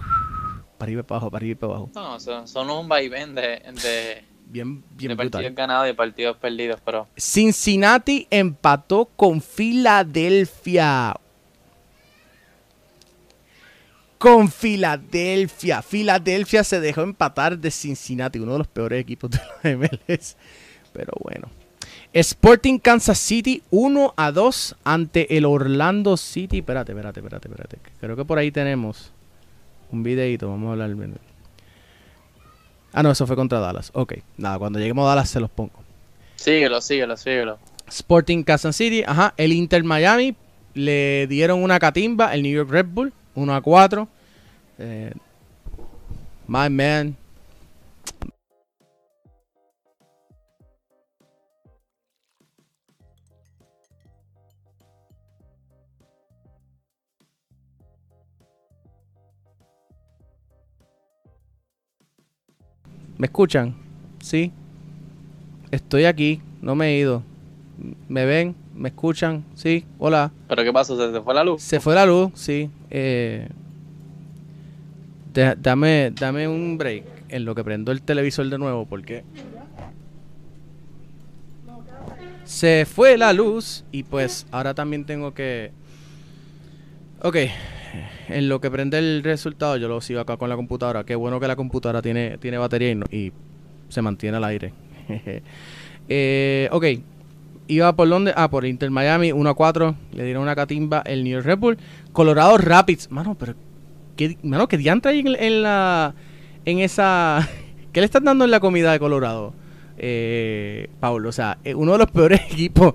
Para 0.76 0.88
arriba 0.88 1.00
y 1.00 1.04
para 1.04 1.16
abajo, 1.16 1.30
para 1.30 1.38
arriba 1.38 1.52
y 1.52 1.54
para 1.54 1.72
abajo. 1.72 1.90
No, 1.94 2.20
son, 2.20 2.48
son 2.48 2.70
un 2.70 2.88
vaivén 2.88 3.34
de, 3.34 3.62
de, 3.82 4.24
Bien, 4.48 4.82
bien 4.90 5.10
de 5.10 5.16
partidos 5.16 5.54
ganados 5.54 5.90
y 5.90 5.92
partidos 5.92 6.36
perdidos, 6.36 6.80
pero 6.84 7.08
Cincinnati 7.16 8.28
empató 8.30 9.06
con 9.16 9.40
Filadelfia. 9.40 11.16
Con 14.18 14.50
Filadelfia. 14.50 15.82
Filadelfia 15.82 16.62
se 16.62 16.80
dejó 16.80 17.02
empatar 17.02 17.58
de 17.58 17.70
Cincinnati, 17.70 18.38
uno 18.38 18.52
de 18.52 18.58
los 18.58 18.68
peores 18.68 19.00
equipos 19.00 19.30
de 19.30 19.38
la 19.62 19.76
MLS. 19.76 20.36
Pero 20.92 21.12
bueno. 21.20 21.50
Sporting 22.12 22.78
Kansas 22.78 23.18
City 23.18 23.62
1 23.70 24.14
a 24.16 24.30
2 24.30 24.76
ante 24.84 25.36
el 25.36 25.44
Orlando 25.44 26.16
City. 26.16 26.58
Espérate, 26.58 26.92
espérate, 26.92 27.20
espérate, 27.20 27.48
espérate. 27.48 27.78
Creo 28.00 28.16
que 28.16 28.24
por 28.24 28.38
ahí 28.38 28.50
tenemos 28.50 29.12
un 29.92 30.02
videito. 30.02 30.48
Vamos 30.48 30.68
a 30.68 30.72
hablar. 30.72 30.96
Ah, 32.92 33.02
no, 33.02 33.10
eso 33.10 33.26
fue 33.26 33.36
contra 33.36 33.60
Dallas. 33.60 33.90
Ok, 33.94 34.14
nada, 34.36 34.58
cuando 34.58 34.78
lleguemos 34.78 35.04
a 35.04 35.08
Dallas 35.10 35.28
se 35.28 35.40
los 35.40 35.50
pongo. 35.50 35.72
síguelo, 36.36 36.80
síguelo, 36.80 37.16
síguelo. 37.16 37.58
Sporting 37.88 38.42
Kansas 38.42 38.74
City, 38.76 39.04
ajá, 39.06 39.34
el 39.36 39.52
Inter 39.52 39.84
Miami 39.84 40.34
le 40.74 41.26
dieron 41.26 41.62
una 41.62 41.78
catimba, 41.78 42.34
el 42.34 42.42
New 42.42 42.52
York 42.52 42.70
Red 42.70 42.86
Bull, 42.86 43.12
1 43.34 43.54
a 43.54 43.60
4. 43.60 44.08
Eh, 44.78 45.12
my 46.46 46.68
man. 46.68 47.16
¿Me 63.18 63.26
escuchan? 63.26 63.74
Sí. 64.20 64.52
Estoy 65.70 66.04
aquí, 66.04 66.40
no 66.60 66.74
me 66.74 66.88
he 66.94 66.98
ido. 66.98 67.22
¿Me 68.08 68.24
ven? 68.24 68.54
¿Me 68.74 68.88
escuchan? 68.90 69.44
Sí. 69.54 69.84
Hola. 69.98 70.32
¿Pero 70.48 70.64
qué 70.64 70.72
pasó? 70.72 70.96
¿Se 71.12 71.20
fue 71.20 71.34
la 71.34 71.44
luz? 71.44 71.62
Se 71.62 71.80
fue 71.80 71.94
la 71.94 72.06
luz, 72.06 72.30
sí. 72.34 72.70
Eh, 72.90 73.48
da- 75.32 75.54
dame, 75.54 76.12
dame 76.18 76.46
un 76.48 76.76
break 76.78 77.04
en 77.28 77.44
lo 77.44 77.54
que 77.54 77.64
prendo 77.64 77.92
el 77.92 78.02
televisor 78.02 78.48
de 78.48 78.58
nuevo 78.58 78.86
porque 78.86 79.24
se 82.44 82.86
fue 82.86 83.18
la 83.18 83.32
luz 83.32 83.84
y 83.90 84.04
pues 84.04 84.46
ahora 84.52 84.74
también 84.74 85.04
tengo 85.04 85.34
que... 85.34 85.72
Ok, 87.22 87.36
en 88.28 88.48
lo 88.48 88.60
que 88.60 88.70
prende 88.70 88.98
el 88.98 89.22
resultado 89.22 89.76
yo 89.76 89.88
lo 89.88 90.00
sigo 90.00 90.20
acá 90.20 90.36
con 90.36 90.48
la 90.48 90.56
computadora. 90.56 91.04
Qué 91.04 91.14
bueno 91.14 91.40
que 91.40 91.48
la 91.48 91.56
computadora 91.56 92.02
tiene, 92.02 92.38
tiene 92.38 92.58
batería 92.58 92.92
y, 93.10 93.32
se 93.88 94.02
mantiene 94.02 94.36
al 94.36 94.44
aire. 94.44 94.72
eh, 96.08 96.68
ok, 96.72 96.84
iba 97.68 97.94
por 97.94 98.08
donde? 98.08 98.32
Ah, 98.36 98.50
por 98.50 98.64
Inter 98.64 98.90
Miami 98.90 99.32
1 99.32 99.50
a 99.50 99.54
4. 99.54 99.94
Le 100.12 100.24
dieron 100.24 100.42
una 100.42 100.56
catimba 100.56 101.02
el 101.06 101.24
New 101.24 101.32
York 101.32 101.46
Red 101.46 101.58
Bull. 101.58 101.78
Colorado 102.12 102.58
Rapids. 102.58 103.10
Mano, 103.10 103.36
pero. 103.38 103.54
¿Qué, 104.16 104.38
mano, 104.42 104.66
¿qué 104.68 104.78
diantre 104.78 105.12
hay 105.12 105.20
en, 105.20 105.62
la. 105.62 106.14
En 106.64 106.78
esa. 106.80 107.48
¿Qué 107.92 108.00
le 108.00 108.06
están 108.06 108.24
dando 108.24 108.44
en 108.44 108.50
la 108.50 108.60
comida 108.60 108.92
de 108.92 108.98
Colorado? 108.98 109.54
Eh, 109.98 110.90
Pablo, 111.00 111.30
o 111.30 111.32
sea, 111.32 111.58
uno 111.74 111.92
de 111.92 111.98
los 111.98 112.10
peores 112.10 112.40
equipos 112.50 112.94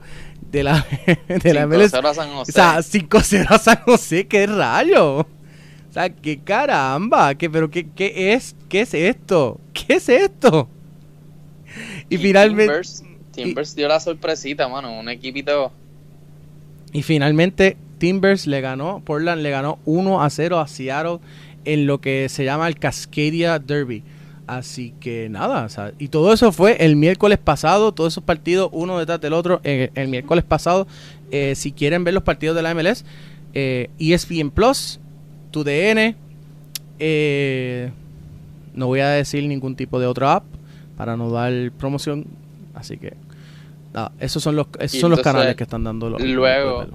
de 0.52 0.64
la, 0.64 0.86
de 1.28 1.54
la 1.54 1.68
MLS. 1.68 1.94
5-0 1.94 2.06
a 2.10 2.14
San 2.14 2.30
José. 2.32 2.52
O 2.52 2.54
sea, 2.54 2.78
5-0 2.80 3.46
a 3.50 3.58
San 3.58 3.78
José, 3.84 4.28
qué 4.28 4.48
rayo. 4.48 5.20
O 5.20 5.94
sea, 5.94 6.10
qué 6.10 6.40
caramba, 6.40 7.36
qué, 7.36 7.50
pero 7.50 7.70
qué, 7.70 7.90
qué 7.90 8.34
es, 8.34 8.56
qué 8.70 8.82
es 8.82 8.94
esto, 8.94 9.60
qué 9.74 9.96
es 9.96 10.10
esto. 10.10 10.70
Y, 12.10 12.18
finalmente, 12.18 12.74
Timbers, 12.74 13.04
Timbers 13.32 13.76
dio 13.76 13.88
la 13.88 14.00
sorpresita, 14.00 14.68
mano. 14.68 15.00
Un 15.00 15.10
equipito. 15.10 15.72
y 16.92 17.02
finalmente 17.02 17.78
Timbers 17.98 18.48
le 18.48 18.62
ganó, 18.62 19.02
Portland 19.06 19.42
le 19.42 19.52
ganó 19.52 19.80
1 19.86 20.24
a 20.24 20.30
0 20.30 20.60
a 20.60 20.68
Seattle 20.68 21.20
en 21.66 21.86
lo 21.86 22.02
que 22.02 22.30
se 22.30 22.44
llama 22.44 22.68
el 22.68 22.78
Cascadia 22.80 23.60
Derby. 23.60 24.04
Así 24.52 24.94
que 25.00 25.30
nada, 25.30 25.64
o 25.64 25.70
sea, 25.70 25.94
y 25.98 26.10
todo 26.10 26.34
eso 26.34 26.52
fue 26.52 26.76
el 26.84 26.98
miércoles 26.98 27.38
pasado, 27.38 27.94
todos 27.94 28.12
esos 28.12 28.24
partidos 28.26 28.70
uno 28.74 29.00
detrás 29.00 29.22
del 29.22 29.32
otro 29.32 29.62
el 29.64 30.08
miércoles 30.10 30.44
pasado. 30.44 30.88
Eh, 31.32 31.54
si 31.56 31.72
quieren 31.72 32.04
ver 32.04 32.14
los 32.14 32.24
partidos 32.24 32.58
de 32.58 32.62
la 32.62 32.72
MLS, 32.76 33.06
eh, 33.54 33.90
ESPN 33.98 34.52
Plus, 34.52 35.00
TUDN, 35.52 36.18
eh, 37.00 37.92
no 38.74 38.88
voy 38.88 39.00
a 39.00 39.08
decir 39.08 39.46
ningún 39.48 39.78
tipo 39.78 40.02
de 40.02 40.08
otra 40.08 40.34
app 40.34 40.44
para 40.98 41.16
no 41.16 41.32
dar 41.32 41.72
promoción, 41.78 42.26
así 42.74 42.98
que 42.98 43.14
nada, 43.94 44.12
esos 44.20 44.44
son 44.44 44.58
los, 44.58 44.68
esos 44.82 45.00
son 45.00 45.12
los 45.12 45.22
canales 45.22 45.56
que 45.56 45.64
están 45.64 45.86
dando 45.86 46.10
los 46.10 46.22
luego- 46.22 46.88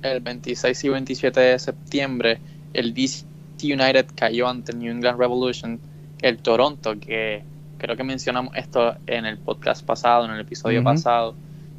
El 0.00 0.20
26 0.20 0.82
y 0.84 0.88
27 0.88 1.40
de 1.40 1.58
septiembre, 1.58 2.38
el 2.72 2.94
DC 2.94 3.26
United 3.62 4.06
cayó 4.14 4.48
ante 4.48 4.72
el 4.72 4.78
New 4.78 4.90
England 4.90 5.18
Revolution. 5.18 5.78
El 6.22 6.38
Toronto, 6.38 6.98
que 7.00 7.42
creo 7.78 7.96
que 7.96 8.04
mencionamos 8.04 8.56
esto 8.56 8.94
en 9.08 9.26
el 9.26 9.38
podcast 9.38 9.84
pasado, 9.84 10.24
en 10.24 10.30
el 10.30 10.40
episodio 10.40 10.84
pasado, 10.84 11.34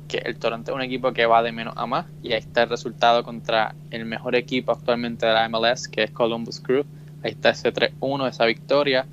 que 0.09 0.17
el 0.17 0.35
Toronto 0.35 0.71
es 0.71 0.75
un 0.75 0.81
equipo 0.81 1.13
que 1.13 1.25
va 1.25 1.41
de 1.41 1.53
menos 1.53 1.73
a 1.77 1.85
más. 1.85 2.07
Y 2.21 2.33
ahí 2.33 2.39
está 2.39 2.63
el 2.63 2.69
resultado 2.69 3.23
contra 3.23 3.73
el 3.89 4.03
mejor 4.03 4.35
equipo 4.35 4.73
actualmente 4.73 5.25
de 5.25 5.33
la 5.33 5.47
MLS, 5.47 5.87
que 5.87 6.03
es 6.03 6.11
Columbus 6.11 6.59
Crew. 6.59 6.83
Ahí 7.23 7.31
está 7.31 7.51
ese 7.51 7.73
3-1, 7.73 8.27
esa 8.27 8.45
victoria. 8.45 9.05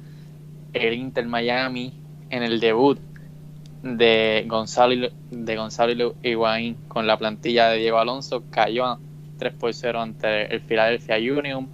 El 0.72 0.94
Inter 0.94 1.26
Miami 1.26 1.94
en 2.28 2.42
el 2.42 2.58
debut 2.58 2.98
de 3.84 4.44
Gonzalo, 4.48 5.10
de 5.30 5.56
Gonzalo 5.56 6.16
Higuaín 6.22 6.76
con 6.88 7.06
la 7.06 7.16
plantilla 7.16 7.68
de 7.68 7.78
Diego 7.78 7.98
Alonso 7.98 8.42
cayó 8.50 8.98
3 9.38 9.54
por 9.54 9.72
0 9.72 10.00
ante 10.00 10.52
el 10.52 10.60
Philadelphia 10.60 11.16
Union. 11.16 11.68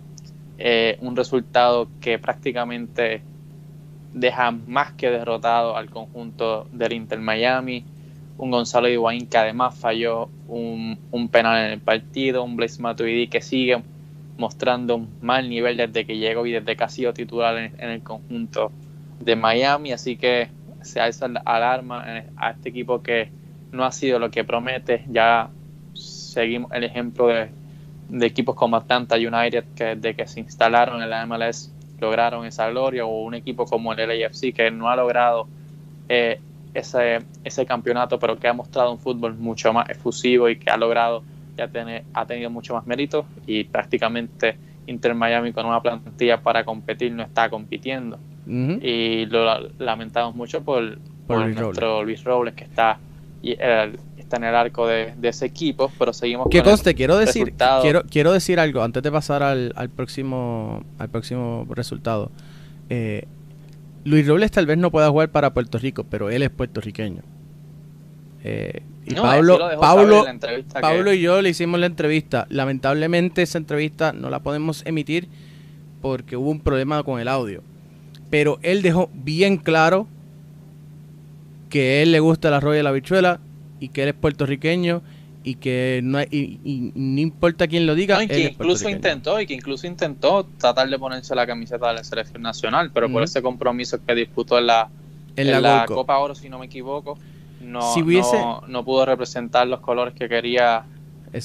Eh, 0.58 0.98
un 1.00 1.16
resultado 1.16 1.88
que 2.00 2.18
prácticamente 2.18 3.22
deja 4.12 4.50
más 4.50 4.92
que 4.92 5.10
derrotado 5.10 5.76
al 5.76 5.90
conjunto 5.90 6.66
del 6.72 6.92
Inter 6.92 7.18
Miami. 7.18 7.84
Un 8.38 8.50
Gonzalo 8.50 8.88
Higuaín 8.88 9.26
que 9.26 9.38
además 9.38 9.76
falló 9.76 10.28
un, 10.48 10.98
un 11.10 11.28
penal 11.28 11.66
en 11.66 11.72
el 11.72 11.80
partido. 11.80 12.42
Un 12.44 12.56
Blaise 12.56 12.80
Matuidi 12.80 13.28
que 13.28 13.40
sigue 13.40 13.82
mostrando 14.38 14.96
un 14.96 15.08
mal 15.20 15.48
nivel 15.48 15.76
desde 15.76 16.04
que 16.04 16.18
llegó 16.18 16.46
y 16.46 16.52
desde 16.52 16.76
que 16.76 16.84
ha 16.84 16.88
sido 16.88 17.14
titular 17.14 17.56
en, 17.56 17.90
el 17.90 18.02
conjunto 18.02 18.70
de 19.20 19.36
Miami. 19.36 19.92
Así 19.92 20.16
que 20.16 20.48
se 20.82 21.00
alza 21.00 21.28
la 21.28 21.40
alarma 21.40 22.04
a 22.36 22.50
este 22.50 22.68
equipo 22.68 23.02
que 23.02 23.30
no 23.72 23.84
ha 23.84 23.92
sido 23.92 24.18
lo 24.18 24.30
que 24.30 24.44
promete. 24.44 25.04
Ya 25.08 25.50
seguimos 25.94 26.70
el 26.72 26.84
ejemplo 26.84 27.28
de, 27.28 27.48
de 28.08 28.26
equipos 28.26 28.54
como 28.54 28.76
Atlanta 28.76 29.16
United 29.16 29.64
que 29.74 29.84
desde 29.96 30.14
que 30.14 30.26
se 30.26 30.40
instalaron 30.40 31.02
en 31.02 31.10
la 31.10 31.26
MLS 31.26 31.72
lograron 31.98 32.46
esa 32.46 32.68
gloria 32.70 33.06
o 33.06 33.22
un 33.24 33.34
equipo 33.34 33.66
como 33.66 33.92
el 33.92 34.00
LAFC 34.00 34.52
que 34.52 34.70
no 34.70 34.88
ha 34.90 34.96
logrado 34.96 35.50
eh, 36.08 36.42
ese, 36.74 37.28
ese 37.44 37.66
campeonato 37.66 38.18
pero 38.18 38.38
que 38.38 38.48
ha 38.48 38.52
mostrado 38.52 38.92
un 38.92 39.00
fútbol 39.00 39.36
mucho 39.36 39.72
más 39.72 39.88
efusivo 39.90 40.48
y 40.48 40.58
que 40.58 40.70
ha 40.70 40.76
logrado 40.76 41.26
ya 41.56 41.68
tener, 41.70 42.08
ha 42.12 42.26
tenido 42.26 42.50
mucho 42.50 42.74
más 42.74 42.86
mérito 42.86 43.32
y 43.46 43.64
prácticamente 43.64 44.60
Inter 44.86 45.14
Miami 45.14 45.52
con 45.52 45.66
una 45.66 45.82
plantilla 45.82 46.42
para 46.42 46.64
competir 46.64 47.12
no 47.12 47.22
está 47.22 47.50
compitiendo. 47.50 48.22
Y 48.78 49.26
lo 49.26 49.44
la- 49.44 49.62
lamentamos 49.78 50.34
mucho 50.34 50.62
por, 50.64 51.00
Por 51.26 51.38
por 51.38 51.44
Luis 51.44 51.54
nuestro 51.56 52.02
Luis 52.04 52.24
Robles 52.24 52.54
que 52.54 52.64
está, 52.64 53.02
y, 53.40 53.56
eh, 53.58 53.96
está 54.26 54.36
en 54.36 54.44
el 54.44 54.54
arco 54.54 54.86
de, 54.86 55.14
de 55.16 55.28
ese 55.28 55.46
equipo, 55.46 55.90
pero 55.98 56.12
seguimos 56.12 56.48
Que 56.50 56.62
conste, 56.62 56.94
quiero 56.94 57.16
decir, 57.16 57.44
resultado. 57.44 57.82
quiero, 57.82 58.02
quiero 58.10 58.32
decir 58.32 58.58
algo 58.60 58.82
antes 58.82 59.02
de 59.02 59.10
pasar 59.12 59.42
al, 59.42 59.72
al 59.76 59.88
próximo, 59.88 60.82
al 60.98 61.08
próximo 61.08 61.64
resultado. 61.70 62.30
Eh, 62.90 63.24
Luis 64.04 64.26
Robles 64.26 64.50
tal 64.50 64.66
vez 64.66 64.78
no 64.78 64.90
pueda 64.90 65.08
jugar 65.10 65.30
para 65.30 65.52
Puerto 65.54 65.78
Rico, 65.78 66.04
pero 66.08 66.30
él 66.30 66.42
es 66.42 66.50
puertorriqueño. 66.50 67.22
Eh, 68.44 68.82
y 69.06 69.14
No, 69.14 69.22
Pablo, 69.22 69.58
Pablo, 69.80 70.24
que- 70.24 70.64
Pablo 70.80 71.12
y 71.12 71.20
yo 71.20 71.40
le 71.42 71.48
hicimos 71.50 71.78
la 71.80 71.86
entrevista. 71.86 72.46
Lamentablemente 72.50 73.42
esa 73.42 73.58
entrevista 73.58 74.12
no 74.12 74.30
la 74.30 74.40
podemos 74.40 74.84
emitir 74.86 75.28
porque 76.02 76.36
hubo 76.36 76.50
un 76.50 76.60
problema 76.60 77.02
con 77.02 77.20
el 77.20 77.28
audio. 77.28 77.62
Pero 78.30 78.58
él 78.62 78.82
dejó 78.82 79.08
bien 79.14 79.56
claro 79.56 80.06
que 81.70 81.98
a 81.98 82.02
él 82.02 82.12
le 82.12 82.20
gusta 82.20 82.48
el 82.48 82.54
arroz 82.54 82.76
y 82.76 82.82
la 82.82 82.90
habichuela 82.90 83.40
y 83.80 83.88
que 83.88 84.02
él 84.04 84.08
es 84.10 84.14
puertorriqueño 84.14 85.02
y 85.44 85.54
que 85.56 86.00
no, 86.02 86.18
hay- 86.18 86.28
y, 86.30 86.58
y 86.64 86.92
no 86.94 87.20
importa 87.20 87.66
quién 87.68 87.86
lo 87.86 87.94
diga. 87.94 88.16
No, 88.16 88.22
y 88.22 88.26
que 88.28 88.34
incluso 88.50 88.88
intentó, 88.96 89.40
y 89.40 89.46
que 89.46 89.54
incluso 89.54 89.86
intentó 89.86 90.44
tratar 90.58 90.88
de 90.88 90.98
ponerse 90.98 91.34
la 91.34 91.46
camiseta 91.46 91.88
de 91.88 91.94
la 91.94 92.04
selección 92.04 92.42
nacional, 92.42 92.90
pero 92.92 93.08
por 93.12 93.22
ese 93.22 93.40
compromiso 93.42 93.98
que 94.04 94.14
disputó 94.14 94.58
en 94.58 94.66
la, 94.66 94.88
en 95.36 95.46
en 95.48 95.62
la. 95.62 95.84
Copa 95.86 96.18
Oro, 96.18 96.34
si 96.34 96.48
no 96.48 96.58
me 96.58 96.66
equivoco, 96.66 97.16
no, 97.60 97.80
Si 97.94 98.02
hubiese- 98.02 98.38
no, 98.38 98.62
no 98.66 98.84
pudo 98.84 99.06
representar 99.06 99.66
los 99.68 99.80
colores 99.80 100.14
que 100.14 100.28
quería, 100.28 100.84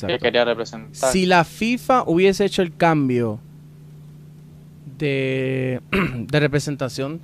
que 0.08 0.18
quería 0.20 0.46
representar. 0.46 1.12
Si 1.12 1.26
la 1.28 1.44
FIFA 1.44 2.04
hubiese 2.08 2.46
hecho 2.46 2.62
el 2.64 2.76
cambio 2.76 3.40
de, 4.98 5.80
de 5.92 6.40
representación 6.40 7.20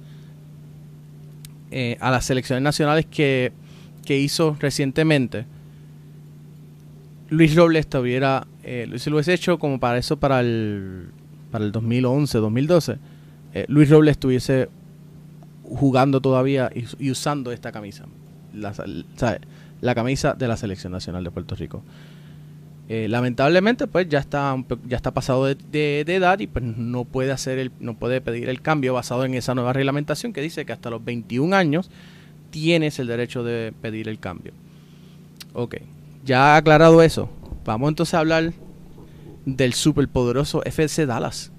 eh, 1.72 1.98
a 2.00 2.12
las 2.12 2.26
selecciones 2.26 2.62
nacionales 2.64 3.06
que, 3.06 3.52
que 4.08 4.18
hizo 4.18 4.56
recientemente, 4.60 5.46
Luis 7.30 7.56
Robles 7.56 7.82
estuviera, 7.82 8.48
eh, 8.64 8.90
si 8.98 9.10
lo 9.10 9.18
hubiese 9.18 9.34
hecho 9.34 9.60
como 9.60 9.80
para 9.80 9.98
eso, 9.98 10.18
para 10.18 10.40
el, 10.40 11.08
para 11.52 11.66
el 11.66 11.72
2011, 11.74 12.38
2012, 12.38 12.98
eh, 13.54 13.66
Luis 13.68 13.90
Robles 13.90 14.12
estuviese 14.14 14.70
jugando 15.64 16.22
todavía 16.22 16.72
y, 16.74 17.10
usando 17.12 17.52
esta 17.52 17.74
camisa, 17.74 18.06
la, 18.54 18.74
¿sabe? 18.74 19.42
la 19.82 19.94
camisa 19.94 20.34
de 20.36 20.48
la 20.48 20.56
selección 20.56 20.94
nacional 20.94 21.24
de 21.26 21.32
Puerto 21.32 21.56
Rico. 21.56 21.84
Eh, 22.90 23.10
lamentablemente, 23.10 23.86
pues 23.88 24.08
ya 24.08 24.20
está 24.20 24.56
ya 24.88 24.96
está 24.96 25.14
pasado 25.14 25.44
de, 25.46 25.56
de- 25.56 26.04
de 26.06 26.16
edad 26.16 26.40
y 26.40 26.48
pues 26.48 26.64
no 26.64 27.04
puede 27.04 27.34
hacer 27.34 27.60
el, 27.60 27.72
no 27.82 27.96
puede 27.96 28.22
pedir 28.22 28.48
el 28.48 28.62
cambio 28.62 28.94
basado 28.94 29.26
en 29.26 29.34
esa 29.34 29.54
nueva 29.54 29.74
reglamentación 29.74 30.32
que 30.32 30.40
dice 30.40 30.66
que 30.66 30.72
hasta 30.72 30.90
los 30.90 31.04
21 31.04 31.54
años 31.54 31.92
tienes 32.50 33.00
el 33.00 33.08
derecho 33.08 33.44
de 33.44 33.74
pedir 33.82 34.08
el 34.10 34.20
cambio. 34.20 34.52
Ok, 35.54 35.76
ya 36.26 36.56
aclarado 36.56 37.02
eso, 37.02 37.30
vamos 37.66 37.90
entonces 37.90 38.14
a 38.14 38.20
hablar 38.20 38.54
del 39.46 39.74
superpoderoso 39.74 40.64
FC 40.66 41.06
Dallas. 41.06 41.52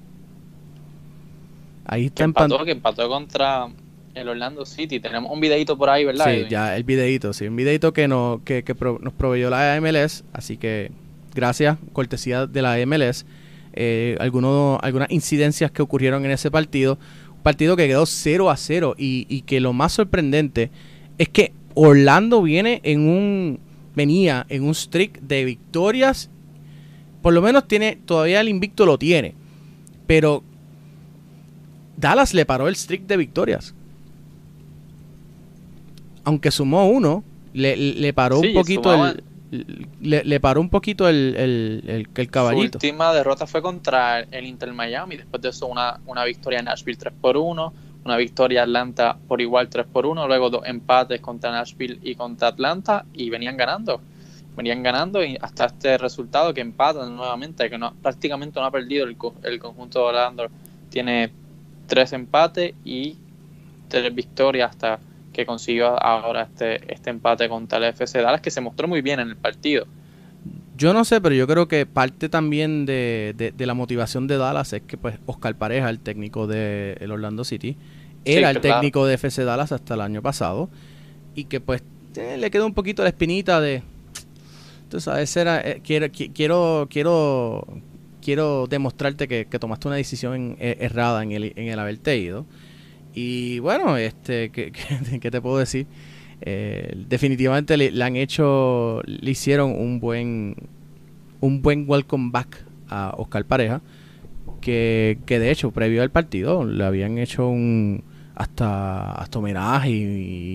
Ahí 1.85 2.03
que 2.03 2.07
está 2.09 2.29
pan- 2.29 2.45
empató, 2.51 2.65
que 2.65 2.73
empató 2.73 3.09
contra 3.09 3.69
el 4.15 4.29
Orlando 4.29 4.67
City. 4.67 5.01
Tenemos 5.01 5.33
un 5.33 5.41
videito 5.41 5.77
por 5.79 5.89
ahí, 5.91 6.05
¿verdad? 6.05 6.27
Sí, 6.27 6.31
Edwin? 6.33 6.49
ya 6.49 6.77
el 6.77 6.85
videito, 6.85 7.33
sí, 7.33 7.47
un 7.47 7.57
videito 7.57 7.93
que, 7.93 8.09
no, 8.09 8.41
que, 8.45 8.63
que 8.63 8.75
pro- 8.75 8.99
nos 9.01 9.13
proveyó 9.15 9.49
la 9.51 9.79
MLS, 9.81 10.25
así 10.33 10.57
que 10.59 10.91
gracias, 11.35 11.79
cortesía 11.93 12.47
de 12.47 12.63
la 12.63 12.77
MLS. 12.87 13.25
Eh, 13.81 14.17
algunos, 14.21 14.79
algunas 14.83 15.11
incidencias 15.11 15.71
que 15.71 15.83
ocurrieron 15.83 16.25
en 16.25 16.33
ese 16.33 16.51
partido. 16.51 16.99
Partido 17.49 17.77
que 17.77 17.87
quedó 17.87 18.05
0 18.05 18.51
a 18.51 18.59
0 18.59 18.95
y, 18.99 19.25
y 19.31 19.41
que 19.41 19.59
lo 19.59 19.73
más 19.73 19.95
sorprendente 19.95 20.71
es 21.17 21.31
que 21.31 21.55
Orlando 21.73 22.43
viene 22.43 22.83
en 22.85 23.09
un 23.09 23.59
venía 23.95 24.45
en 24.51 24.65
un 24.65 24.75
streak 24.75 25.19
de 25.23 25.47
victorias. 25.47 26.29
Por 27.23 27.33
lo 27.33 27.41
menos 27.41 27.67
tiene 27.67 27.97
todavía 28.05 28.43
el 28.43 28.51
invicto 28.51 28.85
lo 28.85 28.99
tiene, 28.99 29.33
pero 30.07 30.43
Dallas 31.97 32.35
le 32.35 32.45
paró 32.45 32.69
el 32.69 32.77
streak 32.77 33.07
de 33.07 33.17
victorias. 33.17 33.75
Aunque 36.25 36.51
sumó 36.51 36.87
uno, 36.91 37.25
le, 37.55 37.79
le 37.79 38.13
paró 38.13 38.43
Sí, 38.43 38.49
un 38.49 38.53
poquito 38.53 39.07
el 39.07 39.25
le, 39.51 40.41
paró 40.41 40.61
un 40.61 40.71
poquito 40.71 41.09
el, 41.09 41.35
el, 41.37 42.07
el- 42.15 42.31
caballito. 42.31 42.79
Su 42.79 42.87
última 42.87 43.13
derrota 43.13 43.47
fue 43.47 43.63
contra 43.63 44.21
el 44.21 44.47
Inter 44.47 44.73
Miami. 44.73 45.17
Después 45.17 45.43
de 45.43 45.49
eso, 45.51 45.67
una, 45.67 46.01
una 46.07 46.25
victoria 46.25 46.59
en 46.59 46.67
Nashville 46.67 46.99
3 46.99 47.15
por 47.21 47.37
1 47.37 47.73
una 48.05 48.17
victoria 48.17 48.63
Atlanta 48.63 49.19
por 49.29 49.41
igual 49.41 49.69
3 49.69 49.87
por 49.87 50.07
1 50.07 50.27
luego 50.27 50.49
dos 50.49 50.63
empates 50.67 51.21
contra 51.21 51.51
Nashville 51.51 51.99
y 52.03 52.15
contra 52.15 52.49
Atlanta 52.49 53.05
y 53.13 53.29
venían 53.29 53.57
ganando. 53.57 54.01
Venían 54.57 54.83
ganando 54.83 55.23
y 55.23 55.37
hasta 55.41 55.67
este 55.67 55.99
resultado 55.99 56.53
que 56.55 56.61
empatan 56.61 57.15
nuevamente, 57.15 57.69
que 57.71 57.79
no, 57.79 57.93
prácticamente 58.03 58.59
no 58.59 58.67
ha 58.67 58.71
perdido 58.71 59.07
el, 59.07 59.17
el 59.45 59.59
conjunto 59.59 59.99
de 60.01 60.05
Orlando. 60.07 60.47
Tiene 60.89 61.31
tres 61.87 62.13
empates 62.13 62.75
y 62.85 63.17
tres 63.89 64.13
victorias 64.15 64.71
hasta 64.71 64.99
que 65.39 65.47
consiguió 65.47 66.03
ahora 66.03 66.43
este, 66.43 66.93
este 66.93 67.11
empate 67.11 67.49
contra 67.49 67.79
el 67.79 67.85
FC 67.85 68.21
Dallas, 68.21 68.41
que 68.41 68.51
se 68.51 68.61
mostró 68.61 68.89
muy 68.89 69.03
bien 69.03 69.21
en 69.21 69.29
el 69.29 69.37
partido. 69.37 69.87
Yo 70.77 70.93
no 70.93 71.05
sé, 71.05 71.21
pero 71.21 71.33
yo 71.33 71.47
creo 71.47 71.69
que 71.69 71.87
parte 71.87 72.29
también 72.29 72.87
de, 72.87 73.35
de- 73.37 73.53
de 73.53 73.67
la 73.67 73.75
motivación 73.75 74.27
de 74.27 74.37
Dallas 74.37 74.73
es 74.73 74.83
que 74.83 74.97
pues 74.97 75.21
Oscar 75.27 75.55
Pareja, 75.55 75.91
el 75.91 76.01
técnico 76.01 76.49
del 76.49 77.09
Orlando 77.13 77.45
City, 77.45 77.77
era 78.25 78.51
Sí, 78.51 78.57
el 78.57 78.61
claro. 78.63 78.81
técnico 78.81 79.07
de 79.07 79.15
FC 79.15 79.45
Dallas 79.45 79.71
hasta 79.71 79.95
el 79.95 80.01
año 80.01 80.23
pasado 80.23 80.71
y 81.37 81.45
que 81.45 81.61
pues 81.61 81.85
eh, 82.17 82.37
le 82.37 82.51
quedó 82.51 82.67
un 82.67 82.75
poquito 82.75 83.05
la 83.05 83.11
espinita 83.11 83.61
de, 83.61 83.83
tú 84.91 84.99
sabes, 85.01 85.37
era, 85.37 85.61
eh, 85.61 85.81
quiero, 85.85 86.07
qui- 86.07 86.33
quiero, 86.35 86.89
quiero, 86.91 87.65
quiero 88.21 88.67
demostrarte 88.67 89.29
que, 89.29 89.47
que 89.47 89.59
tomaste 89.61 89.87
una 89.87 89.97
decisión 89.99 90.57
eh, 90.59 90.79
errada 90.81 91.23
en 91.23 91.31
el, 91.31 91.53
en 91.55 91.69
el 91.69 91.79
haberte 91.79 92.17
ido. 92.17 92.45
Y 93.15 93.59
bueno, 93.61 93.97
este, 93.97 94.51
¿qué, 94.53 94.73
qué- 94.73 95.21
qué 95.21 95.31
te 95.31 95.41
puedo 95.41 95.59
decir? 95.59 95.87
Eh, 96.41 96.95
definitivamente 97.09 97.77
le, 97.77 97.91
le 97.91 98.05
han 98.05 98.17
hecho, 98.17 99.01
le 99.07 99.31
hicieron 99.31 99.73
un 99.73 99.99
buen, 100.01 100.55
un 101.41 101.63
buen 101.63 101.85
welcome 101.89 102.31
back 102.33 102.65
a 102.89 103.15
Oscar 103.17 103.45
Pareja, 103.45 103.81
que, 104.61 105.19
que 105.27 105.39
de 105.39 105.51
hecho, 105.51 105.71
previo 105.73 106.03
al 106.03 106.11
partido, 106.11 106.65
le 106.65 106.85
habían 106.85 107.19
hecho 107.19 107.49
un 107.49 108.03
hasta, 108.35 109.13
hasta 109.13 109.39
homenaje 109.41 109.91
y, 109.91 109.95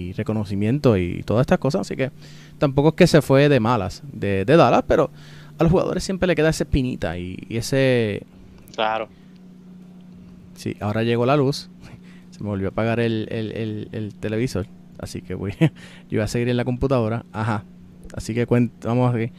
y 0.09 0.13
reconocimiento 0.13 0.97
y 0.97 1.21
todas 1.23 1.41
estas 1.41 1.59
cosas, 1.59 1.81
así 1.81 1.95
que 1.97 2.11
tampoco 2.57 2.89
es 2.89 2.95
que 2.95 3.07
se 3.07 3.21
fue 3.21 3.49
de 3.49 3.59
malas 3.59 4.03
de, 4.13 4.45
de 4.45 4.55
Dallas, 4.57 4.83
pero 4.87 5.11
a 5.57 5.63
los 5.63 5.71
jugadores 5.71 6.03
siempre 6.03 6.27
le 6.27 6.35
queda 6.35 6.49
esa 6.49 6.63
espinita 6.63 7.17
y, 7.17 7.37
y 7.49 7.57
ese, 7.57 8.23
Claro. 8.73 9.09
Sí, 10.55 10.75
ahora 10.79 11.03
llegó 11.03 11.25
la 11.25 11.35
luz. 11.35 11.69
Se 12.33 12.41
me 12.43 12.49
volvió 12.49 12.67
a 12.67 12.71
apagar 12.71 12.99
el, 12.99 13.27
el- 13.29 13.51
el- 13.51 13.89
el 13.91 14.15
televisor. 14.15 14.65
Así 14.97 15.21
que 15.21 15.35
voy, 15.35 15.53
yo 15.59 15.69
voy 16.17 16.19
a 16.21 16.27
seguir 16.27 16.49
en 16.49 16.57
la 16.57 16.65
computadora. 16.65 17.25
Ajá. 17.31 17.63
Así 18.15 18.33
que 18.33 18.47
cuen- 18.47 18.71
vamos 18.83 19.13
aquí. 19.13 19.31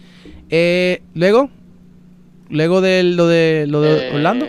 Eh, 0.51 1.03
luego, 1.15 1.51
luego 2.51 2.81
de 2.81 3.03
lo 3.03 3.27
de 3.27 3.67
lo 3.69 3.81
de 3.81 4.09
Eh, 4.09 4.15
Orlando. 4.15 4.47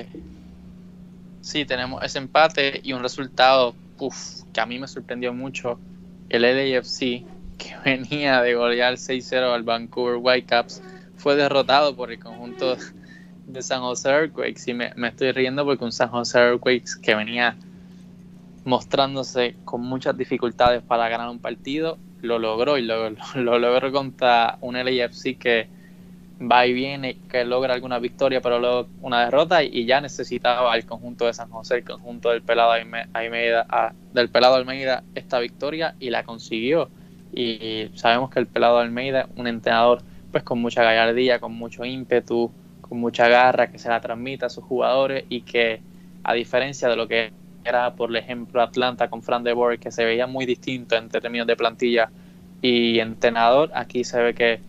Sí, 1.41 1.65
tenemos 1.65 2.03
ese 2.03 2.17
empate 2.17 2.81
y 2.83 2.93
un 2.93 3.01
resultado 3.03 3.75
que 4.53 4.61
a 4.61 4.65
mí 4.65 4.79
me 4.79 4.87
sorprendió 4.87 5.33
mucho. 5.33 5.79
El 6.29 6.41
LAFC, 6.41 7.23
que 7.57 7.75
venía 7.85 8.41
de 8.41 8.55
golear 8.55 8.95
6-0 8.95 9.53
al 9.53 9.63
Vancouver 9.63 10.17
Whitecaps, 10.19 10.81
fue 11.17 11.35
derrotado 11.35 11.95
por 11.95 12.11
el 12.11 12.19
conjunto 12.19 12.77
de 13.47 13.61
San 13.61 13.81
Jose 13.81 14.09
Earthquakes. 14.09 14.63
Y 14.69 14.73
me, 14.73 14.91
me 14.95 15.09
estoy 15.09 15.31
riendo 15.31 15.63
porque 15.65 15.83
un 15.85 15.91
San 15.91 16.09
Jose 16.09 16.37
Earthquakes 16.37 16.95
que 17.01 17.13
venía 17.15 17.55
mostrándose 18.65 19.57
con 19.65 19.81
muchas 19.81 20.17
dificultades 20.17 20.83
para 20.83 21.09
ganar 21.09 21.29
un 21.29 21.39
partido, 21.39 21.99
lo 22.21 22.39
logró 22.39 22.77
y 22.79 22.83
lo, 22.83 23.09
lo 23.35 23.59
logró 23.59 23.93
contra 23.93 24.57
un 24.61 24.75
LAFC 24.77 25.37
que 25.37 25.69
va 26.41 26.65
y 26.67 26.73
viene, 26.73 27.17
que 27.29 27.45
logra 27.45 27.73
alguna 27.73 27.99
victoria, 27.99 28.41
pero 28.41 28.59
luego 28.59 28.89
una 29.01 29.25
derrota 29.25 29.63
y, 29.63 29.85
ya 29.85 30.01
necesitaba 30.01 30.75
el 30.75 30.85
conjunto 30.85 31.25
de 31.25 31.33
San 31.33 31.49
José, 31.49 31.75
el 31.77 31.83
conjunto 31.85 32.29
del 32.29 32.41
pelado 32.43 32.71
Alme- 32.73 33.07
Almeida, 33.13 33.65
ah, 33.69 33.93
del 34.11 34.29
pelado 34.29 34.55
Almeida 34.55 35.03
esta 35.15 35.39
victoria 35.39 35.95
y 35.99 36.09
la 36.09 36.23
consiguió. 36.23 36.91
Y 37.31 37.89
sabemos 37.95 38.29
que 38.29 38.39
el 38.39 38.47
pelado 38.47 38.79
Almeida, 38.79 39.29
un 39.35 39.47
entrenador 39.47 40.03
pues 40.31 40.43
con 40.43 40.59
mucha 40.59 40.83
gallardía, 40.83 41.39
con 41.39 41.53
mucho 41.53 41.85
ímpetu, 41.85 42.51
con 42.81 42.99
mucha 42.99 43.27
garra, 43.29 43.67
que 43.71 43.79
se 43.79 43.89
la 43.89 44.01
transmite 44.01 44.45
a 44.45 44.49
sus 44.49 44.63
jugadores 44.63 45.25
y 45.29 45.41
que 45.41 45.81
a 46.23 46.33
diferencia 46.33 46.89
de 46.89 46.95
lo 46.97 47.07
que 47.07 47.33
era, 47.65 47.95
por 47.95 48.15
ejemplo, 48.15 48.61
Atlanta 48.61 49.09
con 49.09 49.23
Fran 49.23 49.43
de 49.43 49.53
Boer, 49.53 49.79
que 49.79 49.91
se 49.91 50.05
veía 50.05 50.27
muy 50.27 50.45
distinto 50.45 50.95
entre 50.95 51.19
términos 51.19 51.47
de 51.47 51.55
plantilla 51.55 52.09
y 52.61 52.99
entrenador, 52.99 53.71
aquí 53.73 54.03
se 54.03 54.21
ve 54.21 54.33
que 54.33 54.59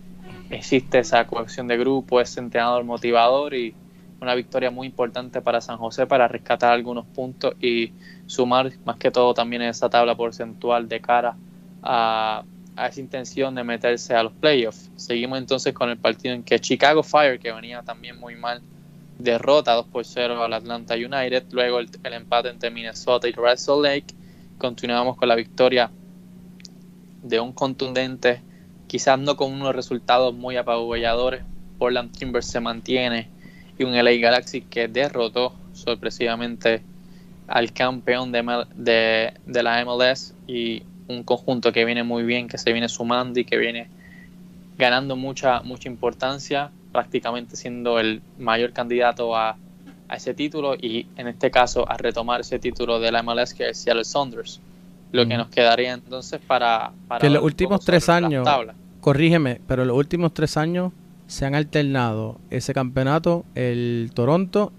existe 0.49 0.99
esa 0.99 1.25
cohesión 1.27 1.67
de 1.67 1.77
grupo, 1.77 2.19
ese 2.19 2.39
entrenador 2.39 2.83
motivador 2.83 3.53
y 3.53 3.73
una 4.19 4.33
victoria 4.33 4.71
muy 4.71 4.87
importante 4.87 5.41
para 5.41 5.61
San 5.61 5.77
José 5.77 6.07
para 6.07 6.27
rescatar 6.27 6.73
algunos 6.73 7.05
puntos 7.05 7.53
y 7.61 7.91
sumar 8.25 8.71
más 8.83 8.97
que 8.97 9.11
todo 9.11 9.33
también 9.33 9.61
en 9.61 9.69
esa 9.69 9.89
tabla 9.89 10.15
porcentual 10.15 10.89
de 10.89 10.99
cara 10.99 11.35
a, 11.83 12.43
a 12.75 12.87
esa 12.87 12.99
intención 12.99 13.53
de 13.55 13.63
meterse 13.63 14.15
a 14.15 14.23
los 14.23 14.33
playoffs. 14.33 14.89
Seguimos 14.95 15.37
entonces 15.37 15.73
con 15.73 15.89
el 15.89 15.97
partido 15.97 16.33
en 16.33 16.43
que 16.43 16.59
Chicago 16.59 17.03
Fire, 17.03 17.39
que 17.39 17.51
venía 17.51 17.83
también 17.83 18.19
muy 18.19 18.35
mal, 18.35 18.61
derrota 19.17 19.73
2 19.73 19.87
por 19.87 20.05
0 20.05 20.43
al 20.43 20.53
Atlanta 20.53 20.95
United, 20.95 21.45
luego 21.51 21.79
el, 21.79 21.89
empate 22.03 22.49
entre 22.49 22.69
Minnesota 22.71 23.27
y 23.27 23.33
Salt 23.55 23.83
Lake. 23.83 24.15
Continuamos 24.57 25.17
con 25.17 25.27
la 25.27 25.35
victoria 25.35 25.91
de 27.23 27.39
un 27.39 27.53
contundente 27.53 28.41
quizás 28.87 29.19
no 29.19 29.35
con 29.35 29.51
unos 29.51 29.75
resultados 29.75 30.33
muy 30.33 30.57
apabulladores. 30.57 31.43
Portland 31.77 32.11
Timbers 32.17 32.47
se 32.47 32.59
mantiene 32.59 33.29
y 33.77 33.83
un 33.83 33.93
LA 33.93 34.13
Galaxy 34.13 34.61
que 34.61 34.87
derrotó 34.87 35.53
sorpresivamente 35.73 36.81
al 37.47 37.71
campeón 37.71 38.31
de, 38.31 38.65
de, 38.75 39.33
de, 39.45 39.63
la 39.63 39.85
MLS 39.85 40.33
y 40.47 40.83
un 41.07 41.23
conjunto 41.23 41.71
que 41.71 41.85
viene 41.85 42.03
muy 42.03 42.23
bien, 42.23 42.47
que 42.47 42.57
se 42.57 42.73
viene 42.73 42.89
sumando 42.89 43.39
y 43.39 43.45
que 43.45 43.57
viene 43.57 43.89
ganando 44.77 45.15
mucha, 45.15 45.61
mucha 45.61 45.87
importancia, 45.87 46.71
prácticamente 46.97 47.55
siendo 47.55 47.99
el 47.99 48.23
mayor 48.39 48.73
candidato 48.73 49.35
a, 49.35 49.55
a 50.09 50.15
ese 50.15 50.33
título 50.33 50.73
y 50.73 51.05
en 51.15 51.27
este 51.27 51.51
caso 51.51 51.87
a 51.87 51.95
retomar 51.95 52.41
ese 52.41 52.57
título 52.57 52.99
de 52.99 53.11
la 53.11 53.21
MLS 53.21 53.53
que 53.53 53.69
es 53.69 53.77
Seattle 53.77 54.03
Saunders. 54.03 54.59
Lo 55.11 55.27
que 55.27 55.37
nos 55.37 55.49
quedaría 55.49 55.93
entonces 55.93 56.41
para, 56.47 56.93
para 57.07 57.21
que 57.21 57.29
los 57.29 57.43
últimos 57.43 57.85
tres 57.85 58.09
años 58.09 58.47
corrígeme 58.99 59.61
pero 59.67 59.85
los 59.85 59.95
últimos 59.95 60.33
tres 60.33 60.57
años 60.57 60.91
se 61.27 61.45
han 61.45 61.53
alternado 61.53 62.39
ese 62.49 62.73
campeonato 62.73 63.45
el 63.53 64.09
Toronto 64.15 64.73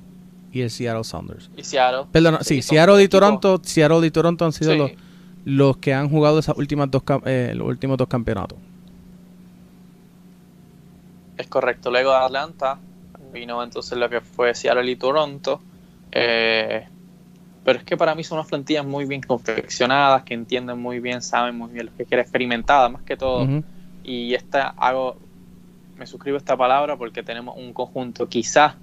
y 0.52 0.62
el 0.62 0.70
Seattle 0.70 1.04
Sounders 1.04 1.52
y 1.56 1.62
Seattle. 1.62 2.06
Perdón 2.10 2.38
sí, 2.40 2.62
Seattle 2.62 3.00
y 3.00 3.06
Toronto 3.06 3.60
Seattle 3.62 4.04
y 4.04 4.10
Toronto 4.10 4.44
han 4.44 4.52
sido 4.52 4.72
sí. 4.72 4.78
los, 4.78 4.90
los 5.44 5.76
que 5.76 5.94
han 5.94 6.08
jugado 6.08 6.40
esas 6.40 6.58
últimas 6.58 6.90
dos 6.90 7.04
eh, 7.26 7.52
los 7.54 7.68
últimos 7.68 7.96
dos 7.96 8.08
campeonatos 8.08 8.58
es 11.38 11.46
correcto 11.46 11.90
luego 11.90 12.10
de 12.10 12.18
Atlanta 12.18 12.78
vino 13.32 13.62
entonces 13.62 13.96
lo 13.96 14.08
que 14.10 14.20
fue 14.20 14.54
Seattle 14.54 14.90
y 14.90 14.96
Toronto 14.96 15.60
eh, 16.12 16.86
pero 17.68 17.80
es 17.80 17.84
que 17.84 17.98
para 17.98 18.14
mí 18.14 18.24
son 18.24 18.38
unas 18.38 18.48
plantillas 18.48 18.86
muy 18.86 19.04
bien 19.04 19.20
confeccionadas, 19.20 20.22
que 20.22 20.32
entienden 20.32 20.80
muy 20.80 21.00
bien, 21.00 21.20
saben 21.20 21.54
muy 21.54 21.70
bien 21.70 21.84
lo 21.84 21.94
que 21.94 22.06
quiere 22.06 22.22
experimentada, 22.22 22.88
más 22.88 23.02
que 23.02 23.14
todo. 23.14 23.42
Uh 23.42 23.46
-huh. 23.46 23.64
Y 24.04 24.32
esta 24.32 24.68
hago, 24.70 25.18
me 25.98 26.06
suscribo 26.06 26.36
a 26.36 26.38
esta 26.38 26.56
palabra 26.56 26.96
porque 26.96 27.22
tenemos 27.22 27.58
un 27.58 27.74
conjunto 27.74 28.26
quizás 28.26 28.74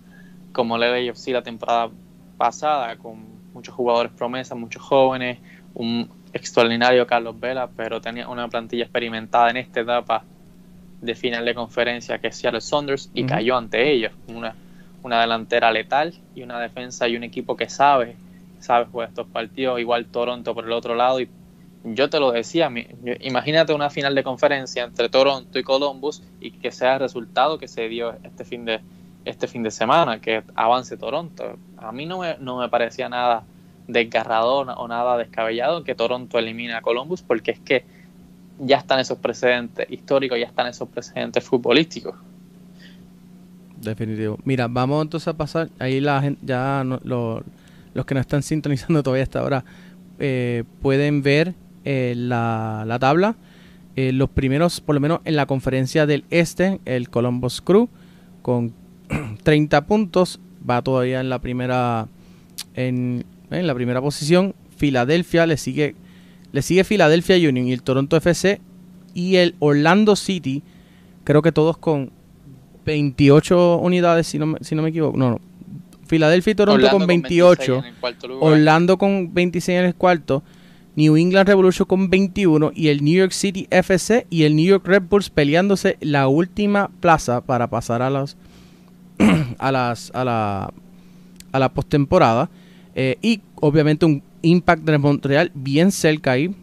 como 0.52 0.76
el 0.76 0.82
LAFC 1.07 1.30
la 1.30 1.41
temporada 1.41 1.90
pasada, 2.38 2.95
con 2.98 3.26
muchos 3.56 3.73
jugadores 3.73 4.11
promesas, 4.11 4.56
muchos 4.56 4.84
jóvenes, 4.84 5.40
un 5.73 6.07
extraordinario 6.32 7.07
Carlos 7.07 7.40
Vela, 7.40 7.68
pero 7.76 7.99
tenía 7.99 8.27
una 8.27 8.48
plantilla 8.49 8.84
experimentada 8.84 9.49
en 9.49 9.57
esta 9.57 9.80
etapa 9.80 10.23
de 11.06 11.15
final 11.15 11.45
de 11.45 11.53
conferencia 11.53 12.19
que 12.19 12.27
es 12.27 12.36
Seattle 12.38 12.61
Saunders 12.61 13.10
y 13.14 13.23
uh 13.23 13.26
-huh. 13.26 13.30
cayó 13.30 13.57
ante 13.57 13.91
ellos. 13.91 14.11
Una, 14.27 14.56
una 15.03 15.22
delantera 15.22 15.72
letal 15.72 16.14
y 16.36 16.41
una 16.44 16.60
defensa 16.60 17.07
y 17.07 17.15
un 17.15 17.23
equipo 17.23 17.56
que 17.56 17.69
sabe 17.69 18.15
sabes 18.65 18.90
jugar 18.90 19.10
estos 19.10 19.27
partidos, 19.27 19.80
igual 19.80 20.07
Toronto 20.07 20.53
por 20.53 20.65
el 20.65 20.72
otro 20.72 20.95
lado 20.95 21.22
y 21.22 21.30
yo 21.84 22.10
te 22.10 22.19
lo 22.19 22.32
decía, 22.32 22.72
imagínate 23.22 23.72
una 23.72 23.91
final 23.91 24.15
de 24.15 24.23
conferencia 24.23 24.84
entre 24.84 25.07
Toronto 25.07 25.60
y 25.60 25.64
Columbus 25.64 26.23
y 26.41 26.49
que 26.49 26.72
sea 26.72 26.95
el 26.95 26.99
resultado 27.02 27.60
que 27.60 27.68
se 27.68 27.88
dio 27.88 28.15
este 28.23 28.44
fin 28.44 28.65
de 28.65 28.80
este 29.23 29.48
fin 29.48 29.64
de 29.64 29.72
semana, 29.72 30.19
que 30.19 30.44
avance 30.56 30.98
Toronto. 30.98 31.57
A 31.77 31.91
mí 31.91 32.06
no 32.06 32.19
me, 32.19 32.38
no 32.40 32.57
me 32.57 32.69
parecía 32.69 33.10
nada 33.10 33.44
desgarrador 33.88 34.73
o 34.77 34.88
nada 34.88 35.18
descabellado 35.18 35.84
que 35.84 35.95
Toronto 35.95 36.38
elimine 36.38 36.73
a 36.73 36.82
Columbus, 36.82 37.22
porque 37.23 37.52
es 37.52 37.60
que 37.60 37.86
ya 38.60 38.77
están 38.77 38.99
esos 38.99 39.18
precedentes 39.18 39.86
históricos, 39.90 40.40
ya 40.40 40.45
están 40.45 40.68
esos 40.68 40.88
precedentes 40.90 41.44
futbolísticos. 41.44 42.15
Definitivo. 43.82 44.40
Mira, 44.44 44.68
vamos 44.68 45.03
entonces 45.03 45.27
a 45.27 45.34
pasar. 45.34 45.69
Ahí 45.80 45.99
la 45.99 46.22
gente, 46.22 46.41
ya 46.45 46.84
los 46.84 48.06
que 48.06 48.14
nos 48.15 48.22
están 48.22 48.44
sintonizando 48.44 49.03
todavía 49.03 49.23
hasta 49.23 49.40
ahora 49.40 49.64
eh, 50.19 50.64
pueden 50.82 51.22
ver 51.22 51.53
eh, 51.84 52.14
la, 52.15 52.98
tabla. 52.99 53.36
Eh, 53.95 54.11
los 54.11 54.30
primeros, 54.30 54.82
por 54.82 54.95
lo 54.95 55.02
menos 55.02 55.19
en 55.26 55.36
la 55.36 55.45
conferencia 55.45 56.06
del 56.06 56.26
este, 56.30 56.82
el 56.86 57.10
Columbus 57.10 57.61
Crew 57.61 57.88
con 58.41 58.73
30 59.44 59.86
puntos 59.86 60.40
va 60.68 60.82
todavía 60.82 61.22
en 61.22 61.30
la 61.30 61.40
primera 61.40 62.07
en, 62.73 63.26
en 63.52 63.68
la 63.68 63.76
primera 63.76 64.02
posición. 64.02 64.56
Filadelfia 64.76 65.45
le 65.45 65.56
sigue 65.56 65.95
le 66.56 66.61
sigue 66.61 66.86
Philadelphia 66.86 67.36
Union 67.36 67.68
y 67.68 67.73
el 67.73 67.84
Toronto 67.84 68.15
FC 68.15 68.61
y 69.14 69.36
el 69.36 69.56
Orlando 69.60 70.15
City, 70.15 70.64
creo 71.26 71.41
que 71.41 71.52
todos 71.52 71.77
con 71.77 72.11
28 72.86 73.80
unidades, 73.80 74.26
si 74.26 74.40
no, 74.40 74.45
me, 74.45 74.60
si 74.61 74.73
no 74.73 74.82
me 74.82 74.88
equivoco. 74.88 75.18
No, 75.18 75.32
no. 75.32 75.41
Filadelfia 76.07 76.52
y 76.52 76.56
Toronto 76.56 76.90
con 76.90 77.07
28. 77.07 77.84
Orlando 78.40 78.98
con 78.98 79.34
26 79.34 79.80
en 79.80 79.86
el 79.86 79.95
cuarto. 79.95 80.44
New 80.95 81.18
England 81.18 81.49
Revolution 81.49 81.86
con 81.86 82.10
21 82.10 82.72
y 82.73 82.88
el 82.88 83.03
New 83.03 83.15
York 83.15 83.34
City 83.34 83.68
FC 83.69 84.26
y 84.30 84.44
el 84.44 84.56
New 84.56 84.65
York 84.65 84.88
Red 84.88 85.03
Bulls 85.10 85.30
peleándose 85.30 85.98
la 85.99 86.30
última 86.30 86.90
plaza 87.02 87.41
para 87.41 87.69
pasar 87.69 88.02
a 88.02 88.10
las 88.10 88.38
a 89.57 89.73
las 89.73 90.10
a 90.15 90.23
la 90.23 90.73
a 91.52 91.60
la 91.60 91.73
postemporada 91.73 92.49
eh, 92.95 93.18
y 93.22 93.41
obviamente 93.56 94.06
un 94.06 94.23
Impact 94.46 94.84
de 94.84 94.98
Montreal 94.98 95.52
bien 95.54 95.92
cerca 95.92 96.32
ahí 96.32 96.54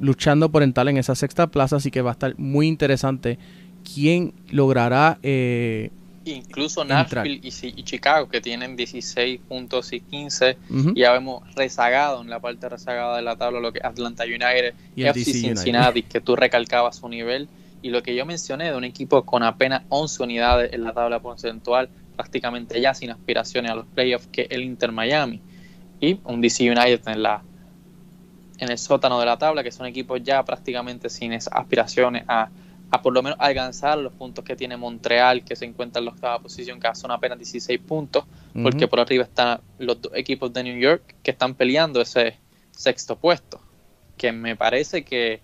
luchando 0.00 0.50
por 0.50 0.62
entrar 0.62 0.88
en 0.88 0.96
esa 0.96 1.14
sexta 1.14 1.46
plaza 1.48 1.76
así 1.76 1.90
que 1.90 2.02
va 2.02 2.10
a 2.10 2.12
estar 2.12 2.38
muy 2.38 2.66
interesante 2.66 3.38
quién 3.84 4.32
logrará 4.50 5.18
eh, 5.22 5.90
incluso 6.24 6.84
Nashville 6.84 7.40
y, 7.42 7.82
Chicago 7.82 8.28
que 8.28 8.40
tienen 8.40 8.76
16 8.76 9.40
puntos 9.48 9.92
y 9.92 10.00
15 10.00 10.56
y 10.94 11.00
ya 11.00 11.12
vemos 11.12 11.42
rezagado 11.54 12.20
en 12.20 12.30
la 12.30 12.40
parte 12.40 12.68
rezagada 12.68 13.16
de 13.16 13.22
la 13.22 13.36
tabla 13.36 13.60
lo 13.60 13.72
que 13.72 13.80
Atlanta 13.82 14.24
United 14.24 14.74
y 14.94 15.04
FC 15.04 15.32
Cincinnati 15.32 16.02
que 16.02 16.20
tú 16.20 16.36
recalcabas 16.36 16.96
su 16.96 17.08
nivel. 17.08 17.48
Y 17.80 17.90
lo 17.90 18.02
que 18.02 18.16
yo 18.16 18.26
mencioné 18.26 18.70
de 18.70 18.76
un 18.76 18.82
equipo 18.82 19.24
con 19.24 19.44
apenas 19.44 19.82
11 19.88 20.24
unidades 20.24 20.72
en 20.72 20.82
la 20.82 20.92
tabla 20.92 21.20
porcentual 21.20 21.88
prácticamente 22.16 22.80
ya 22.80 22.92
sin 22.92 23.10
aspiraciones 23.10 23.70
a 23.70 23.76
los 23.76 23.86
playoffs 23.86 24.26
que 24.26 24.48
el 24.50 24.62
Inter 24.62 24.90
Miami 24.90 25.40
y 26.00 26.20
un 26.24 26.40
DC 26.40 26.70
United 26.70 27.06
en 27.08 27.22
la 27.22 27.42
en 28.58 28.70
el 28.70 28.78
sótano 28.78 29.20
de 29.20 29.26
la 29.26 29.38
tabla 29.38 29.62
que 29.62 29.70
son 29.70 29.86
equipos 29.86 30.20
ya 30.22 30.44
prácticamente 30.44 31.08
sin 31.08 31.32
esas 31.32 31.54
aspiraciones 31.54 32.24
a 32.26 32.50
a 32.90 33.02
por 33.02 33.12
lo 33.12 33.22
menos 33.22 33.38
alcanzar 33.40 33.98
los 33.98 34.12
puntos 34.14 34.44
que 34.44 34.56
tiene 34.56 34.76
Montreal, 34.76 35.44
que 35.44 35.56
se 35.56 35.66
encuentra 35.66 35.98
en 35.98 36.06
la 36.06 36.12
octava 36.12 36.38
posición, 36.38 36.80
que 36.80 36.94
son 36.94 37.10
apenas 37.10 37.38
16 37.38 37.80
puntos, 37.80 38.24
porque 38.62 38.88
por 38.88 39.00
arriba 39.00 39.24
están 39.24 39.60
los 39.78 40.00
dos 40.00 40.12
equipos 40.14 40.52
de 40.52 40.62
New 40.62 40.78
York 40.78 41.16
que 41.22 41.32
están 41.32 41.54
peleando 41.54 42.00
ese 42.00 42.38
sexto 42.70 43.16
puesto, 43.16 43.60
que 44.16 44.32
me 44.32 44.56
parece 44.56 45.04
que 45.04 45.42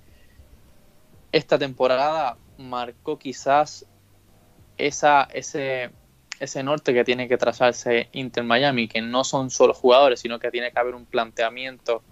esta 1.32 1.58
temporada 1.58 2.38
marcó 2.56 3.18
quizás 3.18 3.84
esa, 4.78 5.24
ese, 5.24 5.90
ese 6.40 6.62
norte 6.62 6.92
que 6.92 7.04
tiene 7.04 7.28
que 7.28 7.36
trazarse 7.36 8.08
Inter 8.12 8.44
Miami, 8.44 8.88
que 8.88 9.00
no 9.00 9.24
son 9.24 9.50
solo 9.50 9.74
jugadores, 9.74 10.20
sino 10.20 10.38
que 10.38 10.50
tiene 10.50 10.72
que 10.72 10.78
haber 10.78 10.94
un 10.94 11.06
planteamiento 11.06 12.02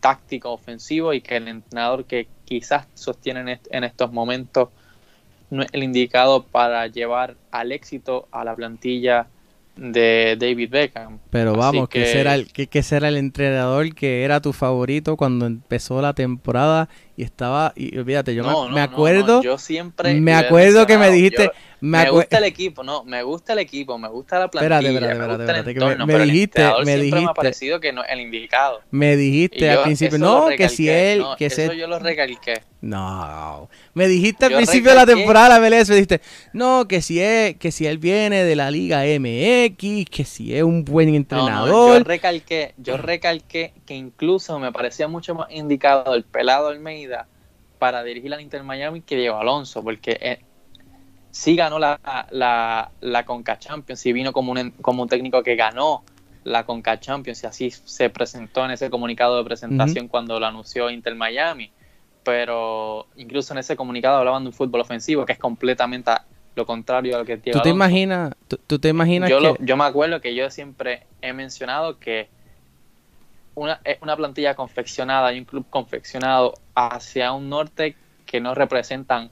táctico 0.00 0.50
ofensivo 0.50 1.12
y 1.12 1.20
que 1.20 1.36
el 1.36 1.48
entrenador 1.48 2.04
que 2.04 2.26
quizás 2.44 2.86
sostiene 2.94 3.60
en 3.70 3.84
estos 3.84 4.12
momentos 4.12 4.68
no 5.50 5.62
es 5.62 5.68
el 5.72 5.82
indicado 5.84 6.44
para 6.44 6.86
llevar 6.86 7.36
al 7.50 7.72
éxito 7.72 8.26
a 8.32 8.42
la 8.44 8.56
plantilla 8.56 9.28
de 9.76 10.36
David 10.38 10.70
Beckham. 10.70 11.18
Pero 11.30 11.54
vamos, 11.54 11.88
que... 11.88 12.06
será 12.06 12.34
el, 12.34 12.52
que, 12.52 12.82
será 12.82 13.08
el 13.08 13.16
entrenador 13.16 13.94
que 13.94 14.24
era 14.24 14.40
tu 14.40 14.52
favorito 14.52 15.16
cuando 15.16 15.46
empezó 15.46 16.00
la 16.02 16.14
temporada 16.14 16.88
y 17.16 17.22
estaba, 17.22 17.72
y 17.76 17.96
olvídate, 17.98 18.34
yo 18.34 18.68
me, 18.70 18.80
acuerdo, 18.80 19.42
yo 19.42 19.58
siempre 19.58 20.14
me 20.14 20.34
acuerdo 20.34 20.86
que 20.86 20.98
me 20.98 21.10
dijiste, 21.10 21.50
me, 21.82 22.10
gusta 22.10 22.38
el 22.38 22.44
equipo, 22.44 22.84
no, 22.84 23.02
me 23.02 23.24
gusta 23.24 23.54
el 23.54 23.58
equipo, 23.58 23.98
me 23.98 24.06
gusta 24.08 24.38
la 24.38 24.48
plantilla, 24.48 24.78
espérate, 24.78 25.12
espérate, 25.32 25.70
espérate, 25.72 26.06
me, 26.06 26.18
dijiste, 26.20 26.62
me 26.84 26.96
dijiste, 26.96 27.20
me 27.20 27.26
ha 27.26 27.34
parecido 27.34 27.80
que 27.80 27.92
no 27.92 28.04
el 28.04 28.20
indicado. 28.20 28.82
Me 28.92 29.16
dijiste 29.16 29.68
al 29.68 29.82
principio, 29.82 30.16
no, 30.16 30.46
que 30.56 30.68
si 30.68 30.88
él, 30.88 31.24
que 31.36 31.46
eso 31.46 31.72
yo 31.72 31.88
lo 31.88 31.98
recalqué. 31.98 32.62
No, 32.82 33.68
me 33.94 34.06
dijiste 34.06 34.44
al 34.44 34.54
principio 34.54 34.90
de 34.90 34.96
la 34.96 35.06
temporada, 35.06 35.58
MLS, 35.58 35.88
me 35.88 35.96
dijiste, 35.96 36.20
no, 36.52 36.86
que 36.86 37.02
si 37.02 37.20
es, 37.20 37.56
que 37.56 37.72
si 37.72 37.84
él 37.88 37.98
viene 37.98 38.44
de 38.44 38.54
la 38.54 38.70
Liga 38.70 39.00
MX, 39.00 40.08
que 40.08 40.24
si 40.24 40.56
es 40.56 40.62
un 40.62 40.84
buen 40.84 41.12
entrenador. 41.12 41.98
yo 41.98 42.04
recalqué, 42.04 42.74
yo 42.76 42.96
recalqué 42.96 43.74
que 43.86 43.94
incluso 43.94 44.60
me 44.60 44.70
parecía 44.70 45.08
mucho 45.08 45.34
más 45.34 45.50
indicado 45.50 46.14
el 46.14 46.22
pelado 46.22 46.68
Almeida 46.68 47.26
para 47.80 48.04
dirigir 48.04 48.32
al 48.32 48.40
Inter 48.40 48.62
Miami 48.62 49.00
que 49.00 49.16
Diego 49.16 49.38
Alonso, 49.38 49.82
porque 49.82 50.16
eh, 50.20 50.38
sí 51.32 51.56
ganó 51.56 51.78
la, 51.78 51.98
la, 52.30 52.90
la, 53.00 53.24
Conca 53.24 53.58
Champions 53.58 54.06
y 54.06 54.12
vino 54.12 54.32
como 54.32 54.52
un, 54.52 54.70
como 54.82 55.02
un 55.02 55.08
técnico 55.08 55.42
que 55.42 55.56
ganó 55.56 56.04
la 56.44 56.64
Conca 56.64 57.00
Champions 57.00 57.42
y 57.42 57.46
así 57.46 57.70
se 57.70 58.10
presentó 58.10 58.64
en 58.64 58.72
ese 58.72 58.90
comunicado 58.90 59.38
de 59.38 59.44
presentación 59.44 60.08
cuando 60.08 60.38
lo 60.38 60.46
anunció 60.46 60.90
Inter 60.90 61.14
Miami. 61.16 61.72
Pero 62.22 63.06
incluso 63.16 63.52
en 63.52 63.58
ese 63.58 63.74
comunicado 63.74 64.18
hablaban 64.18 64.44
de 64.44 64.50
un 64.50 64.52
fútbol 64.52 64.82
ofensivo 64.82 65.26
que 65.26 65.32
es 65.32 65.38
completamente 65.38 66.12
lo 66.54 66.66
contrario 66.66 67.16
a 67.16 67.20
lo 67.20 67.24
que 67.24 67.38
tiene. 67.38 67.58
¿Tú 67.58 67.62
te 67.62 67.70
imaginas, 67.70 68.32
tú, 68.66 68.78
te 68.78 68.90
imaginas 68.90 69.30
yo, 69.30 69.56
yo 69.58 69.76
me 69.76 69.84
acuerdo 69.84 70.20
que 70.20 70.34
yo 70.34 70.50
siempre 70.50 71.06
he 71.22 71.32
mencionado 71.32 71.98
que 71.98 72.28
una, 73.54 73.80
una 74.02 74.16
plantilla 74.16 74.54
confeccionada 74.54 75.32
y 75.32 75.38
un 75.38 75.46
club 75.46 75.64
confeccionado 75.70 76.54
hacia 76.74 77.32
un 77.32 77.48
norte 77.48 77.96
que 78.26 78.40
no 78.40 78.54
representan 78.54 79.30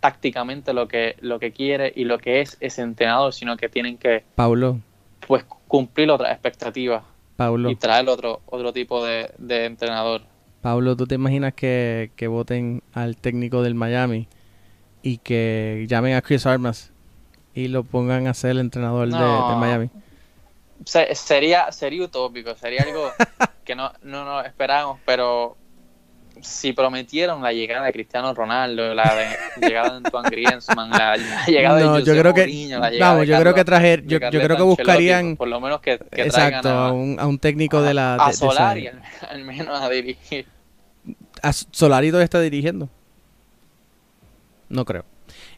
tácticamente 0.00 0.72
lo 0.72 0.88
que, 0.88 1.16
lo 1.20 1.38
que 1.38 1.52
quiere 1.52 1.92
y 1.94 2.04
lo 2.04 2.18
que 2.18 2.40
es 2.40 2.56
ese 2.60 2.82
entrenador, 2.82 3.32
sino 3.32 3.56
que 3.56 3.68
tienen 3.68 3.98
que 3.98 4.24
Paulo. 4.34 4.80
pues 5.26 5.44
cumplir 5.66 6.10
otras 6.10 6.32
expectativas 6.32 7.02
Paulo. 7.36 7.70
y 7.70 7.76
traer 7.76 8.08
otro, 8.08 8.40
otro 8.46 8.72
tipo 8.72 9.04
de, 9.04 9.30
entrenador. 9.48 10.22
Pablo, 10.60 10.96
¿tú 10.96 11.06
te 11.06 11.14
imaginas 11.14 11.54
que, 11.54 12.10
voten 12.28 12.82
al 12.92 13.16
técnico 13.16 13.62
del 13.62 13.74
Miami 13.74 14.28
y 15.02 15.18
que 15.18 15.86
llamen 15.88 16.14
a 16.14 16.22
Chris 16.22 16.46
Armas 16.46 16.92
y 17.54 17.68
lo 17.68 17.84
pongan 17.84 18.26
a 18.26 18.34
ser 18.34 18.52
el 18.52 18.58
entrenador 18.58 19.08
de, 19.08 19.16
Miami? 19.16 19.90
sería, 20.84 21.70
sería 21.72 22.04
utópico, 22.04 22.54
sería 22.54 22.82
algo 22.82 23.10
que 23.64 23.74
no, 23.74 23.92
no, 24.02 24.24
no 24.24 24.40
esperábamos, 24.40 25.00
pero 25.04 25.56
si 26.42 26.72
prometieron 26.72 27.42
la 27.42 27.52
llegada 27.52 27.86
de 27.86 27.92
Cristiano 27.92 28.32
Ronaldo, 28.34 28.94
la 28.94 29.14
de, 29.14 29.66
llegada 29.66 29.90
de 29.90 29.96
Antoine 29.96 30.30
Griezmann, 30.30 30.90
la, 30.90 31.16
llegada 31.46 31.80
no, 31.80 31.94
de 31.96 32.04
yo 32.04 32.12
creo 32.18 32.34
que, 32.34 32.98
vamos, 33.00 33.26
yo 33.26 33.38
creo 33.38 33.54
que 33.54 33.64
trajer, 33.64 34.04
yo, 34.06 34.18
yo 34.18 34.40
creo 34.40 34.56
que 34.56 34.62
buscarían 34.62 35.36
por 35.36 35.48
lo 35.48 35.60
menos 35.60 35.80
que, 35.80 36.00
exacto 36.12 36.68
a, 36.68 36.92
un, 36.92 37.18
a, 37.18 37.26
un, 37.26 37.38
técnico 37.38 37.82
de 37.82 37.94
la 37.94 38.16
a 38.16 38.32
Solari 38.32 38.88
al, 39.28 39.44
menos 39.44 39.80
a 39.80 39.88
dirigir. 39.88 40.46
A 41.42 41.52
Solari 41.52 42.08
todavía 42.08 42.24
está 42.24 42.40
dirigiendo. 42.40 42.88
No 44.68 44.84
creo. 44.84 45.04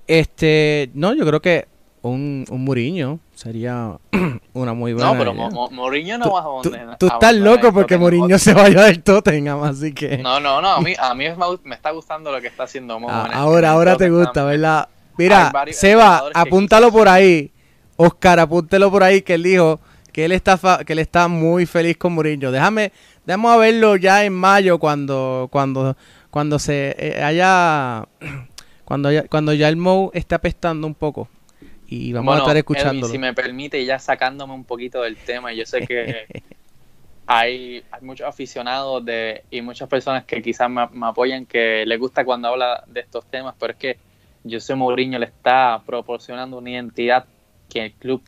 Este, 0.06 0.90
no, 0.94 1.14
yo 1.14 1.26
creo 1.26 1.40
que 1.40 1.68
un, 2.02 2.44
un 2.50 2.64
Muriño 2.64 3.20
sería 3.40 3.96
una 4.52 4.74
muy 4.74 4.92
buena. 4.92 5.12
No, 5.12 5.18
pero 5.18 5.32
Mourinho 5.70 6.18
no 6.18 6.32
va 6.32 6.40
a 6.40 6.44
abandonar. 6.44 6.98
Tú, 6.98 7.06
estás 7.06 7.34
loco 7.34 7.72
porque 7.72 7.96
Mourinho 7.96 8.38
se 8.38 8.52
vaya 8.52 8.82
del 8.82 9.02
Tottenham, 9.02 9.62
así 9.62 9.94
que. 9.94 10.18
No, 10.18 10.38
no, 10.40 10.60
no. 10.60 10.72
A 10.72 10.80
mí, 10.80 10.92
a 10.98 11.14
mí 11.14 11.24
me 11.64 11.74
está 11.74 11.90
gustando 11.90 12.30
lo 12.30 12.40
que 12.40 12.48
está 12.48 12.64
haciendo 12.64 13.00
Mo. 13.00 13.08
Ah, 13.10 13.30
ahora, 13.32 13.70
ahora 13.70 13.96
te 13.96 14.10
gusta, 14.10 14.44
¿verdad? 14.44 14.88
Mira, 15.16 15.50
Seba, 15.70 16.24
apúntalo 16.34 16.92
por 16.92 17.08
ahí. 17.08 17.50
Oscar, 17.96 18.40
apúntelo 18.40 18.90
por 18.90 19.02
ahí 19.02 19.22
que 19.22 19.34
él 19.34 19.42
dijo 19.42 19.80
que 20.12 20.24
él 20.24 20.32
está 20.32 20.58
que 20.84 20.92
él 20.92 20.98
está 20.98 21.28
muy 21.28 21.64
feliz 21.64 21.96
con 21.96 22.12
Mourinho. 22.12 22.50
Déjame, 22.52 22.92
déjame 23.24 23.48
a 23.48 23.56
verlo 23.56 23.96
ya 23.96 24.24
en 24.24 24.34
mayo 24.34 24.78
cuando 24.78 25.48
cuando 25.50 25.96
cuando 26.30 26.58
se 26.58 26.94
eh, 26.98 27.22
haya 27.22 28.06
cuando 28.84 29.10
ya, 29.10 29.26
cuando 29.28 29.54
ya 29.54 29.68
el 29.68 29.76
Mo 29.76 30.10
esté 30.12 30.34
apestando 30.34 30.86
un 30.86 30.94
poco 30.94 31.28
y 31.90 32.12
vamos 32.12 32.36
a 32.36 32.38
estar 32.38 32.56
escuchando. 32.56 33.06
si 33.08 33.18
me 33.18 33.34
permite, 33.34 33.84
ya 33.84 33.98
sacándome 33.98 34.54
un 34.54 34.64
poquito 34.64 35.02
del 35.02 35.16
tema, 35.16 35.52
yo 35.52 35.66
sé 35.66 35.86
que 35.86 36.26
hay, 37.26 37.84
hay, 37.90 38.00
muchos 38.00 38.26
aficionados 38.26 39.04
de, 39.04 39.44
y 39.50 39.60
muchas 39.60 39.88
personas 39.88 40.24
que 40.24 40.40
quizás 40.40 40.70
me, 40.70 40.88
apoyan 41.02 41.46
que 41.46 41.84
les 41.84 41.98
gusta 41.98 42.24
cuando 42.24 42.48
habla 42.48 42.84
de 42.86 43.00
estos 43.00 43.26
temas, 43.26 43.54
pero 43.58 43.72
es 43.72 43.78
que 43.78 43.98
José 44.48 44.74
Mourinho 44.74 45.18
le 45.18 45.26
está 45.26 45.82
proporcionando 45.84 46.58
una 46.58 46.70
identidad 46.70 47.26
que 47.68 47.86
el 47.86 47.92
club 47.92 48.22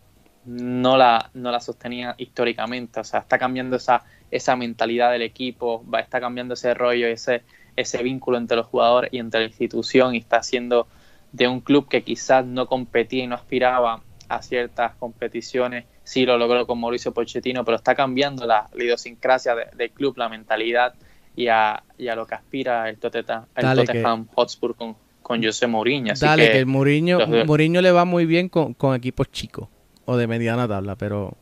no 0.44 0.97
la, 0.97 1.30
no 1.32 1.51
la 1.51 1.60
sostenía 1.60 2.14
históricamente, 2.18 3.01
o 3.01 3.05
sea, 3.05 3.20
está 3.20 3.39
cambiando 3.39 3.76
esa 3.76 4.02
esa 4.32 4.56
mentalidad 4.56 5.12
del 5.12 5.22
equipo, 5.22 5.84
va 5.89 5.98
a 5.98 6.01
estar 6.01 6.20
cambiando 6.20 6.55
ese 6.55 6.72
rollo, 6.74 7.06
ese, 7.06 7.43
ese 7.76 8.02
vínculo 8.02 8.39
entre 8.39 8.56
los 8.56 8.66
jugadores 8.66 9.12
y 9.12 9.18
entre 9.18 9.40
la 9.40 9.47
institución 9.47 10.14
y 10.14 10.18
está 10.18 10.39
haciendo 10.39 10.89
de 11.32 11.48
un 11.48 11.60
club 11.60 11.88
que 11.88 12.02
quizás 12.02 12.44
no 12.44 12.66
competía 12.66 13.24
y 13.24 13.26
no 13.26 13.34
aspiraba 13.34 14.02
a 14.28 14.42
ciertas 14.42 14.94
competiciones, 14.96 15.84
sí 16.04 16.24
lo 16.24 16.38
logró 16.38 16.66
con 16.66 16.80
Mauricio 16.80 17.12
Pochettino, 17.12 17.64
pero 17.64 17.76
está 17.76 17.94
cambiando 17.94 18.46
la, 18.46 18.68
idiosincrasia 18.74 19.54
del 19.74 19.90
club, 19.90 20.16
la 20.16 20.28
mentalidad 20.28 20.94
y 21.34 21.48
a, 21.48 21.82
lo 21.98 22.26
que 22.26 22.34
aspira 22.34 22.88
el, 22.88 22.98
Tottenham, 22.98 23.46
el 23.56 24.26
Hotspur 24.34 24.74
con, 24.76 24.96
con 25.22 25.42
José 25.42 25.66
Mourinho. 25.66 26.12
Dale, 26.18 26.50
que, 26.50 26.59
el 26.59 26.66
Mourinho, 26.66 27.26
Mourinho 27.46 27.80
le 27.80 27.90
va 27.90 28.04
muy 28.04 28.26
bien 28.26 28.48
con, 28.48 28.76
equipos 28.94 29.30
chicos 29.30 29.68
o 30.04 30.16
de 30.16 30.26
mediana 30.26 30.68
tabla, 30.68 30.96
pero 30.96 31.36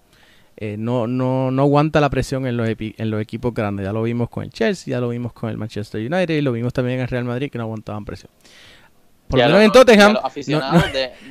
eh, 0.56 0.76
no, 0.78 1.06
no, 1.06 1.50
no 1.50 1.62
aguanta 1.62 2.00
la 2.00 2.10
presión 2.10 2.46
en 2.46 2.56
los, 2.56 2.68
en 2.68 3.10
los 3.10 3.20
equipos 3.20 3.54
grandes. 3.54 3.84
Ya 3.86 3.92
lo 3.92 4.02
vimos 4.02 4.28
con 4.28 4.44
el 4.44 4.50
Chelsea, 4.50 4.92
ya 4.92 5.00
lo 5.00 5.08
vimos 5.08 5.32
con 5.32 5.50
el 5.50 5.56
Manchester 5.56 6.00
United 6.00 6.34
y 6.36 6.40
lo 6.42 6.52
vimos 6.52 6.72
también 6.72 6.98
en 6.98 7.02
el 7.02 7.08
Real 7.08 7.24
Madrid 7.24 7.50
que 7.50 7.58
no 7.58 7.64
aguantaban 7.64 8.04
presión. 8.04 8.30
Por 9.30 9.38
lo 9.38 9.46
menos 9.46 9.62
en 9.62 9.72
Tottenham 9.72 10.18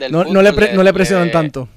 no, 0.09 0.41
le, 0.83 0.93
presionan 0.93 1.31
tanto. 1.31 1.67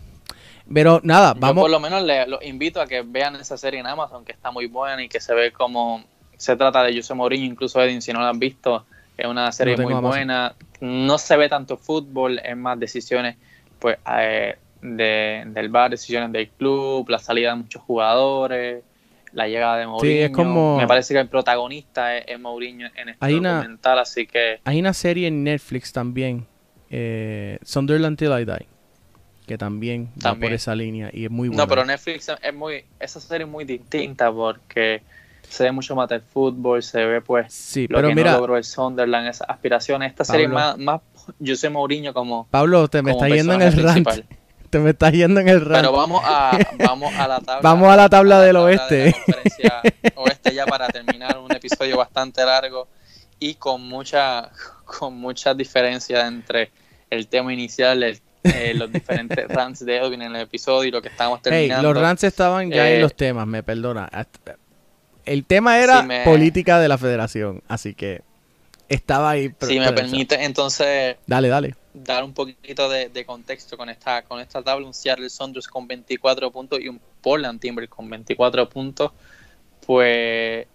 Pero 0.73 1.01
nada, 1.03 1.35
vamos. 1.37 1.63
por 1.63 1.71
lo 1.71 1.81
menos 1.81 2.03
le, 2.03 2.27
los 2.29 2.43
invito 2.45 2.81
a 2.81 2.87
que 2.87 3.03
vean 3.03 3.37
esa 3.37 3.59
serie 3.59 3.81
en 3.81 3.87
Amazon, 3.87 4.25
que 4.25 4.33
está 4.33 4.51
muy 4.51 4.67
buena 4.67 5.03
y 5.03 5.09
que 5.09 5.21
se 5.21 5.35
ve 5.35 5.53
como 5.53 6.05
se 6.37 6.57
trata 6.57 6.83
de 6.85 6.97
José 6.97 7.15
Mourinho, 7.15 7.45
incluso 7.45 7.83
Edin, 7.83 8.01
si 8.01 8.13
no 8.13 8.21
lo 8.21 8.27
han 8.27 8.39
visto, 8.39 8.85
es 9.17 9.27
una 9.27 9.51
serie 9.53 9.77
muy 9.77 9.95
buena. 9.95 10.55
No 10.81 11.19
se 11.19 11.37
ve 11.37 11.49
tanto 11.49 11.77
fútbol, 11.77 12.41
es 12.43 12.57
más 12.57 12.79
decisiones 12.79 13.37
pues 13.79 13.99
eh, 14.19 14.57
de, 14.81 15.43
del 15.47 15.69
bar, 15.69 15.91
decisiones 15.91 16.33
del 16.33 16.49
club, 16.51 17.09
la 17.09 17.19
salida 17.19 17.51
de 17.51 17.57
muchos 17.57 17.83
jugadores, 17.83 18.83
la 19.33 19.49
llegada 19.49 19.79
de 19.79 19.87
Mourinho. 19.87 20.27
es 20.27 20.31
como... 20.31 20.77
Me 20.77 20.87
parece 20.87 21.15
que 21.15 21.21
el 21.21 21.29
protagonista 21.29 22.17
es, 22.17 22.39
Mourinho 22.39 22.89
en 22.95 23.11
este 23.11 23.25
hay 23.25 23.35
documental, 23.35 23.99
así 23.99 24.27
que... 24.27 24.61
Hay 24.65 24.81
una 24.81 24.93
serie 24.93 25.29
en 25.29 25.45
Netflix 25.45 25.93
también, 25.93 26.47
eh, 26.91 27.59
Sunderland 27.63 28.19
Till 28.19 28.31
I 28.31 28.45
Die, 28.45 28.69
que 29.47 29.59
también, 29.59 30.11
va 30.25 30.35
por 30.35 30.53
esa 30.53 30.75
línea 30.75 31.11
y 31.13 31.25
es 31.25 31.31
muy 31.31 31.49
buena. 31.49 31.63
No, 31.63 31.69
pero 31.69 31.85
Netflix 31.85 32.31
es 32.43 32.55
muy... 32.55 32.85
Esa 33.01 33.21
serie 33.21 33.47
es 33.47 33.51
muy 33.51 33.65
distinta 33.65 34.33
porque 34.33 35.03
se 35.49 35.65
ve 35.65 35.73
mucho 35.73 35.95
más 35.95 36.09
del 36.09 36.23
fútbol, 36.23 36.83
se 36.83 37.05
ve 37.05 37.21
pues 37.21 37.53
sí, 37.53 37.87
lo 37.89 37.97
pero 37.97 38.09
que 38.09 38.15
mira, 38.15 38.33
no 38.33 38.39
logró 38.39 38.57
el 38.57 38.65
Sunderland, 38.65 39.29
esas 39.29 39.49
aspiraciones. 39.51 40.11
Esta 40.11 40.25
serie 40.25 40.49
más, 40.49 40.79
más 40.79 41.01
yo 41.39 41.57
sé 41.57 41.69
Mourinho 41.69 42.15
como 42.15 42.47
Pablo, 42.51 42.89
te 42.89 43.03
me 43.03 43.13
está 43.13 43.29
yendo 43.29 43.55
en 43.55 43.63
el 43.63 43.83
rant. 43.83 44.09
Te 44.73 44.79
me 44.79 44.89
está 44.91 45.11
yendo 45.11 45.39
en 45.39 45.49
el 45.51 45.61
rant. 45.61 45.83
Pero 45.83 45.93
vamos 45.93 46.23
a, 46.25 46.59
vamos 46.79 47.13
a 47.15 47.29
la 47.29 47.41
tabla. 47.41 47.61
vamos 47.61 47.93
a 47.93 47.97
la 47.97 48.09
tabla 48.09 48.41
del 48.41 48.57
oeste. 48.57 49.15
oeste 50.17 50.55
ya 50.55 50.65
para 50.65 50.89
terminar 50.89 51.37
un 51.37 51.53
episodio 51.53 51.99
bastante 51.99 52.43
largo 52.43 52.89
y 53.39 53.57
con 53.57 53.87
mucha 53.87 54.51
con 54.87 55.19
muchas 55.19 55.55
diferencias 55.59 56.27
entre 56.27 56.71
el 57.11 57.29
tema 57.29 57.53
inicial, 57.53 58.03
eh, 58.03 58.73
los 58.75 58.91
diferentes 58.91 59.47
rants 59.49 59.85
de 59.85 59.99
Edwin 59.99 60.23
en 60.23 60.37
el 60.37 60.43
episodio 60.43 60.89
y 60.89 60.91
lo 60.91 61.03
que 61.03 61.09
estábamos 61.09 61.43
terminando. 61.43 61.89
Hey, 61.89 61.95
los 61.95 62.03
rants 62.03 62.25
estaban 62.25 62.71
ya 62.71 62.89
en 62.89 62.97
eh, 62.97 63.01
los 63.03 63.15
temas, 63.15 63.47
me 63.47 63.63
perdona 63.63 64.09
el 65.27 65.45
tema 65.45 65.79
era 65.79 66.07
política 66.25 66.81
de 66.81 66.89
la 66.89 66.97
federación, 66.97 67.63
así 67.69 67.93
que 67.93 68.23
estaba 68.89 69.31
ahí. 69.31 69.55
Si 69.61 69.79
me 69.79 69.93
permite, 69.93 70.43
entonces. 70.43 71.17
Dale, 71.27 71.49
dale. 71.49 71.75
Dar 71.95 72.25
un 72.25 72.33
poquito 72.33 72.89
de, 72.89 73.25
contexto 73.27 73.77
con 73.77 73.89
esta, 73.91 74.23
con 74.23 74.41
esta 74.41 74.63
tabla: 74.63 74.87
un 74.87 74.95
Seattle 74.95 75.29
Saunders 75.29 75.69
con 75.69 75.87
24 75.87 76.51
puntos 76.51 76.81
y 76.81 76.89
un 76.89 77.01
Portland 77.21 77.61
Timber 77.61 77.89
con 77.89 78.09
24 78.09 78.69
puntos. 78.69 79.13
Pues 79.87 80.67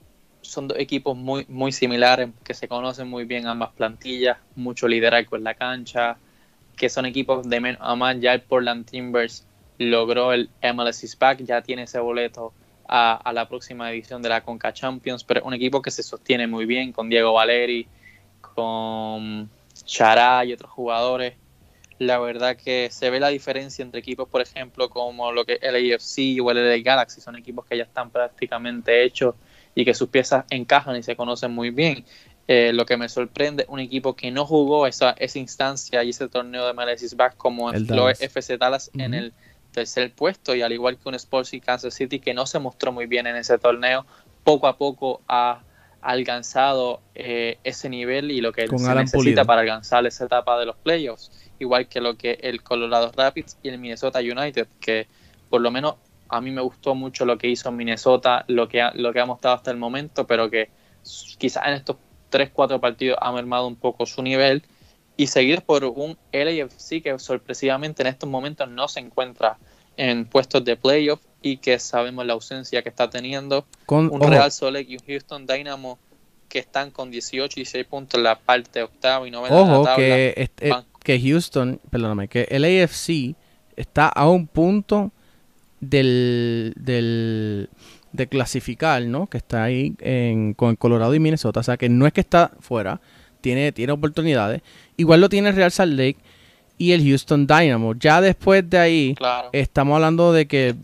son 0.41 0.68
dos 0.68 0.77
equipos 0.80 1.15
muy, 1.18 1.45
muy 1.49 1.72
similares, 1.72 2.30
que 2.44 2.53
se 2.53 2.68
conocen 2.68 3.07
muy 3.07 3.26
bien 3.26 3.48
ambas 3.48 3.72
plantillas, 3.72 4.38
mucho 4.56 4.88
liderazgo 4.88 5.35
en 5.38 5.44
la 5.44 5.53
cancha, 5.56 6.18
que 6.76 6.89
son 6.89 7.06
equipos 7.06 7.48
de 7.49 7.60
menos 7.60 7.81
a 7.81 7.95
más. 7.95 8.19
Ya 8.19 8.34
el 8.34 8.41
Portland 8.41 8.85
Timbers 8.85 9.45
logró 9.77 10.34
el 10.34 10.49
MLS 10.61 11.18
back, 11.19 11.44
ya 11.44 11.61
tiene 11.61 11.84
ese 11.84 11.99
boleto 11.99 12.53
a, 12.88 13.31
la 13.34 13.48
próxima 13.48 13.91
edición 13.91 14.22
de 14.22 14.30
la 14.30 14.44
Conca 14.44 14.73
Champions, 14.73 15.23
pero 15.23 15.44
un 15.44 15.53
equipo 15.53 15.81
que 15.81 15.91
se 15.91 16.03
sostiene 16.03 16.48
muy 16.48 16.65
bien 16.65 16.91
con 16.91 17.10
Diego 17.10 17.34
Valeri, 17.34 17.88
con 18.41 19.49
Chará 19.88 20.45
y 20.45 20.53
otros 20.53 20.69
jugadores. 20.69 21.34
La 21.97 22.19
verdad 22.19 22.55
que 22.55 22.89
se 22.91 23.09
ve 23.09 23.19
la 23.19 23.30
diferencia 23.30 23.81
entre 23.81 24.01
equipos, 24.01 24.30
por 24.30 24.41
ejemplo, 24.41 24.88
como 24.91 25.31
lo 25.31 25.45
que 25.45 25.57
el 25.59 25.93
AFC 25.93 26.39
o 26.43 26.51
el 26.51 26.57
LA 26.57 26.84
Galaxy, 26.84 27.22
son 27.22 27.35
equipos 27.35 27.65
que 27.65 27.76
ya 27.76 27.84
están 27.84 28.11
prácticamente 28.11 29.03
hechos 29.03 29.34
y 29.73 29.84
que 29.84 29.95
sus 29.95 30.09
piezas 30.09 30.45
encajan 30.51 30.95
y 30.95 31.01
se 31.01 31.15
conocen 31.15 31.51
muy 31.51 31.72
bien. 31.72 32.05
Eh, 32.47 32.72
lo 32.72 32.85
que 32.85 32.97
me 32.97 33.09
sorprende, 33.09 33.65
un 33.68 33.80
equipo 33.80 34.15
que 34.15 34.30
no 34.30 34.45
jugó 34.45 34.85
esa, 34.85 35.11
esa 35.18 35.39
instancia 35.39 36.03
y 36.03 36.11
ese 36.11 36.30
torneo 36.30 36.68
de 36.68 36.73
Malasis 36.73 37.15
Back 37.15 37.35
como 37.35 37.72
el 37.72 37.88
lo 37.88 38.09
FC 38.09 38.57
Dallas 38.57 38.91
en 38.97 39.14
el 39.14 39.34
tercer 39.72 40.14
puesto 40.14 40.55
y 40.55 40.61
al 40.61 40.72
igual 40.72 40.97
que 40.97 41.09
un 41.09 41.15
Sports 41.15 41.53
y 41.53 41.59
Kansas 41.59 41.93
City 41.93 42.19
que 42.19 42.34
no 42.34 42.45
se 42.45 42.59
mostró 42.59 42.91
muy 42.91 43.05
bien 43.05 43.27
en 43.27 43.35
ese 43.35 43.57
torneo, 43.57 44.05
poco 44.43 44.68
a 44.68 44.77
poco 44.77 45.22
ha 45.27 45.61
alcanzado 46.02 47.02
eh, 47.15 47.57
ese 47.64 47.90
nivel 47.90 48.32
y 48.32 48.41
lo 48.41 48.52
que 48.52 48.68
se 48.68 48.95
necesita 48.95 49.45
para 49.45 49.61
alcanzar 49.61 50.06
esa 50.06 50.26
etapa 50.26 50.60
de 50.60 50.65
los 50.65 50.76
playoffs, 50.76 51.32
igual 51.60 51.88
que 51.88 52.02
lo 52.02 52.18
que 52.18 52.38
el 52.41 52.64
Colorado 52.64 53.11
Rapids 53.15 53.57
y 53.64 53.69
el 53.69 53.78
Minnesota 53.80 54.19
United, 54.19 54.68
que 54.80 55.07
por 55.49 55.61
lo 55.61 55.72
menos 55.72 55.95
a 56.30 56.41
mí 56.41 56.52
me 56.52 56.61
gustó 56.61 56.95
mucho 56.95 57.26
lo 57.26 57.38
que 57.38 57.48
hizo 57.48 57.72
Minnesota, 57.72 58.45
lo 58.48 58.68
que 58.68 58.82
ha, 58.82 58.91
lo 58.94 59.14
que 59.14 59.19
ha 59.19 59.26
mostrado 59.26 59.56
hasta 59.56 59.72
el 59.72 59.78
momento, 59.78 60.28
pero 60.28 60.49
que 60.49 60.69
quizás 61.38 61.65
en 61.68 61.74
estos 61.74 61.98
3-4 62.32 62.80
partidos 62.80 63.18
ha 63.22 63.32
mermado 63.32 63.68
un 63.68 63.76
poco 63.76 64.06
su 64.06 64.22
nivel. 64.22 64.64
Y 65.19 65.28
seguir 65.28 65.64
por 65.64 65.84
un 65.84 66.15
LAFC 66.32 67.02
que 67.02 67.18
sorpresivamente 67.18 68.03
en 68.03 68.07
estos 68.07 68.30
momentos 68.30 68.69
no 68.69 68.88
se 68.88 68.99
encuentra 68.99 69.57
en 69.95 70.26
puestos 70.26 70.64
de 70.64 70.76
playoff 70.76 71.19
y 71.41 71.57
que 71.57 71.80
sabemos 71.80 72.26
la 72.26 72.34
ausencia 72.34 72.81
que 72.81 72.89
está 72.89 73.09
teniendo. 73.09 73.65
Con, 73.85 74.09
un 74.11 74.22
Real 74.22 74.51
Solek 74.51 74.89
y 74.89 74.95
un 74.95 75.03
Houston 75.05 75.45
Dynamo 75.45 75.99
que 76.49 76.59
están 76.59 76.91
con 76.91 77.11
18 77.11 77.59
y 77.59 77.64
16 77.64 77.85
puntos 77.85 78.18
en 78.18 78.23
la 78.23 78.39
parte 78.39 78.81
octava 78.81 79.27
y 79.27 79.31
novena 79.31 79.55
de 79.55 79.65
la 79.65 79.84
tabla. 79.84 79.95
Que, 79.95 80.49
que 81.03 81.22
Houston, 81.22 81.80
perdóname, 81.89 82.27
que 82.27 82.47
el 82.49 82.64
AFC 82.64 83.35
está 83.76 84.07
a 84.07 84.30
un 84.30 84.47
punto 84.47 85.11
del, 85.80 86.73
del 86.77 87.69
de 88.11 88.27
clasificar, 88.27 89.03
¿no? 89.03 89.27
Que 89.27 89.38
está 89.38 89.64
ahí 89.64 89.95
en, 89.99 90.53
con 90.53 90.76
Colorado 90.76 91.14
y 91.14 91.19
Minnesota. 91.19 91.59
O 91.59 91.64
sea, 91.64 91.77
que 91.77 91.89
no 91.89 92.07
es 92.07 92.14
que 92.14 92.22
está 92.22 92.51
fuera, 92.59 92.99
tiene, 93.41 93.72
tiene 93.72 93.93
oportunidades. 93.93 94.61
Igual 94.97 95.22
lo 95.22 95.30
tiene 95.30 95.51
Real 95.51 95.72
Salt 95.72 95.93
Lake 95.93 96.18
y 96.78 96.91
el 96.91 97.04
Houston 97.04 97.48
Dynamo. 97.48 97.95
Ya 97.95 98.22
después 98.22 98.70
de 98.70 98.78
ahí, 98.78 99.16
estamos 99.52 99.95
hablando 99.95 100.32
de 100.32 100.48
que 100.48 100.76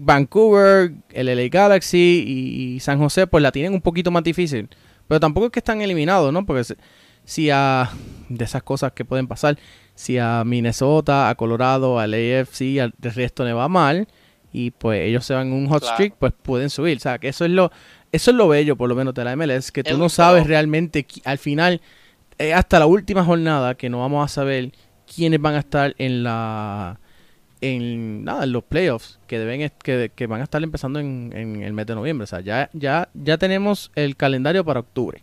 Vancouver. 0.00 0.92
el 1.12 1.26
LA 1.26 1.48
Galaxy 1.48 2.24
y, 2.26 2.80
San 2.80 2.98
José, 2.98 3.26
pues 3.26 3.42
la 3.42 3.52
tienen 3.52 3.74
un 3.74 3.80
poquito 3.80 4.10
más 4.10 4.22
difícil. 4.22 4.68
Pero 5.08 5.18
tampoco 5.18 5.46
es 5.46 5.52
que 5.52 5.58
están 5.58 5.80
eliminados, 5.80 6.32
¿no? 6.32 6.46
Porque 6.46 6.76
si 7.24 7.50
a. 7.50 7.90
de 8.28 8.44
esas 8.44 8.62
cosas 8.62 8.92
que 8.92 9.04
pueden 9.04 9.26
pasar, 9.26 9.58
si 9.94 10.18
a 10.18 10.44
Minnesota, 10.44 11.28
a 11.28 11.34
Colorado, 11.34 11.98
al 11.98 12.14
AFC, 12.14 12.78
al 12.80 12.94
resto 13.00 13.44
le 13.44 13.52
va 13.52 13.68
mal, 13.68 14.06
y 14.52 14.70
pues 14.70 15.00
ellos 15.00 15.24
se 15.24 15.34
van 15.34 15.48
en 15.48 15.54
un 15.54 15.68
hot 15.68 15.82
streak, 15.82 16.14
pues 16.18 16.32
pueden 16.40 16.70
subir. 16.70 16.96
O 16.98 17.00
sea, 17.00 17.18
que 17.18 17.28
eso 17.28 17.44
es 17.44 17.50
lo. 17.50 17.72
Eso 18.12 18.32
es 18.32 18.36
lo 18.36 18.48
bello, 18.48 18.76
por 18.76 18.88
lo 18.88 18.96
menos, 18.96 19.14
de 19.14 19.22
la 19.22 19.36
MLS, 19.36 19.70
que 19.70 19.84
tú 19.84 19.96
no 19.96 20.08
sabes 20.08 20.46
realmente 20.48 21.06
al 21.24 21.38
final, 21.38 21.80
eh, 22.38 22.52
hasta 22.54 22.80
la 22.80 22.86
última 22.86 23.24
jornada, 23.24 23.76
que 23.76 23.88
no 23.88 24.00
vamos 24.00 24.24
a 24.24 24.28
saber 24.28 24.72
quiénes 25.14 25.40
van 25.40 25.54
a 25.54 25.58
estar 25.58 25.94
en 25.98 26.22
la 26.22 27.00
en 27.60 28.24
nada 28.24 28.44
en 28.44 28.52
los 28.52 28.64
playoffs 28.64 29.18
que 29.26 29.38
deben 29.38 29.70
que, 29.82 30.10
que 30.14 30.26
van 30.26 30.40
a 30.40 30.44
estar 30.44 30.62
empezando 30.62 30.98
en, 30.98 31.32
en, 31.34 31.62
el 31.62 31.72
mes 31.72 31.86
de 31.86 31.94
noviembre. 31.94 32.24
O 32.24 32.26
sea 32.26 32.40
ya 32.40 32.70
ya 32.72 33.08
ya 33.14 33.38
tenemos 33.38 33.90
el 33.94 34.16
calendario 34.16 34.64
para 34.64 34.80
octubre. 34.80 35.22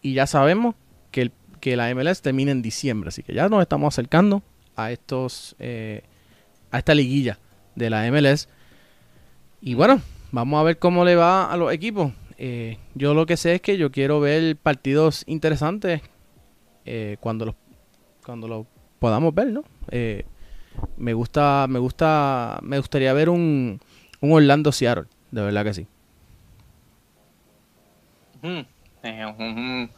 Y 0.00 0.14
ya 0.14 0.26
sabemos 0.26 0.74
que 1.10 1.22
el, 1.22 1.32
que 1.60 1.76
la 1.76 1.94
MLS 1.94 2.22
termina 2.22 2.50
en 2.50 2.62
diciembre. 2.62 3.08
Así 3.08 3.22
que 3.22 3.34
ya 3.34 3.48
nos 3.48 3.62
estamos 3.62 3.92
acercando 3.92 4.42
a 4.76 4.90
estos 4.90 5.54
eh, 5.58 6.02
a 6.70 6.78
esta 6.78 6.94
liguilla 6.94 7.38
de 7.74 7.90
la 7.90 8.10
MLS 8.10 8.48
y 9.60 9.74
bueno 9.74 10.00
vamos 10.30 10.60
a 10.60 10.62
ver 10.62 10.78
cómo 10.78 11.04
le 11.04 11.16
va 11.16 11.52
a 11.52 11.56
los 11.56 11.72
equipos. 11.72 12.12
Eh, 12.38 12.78
yo 12.94 13.14
lo 13.14 13.26
que 13.26 13.36
sé 13.36 13.56
es 13.56 13.60
que 13.60 13.76
yo 13.76 13.92
quiero 13.92 14.18
ver 14.18 14.56
partidos 14.56 15.22
interesantes 15.26 16.00
eh, 16.84 17.16
cuando 17.20 17.46
los 17.46 17.54
cuando 18.24 18.48
lo 18.48 18.66
podamos 18.98 19.34
ver, 19.34 19.48
¿no? 19.48 19.64
Eh, 19.90 20.24
me 20.96 21.12
gusta, 21.14 21.66
me 21.68 21.78
gusta, 21.78 22.58
me 22.62 22.78
gustaría 22.78 23.12
ver 23.12 23.28
un, 23.28 23.80
un 24.20 24.32
Orlando 24.32 24.72
Seattle, 24.72 25.04
de 25.30 25.42
verdad 25.42 25.64
que 25.64 25.74
sí. 25.74 25.86
Eh, 29.02 29.88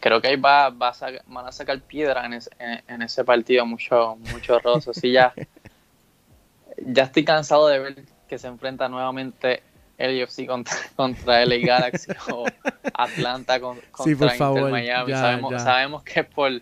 creo 0.00 0.20
que 0.20 0.28
ahí 0.28 0.36
va, 0.36 0.70
va 0.70 0.88
a 0.88 0.94
van 1.26 1.46
a 1.46 1.52
sacar 1.52 1.80
piedra 1.80 2.24
en 2.26 2.34
ese, 2.34 2.50
en, 2.58 3.02
ese 3.02 3.24
partido, 3.24 3.64
mucho, 3.66 4.16
mucho 4.16 4.58
roso. 4.58 4.92
sí, 4.92 5.12
ya, 5.12 5.34
ya 6.78 7.04
estoy 7.04 7.24
cansado 7.24 7.68
de 7.68 7.78
ver 7.78 8.04
que 8.28 8.38
se 8.38 8.48
enfrenta 8.48 8.88
nuevamente 8.88 9.62
LFC 9.98 10.46
contra, 10.46 10.74
contra 10.96 11.42
LA 11.42 11.56
Galaxy 11.66 12.12
o 12.28 12.46
Atlanta 12.92 13.60
con- 13.60 13.80
contra 13.90 14.04
Sí, 14.04 14.14
por 14.14 14.28
Inter 14.30 14.38
favor, 14.38 14.70
Miami. 14.70 15.10
ya, 15.12 15.20
sabemos, 15.20 15.50
ya. 15.52 15.58
sabemos 15.60 16.02
que 16.04 16.20
es 16.20 16.26
por, 16.26 16.52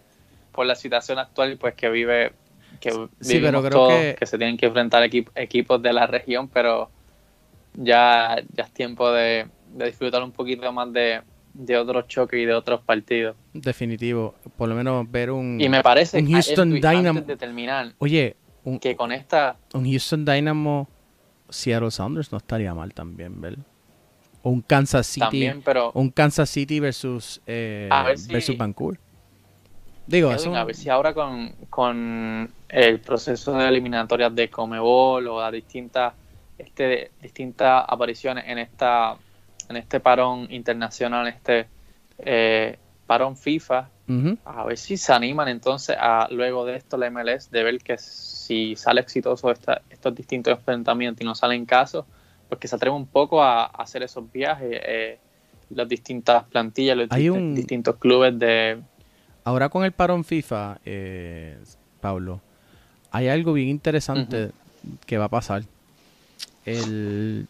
por 0.55 0.65
la 0.67 0.75
situación 0.75 1.19
actual 1.19 1.57
pues 1.59 1.75
que 1.75 1.91
vive 1.91 2.33
que 2.81 2.91
Sí, 3.21 3.39
pero 3.41 3.61
creo 3.61 3.71
todos, 3.71 3.93
que- 3.93 4.17
que... 4.19 4.27
se 4.27 4.39
tienen 4.39 4.57
que 4.57 4.67
enfrentar 4.67 5.03
equip- 5.05 5.31
equipos 5.35 5.81
de 5.83 5.93
la 5.93 6.07
región, 6.07 6.49
pero 6.49 6.91
ya, 7.75 8.37
ya 8.55 8.65
es 8.65 8.71
tiempo 8.73 9.11
de, 9.11 9.47
de 9.75 9.87
disfrutar 9.87 10.23
un 10.23 10.33
poquito 10.33 10.71
más 10.73 10.93
de, 10.93 11.23
de 11.55 11.77
otros 11.77 12.07
choques 12.09 12.39
y 12.41 12.45
de 12.45 12.55
otros 12.55 12.81
partidos. 12.83 13.37
Definitivo. 13.53 14.35
Por 14.57 14.69
lo 14.69 14.75
menos 14.75 15.11
ver 15.11 15.31
un. 15.31 15.61
Y 15.61 15.69
me 15.69 15.83
parece 15.83 16.19
un 16.19 16.31
Houston 16.33 16.73
Dynamo- 16.73 17.09
antes 17.21 17.27
de 17.27 17.37
terminar, 17.37 17.93
Oye, 17.99 18.37
un, 18.65 18.79
que 18.79 18.97
con 18.97 19.13
esta 19.13 19.57
un 19.73 19.85
Houston 19.91 20.25
Dynamo 20.25 20.89
Seattle 21.49 21.91
Sounders 21.91 22.33
no 22.33 22.39
estaría 22.39 22.75
mal 22.75 22.93
también, 22.95 23.41
¿ver? 23.41 23.59
O 24.43 24.51
un 24.51 24.61
Kansas 24.61 25.07
City. 25.07 25.21
también, 25.21 25.63
pero 25.65 25.91
Un 25.95 26.11
Kansas 26.11 26.51
City 26.51 26.79
versus, 26.81 27.41
eh, 27.47 27.89
A 27.91 28.03
ver 28.05 28.19
si- 28.19 28.33
versus 28.33 28.59
Vancouver. 28.59 28.99
Digo, 30.07 30.29
Edwin, 30.31 30.41
eso. 30.53 30.57
a 30.57 30.65
ver 30.65 30.75
si 30.75 30.89
ahora 30.91 31.15
con, 31.15 31.51
con 31.71 32.53
el 32.69 33.01
proceso 33.01 33.53
de 33.57 33.69
eliminatorias 33.69 34.35
de 34.35 34.51
Comebol 34.51 35.27
o 35.29 35.41
las 35.41 35.53
distintas 35.53 36.15
este, 36.59 37.11
distintas 37.21 37.85
apariciones 37.89 38.45
en 38.47 38.59
esta 38.59 39.17
en 39.69 39.77
este 39.77 39.99
parón 39.99 40.47
internacional, 40.51 41.27
este 41.27 41.67
eh, 42.19 42.79
parón 43.07 43.37
FIFA, 43.37 43.89
a 44.45 44.65
ver 44.65 44.77
si 44.77 44.97
se 44.99 45.13
animan 45.13 45.49
entonces 45.49 45.97
a 45.99 46.29
luego 46.31 46.67
de 46.67 46.77
esto 46.77 46.97
la 46.99 47.07
MLS 47.07 47.51
de 47.51 47.63
ver 47.63 47.79
que 47.79 47.97
si 47.97 48.77
sale 48.77 49.01
exitoso 49.01 49.51
esta- 49.51 49.81
estos 49.89 50.15
distintos 50.15 50.53
enfrentamientos 50.59 51.23
y 51.23 51.25
no 51.25 51.35
salen 51.35 51.65
casos, 51.65 52.05
pues 52.49 52.61
que 52.61 52.69
se 52.69 52.77
atreven 52.77 52.97
un 52.99 53.07
poco 53.07 53.43
a, 53.43 53.65
a 53.65 53.67
hacer 53.83 54.03
esos 54.03 54.31
viajes, 54.31 54.69
eh, 54.85 55.19
las 55.71 55.89
distintas 55.89 56.45
plantillas, 56.45 56.97
los 56.99 57.09
Hay 57.11 57.23
distin- 57.29 57.33
un- 57.39 57.55
distintos 57.55 57.97
clubes 57.97 58.39
de 58.39 58.83
Ahora 59.45 59.69
con 59.69 59.85
el 59.85 59.93
parón 59.93 60.25
FIFA, 60.25 60.79
eh, 60.85 61.59
Pablo, 62.01 62.41
hay 63.11 63.29
algo 63.29 63.53
bien 63.53 63.69
interesante 63.69 64.51
que 65.07 65.19
va 65.19 65.27
a 65.27 65.29
pasar. 65.29 65.65
El, 66.65 67.47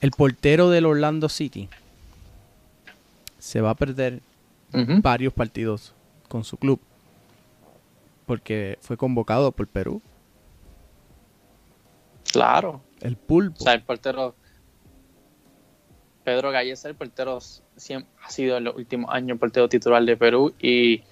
el 0.00 0.10
portero 0.10 0.68
del 0.68 0.84
Orlando 0.84 1.28
City 1.28 1.68
se 3.38 3.60
va 3.60 3.70
a 3.70 3.74
perder 3.74 4.20
varios 4.72 5.32
partidos 5.32 5.94
con 6.28 6.44
su 6.44 6.58
club 6.58 6.80
porque 8.26 8.78
fue 8.82 8.96
convocado 8.96 9.52
por 9.52 9.68
Perú. 9.68 10.02
Claro. 12.30 12.82
El 13.00 13.16
pulpo. 13.16 13.56
O 13.60 13.62
sea, 13.62 13.72
el 13.72 13.82
portero 13.82 14.34
Pedro 16.26 16.50
Gallesa, 16.50 16.88
el 16.88 16.96
portero 16.96 17.38
siempre 17.76 18.10
ha 18.24 18.30
sido 18.30 18.56
en 18.56 18.64
los 18.64 18.74
últimos 18.74 19.14
años 19.14 19.30
el 19.34 19.38
portero 19.38 19.68
titular 19.68 20.02
de 20.04 20.16
Perú 20.16 20.52
y 20.60 21.04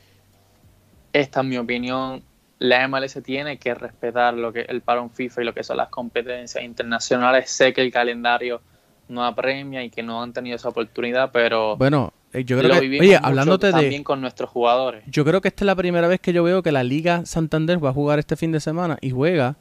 esta 1.13 1.41
es 1.41 1.47
mi 1.47 1.57
opinión. 1.57 2.23
La 2.59 2.89
MLS 2.89 3.23
tiene 3.23 3.59
que 3.59 3.75
respetar 3.75 4.35
lo 4.35 4.53
que 4.53 4.63
el 4.63 4.81
parón 4.81 5.11
FIFA 5.11 5.43
y 5.43 5.45
lo 5.45 5.55
que 5.55 5.63
son 5.63 5.77
las 5.77 5.89
competencias 5.89 6.65
internacionales. 6.65 7.49
Sé 7.49 7.73
que 7.73 7.83
el 7.83 7.93
calendario 7.93 8.61
no 9.07 9.25
apremia 9.25 9.85
y 9.85 9.91
que 9.91 10.03
no 10.03 10.21
han 10.21 10.33
tenido 10.33 10.57
esa 10.57 10.71
oportunidad, 10.71 11.31
pero 11.33 11.77
bueno, 11.77 12.13
eh, 12.33 12.43
yo 12.45 12.59
creo 12.59 12.75
lo 12.75 12.81
que, 12.81 12.99
oye, 13.01 13.17
hablándote 13.23 13.69
de, 13.69 13.73
también 13.73 14.03
con 14.03 14.21
nuestros 14.21 14.51
jugadores. 14.51 15.05
yo 15.07 15.25
creo 15.25 15.41
que 15.41 15.47
esta 15.49 15.63
es 15.63 15.67
la 15.67 15.77
primera 15.77 16.09
vez 16.09 16.19
que 16.21 16.33
yo 16.33 16.43
veo 16.43 16.61
que 16.65 16.73
la 16.73 16.83
Liga 16.83 17.25
Santander 17.25 17.85
va 17.85 17.91
a 17.91 17.93
jugar 17.93 18.19
este 18.19 18.35
fin 18.35 18.51
de 18.51 18.59
semana 18.59 18.99
y 19.01 19.11
juega 19.11 19.57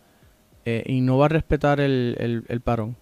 eh, 0.66 0.82
y 0.88 1.02
no 1.02 1.20
va 1.20 1.26
a 1.26 1.30
respetar 1.30 1.80
el, 1.80 2.16
el- 2.20 2.44
el 2.48 2.62
parón. 2.62 2.96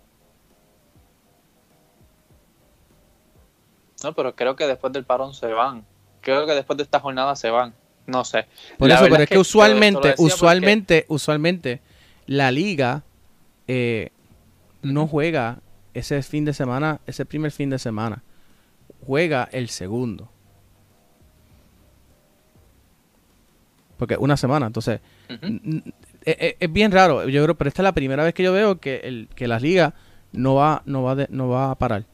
No, 4.03 4.13
pero 4.13 4.35
creo 4.35 4.55
que 4.55 4.65
después 4.67 4.91
del 4.93 5.03
parón 5.05 5.33
se 5.33 5.47
van. 5.47 5.85
Creo 6.21 6.45
que 6.45 6.53
después 6.53 6.77
de 6.77 6.83
esta 6.83 6.99
jornada 6.99 7.35
se 7.35 7.49
van. 7.49 7.73
No 8.07 8.23
sé. 8.25 8.47
Por 8.77 8.89
La 8.89 8.95
eso, 8.95 9.05
pero 9.09 9.23
es 9.23 9.29
que, 9.29 9.37
usualmente, 9.37 9.99
porque- 10.09 10.15
usualmente, 10.23 11.05
usualmente, 11.07 11.81
la 12.25 12.51
liga 12.51 13.03
eh, 13.67 14.09
no 14.81 15.07
juega 15.07 15.59
ese 15.93 16.21
fin 16.23 16.45
de 16.45 16.53
semana, 16.53 16.99
ese 17.05 17.25
primer 17.25 17.51
fin 17.51 17.69
de 17.69 17.79
semana. 17.79 18.23
Juega 19.05 19.47
el 19.51 19.69
segundo. 19.69 20.29
Porque 23.97 24.17
una 24.17 24.35
semana, 24.35 24.65
entonces, 24.67 24.99
n- 25.29 25.61
n- 25.63 25.83
es, 26.25 26.35
es- 26.39 26.55
es 26.59 26.73
bien 26.73 26.91
raro, 26.91 27.27
yo 27.29 27.43
creo, 27.43 27.55
pero 27.55 27.67
esta 27.67 27.81
es 27.81 27.83
la 27.83 27.93
primera 27.93 28.23
vez 28.23 28.33
que 28.33 28.43
yo 28.43 28.51
veo 28.51 28.79
que, 28.79 28.97
el, 29.03 29.29
que 29.35 29.47
la 29.47 29.59
liga 29.59 29.93
no 30.31 30.55
va, 30.55 30.81
no 30.85 31.03
va, 31.03 31.15
de- 31.15 31.27
no 31.29 31.49
va 31.49 31.71
a 31.71 31.75
parar. 31.75 32.05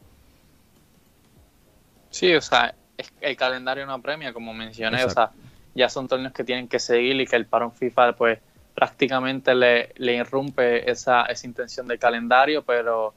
Sí, 2.09 2.33
o 2.35 2.41
sea, 2.41 2.73
es- 2.97 3.13
el 3.21 3.35
calendario 3.37 3.85
no 3.85 3.93
apremia, 3.93 4.33
como 4.33 4.53
mencioné, 4.53 5.01
Exacto. 5.01 5.31
o 5.33 5.35
sea, 5.35 5.49
ya 5.75 5.89
son 5.89 6.07
torneos 6.07 6.33
que 6.33 6.43
tienen 6.43 6.67
que 6.67 6.79
seguir 6.79 7.19
y 7.21 7.27
que 7.27 7.35
el 7.35 7.45
parón 7.45 7.71
FIFA 7.71 8.13
pues 8.15 8.39
prácticamente 8.73 9.55
le, 9.55 9.91
le 9.95 10.15
irrumpe 10.15 10.89
esa, 10.89 11.23
esa 11.25 11.47
intención 11.47 11.87
del 11.87 11.99
calendario, 11.99 12.63
pero 12.63 13.13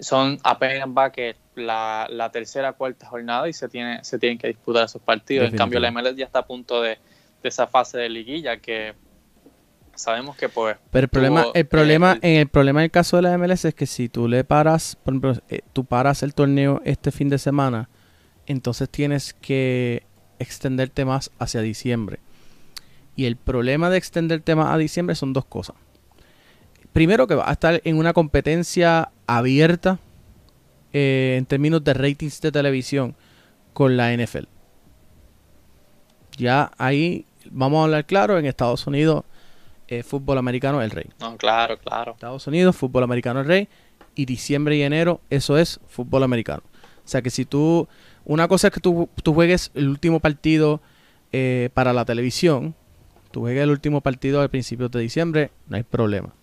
son 0.00 0.38
apenas 0.44 0.88
va 0.88 1.10
que 1.10 1.36
la, 1.56 2.06
la 2.10 2.30
tercera 2.30 2.72
cuarta 2.72 3.06
jornada 3.06 3.48
y 3.48 3.52
se 3.52 3.68
tiene 3.68 4.02
se 4.04 4.18
tienen 4.18 4.38
que 4.38 4.46
disputar 4.48 4.84
esos 4.84 5.02
partidos. 5.02 5.50
En 5.50 5.56
cambio, 5.56 5.80
la 5.80 5.88
MLS 5.88 6.16
ya 6.16 6.24
está 6.24 6.40
a 6.40 6.46
punto 6.46 6.80
de, 6.80 6.98
de 7.42 7.48
esa 7.48 7.66
fase 7.66 7.98
de 7.98 8.08
liguilla 8.08 8.58
que 8.58 8.94
sabemos 9.94 10.36
que 10.36 10.48
pues 10.48 10.76
Pero 10.90 11.04
el 11.04 11.08
problema, 11.08 11.42
tuvo, 11.42 11.54
el 11.54 11.66
problema, 11.66 12.12
eh, 12.14 12.34
en 12.34 12.40
el 12.40 12.48
problema 12.48 12.80
en 12.80 12.84
el 12.84 12.90
caso 12.90 13.16
de 13.16 13.22
la 13.22 13.36
MLS 13.38 13.64
es 13.64 13.74
que 13.74 13.86
si 13.86 14.08
tú 14.08 14.28
le 14.28 14.44
paras, 14.44 14.96
por 14.96 15.12
ejemplo, 15.14 15.34
eh, 15.48 15.60
tú 15.72 15.84
paras 15.84 16.22
el 16.22 16.34
torneo 16.34 16.80
este 16.84 17.10
fin 17.10 17.28
de 17.28 17.38
semana, 17.38 17.88
entonces 18.46 18.88
tienes 18.88 19.34
que 19.34 20.04
extenderte 20.38 21.04
más 21.04 21.30
hacia 21.38 21.60
diciembre. 21.60 22.18
Y 23.14 23.26
el 23.26 23.36
problema 23.36 23.90
de 23.90 23.98
extenderte 23.98 24.54
más 24.54 24.74
a 24.74 24.78
diciembre 24.78 25.14
son 25.14 25.32
dos 25.32 25.44
cosas. 25.44 25.76
Primero 26.92 27.26
que 27.26 27.34
va 27.34 27.48
a 27.48 27.52
estar 27.52 27.80
en 27.84 27.96
una 27.96 28.12
competencia 28.12 29.10
abierta 29.26 29.98
eh, 30.92 31.36
en 31.38 31.46
términos 31.46 31.82
de 31.84 31.94
ratings 31.94 32.40
de 32.40 32.52
televisión 32.52 33.14
con 33.72 33.96
la 33.96 34.14
NFL. 34.14 34.44
Ya 36.36 36.70
ahí 36.78 37.26
vamos 37.50 37.80
a 37.80 37.84
hablar 37.84 38.06
claro, 38.06 38.38
en 38.38 38.46
Estados 38.46 38.86
Unidos 38.86 39.24
eh, 39.92 40.02
fútbol 40.02 40.38
americano 40.38 40.80
el 40.80 40.90
rey. 40.90 41.10
no, 41.20 41.36
claro, 41.36 41.78
claro. 41.78 42.12
Estados 42.12 42.46
Unidos, 42.46 42.74
fútbol 42.74 43.02
americano 43.02 43.40
el 43.40 43.46
rey. 43.46 43.68
Y 44.14 44.24
diciembre 44.24 44.76
y 44.76 44.82
enero, 44.82 45.20
eso 45.28 45.58
es 45.58 45.80
fútbol 45.86 46.22
americano. 46.22 46.62
O 47.04 47.08
sea 47.08 47.20
que 47.20 47.28
si 47.28 47.44
tú, 47.44 47.88
una 48.24 48.48
cosa 48.48 48.68
es 48.68 48.72
que 48.72 48.80
tú, 48.80 49.10
tú 49.22 49.34
juegues 49.34 49.70
el 49.74 49.88
último 49.88 50.20
partido 50.20 50.80
eh, 51.32 51.68
para 51.74 51.92
la 51.92 52.06
televisión, 52.06 52.74
tú 53.32 53.40
juegues 53.40 53.62
el 53.62 53.70
último 53.70 54.00
partido 54.00 54.40
al 54.40 54.48
principio 54.48 54.88
de 54.88 55.00
diciembre, 55.00 55.50
no 55.68 55.76
hay 55.76 55.82
problema. 55.82 56.34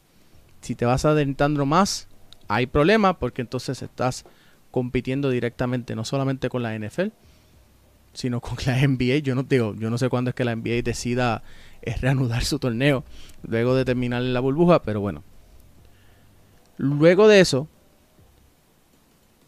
Si 0.62 0.76
te 0.76 0.86
vas 0.86 1.06
adentrando 1.06 1.66
más, 1.66 2.08
hay 2.48 2.68
problema 2.68 3.18
porque 3.18 3.42
entonces 3.42 3.82
estás 3.82 4.26
compitiendo 4.70 5.32
directamente 5.32 5.96
no 5.96 6.06
solamente 6.06 6.50
con 6.50 6.62
la 6.62 6.78
NFL, 6.78 7.08
sino 8.20 8.42
con 8.42 8.58
la 8.66 8.76
NBA. 8.86 9.20
Yo 9.20 9.34
no 9.34 9.44
digo, 9.44 9.74
yo 9.76 9.90
no 9.90 9.98
sé 9.98 10.10
cuándo 10.10 10.30
es 10.30 10.36
que 10.36 10.44
la 10.44 10.54
NBA 10.54 10.82
decida 10.84 11.42
eh, 11.82 11.96
reanudar 12.02 12.44
su 12.44 12.60
torneo 12.60 13.06
luego 13.48 13.76
de 13.76 13.86
terminar 13.86 14.22
la 14.22 14.42
burbuja, 14.42 14.84
pero 14.84 15.00
bueno. 15.00 15.24
Luego 16.76 17.30
de 17.30 17.40
eso, 17.40 17.70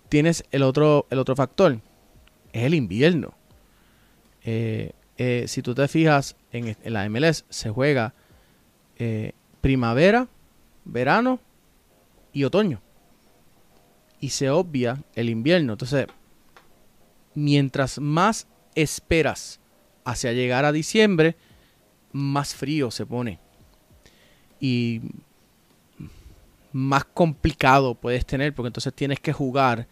tienes 0.08 0.46
el 0.52 0.64
otro, 0.64 1.06
el 1.10 1.20
otro 1.20 1.36
factor, 1.36 1.82
es 2.54 2.64
el 2.64 2.74
invierno. 2.74 3.34
Eh, 4.46 4.94
eh, 5.18 5.44
si 5.50 5.62
tú 5.62 5.76
te 5.76 5.90
fijas 5.90 6.38
en, 6.54 6.78
la 6.86 7.10
MLS, 7.10 7.44
se 7.50 7.72
juega 7.72 8.14
primavera, 9.60 10.28
verano 10.86 11.42
y 12.32 12.46
otoño. 12.46 12.82
Y 14.22 14.30
se 14.30 14.50
obvia 14.50 15.04
el 15.16 15.30
invierno. 15.30 15.74
Entonces, 15.74 16.08
mientras 17.34 18.00
más 18.00 18.48
esperas 18.76 19.60
hacia 20.06 20.34
llegar 20.34 20.66
a 20.66 20.72
diciembre, 20.72 21.36
más 22.12 22.56
frío 22.56 22.92
se 22.92 23.06
pone. 23.06 23.40
Y 24.60 25.02
más 26.74 27.04
complicado 27.06 27.96
puedes 27.96 28.26
tener, 28.26 28.54
porque 28.54 28.68
entonces 28.68 28.94
tienes 28.94 29.20
que 29.20 29.34
jugar. 29.34 29.88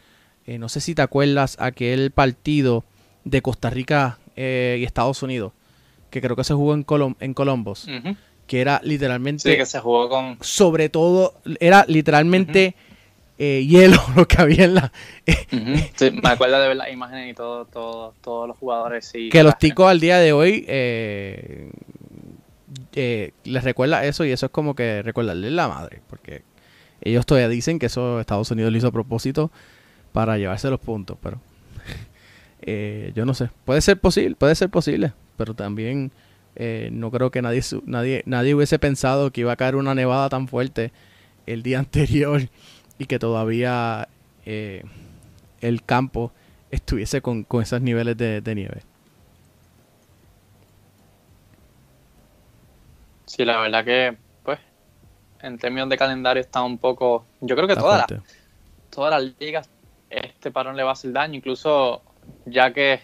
eh, 0.45 0.57
no 0.57 0.69
sé 0.69 0.81
si 0.81 0.95
te 0.95 1.01
acuerdas 1.01 1.57
aquel 1.60 2.11
partido 2.11 2.84
de 3.23 3.41
Costa 3.41 3.69
Rica 3.69 4.18
eh, 4.35 4.77
y 4.80 4.84
Estados 4.84 5.22
Unidos, 5.22 5.51
que 6.10 6.22
creo 6.22 6.35
que 6.35 6.43
se 6.43 6.53
jugó 6.53 6.73
en, 6.73 6.84
Colom 6.84 7.15
en 7.19 7.34
Columbus, 7.34 7.85
Ujú. 7.88 8.15
que 8.47 8.61
era 8.61 8.80
literalmente 8.84 9.51
Sí, 9.51 9.57
que 9.57 9.65
se 9.65 9.80
jugó 9.80 10.10
con 10.10 10.38
sobre 10.41 10.89
todo, 10.89 11.35
era 11.60 11.85
literalmente 11.88 12.76
eh, 13.40 13.66
hielo 13.66 13.98
lo 14.16 14.28
que 14.28 14.40
había 14.40 14.66
en 14.66 14.76
la... 14.76 14.91
Sí, 15.95 16.11
me 16.11 16.30
acuerdo 16.30 16.60
de 16.61 16.68
ver 16.68 16.78
las 16.78 16.91
imágenes 16.91 17.32
y 17.32 17.34
todo, 17.34 17.66
todo, 17.66 18.14
todos 18.22 18.48
los 18.48 18.57
jugadores. 18.57 19.06
Sí, 19.06 19.30
que 19.30 19.41
los 19.41 19.57
ticos 19.57 19.90
al 19.90 19.99
día 19.99 20.20
de 20.20 20.34
hoy 20.34 20.66
eh, 20.68 21.72
eh, 22.94 23.32
les 23.45 23.64
recuerda 23.64 24.06
eso 24.06 24.26
y 24.26 24.32
eso 24.32 24.48
es 24.48 24.52
como 24.52 24.76
que 24.76 25.02
recordarles 25.02 25.52
la 25.52 25.68
madre, 25.68 26.02
porque 26.10 26.44
Ellos 27.02 27.26
todavía 27.26 27.48
dicen 27.48 27.80
que 27.80 27.86
eso 27.86 28.20
Estados 28.20 28.52
Unidos 28.52 28.72
lo 28.72 28.78
hizo 28.78 28.88
a 28.88 28.91
propósito 28.91 29.52
para 30.11 30.38
llevarse 30.38 30.70
los 30.70 30.80
puntos, 30.80 31.18
pero 31.22 31.40
eh, 32.61 33.11
yo 33.16 33.26
no 33.26 33.34
sé. 33.34 33.49
Puede 33.66 33.82
ser 33.82 33.99
posible, 33.99 34.36
puede 34.36 34.56
ser 34.56 34.70
posible, 34.70 35.14
pero 35.38 35.53
también 35.53 36.11
eh, 36.56 36.90
no 36.91 37.10
creo 37.11 37.32
que 37.32 37.41
nadie, 37.41 37.61
nadie, 37.86 38.24
nadie 38.26 38.53
hubiese 38.53 38.80
pensado 38.80 39.32
que 39.32 39.41
iba 39.41 39.53
a 39.53 39.56
caer 39.56 39.76
una 39.76 39.95
nevada 39.95 40.30
tan 40.30 40.48
fuerte 40.48 40.91
el 41.45 41.64
día 41.64 41.80
anterior 41.86 42.49
y 43.00 43.06
que 43.06 43.18
todavía 43.18 44.08
eh, 44.46 44.84
el 45.62 45.84
campo 45.84 46.32
estuviese 46.70 47.22
con, 47.22 47.48
esos 47.62 47.82
niveles 47.82 48.16
de, 48.18 48.56
nieve. 48.56 48.84
Sí, 53.26 53.46
la 53.46 53.60
verdad 53.62 53.86
que, 53.86 54.18
pues, 54.44 54.60
en 55.42 55.58
términos 55.58 55.90
de 55.90 55.98
calendario 55.98 56.42
está 56.42 56.62
un 56.62 56.78
poco. 56.78 57.26
Yo 57.42 57.56
creo 57.56 57.68
que 57.68 57.76
todas 57.76 58.06
las, 58.10 58.22
todas 58.92 59.12
las 59.12 59.34
ligas, 59.40 59.70
este 60.10 60.52
parón 60.52 60.76
le 60.76 60.84
va 60.84 60.90
a 60.90 60.94
hacer 60.94 61.12
daño, 61.14 61.36
incluso 61.36 62.04
ya 62.46 62.72
que 62.74 63.00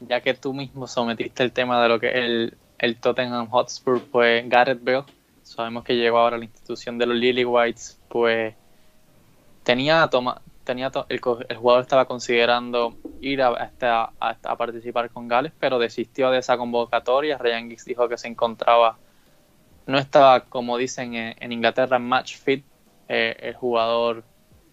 ya 0.00 0.20
que 0.20 0.34
tú 0.34 0.52
mismo 0.52 0.86
sometiste 0.86 1.42
el 1.42 1.52
tema 1.52 1.82
de 1.82 1.88
lo 1.88 2.00
que 2.00 2.08
el, 2.08 2.56
el 2.78 2.96
Tottenham 2.96 3.48
Hotspur, 3.48 4.02
pues 4.10 4.48
Garrett 4.48 4.82
Bell, 4.82 5.04
sabemos 5.42 5.84
que 5.84 5.94
llegó 5.94 6.18
ahora 6.18 6.36
a 6.36 6.38
la 6.38 6.44
institución 6.44 6.98
de 6.98 7.06
los 7.06 7.16
Lily 7.16 7.44
Whites, 7.44 8.00
pues 8.08 8.54
tenía 9.62 10.08
toma, 10.08 10.40
tenía 10.64 10.90
el, 11.08 11.20
el, 11.48 11.56
jugador 11.56 11.82
estaba 11.82 12.06
considerando 12.06 12.96
ir 13.20 13.42
a, 13.42 13.70
participar 14.56 15.10
con 15.10 15.28
Gales, 15.28 15.52
pero 15.58 15.78
desistió 15.78 16.30
de 16.30 16.38
esa 16.38 16.56
convocatoria. 16.56 17.38
Ryan 17.38 17.68
Giggs 17.68 17.84
dijo 17.84 18.08
que 18.08 18.18
se 18.18 18.28
encontraba, 18.28 18.98
no 19.86 19.98
estaba, 19.98 20.44
como 20.44 20.76
dicen 20.76 21.14
en, 21.14 21.52
Inglaterra, 21.52 21.98
match 21.98 22.36
fit, 22.36 22.64
eh, 23.08 23.36
el 23.40 23.54
jugador 23.54 24.24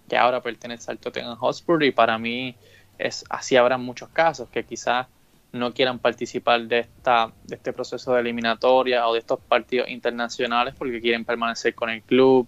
que 0.07 0.17
ahora 0.17 0.41
pertenece 0.41 0.91
al 0.91 0.97
Tottenham 0.97 1.37
Hotspur, 1.37 1.83
y 1.83 1.91
para 1.91 2.17
mí 2.17 2.55
es 2.97 3.23
así 3.29 3.55
habrá 3.55 3.77
muchos 3.77 4.09
casos 4.09 4.49
que 4.49 4.65
quizás 4.65 5.07
no 5.51 5.73
quieran 5.73 5.99
participar 5.99 6.61
de 6.67 6.79
esta 6.79 7.31
de 7.45 7.55
este 7.55 7.73
proceso 7.73 8.13
de 8.13 8.21
eliminatoria 8.21 9.07
o 9.07 9.13
de 9.13 9.19
estos 9.19 9.39
partidos 9.39 9.89
internacionales 9.89 10.75
porque 10.77 11.01
quieren 11.01 11.25
permanecer 11.25 11.73
con 11.73 11.89
el 11.89 12.03
club 12.03 12.47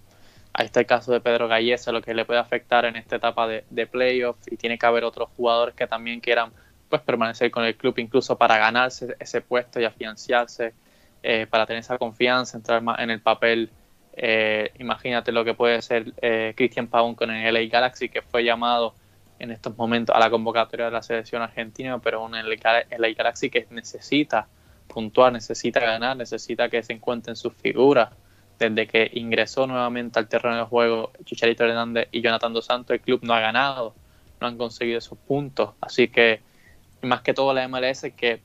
Ahí 0.54 0.66
está 0.66 0.80
el 0.80 0.86
caso 0.86 1.12
de 1.12 1.20
Pedro 1.20 1.48
Gallese, 1.48 1.92
lo 1.92 2.02
que 2.02 2.14
le 2.14 2.24
puede 2.24 2.40
afectar 2.40 2.84
en 2.84 2.96
esta 2.96 3.16
etapa 3.16 3.46
de, 3.46 3.64
de 3.70 3.86
playoff 3.86 4.36
y 4.50 4.56
tiene 4.56 4.78
que 4.78 4.86
haber 4.86 5.04
otros 5.04 5.30
jugadores 5.36 5.74
que 5.74 5.86
también 5.86 6.20
quieran 6.20 6.52
pues 6.92 7.00
permanecer 7.00 7.50
con 7.50 7.64
el 7.64 7.74
club 7.74 7.94
incluso 7.96 8.36
para 8.36 8.58
ganarse 8.58 9.16
ese 9.18 9.40
puesto 9.40 9.80
y 9.80 9.84
afianzarse, 9.84 10.74
eh, 11.22 11.46
para 11.48 11.64
tener 11.64 11.80
esa 11.80 11.96
confianza, 11.96 12.58
entrar 12.58 12.82
más 12.82 12.98
en 13.00 13.08
el 13.08 13.22
papel. 13.22 13.70
Eh, 14.12 14.70
imagínate 14.78 15.32
lo 15.32 15.42
que 15.42 15.54
puede 15.54 15.80
ser 15.80 16.12
eh, 16.20 16.52
Christian 16.54 16.88
Pavón 16.88 17.14
con 17.14 17.30
el 17.30 17.54
LA 17.54 17.60
Galaxy, 17.70 18.10
que 18.10 18.20
fue 18.20 18.44
llamado 18.44 18.94
en 19.38 19.52
estos 19.52 19.74
momentos 19.78 20.14
a 20.14 20.18
la 20.18 20.28
convocatoria 20.28 20.84
de 20.84 20.92
la 20.92 21.02
selección 21.02 21.40
argentina, 21.40 21.98
pero 21.98 22.22
un 22.22 22.32
LA 22.32 23.08
Galaxy 23.16 23.48
que 23.48 23.66
necesita 23.70 24.46
puntuar, 24.86 25.32
necesita 25.32 25.80
ganar, 25.80 26.18
necesita 26.18 26.68
que 26.68 26.82
se 26.82 26.92
encuentren 26.92 27.36
sus 27.36 27.54
figuras 27.54 28.10
desde 28.70 28.86
que 28.86 29.10
ingresó 29.14 29.66
nuevamente 29.66 30.18
al 30.18 30.28
terreno 30.28 30.56
de 30.56 30.62
juego 30.64 31.10
Chicharito 31.24 31.64
Hernández 31.64 32.08
y 32.12 32.20
Jonathan 32.20 32.52
Dos 32.52 32.66
Santos, 32.66 32.94
el 32.94 33.00
club 33.00 33.20
no 33.22 33.34
ha 33.34 33.40
ganado, 33.40 33.94
no 34.40 34.46
han 34.46 34.56
conseguido 34.56 34.98
esos 34.98 35.18
puntos. 35.18 35.70
Así 35.80 36.08
que, 36.08 36.40
más 37.02 37.22
que 37.22 37.34
todo 37.34 37.52
la 37.52 37.66
MLS, 37.66 38.06
que 38.16 38.40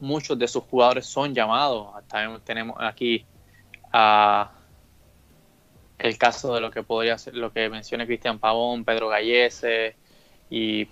muchos 0.00 0.36
de 0.38 0.48
sus 0.48 0.64
jugadores 0.64 1.06
son 1.06 1.32
llamados. 1.34 1.88
También 2.08 2.40
tenemos 2.44 2.76
aquí 2.80 3.24
el 5.98 6.18
caso 6.18 6.54
de 6.54 6.60
lo 6.60 6.70
que 6.70 6.82
podría 6.82 7.16
ser, 7.16 7.36
lo 7.36 7.52
que 7.52 7.68
menciona 7.68 8.04
Cristian 8.04 8.38
Pavón, 8.38 8.84
Pedro 8.84 9.08
Gallese, 9.08 9.94
y 10.50 10.88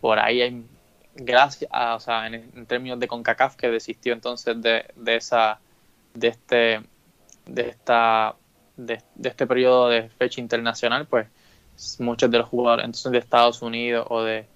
por 0.00 0.18
ahí 0.18 0.42
hay, 0.42 0.64
gracias, 1.14 1.70
o 1.72 2.00
sea, 2.00 2.26
en, 2.26 2.66
términos 2.66 2.98
de 2.98 3.08
CONCACAF, 3.08 3.56
que 3.56 3.68
desistió 3.70 4.12
entonces 4.12 4.60
de, 4.60 4.86
de 4.96 5.16
esa, 5.16 5.60
de 6.14 6.28
este 6.28 6.80
de, 7.50 7.68
esta, 7.68 8.34
de, 8.76 9.02
este 9.22 9.46
periodo 9.46 9.88
de 9.88 10.08
fecha 10.08 10.40
internacional, 10.40 11.06
pues 11.06 11.28
muchos 11.98 12.30
de 12.30 12.38
los 12.38 12.48
jugadores 12.48 12.84
entonces 12.84 13.12
de 13.12 13.18
Estados 13.18 13.62
Unidos 13.62 14.06
o 14.10 14.22
de 14.22 14.46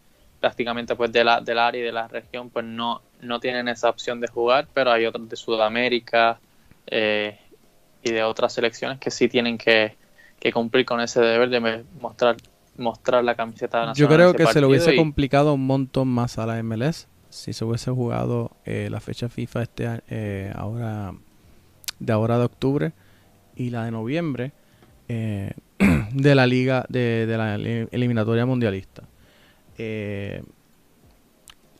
prácticamente 0.41 0.95
pues 0.95 1.11
de 1.11 1.25
la, 1.25 1.41
del 1.41 1.59
área 1.59 1.81
y 1.81 1.85
de 1.85 1.93
la 1.93 2.07
región 2.07 2.51
pues 2.51 2.65
no, 2.67 3.01
no 3.23 3.41
tienen 3.41 3.69
esa 3.69 3.89
opción 3.89 4.21
de 4.21 4.29
jugar, 4.29 4.69
pero 4.75 4.93
hay 4.93 5.07
otros 5.07 5.29
de 5.29 5.37
Sudamérica 5.37 6.39
eh, 6.87 7.39
y 8.03 8.11
de 8.11 8.23
otras 8.23 8.53
selecciones 8.53 8.99
que 8.99 9.11
sí 9.11 9.29
tienen 9.29 9.59
que, 9.59 9.97
cumplir 10.53 10.85
con 10.85 11.01
ese 11.01 11.23
deber 11.23 11.49
de 11.49 11.85
mostrar 12.03 12.37
mostrar 12.77 13.25
la 13.25 13.35
camiseta 13.35 13.87
nacional. 13.87 13.95
Yo 13.97 14.15
creo 14.15 14.35
que 14.35 14.53
se 14.53 14.61
le 14.61 14.67
hubiese 14.67 14.95
complicado 14.95 15.55
un 15.55 15.65
montón 15.65 16.09
más 16.09 16.39
a 16.39 16.45
la 16.45 16.63
MLS 16.63 17.09
si 17.31 17.53
se 17.53 17.65
hubiese 17.65 17.91
jugado 17.91 18.51
eh, 18.65 18.89
la 18.91 19.01
fecha 19.01 19.29
FIFA 19.29 19.63
este 19.63 20.03
eh, 20.09 20.53
ahora 20.55 21.15
de 21.99 22.13
ahora 22.13 22.39
de 22.39 22.45
octubre 22.45 22.93
y 23.57 23.71
la 23.71 23.85
de 23.85 23.91
noviembre 23.91 24.53
eh, 25.09 25.53
de 26.13 26.35
la 26.35 26.47
liga 26.47 26.87
de, 26.89 27.27
la 27.27 27.57
eliminatoria 27.57 28.47
mundialista. 28.47 29.05
Eh, 29.77 30.43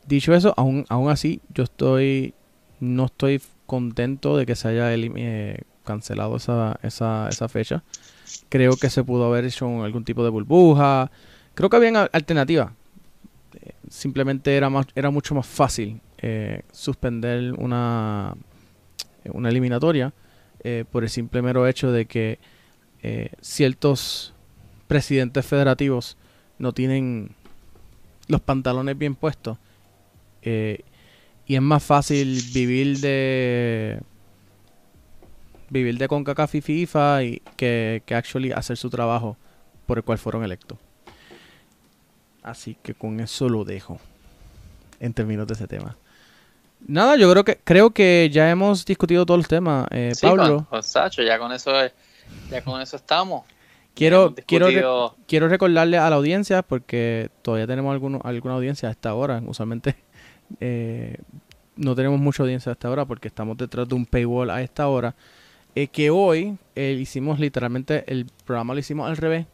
dicho 0.05 0.33
eso, 0.33 0.53
aún, 0.57 0.85
aún 0.89 1.09
así, 1.09 1.41
yo 1.53 1.63
estoy 1.63 2.33
no 2.79 3.05
estoy 3.05 3.41
contento 3.65 4.37
de 4.37 4.45
que 4.45 4.55
se 4.55 4.67
haya 4.67 4.93
eh, 4.93 5.61
cancelado 5.83 6.35
esa, 6.35 6.77
esa, 6.83 7.29
esa 7.29 7.47
fecha. 7.47 7.83
Creo 8.49 8.75
que 8.75 8.89
se 8.89 9.03
pudo 9.03 9.25
haber 9.25 9.45
hecho 9.45 9.83
algún 9.83 10.03
tipo 10.03 10.23
de 10.23 10.29
burbuja. 10.29 11.09
Creo 11.53 11.69
que 11.69 11.77
había 11.77 12.03
alternativas. 12.11 12.71
simplemente 13.89 14.55
era 14.55 14.69
más, 14.69 14.87
era 14.93 15.09
mucho 15.09 15.33
más 15.35 15.47
fácil 15.47 16.01
suspender 16.71 17.53
una 17.53 18.35
una 19.33 19.49
eliminatoria 19.49 20.13
eh, 20.63 20.85
por 20.89 21.03
el 21.03 21.09
simple 21.09 21.41
mero 21.41 21.67
hecho 21.67 21.91
de 21.91 22.05
que 22.05 22.39
eh, 23.03 23.29
ciertos 23.41 24.33
presidentes 24.87 25.45
federativos 25.45 26.17
no 26.57 26.73
tienen 26.73 27.35
los 28.27 28.41
pantalones 28.41 28.97
bien 28.97 29.15
puestos 29.15 29.57
eh, 30.41 30.83
y 31.45 31.55
es 31.55 31.61
más 31.61 31.83
fácil 31.83 32.41
vivir 32.53 32.99
de 32.99 33.99
vivir 35.69 35.97
de 35.97 36.07
CONCACAF 36.07 36.55
y 36.55 36.61
FIFA 36.61 37.23
y 37.23 37.41
que, 37.57 38.01
que 38.05 38.15
actually 38.15 38.51
hacer 38.51 38.77
su 38.77 38.89
trabajo 38.89 39.37
por 39.85 39.97
el 39.97 40.03
cual 40.03 40.17
fueron 40.17 40.43
electos. 40.43 40.79
Así 42.41 42.77
que 42.81 42.93
con 42.93 43.19
eso 43.19 43.49
lo 43.49 43.65
dejo 43.65 43.99
en 44.99 45.13
términos 45.13 45.47
de 45.47 45.53
ese 45.55 45.67
tema. 45.67 45.97
Nada, 46.87 47.15
yo 47.15 47.31
creo 47.31 47.43
que 47.43 47.59
creo 47.63 47.89
que 47.91 48.29
ya 48.31 48.49
hemos 48.49 48.85
discutido 48.85 49.25
todos 49.25 49.39
los 49.39 49.47
temas, 49.47 49.87
eh, 49.91 50.13
Pablo. 50.21 50.67
Con, 50.69 50.83
Sacho, 50.83 51.23
ya 51.23 51.39
con 51.39 51.51
eso 51.51 51.71
ya 52.49 52.63
con 52.63 52.79
eso 52.81 52.95
estamos. 52.95 53.43
Quiero 53.95 54.35
quiero 54.45 55.15
quiero 55.25 55.47
recordarle 55.47 55.97
a 55.97 56.09
la 56.09 56.15
audiencia 56.17 56.61
porque 56.61 57.29
todavía 57.41 57.65
tenemos 57.65 57.91
alguno, 57.91 58.19
alguna 58.23 58.55
audiencia 58.55 58.89
a 58.89 58.91
esta 58.91 59.15
hora. 59.15 59.41
Usualmente 59.45 59.95
eh, 60.59 61.17
no 61.75 61.95
tenemos 61.95 62.19
mucha 62.19 62.43
audiencia 62.43 62.71
a 62.71 62.73
esta 62.73 62.89
hora 62.89 63.05
porque 63.05 63.29
estamos 63.29 63.57
detrás 63.57 63.87
de 63.87 63.95
un 63.95 64.05
paywall 64.05 64.49
a 64.49 64.61
esta 64.61 64.87
hora. 64.87 65.15
Eh, 65.73 65.87
que 65.87 66.09
hoy 66.09 66.57
eh, 66.75 66.97
hicimos 66.99 67.39
literalmente 67.39 68.05
el 68.07 68.27
programa 68.45 68.73
lo 68.73 68.79
hicimos 68.79 69.09
al 69.09 69.17
revés. 69.17 69.45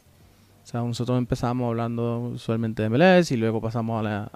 O 0.64 0.68
sea, 0.68 0.82
nosotros 0.82 1.18
empezamos 1.18 1.68
hablando 1.68 2.20
usualmente 2.20 2.84
de 2.84 2.90
MLS 2.90 3.32
y 3.32 3.38
luego 3.38 3.62
pasamos 3.62 4.06
a, 4.06 4.24
a 4.24 4.30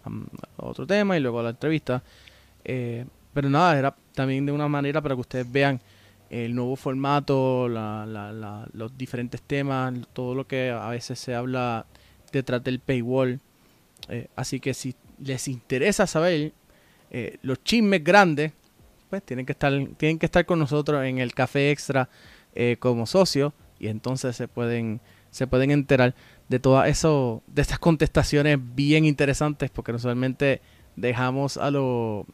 otro 0.58 0.88
tema 0.88 1.18
y 1.18 1.20
luego 1.20 1.40
a 1.40 1.44
la 1.44 1.50
entrevista. 1.52 2.02
Eh, 2.66 3.06
pero 3.34 3.50
nada, 3.50 3.78
era 3.78 3.96
también 4.14 4.46
de 4.46 4.52
una 4.52 4.68
manera 4.68 5.02
para 5.02 5.16
que 5.16 5.22
ustedes 5.22 5.52
vean 5.52 5.80
el 6.30 6.56
nuevo 6.56 6.76
formato, 6.76 7.68
los 7.70 8.98
diferentes 8.98 9.42
temas, 9.42 9.94
todo 10.14 10.34
lo 10.34 10.48
que 10.48 10.72
a 10.72 10.90
veces 10.90 11.20
se 11.20 11.36
habla 11.36 11.86
detrás 12.32 12.64
del 12.64 12.80
paywall. 12.80 13.40
Eh, 14.10 14.28
así 14.36 14.60
que 14.60 14.74
si 14.74 14.96
les 15.20 15.48
interesa 15.48 16.08
saber 16.08 16.54
eh, 17.12 17.38
los 17.42 17.64
chismes 17.64 18.04
grandes, 18.04 18.52
pues 19.10 19.24
tienen 19.24 19.46
que 19.46 19.52
estar, 19.52 19.72
tienen 19.98 20.18
que 20.18 20.26
estar 20.26 20.46
con 20.46 20.60
nosotros 20.60 21.06
en 21.06 21.20
el 21.20 21.34
café 21.34 21.72
extra 21.72 22.10
como 22.80 23.06
socios 23.06 23.52
y 23.80 23.88
entonces 23.88 24.34
se 24.34 24.48
pueden, 24.48 25.02
se 25.30 25.46
pueden 25.46 25.70
enterar 25.72 26.16
de 26.48 26.60
todas 26.60 26.88
eso, 26.88 27.44
de 27.48 27.62
estas 27.62 27.80
contestaciones 27.80 28.58
bien 28.76 29.04
interesantes, 29.04 29.70
porque 29.70 29.92
usualmente 29.92 30.62
dejamos 30.96 31.58
a, 31.58 31.72
los 31.72 32.26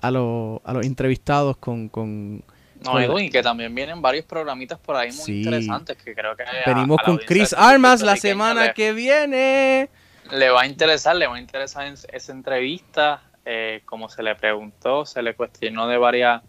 a, 0.00 0.10
los 0.10 0.60
a 0.64 0.72
los 0.72 0.86
entrevistados 0.86 1.56
con... 1.56 1.88
con 1.88 2.42
no, 2.84 3.18
y 3.18 3.28
que 3.28 3.42
también 3.42 3.74
vienen 3.74 4.00
varios 4.00 4.24
programitas 4.24 4.78
por 4.78 4.96
ahí 4.96 5.12
muy 5.12 5.38
interesantes 5.38 5.96
que 5.98 6.14
creo 6.14 6.34
que... 6.34 6.44
Venimos 6.66 6.98
con 7.04 7.18
Chris 7.18 7.52
Armas 7.52 8.00
la 8.00 8.16
semana 8.16 8.72
que 8.72 8.92
viene. 8.92 9.90
Le 10.30 10.48
va 10.48 10.62
a 10.62 10.66
interesar, 10.66 11.16
le 11.16 11.26
va 11.26 11.36
a 11.36 11.40
interesar 11.40 11.92
esa 12.10 12.32
entrevista, 12.32 13.22
eh, 13.44 13.82
como 13.84 14.08
se 14.08 14.22
le 14.22 14.34
preguntó, 14.34 15.04
se 15.04 15.22
le 15.22 15.34
cuestionó 15.34 15.86
de 15.88 15.98
varias... 15.98 16.42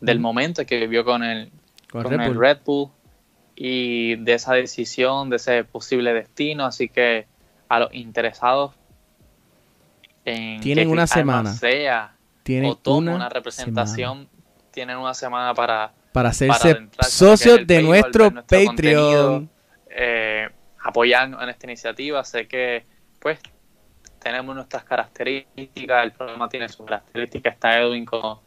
Del 0.00 0.20
momento 0.20 0.64
que 0.66 0.78
vivió 0.78 1.04
con 1.06 1.24
el, 1.24 1.50
con, 1.90 2.38
Red, 2.38 2.58
Bull. 2.64 2.90
y 3.56 4.16
de 4.16 4.34
esa 4.34 4.52
decisión, 4.52 5.30
de 5.30 5.36
ese 5.36 5.64
posible 5.64 6.12
destino. 6.12 6.66
Así 6.66 6.90
que 6.90 7.26
a 7.68 7.80
los 7.80 7.94
interesados 7.94 8.74
en 10.26 10.60
tienen 10.60 10.88
que 10.88 10.92
una 10.92 11.06
semana. 11.06 11.52
sea 11.54 12.15
Tienen 12.46 12.76
o 12.84 12.96
una 12.96 13.16
una, 13.16 13.28
representación, 13.28 14.28
tienen 14.70 14.98
una 14.98 15.14
semana 15.14 15.52
para, 15.52 15.92
para 16.12 16.28
hacerse 16.28 16.86
socios 17.00 17.66
de 17.66 17.82
nuestro 17.82 18.30
Patreon. 18.32 19.50
eh, 19.90 20.48
apoyarnos 20.84 21.42
en 21.42 21.48
esta 21.48 21.66
iniciativa. 21.66 22.22
Sé 22.22 22.46
que, 22.46 22.86
pues, 23.18 23.40
tenemos 24.20 24.54
nuestras 24.54 24.84
características, 24.84 26.04
el 26.04 26.12
programa 26.12 26.48
tiene 26.48 26.68
sus 26.68 26.86
características, 26.86 27.54
está 27.54 27.80
Edwin 27.80 28.04
con, 28.04 28.38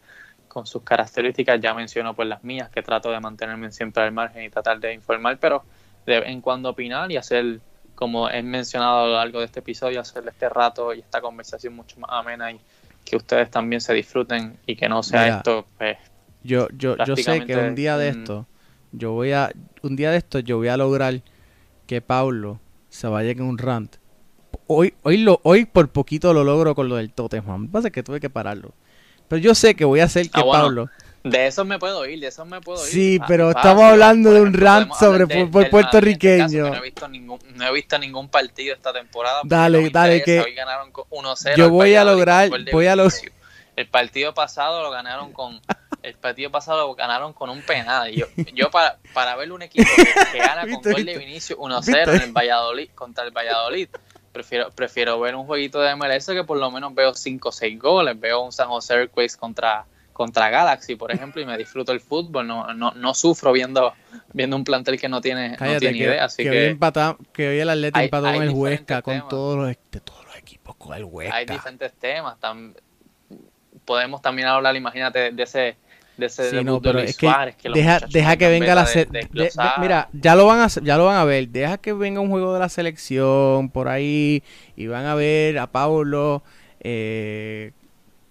con 0.48 0.66
sus 0.66 0.82
características, 0.82 1.60
ya 1.60 1.74
menciono 1.74 2.16
pues 2.16 2.30
las 2.30 2.42
mías, 2.42 2.70
que 2.70 2.82
trato 2.82 3.12
de 3.12 3.20
mantenerme 3.20 3.70
siempre 3.74 4.04
al 4.04 4.14
margen 4.14 4.46
y 4.46 4.50
tratar 4.50 4.80
de 4.80 4.94
informar, 4.94 5.38
pero 5.40 5.66
de 6.06 6.22
vez 6.22 6.30
en 6.30 6.40
cuando 6.40 6.70
opinar 6.70 7.12
y 7.12 7.18
hacer, 7.18 7.60
como 7.96 8.30
he 8.30 8.42
mencionado 8.44 9.00
a 9.00 9.08
lo 9.08 9.14
largo 9.16 9.40
de 9.40 9.46
este 9.46 9.60
episodio, 9.60 10.00
hacer 10.00 10.26
este 10.26 10.48
rato 10.48 10.94
y 10.94 11.00
esta 11.00 11.20
conversación 11.20 11.76
mucho 11.76 12.00
más 12.00 12.12
amena 12.14 12.50
y 12.54 12.62
que 13.10 13.18
ustedes 13.18 13.50
también 13.50 13.82
se 13.82 13.94
disfruten 13.94 14.58
y 14.66 14.76
que 14.76 14.88
no 14.88 15.02
sea 15.04 15.24
Mira, 15.24 15.38
esto, 15.38 15.66
pues, 15.78 15.98
Yo, 16.44 16.68
yo, 16.78 16.96
yo 17.06 17.16
sé 17.16 17.46
que 17.46 17.58
un 17.58 17.76
día 17.76 17.98
de 17.98 18.12
un- 18.12 18.20
esto, 18.22 18.46
yo 18.92 19.12
voy 19.12 19.32
a, 19.32 19.52
un 19.82 19.96
día 19.96 20.12
de 20.12 20.18
esto 20.18 20.40
yo 20.40 20.58
voy 20.58 20.68
a 20.68 20.78
lograr 20.78 21.22
que 21.88 22.02
Paulo 22.02 22.60
se 22.90 23.08
vaya 23.08 23.32
en 23.32 23.42
un 23.42 23.58
rant. 23.58 23.96
Hoy, 24.68 24.94
hoy 25.04 25.18
lo, 25.18 25.40
hoy 25.44 25.66
por 25.66 25.90
poquito 25.90 26.34
lo 26.34 26.44
logro 26.44 26.76
con 26.76 26.90
lo 26.90 26.96
del 26.96 27.12
Tottenham. 27.12 27.62
Lo 27.64 27.68
que 27.68 27.72
pasa 27.72 27.88
es 27.88 27.94
que 27.94 28.04
tuve 28.04 28.20
que 28.20 28.30
pararlo. 28.30 28.74
Pero 29.28 29.42
yo 29.42 29.56
sé 29.56 29.76
que 29.76 29.86
voy 29.86 30.00
a 30.00 30.06
hacer 30.06 30.30
que 30.30 30.40
Ah, 30.40 30.44
bueno, 30.44 30.64
Paulo. 30.66 30.90
De 31.24 31.48
eso 31.48 31.66
me 31.66 31.78
puedo 31.80 32.06
ir, 32.06 32.20
de 32.20 32.28
eso 32.28 32.46
me 32.46 32.62
puedo 32.62 32.84
ir. 32.86 32.92
Sí, 32.92 33.20
Ah, 33.22 33.26
pero 33.28 33.52
fácil. 33.52 33.60
estamos 33.60 33.84
hablando 33.92 34.32
de 34.32 34.42
un 34.42 34.54
rant 34.54 34.94
sobre 34.94 35.26
de- 35.26 35.42
este 35.42 35.66
puertorriqueño. 35.70 36.48
que 36.66 36.70
no, 36.72 36.76
he 36.78 36.82
visto 36.82 37.08
ningún, 37.08 37.40
no 37.56 37.68
he 37.68 37.74
visto 37.74 37.98
ningún 38.00 38.30
partido 38.30 38.74
esta 38.74 38.94
temporada. 38.94 39.42
Dale, 39.44 39.82
no 39.84 39.90
dale, 39.90 40.18
interesa. 40.18 40.44
que 40.44 40.50
Hoy 40.50 40.56
ganaron 40.56 40.92
con 40.92 41.06
1-0 41.10 41.56
yo 41.58 41.70
voy 41.70 41.96
a 41.96 42.04
lograr- 42.06 42.50
voy 42.72 42.88
a 42.88 42.96
lo- 42.96 43.04
Vinicius. 43.04 43.34
El 43.76 43.88
partido 43.88 44.34
pasado 44.34 44.82
lo 44.84 44.92
ganaron 44.92 45.32
con 45.34 45.60
el 46.02 46.14
partido 46.16 46.50
pasado 46.50 46.88
lo 46.88 46.96
ganaron 46.96 47.34
con 47.34 47.50
un 47.50 47.62
penal. 47.62 48.10
Yo, 48.12 48.26
yo 48.54 48.72
para, 48.72 48.98
para 49.14 49.36
ver 49.36 49.52
un 49.52 49.62
equipo 49.62 49.90
que, 49.98 50.04
que 50.32 50.38
gana 50.56 50.62
con 50.62 50.70
¿Viste, 50.70 50.92
gol 50.94 51.06
de? 51.06 51.18
Vinicius 51.18 51.60
1-0 51.60 52.16
en 52.16 52.22
el 52.22 52.32
Valladolid 52.32 52.90
contra 52.96 53.26
el 53.26 53.32
Valladolid. 53.32 53.90
Prefiero, 54.32 54.72
prefiero 54.72 55.20
ver 55.20 55.36
un 55.36 55.46
jueguito 55.46 55.82
de 55.82 55.94
MLS 55.96 56.28
que 56.28 56.46
por 56.46 56.58
lo 56.58 56.72
menos 56.72 56.96
veo 56.96 57.14
5 57.14 57.50
o 57.50 57.52
6 57.52 57.78
goles. 57.80 58.18
Veo 58.18 58.40
un 58.42 58.54
San 58.54 58.70
Jose 58.70 58.94
Earthquakes 58.94 59.36
contra, 59.36 59.86
contra 60.20 60.50
Galaxy, 60.50 60.98
por 60.98 61.14
ejemplo, 61.14 61.42
y 61.42 61.46
me 61.46 61.58
disfruto 61.58 61.94
el 61.94 62.02
fútbol. 62.02 62.46
No, 62.46 62.74
no, 62.74 62.92
no 62.92 63.14
sufro 63.14 63.54
viendo, 63.54 63.94
viendo 64.34 64.58
un 64.58 64.66
plantel 64.66 65.00
que 65.00 65.08
no 65.08 65.22
tiene, 65.22 65.52
no 65.52 65.56
Cállate, 65.56 65.80
tiene 65.80 65.98
que, 65.98 66.04
idea. 66.04 66.26
Así 66.26 66.44
que 66.44 66.50
que, 66.50 66.60
hoy, 66.60 66.66
empata- 66.74 67.16
que 67.32 67.48
hoy 67.48 67.60
el 67.60 67.70
Atlético 67.70 68.00
hay- 68.00 68.06
empató 68.06 68.28
hay 68.28 68.34
con 68.34 68.44
el 68.44 68.50
Huesca, 68.50 69.02
con 69.02 69.14
temas. 69.14 69.30
todos 69.30 69.58
los, 69.58 69.68
de 69.92 70.00
todos 70.02 70.26
los 70.26 70.36
equipos 70.36 70.76
con 70.76 70.90
el 70.94 71.04
hay 71.04 71.10
Huesca. 71.10 71.54
diferentes 71.54 71.94
temas. 71.94 72.38
tam- 72.42 72.74
podemos 73.86 74.22
también 74.22 74.50
hablar, 74.50 74.76
imagínate, 74.76 75.32
de 75.32 75.44
ese, 75.44 75.78
de 76.18 76.26
ese 76.26 76.50
Sí, 76.50 76.56
debut 76.58 76.66
no, 76.66 76.74
de 76.76 76.90
pero 76.90 77.00
Luis 77.00 77.12
es 77.12 77.18
que 77.18 77.28
Suárez, 77.28 77.56
que 77.56 77.70
deja, 77.70 78.00
deja 78.12 78.36
que 78.38 78.50
venga 78.50 78.76
la 78.76 78.84
de- 78.84 79.06
de 79.06 79.22
de- 79.22 79.30
de- 79.32 79.52
mira 79.80 80.10
ya 80.12 80.36
lo 80.36 80.46
van 80.48 80.60
a 80.62 80.68
ya 80.68 80.98
lo 80.98 81.06
van 81.06 81.16
a 81.18 81.24
ver 81.24 81.48
deja 81.48 81.78
que 81.78 81.94
venga 81.94 82.20
un 82.20 82.30
juego 82.30 82.54
de 82.54 82.60
la 82.60 82.68
selección 82.70 83.70
por 83.70 83.88
ahí 83.88 84.44
y 84.76 84.88
van 84.88 85.06
a 85.06 85.16
ver 85.16 85.58
a 85.60 85.68
Paulo 85.68 86.44
eh, 86.82 87.72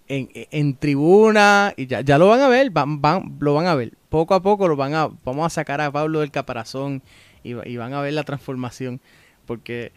en, 0.09 0.29
en 0.33 0.75
tribuna 0.75 1.73
y 1.77 1.87
ya, 1.87 2.01
ya 2.01 2.17
lo 2.17 2.27
van 2.27 2.41
a 2.41 2.49
ver 2.49 2.69
van, 2.71 3.01
van 3.01 3.37
lo 3.39 3.53
van 3.53 3.67
a 3.67 3.75
ver 3.75 3.93
poco 4.09 4.33
a 4.35 4.41
poco 4.41 4.67
lo 4.67 4.75
van 4.75 4.93
a 4.95 5.09
vamos 5.23 5.45
a 5.45 5.49
sacar 5.49 5.81
a 5.81 5.91
Pablo 5.91 6.19
del 6.19 6.31
caparazón 6.31 7.01
y, 7.43 7.51
y 7.69 7.77
van 7.77 7.93
a 7.93 8.01
ver 8.01 8.13
la 8.13 8.23
transformación 8.23 9.01
porque 9.45 9.93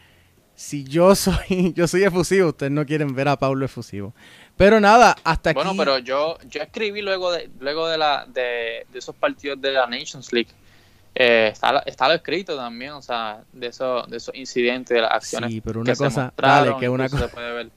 si 0.55 0.83
yo 0.83 1.15
soy 1.17 1.73
yo 1.75 1.87
soy 1.87 2.03
efusivo 2.03 2.49
ustedes 2.49 2.71
no 2.71 2.85
quieren 2.85 3.15
ver 3.15 3.27
a 3.27 3.37
Pablo 3.37 3.65
efusivo 3.65 4.13
pero 4.55 4.79
nada 4.79 5.15
hasta 5.23 5.51
aquí 5.51 5.57
Bueno, 5.63 5.75
pero 5.75 5.97
yo, 5.99 6.37
yo 6.49 6.61
escribí 6.61 7.01
luego 7.01 7.31
de, 7.31 7.49
luego 7.59 7.87
de 7.87 7.97
la 7.97 8.25
de, 8.27 8.85
de 8.91 8.99
esos 8.99 9.15
partidos 9.15 9.59
de 9.61 9.71
la 9.71 9.87
Nations 9.87 10.31
League. 10.31 10.49
eh, 11.15 11.49
está, 11.51 11.79
está 11.85 12.07
lo 12.07 12.15
escrito 12.15 12.55
también, 12.55 12.91
o 12.93 13.01
sea, 13.01 13.43
de 13.51 13.67
esos, 13.67 14.07
de 14.09 14.17
esos 14.17 14.33
incidentes, 14.35 14.95
de 14.95 15.01
las 15.01 15.11
acciones. 15.11 15.51
Sí, 15.51 15.61
pero 15.61 15.81
una 15.81 15.91
que 15.91 15.95
se 15.95 16.03
cosa, 16.05 16.25
mostraron, 16.27 16.65
dale, 16.71 16.77
que 16.77 16.89
una 16.89 17.09
cosa, 17.09 17.27
se 17.27 17.29
puede 17.29 17.53
ver. 17.53 17.71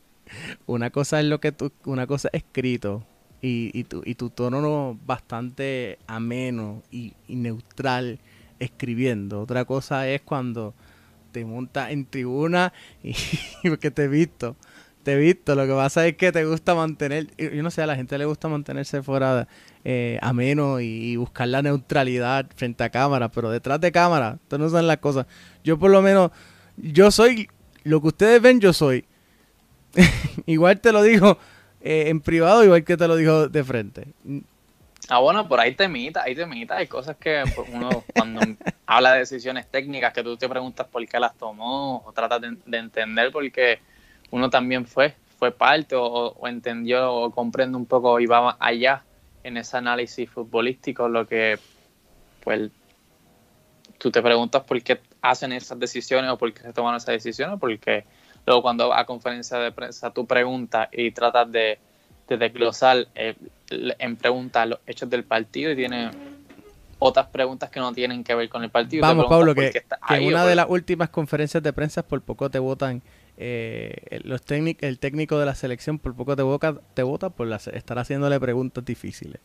Una 0.66 0.90
cosa 0.90 1.20
es 1.20 1.26
lo 1.26 1.40
que 1.40 1.52
tú, 1.52 1.72
una 1.84 2.06
cosa 2.06 2.28
es 2.32 2.42
escrito 2.42 3.04
y, 3.40 3.70
y, 3.78 3.84
tu, 3.84 4.02
y 4.04 4.14
tu 4.14 4.30
tono 4.30 4.60
no 4.60 4.98
bastante 5.06 5.98
ameno 6.06 6.82
y, 6.90 7.14
neutral 7.28 8.18
escribiendo. 8.58 9.42
Otra 9.42 9.64
cosa 9.64 10.08
es 10.08 10.22
cuando 10.22 10.74
te 11.32 11.44
montas 11.44 11.90
en 11.90 12.06
tribuna 12.06 12.72
y 13.02 13.14
porque 13.68 13.90
te 13.90 14.04
he 14.04 14.08
visto, 14.08 14.56
te 15.02 15.12
he 15.12 15.16
visto. 15.16 15.54
Lo 15.54 15.66
que 15.66 15.72
pasa 15.72 16.06
es 16.06 16.16
que 16.16 16.32
te 16.32 16.44
gusta 16.44 16.74
mantener, 16.74 17.28
yo 17.36 17.62
no 17.62 17.70
sé, 17.70 17.82
a 17.82 17.86
la 17.86 17.96
gente 17.96 18.16
le 18.18 18.24
gusta 18.24 18.48
mantenerse 18.48 19.02
fuera 19.02 19.46
eh, 19.84 20.18
ameno 20.22 20.80
y, 20.80 21.16
buscar 21.16 21.48
la 21.48 21.62
neutralidad 21.62 22.46
frente 22.56 22.82
a 22.84 22.90
cámara, 22.90 23.30
pero 23.30 23.50
detrás 23.50 23.80
de 23.80 23.92
cámara, 23.92 24.38
esto 24.42 24.58
no 24.58 24.68
son 24.68 24.86
las 24.86 24.98
cosas. 24.98 25.26
Yo 25.62 25.78
por 25.78 25.90
lo 25.90 26.02
menos, 26.02 26.30
yo 26.76 27.10
soy 27.10 27.48
lo 27.84 28.00
que 28.00 28.08
ustedes 28.08 28.42
ven, 28.42 28.60
yo 28.60 28.72
soy. 28.72 29.04
igual 30.46 30.80
te 30.80 30.92
lo 30.92 31.02
digo 31.02 31.38
eh, 31.80 32.04
en 32.08 32.20
privado, 32.20 32.64
igual 32.64 32.84
que 32.84 32.96
te 32.96 33.08
lo 33.08 33.16
digo 33.16 33.48
de 33.48 33.64
frente. 33.64 34.06
Ah, 35.08 35.18
bueno, 35.20 35.46
por 35.46 35.60
ahí 35.60 35.74
temita, 35.74 36.22
hay 36.22 36.34
temita, 36.34 36.76
hay 36.76 36.86
cosas 36.86 37.16
que 37.16 37.44
pues, 37.54 37.68
uno 37.72 38.04
cuando 38.14 38.40
habla 38.86 39.12
de 39.12 39.20
decisiones 39.20 39.70
técnicas 39.70 40.12
que 40.12 40.22
tú 40.22 40.36
te 40.36 40.48
preguntas 40.48 40.86
por 40.86 41.06
qué 41.06 41.20
las 41.20 41.36
tomó 41.36 42.02
o 42.04 42.12
tratas 42.12 42.40
de, 42.40 42.56
de 42.64 42.78
entender 42.78 43.30
porque 43.30 43.80
uno 44.30 44.50
también 44.50 44.86
fue, 44.86 45.14
fue 45.38 45.52
parte 45.52 45.94
o, 45.96 46.34
entendió 46.46 47.12
o 47.12 47.30
comprende 47.30 47.76
un 47.76 47.86
poco 47.86 48.18
y 48.20 48.26
va 48.26 48.56
allá 48.58 49.04
en 49.44 49.56
ese 49.56 49.76
análisis 49.76 50.28
futbolístico, 50.28 51.08
lo 51.08 51.26
que 51.26 51.58
pues 52.42 52.70
tú 53.98 54.10
te 54.10 54.22
preguntas 54.22 54.62
por 54.64 54.82
qué 54.82 55.00
hacen 55.22 55.52
esas 55.52 55.78
decisiones 55.78 56.30
o 56.30 56.38
por 56.38 56.52
qué 56.52 56.62
se 56.62 56.72
toman 56.72 56.96
esas 56.96 57.14
decisiones, 57.14 57.58
porque 57.60 58.04
luego 58.46 58.62
cuando 58.62 58.94
a 58.94 59.04
conferencia 59.04 59.58
de 59.58 59.72
prensa 59.72 60.10
tú 60.10 60.26
preguntas 60.26 60.88
y 60.92 61.10
tratas 61.10 61.50
de, 61.50 61.78
de 62.28 62.36
desglosar 62.36 63.06
eh, 63.14 63.34
en 63.70 64.16
preguntas 64.16 64.68
los 64.68 64.78
hechos 64.86 65.10
del 65.10 65.24
partido 65.24 65.72
y 65.72 65.76
tiene 65.76 66.10
otras 66.98 67.26
preguntas 67.26 67.68
que 67.70 67.80
no 67.80 67.92
tienen 67.92 68.24
que 68.24 68.34
ver 68.34 68.48
con 68.48 68.62
el 68.64 68.70
partido. 68.70 69.02
Vamos, 69.02 69.26
Pablo, 69.28 69.54
que, 69.54 69.70
que 69.70 69.84
en 70.16 70.24
una 70.26 70.40
por- 70.42 70.48
de 70.48 70.54
las 70.54 70.66
últimas 70.68 71.10
conferencias 71.10 71.62
de 71.62 71.72
prensa 71.72 72.02
por 72.02 72.22
poco 72.22 72.48
te 72.48 72.58
votan, 72.58 73.02
eh, 73.36 74.20
los 74.24 74.42
técnic- 74.46 74.78
el 74.80 74.98
técnico 74.98 75.38
de 75.38 75.44
la 75.46 75.54
selección 75.54 75.98
por 75.98 76.14
poco 76.14 76.36
te, 76.36 76.42
boca, 76.42 76.76
te 76.94 77.02
vota 77.02 77.28
por 77.30 77.48
la- 77.48 77.56
estar 77.56 77.98
haciéndole 77.98 78.40
preguntas 78.40 78.84
difíciles. 78.84 79.40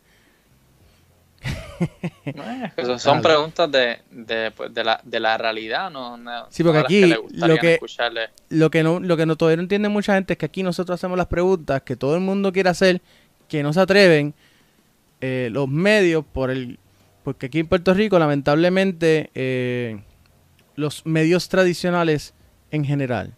Son 3.00 3.22
preguntas 3.22 3.72
de, 3.72 4.00
de, 4.12 4.52
pues, 4.52 4.74
de, 4.74 4.84
la, 4.84 5.02
de 5.04 5.20
la 5.20 5.38
realidad, 5.38 5.90
no, 5.90 6.18
no- 6.18 6.48
Sí, 6.50 6.64
porque 6.64 6.80
aquí 6.80 7.02
que 7.02 7.18
lo 7.48 7.58
que- 7.58 7.74
escucharle. 7.76 8.30
Lo 8.50 8.70
que 8.70 8.84
no, 8.84 9.00
lo 9.00 9.18
que 9.18 9.26
no 9.26 9.36
todavía 9.36 9.58
no 9.58 9.64
entiende 9.64 9.90
mucha 9.90 10.14
gente 10.16 10.34
es 10.34 10.40
que 10.40 10.46
aquí 10.46 10.64
nosotros 10.64 11.00
hacemos 11.00 11.18
las 11.18 11.28
preguntas 11.28 11.82
que 11.84 11.96
todo 11.96 12.16
el 12.16 12.22
mundo 12.22 12.52
quiere 12.52 12.70
hacer, 12.70 13.02
que 13.48 13.64
no 13.64 13.74
se 13.74 13.80
atreven 13.80 14.34
eh, 15.22 15.50
los 15.52 15.68
medios 15.68 16.24
por 16.26 16.52
el, 16.52 16.80
porque 17.24 17.48
aquí 17.48 17.60
en 17.60 17.68
Puerto 17.68 17.94
Rico 17.94 18.18
lamentablemente 18.20 19.30
eh, 19.36 20.02
los 20.76 21.06
medios 21.06 21.50
tradicionales 21.50 22.34
en 22.72 22.86
general, 22.86 23.34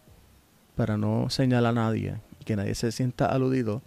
para 0.75 0.97
no 0.97 1.29
señalar 1.29 1.71
a 1.71 1.73
nadie 1.73 2.15
y 2.39 2.45
que 2.45 2.55
nadie 2.55 2.75
se 2.75 2.91
sienta 2.91 3.25
aludido, 3.27 3.81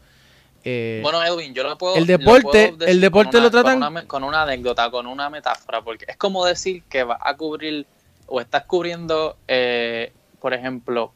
eh, 0.69 0.99
Bueno, 1.03 1.23
Edwin, 1.25 1.55
yo 1.55 1.63
lo 1.63 1.79
puedo. 1.79 1.95
el 1.95 2.07
deporte- 2.07 2.75
el 2.87 3.01
deporte 3.01 3.41
lo 3.41 3.51
tratan- 3.53 3.75
Con 3.75 3.77
una, 3.77 3.91
me- 3.91 4.07
con 4.07 4.25
una 4.25 4.43
anécdota, 4.43 4.91
con 4.91 5.07
una 5.07 5.31
metáfora, 5.31 5.81
porque 5.83 6.07
es 6.09 6.17
como 6.17 6.45
decir 6.45 6.83
que 6.89 7.05
vas 7.05 7.21
a 7.23 7.37
cubrir 7.37 7.87
o 8.27 8.41
estás 8.41 8.65
cubriendo, 8.65 9.37
eh, 9.47 10.13
por 10.41 10.53
ejemplo, 10.55 11.13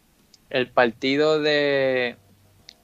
el 0.51 0.69
partido 0.71 1.41
de. 1.41 2.17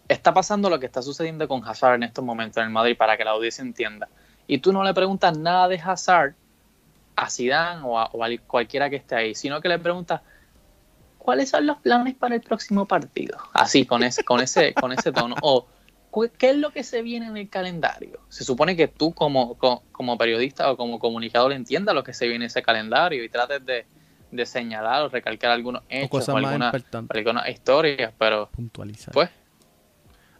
Está 0.08 0.34
pasando 0.34 0.68
lo 0.68 0.78
que 0.80 0.86
está 0.86 1.02
sucediendo 1.02 1.46
con 1.46 1.64
Hazard 1.64 1.94
en 1.94 2.02
estos 2.02 2.24
momentos 2.24 2.56
en 2.58 2.64
el 2.64 2.70
Madrid 2.70 2.96
para 2.96 3.16
que 3.16 3.24
la 3.24 3.30
audiencia 3.32 3.62
entienda. 3.62 4.08
Y 4.48 4.58
tú 4.58 4.72
no 4.72 4.82
le 4.82 4.92
preguntas 4.94 5.36
nada 5.38 5.68
de 5.68 5.76
Hazard 5.80 6.34
a 7.16 7.30
Zidane 7.30 7.82
o 7.84 7.98
a, 7.98 8.06
o 8.12 8.24
a 8.24 8.28
cualquiera 8.46 8.90
que 8.90 8.96
esté 8.96 9.14
ahí, 9.14 9.34
sino 9.34 9.60
que 9.60 9.68
le 9.68 9.78
preguntas 9.78 10.20
cuáles 11.18 11.48
son 11.50 11.66
los 11.66 11.78
planes 11.78 12.14
para 12.14 12.34
el 12.36 12.40
próximo 12.40 12.86
partido. 12.86 13.36
Así, 13.52 13.84
con 13.86 14.02
ese, 14.04 14.22
con 14.24 14.40
ese, 14.40 14.74
con 14.74 14.92
ese 14.92 15.10
tono. 15.12 15.34
O 15.42 15.66
qué 16.38 16.50
es 16.50 16.56
lo 16.56 16.70
que 16.70 16.82
se 16.82 17.02
viene 17.02 17.26
en 17.26 17.36
el 17.36 17.48
calendario. 17.48 18.20
Se 18.28 18.44
supone 18.44 18.76
que 18.76 18.88
tú 18.88 19.12
como, 19.12 19.54
co- 19.58 19.82
como 19.92 20.16
periodista 20.16 20.70
o 20.70 20.76
como 20.76 20.98
comunicador 20.98 21.52
entiendas 21.52 21.94
lo 21.94 22.02
que 22.04 22.12
se 22.14 22.26
viene 22.26 22.44
en 22.44 22.48
ese 22.48 22.62
calendario 22.62 23.22
y 23.22 23.28
trates 23.28 23.64
de, 23.66 23.84
de 24.30 24.46
señalar 24.46 25.02
o 25.02 25.08
recalcar 25.08 25.50
algunos 25.50 25.82
o 25.82 25.84
hechos 25.88 26.10
cosas 26.10 26.28
o 26.34 26.36
alguna- 26.38 26.72
algunas 27.10 27.48
historias, 27.48 28.12
pero 28.18 28.48
puntualizar. 28.50 29.12
pues 29.12 29.30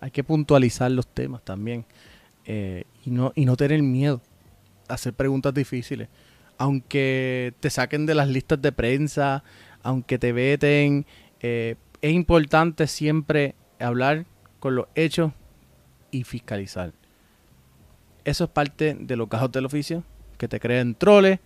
Hay 0.01 0.11
que 0.11 0.25
puntualizar 0.25 0.91
los 0.91 1.07
temas 1.07 1.43
también 1.43 1.85
eh, 2.45 2.85
y, 3.05 3.11
no, 3.11 3.33
y 3.35 3.45
no 3.45 3.57
tener 3.57 3.83
miedo 3.83 4.21
a 4.89 4.95
hacer 4.95 5.13
preguntas 5.15 5.53
difíciles. 5.55 6.09
aunque 6.59 7.53
te 7.61 7.69
saquen 7.69 8.07
de 8.07 8.15
las 8.15 8.29
listas 8.29 8.63
de 8.63 8.73
prensa, 8.73 9.45
aunque 9.83 10.19
te 10.19 10.33
veten, 10.33 11.05
eh, 11.41 11.77
es 12.01 12.13
importante 12.13 12.87
siempre 12.87 13.55
hablar 13.79 14.25
con 14.59 14.75
los 14.75 14.87
hechos 14.95 15.33
y 16.11 16.25
fiscalizar. 16.25 16.93
Eso 18.25 18.45
es 18.45 18.51
parte 18.51 18.97
de 18.99 19.17
los 19.17 19.29
cajos 19.29 19.53
del 19.53 19.67
oficio, 19.67 20.03
que 20.39 20.49
te 20.49 20.61
creen 20.61 20.95
troles 20.95 21.39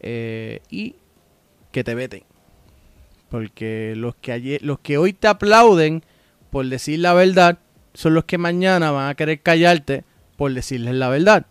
eh, 0.00 0.60
y 0.70 0.96
que 1.70 1.84
te 1.84 1.94
veten. 1.94 2.22
Porque 3.28 3.94
los 3.96 4.14
que, 4.16 4.32
ayer, 4.32 4.62
los 4.62 4.78
que 4.80 4.98
hoy 4.98 5.12
te 5.12 5.28
aplauden 5.28 6.04
por 6.50 6.66
decir 6.66 6.98
la 6.98 7.14
verdad 7.14 7.58
son 7.94 8.14
los 8.14 8.24
que 8.24 8.38
mañana 8.38 8.90
van 8.90 9.08
a 9.08 9.14
querer 9.14 9.40
callarte 9.40 10.04
por 10.36 10.52
decirles 10.52 10.94
la 10.94 11.08
verdad. 11.08 11.46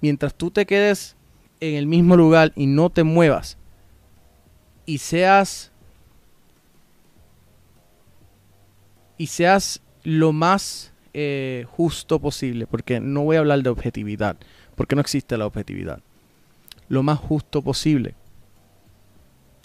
Mientras 0.00 0.34
tú 0.34 0.50
te 0.50 0.66
quedes 0.66 1.16
en 1.60 1.76
el 1.76 1.86
mismo 1.86 2.16
lugar 2.16 2.52
y 2.56 2.66
no 2.66 2.90
te 2.90 3.04
muevas 3.04 3.58
y 4.86 4.98
seas 4.98 5.70
y 9.16 9.28
seas 9.28 9.80
lo 10.02 10.32
más 10.32 10.91
eh, 11.14 11.66
justo 11.70 12.18
posible, 12.20 12.66
porque 12.66 13.00
no 13.00 13.22
voy 13.22 13.36
a 13.36 13.40
hablar 13.40 13.62
de 13.62 13.70
objetividad, 13.70 14.36
porque 14.74 14.94
no 14.94 15.00
existe 15.00 15.36
la 15.36 15.46
objetividad, 15.46 16.00
lo 16.88 17.02
más 17.02 17.18
justo 17.18 17.62
posible. 17.62 18.14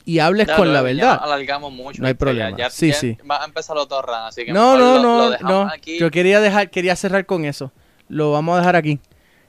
Y 0.03 0.19
hables 0.19 0.47
con 0.47 0.71
la 0.71 0.81
verdad. 0.81 1.19
alargamos 1.21 1.73
mucho. 1.73 2.01
No 2.01 2.07
hay 2.07 2.13
problema. 2.13 2.69
sí, 2.69 2.93
sí. 2.93 3.17
Va 3.29 3.41
a 3.41 3.45
empezar 3.45 3.75
los 3.75 3.89
dos 3.89 4.05
así 4.07 4.45
que 4.45 4.53
no, 4.53 4.77
no, 4.77 5.01
no, 5.01 5.37
no. 5.39 5.69
Yo 5.85 6.09
quería 6.11 6.39
dejar, 6.39 6.69
quería 6.69 6.95
cerrar 6.95 7.25
con 7.25 7.43
eso. 7.43 7.73
Lo 8.07 8.31
vamos 8.31 8.55
a 8.55 8.59
dejar 8.59 8.77
aquí. 8.77 9.01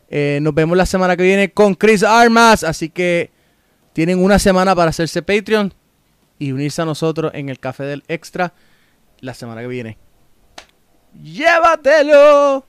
Eh, 0.08 0.40
nos 0.42 0.52
vemos 0.54 0.76
la 0.76 0.86
semana 0.86 1.16
que 1.16 1.22
viene 1.22 1.52
con 1.52 1.76
Chris 1.76 2.02
Armas. 2.02 2.64
Así 2.64 2.90
que 2.90 3.30
tienen 3.92 4.18
una 4.18 4.40
semana 4.40 4.74
para 4.74 4.90
hacerse 4.90 5.22
Patreon 5.22 5.72
y 6.40 6.50
unirse 6.50 6.82
a 6.82 6.84
nosotros 6.84 7.30
en 7.34 7.50
el 7.50 7.60
Café 7.60 7.84
del 7.84 8.02
Extra 8.08 8.52
la 9.20 9.34
semana 9.34 9.60
que 9.60 9.68
viene. 9.68 9.96
¡Llévatelo! 11.20 12.67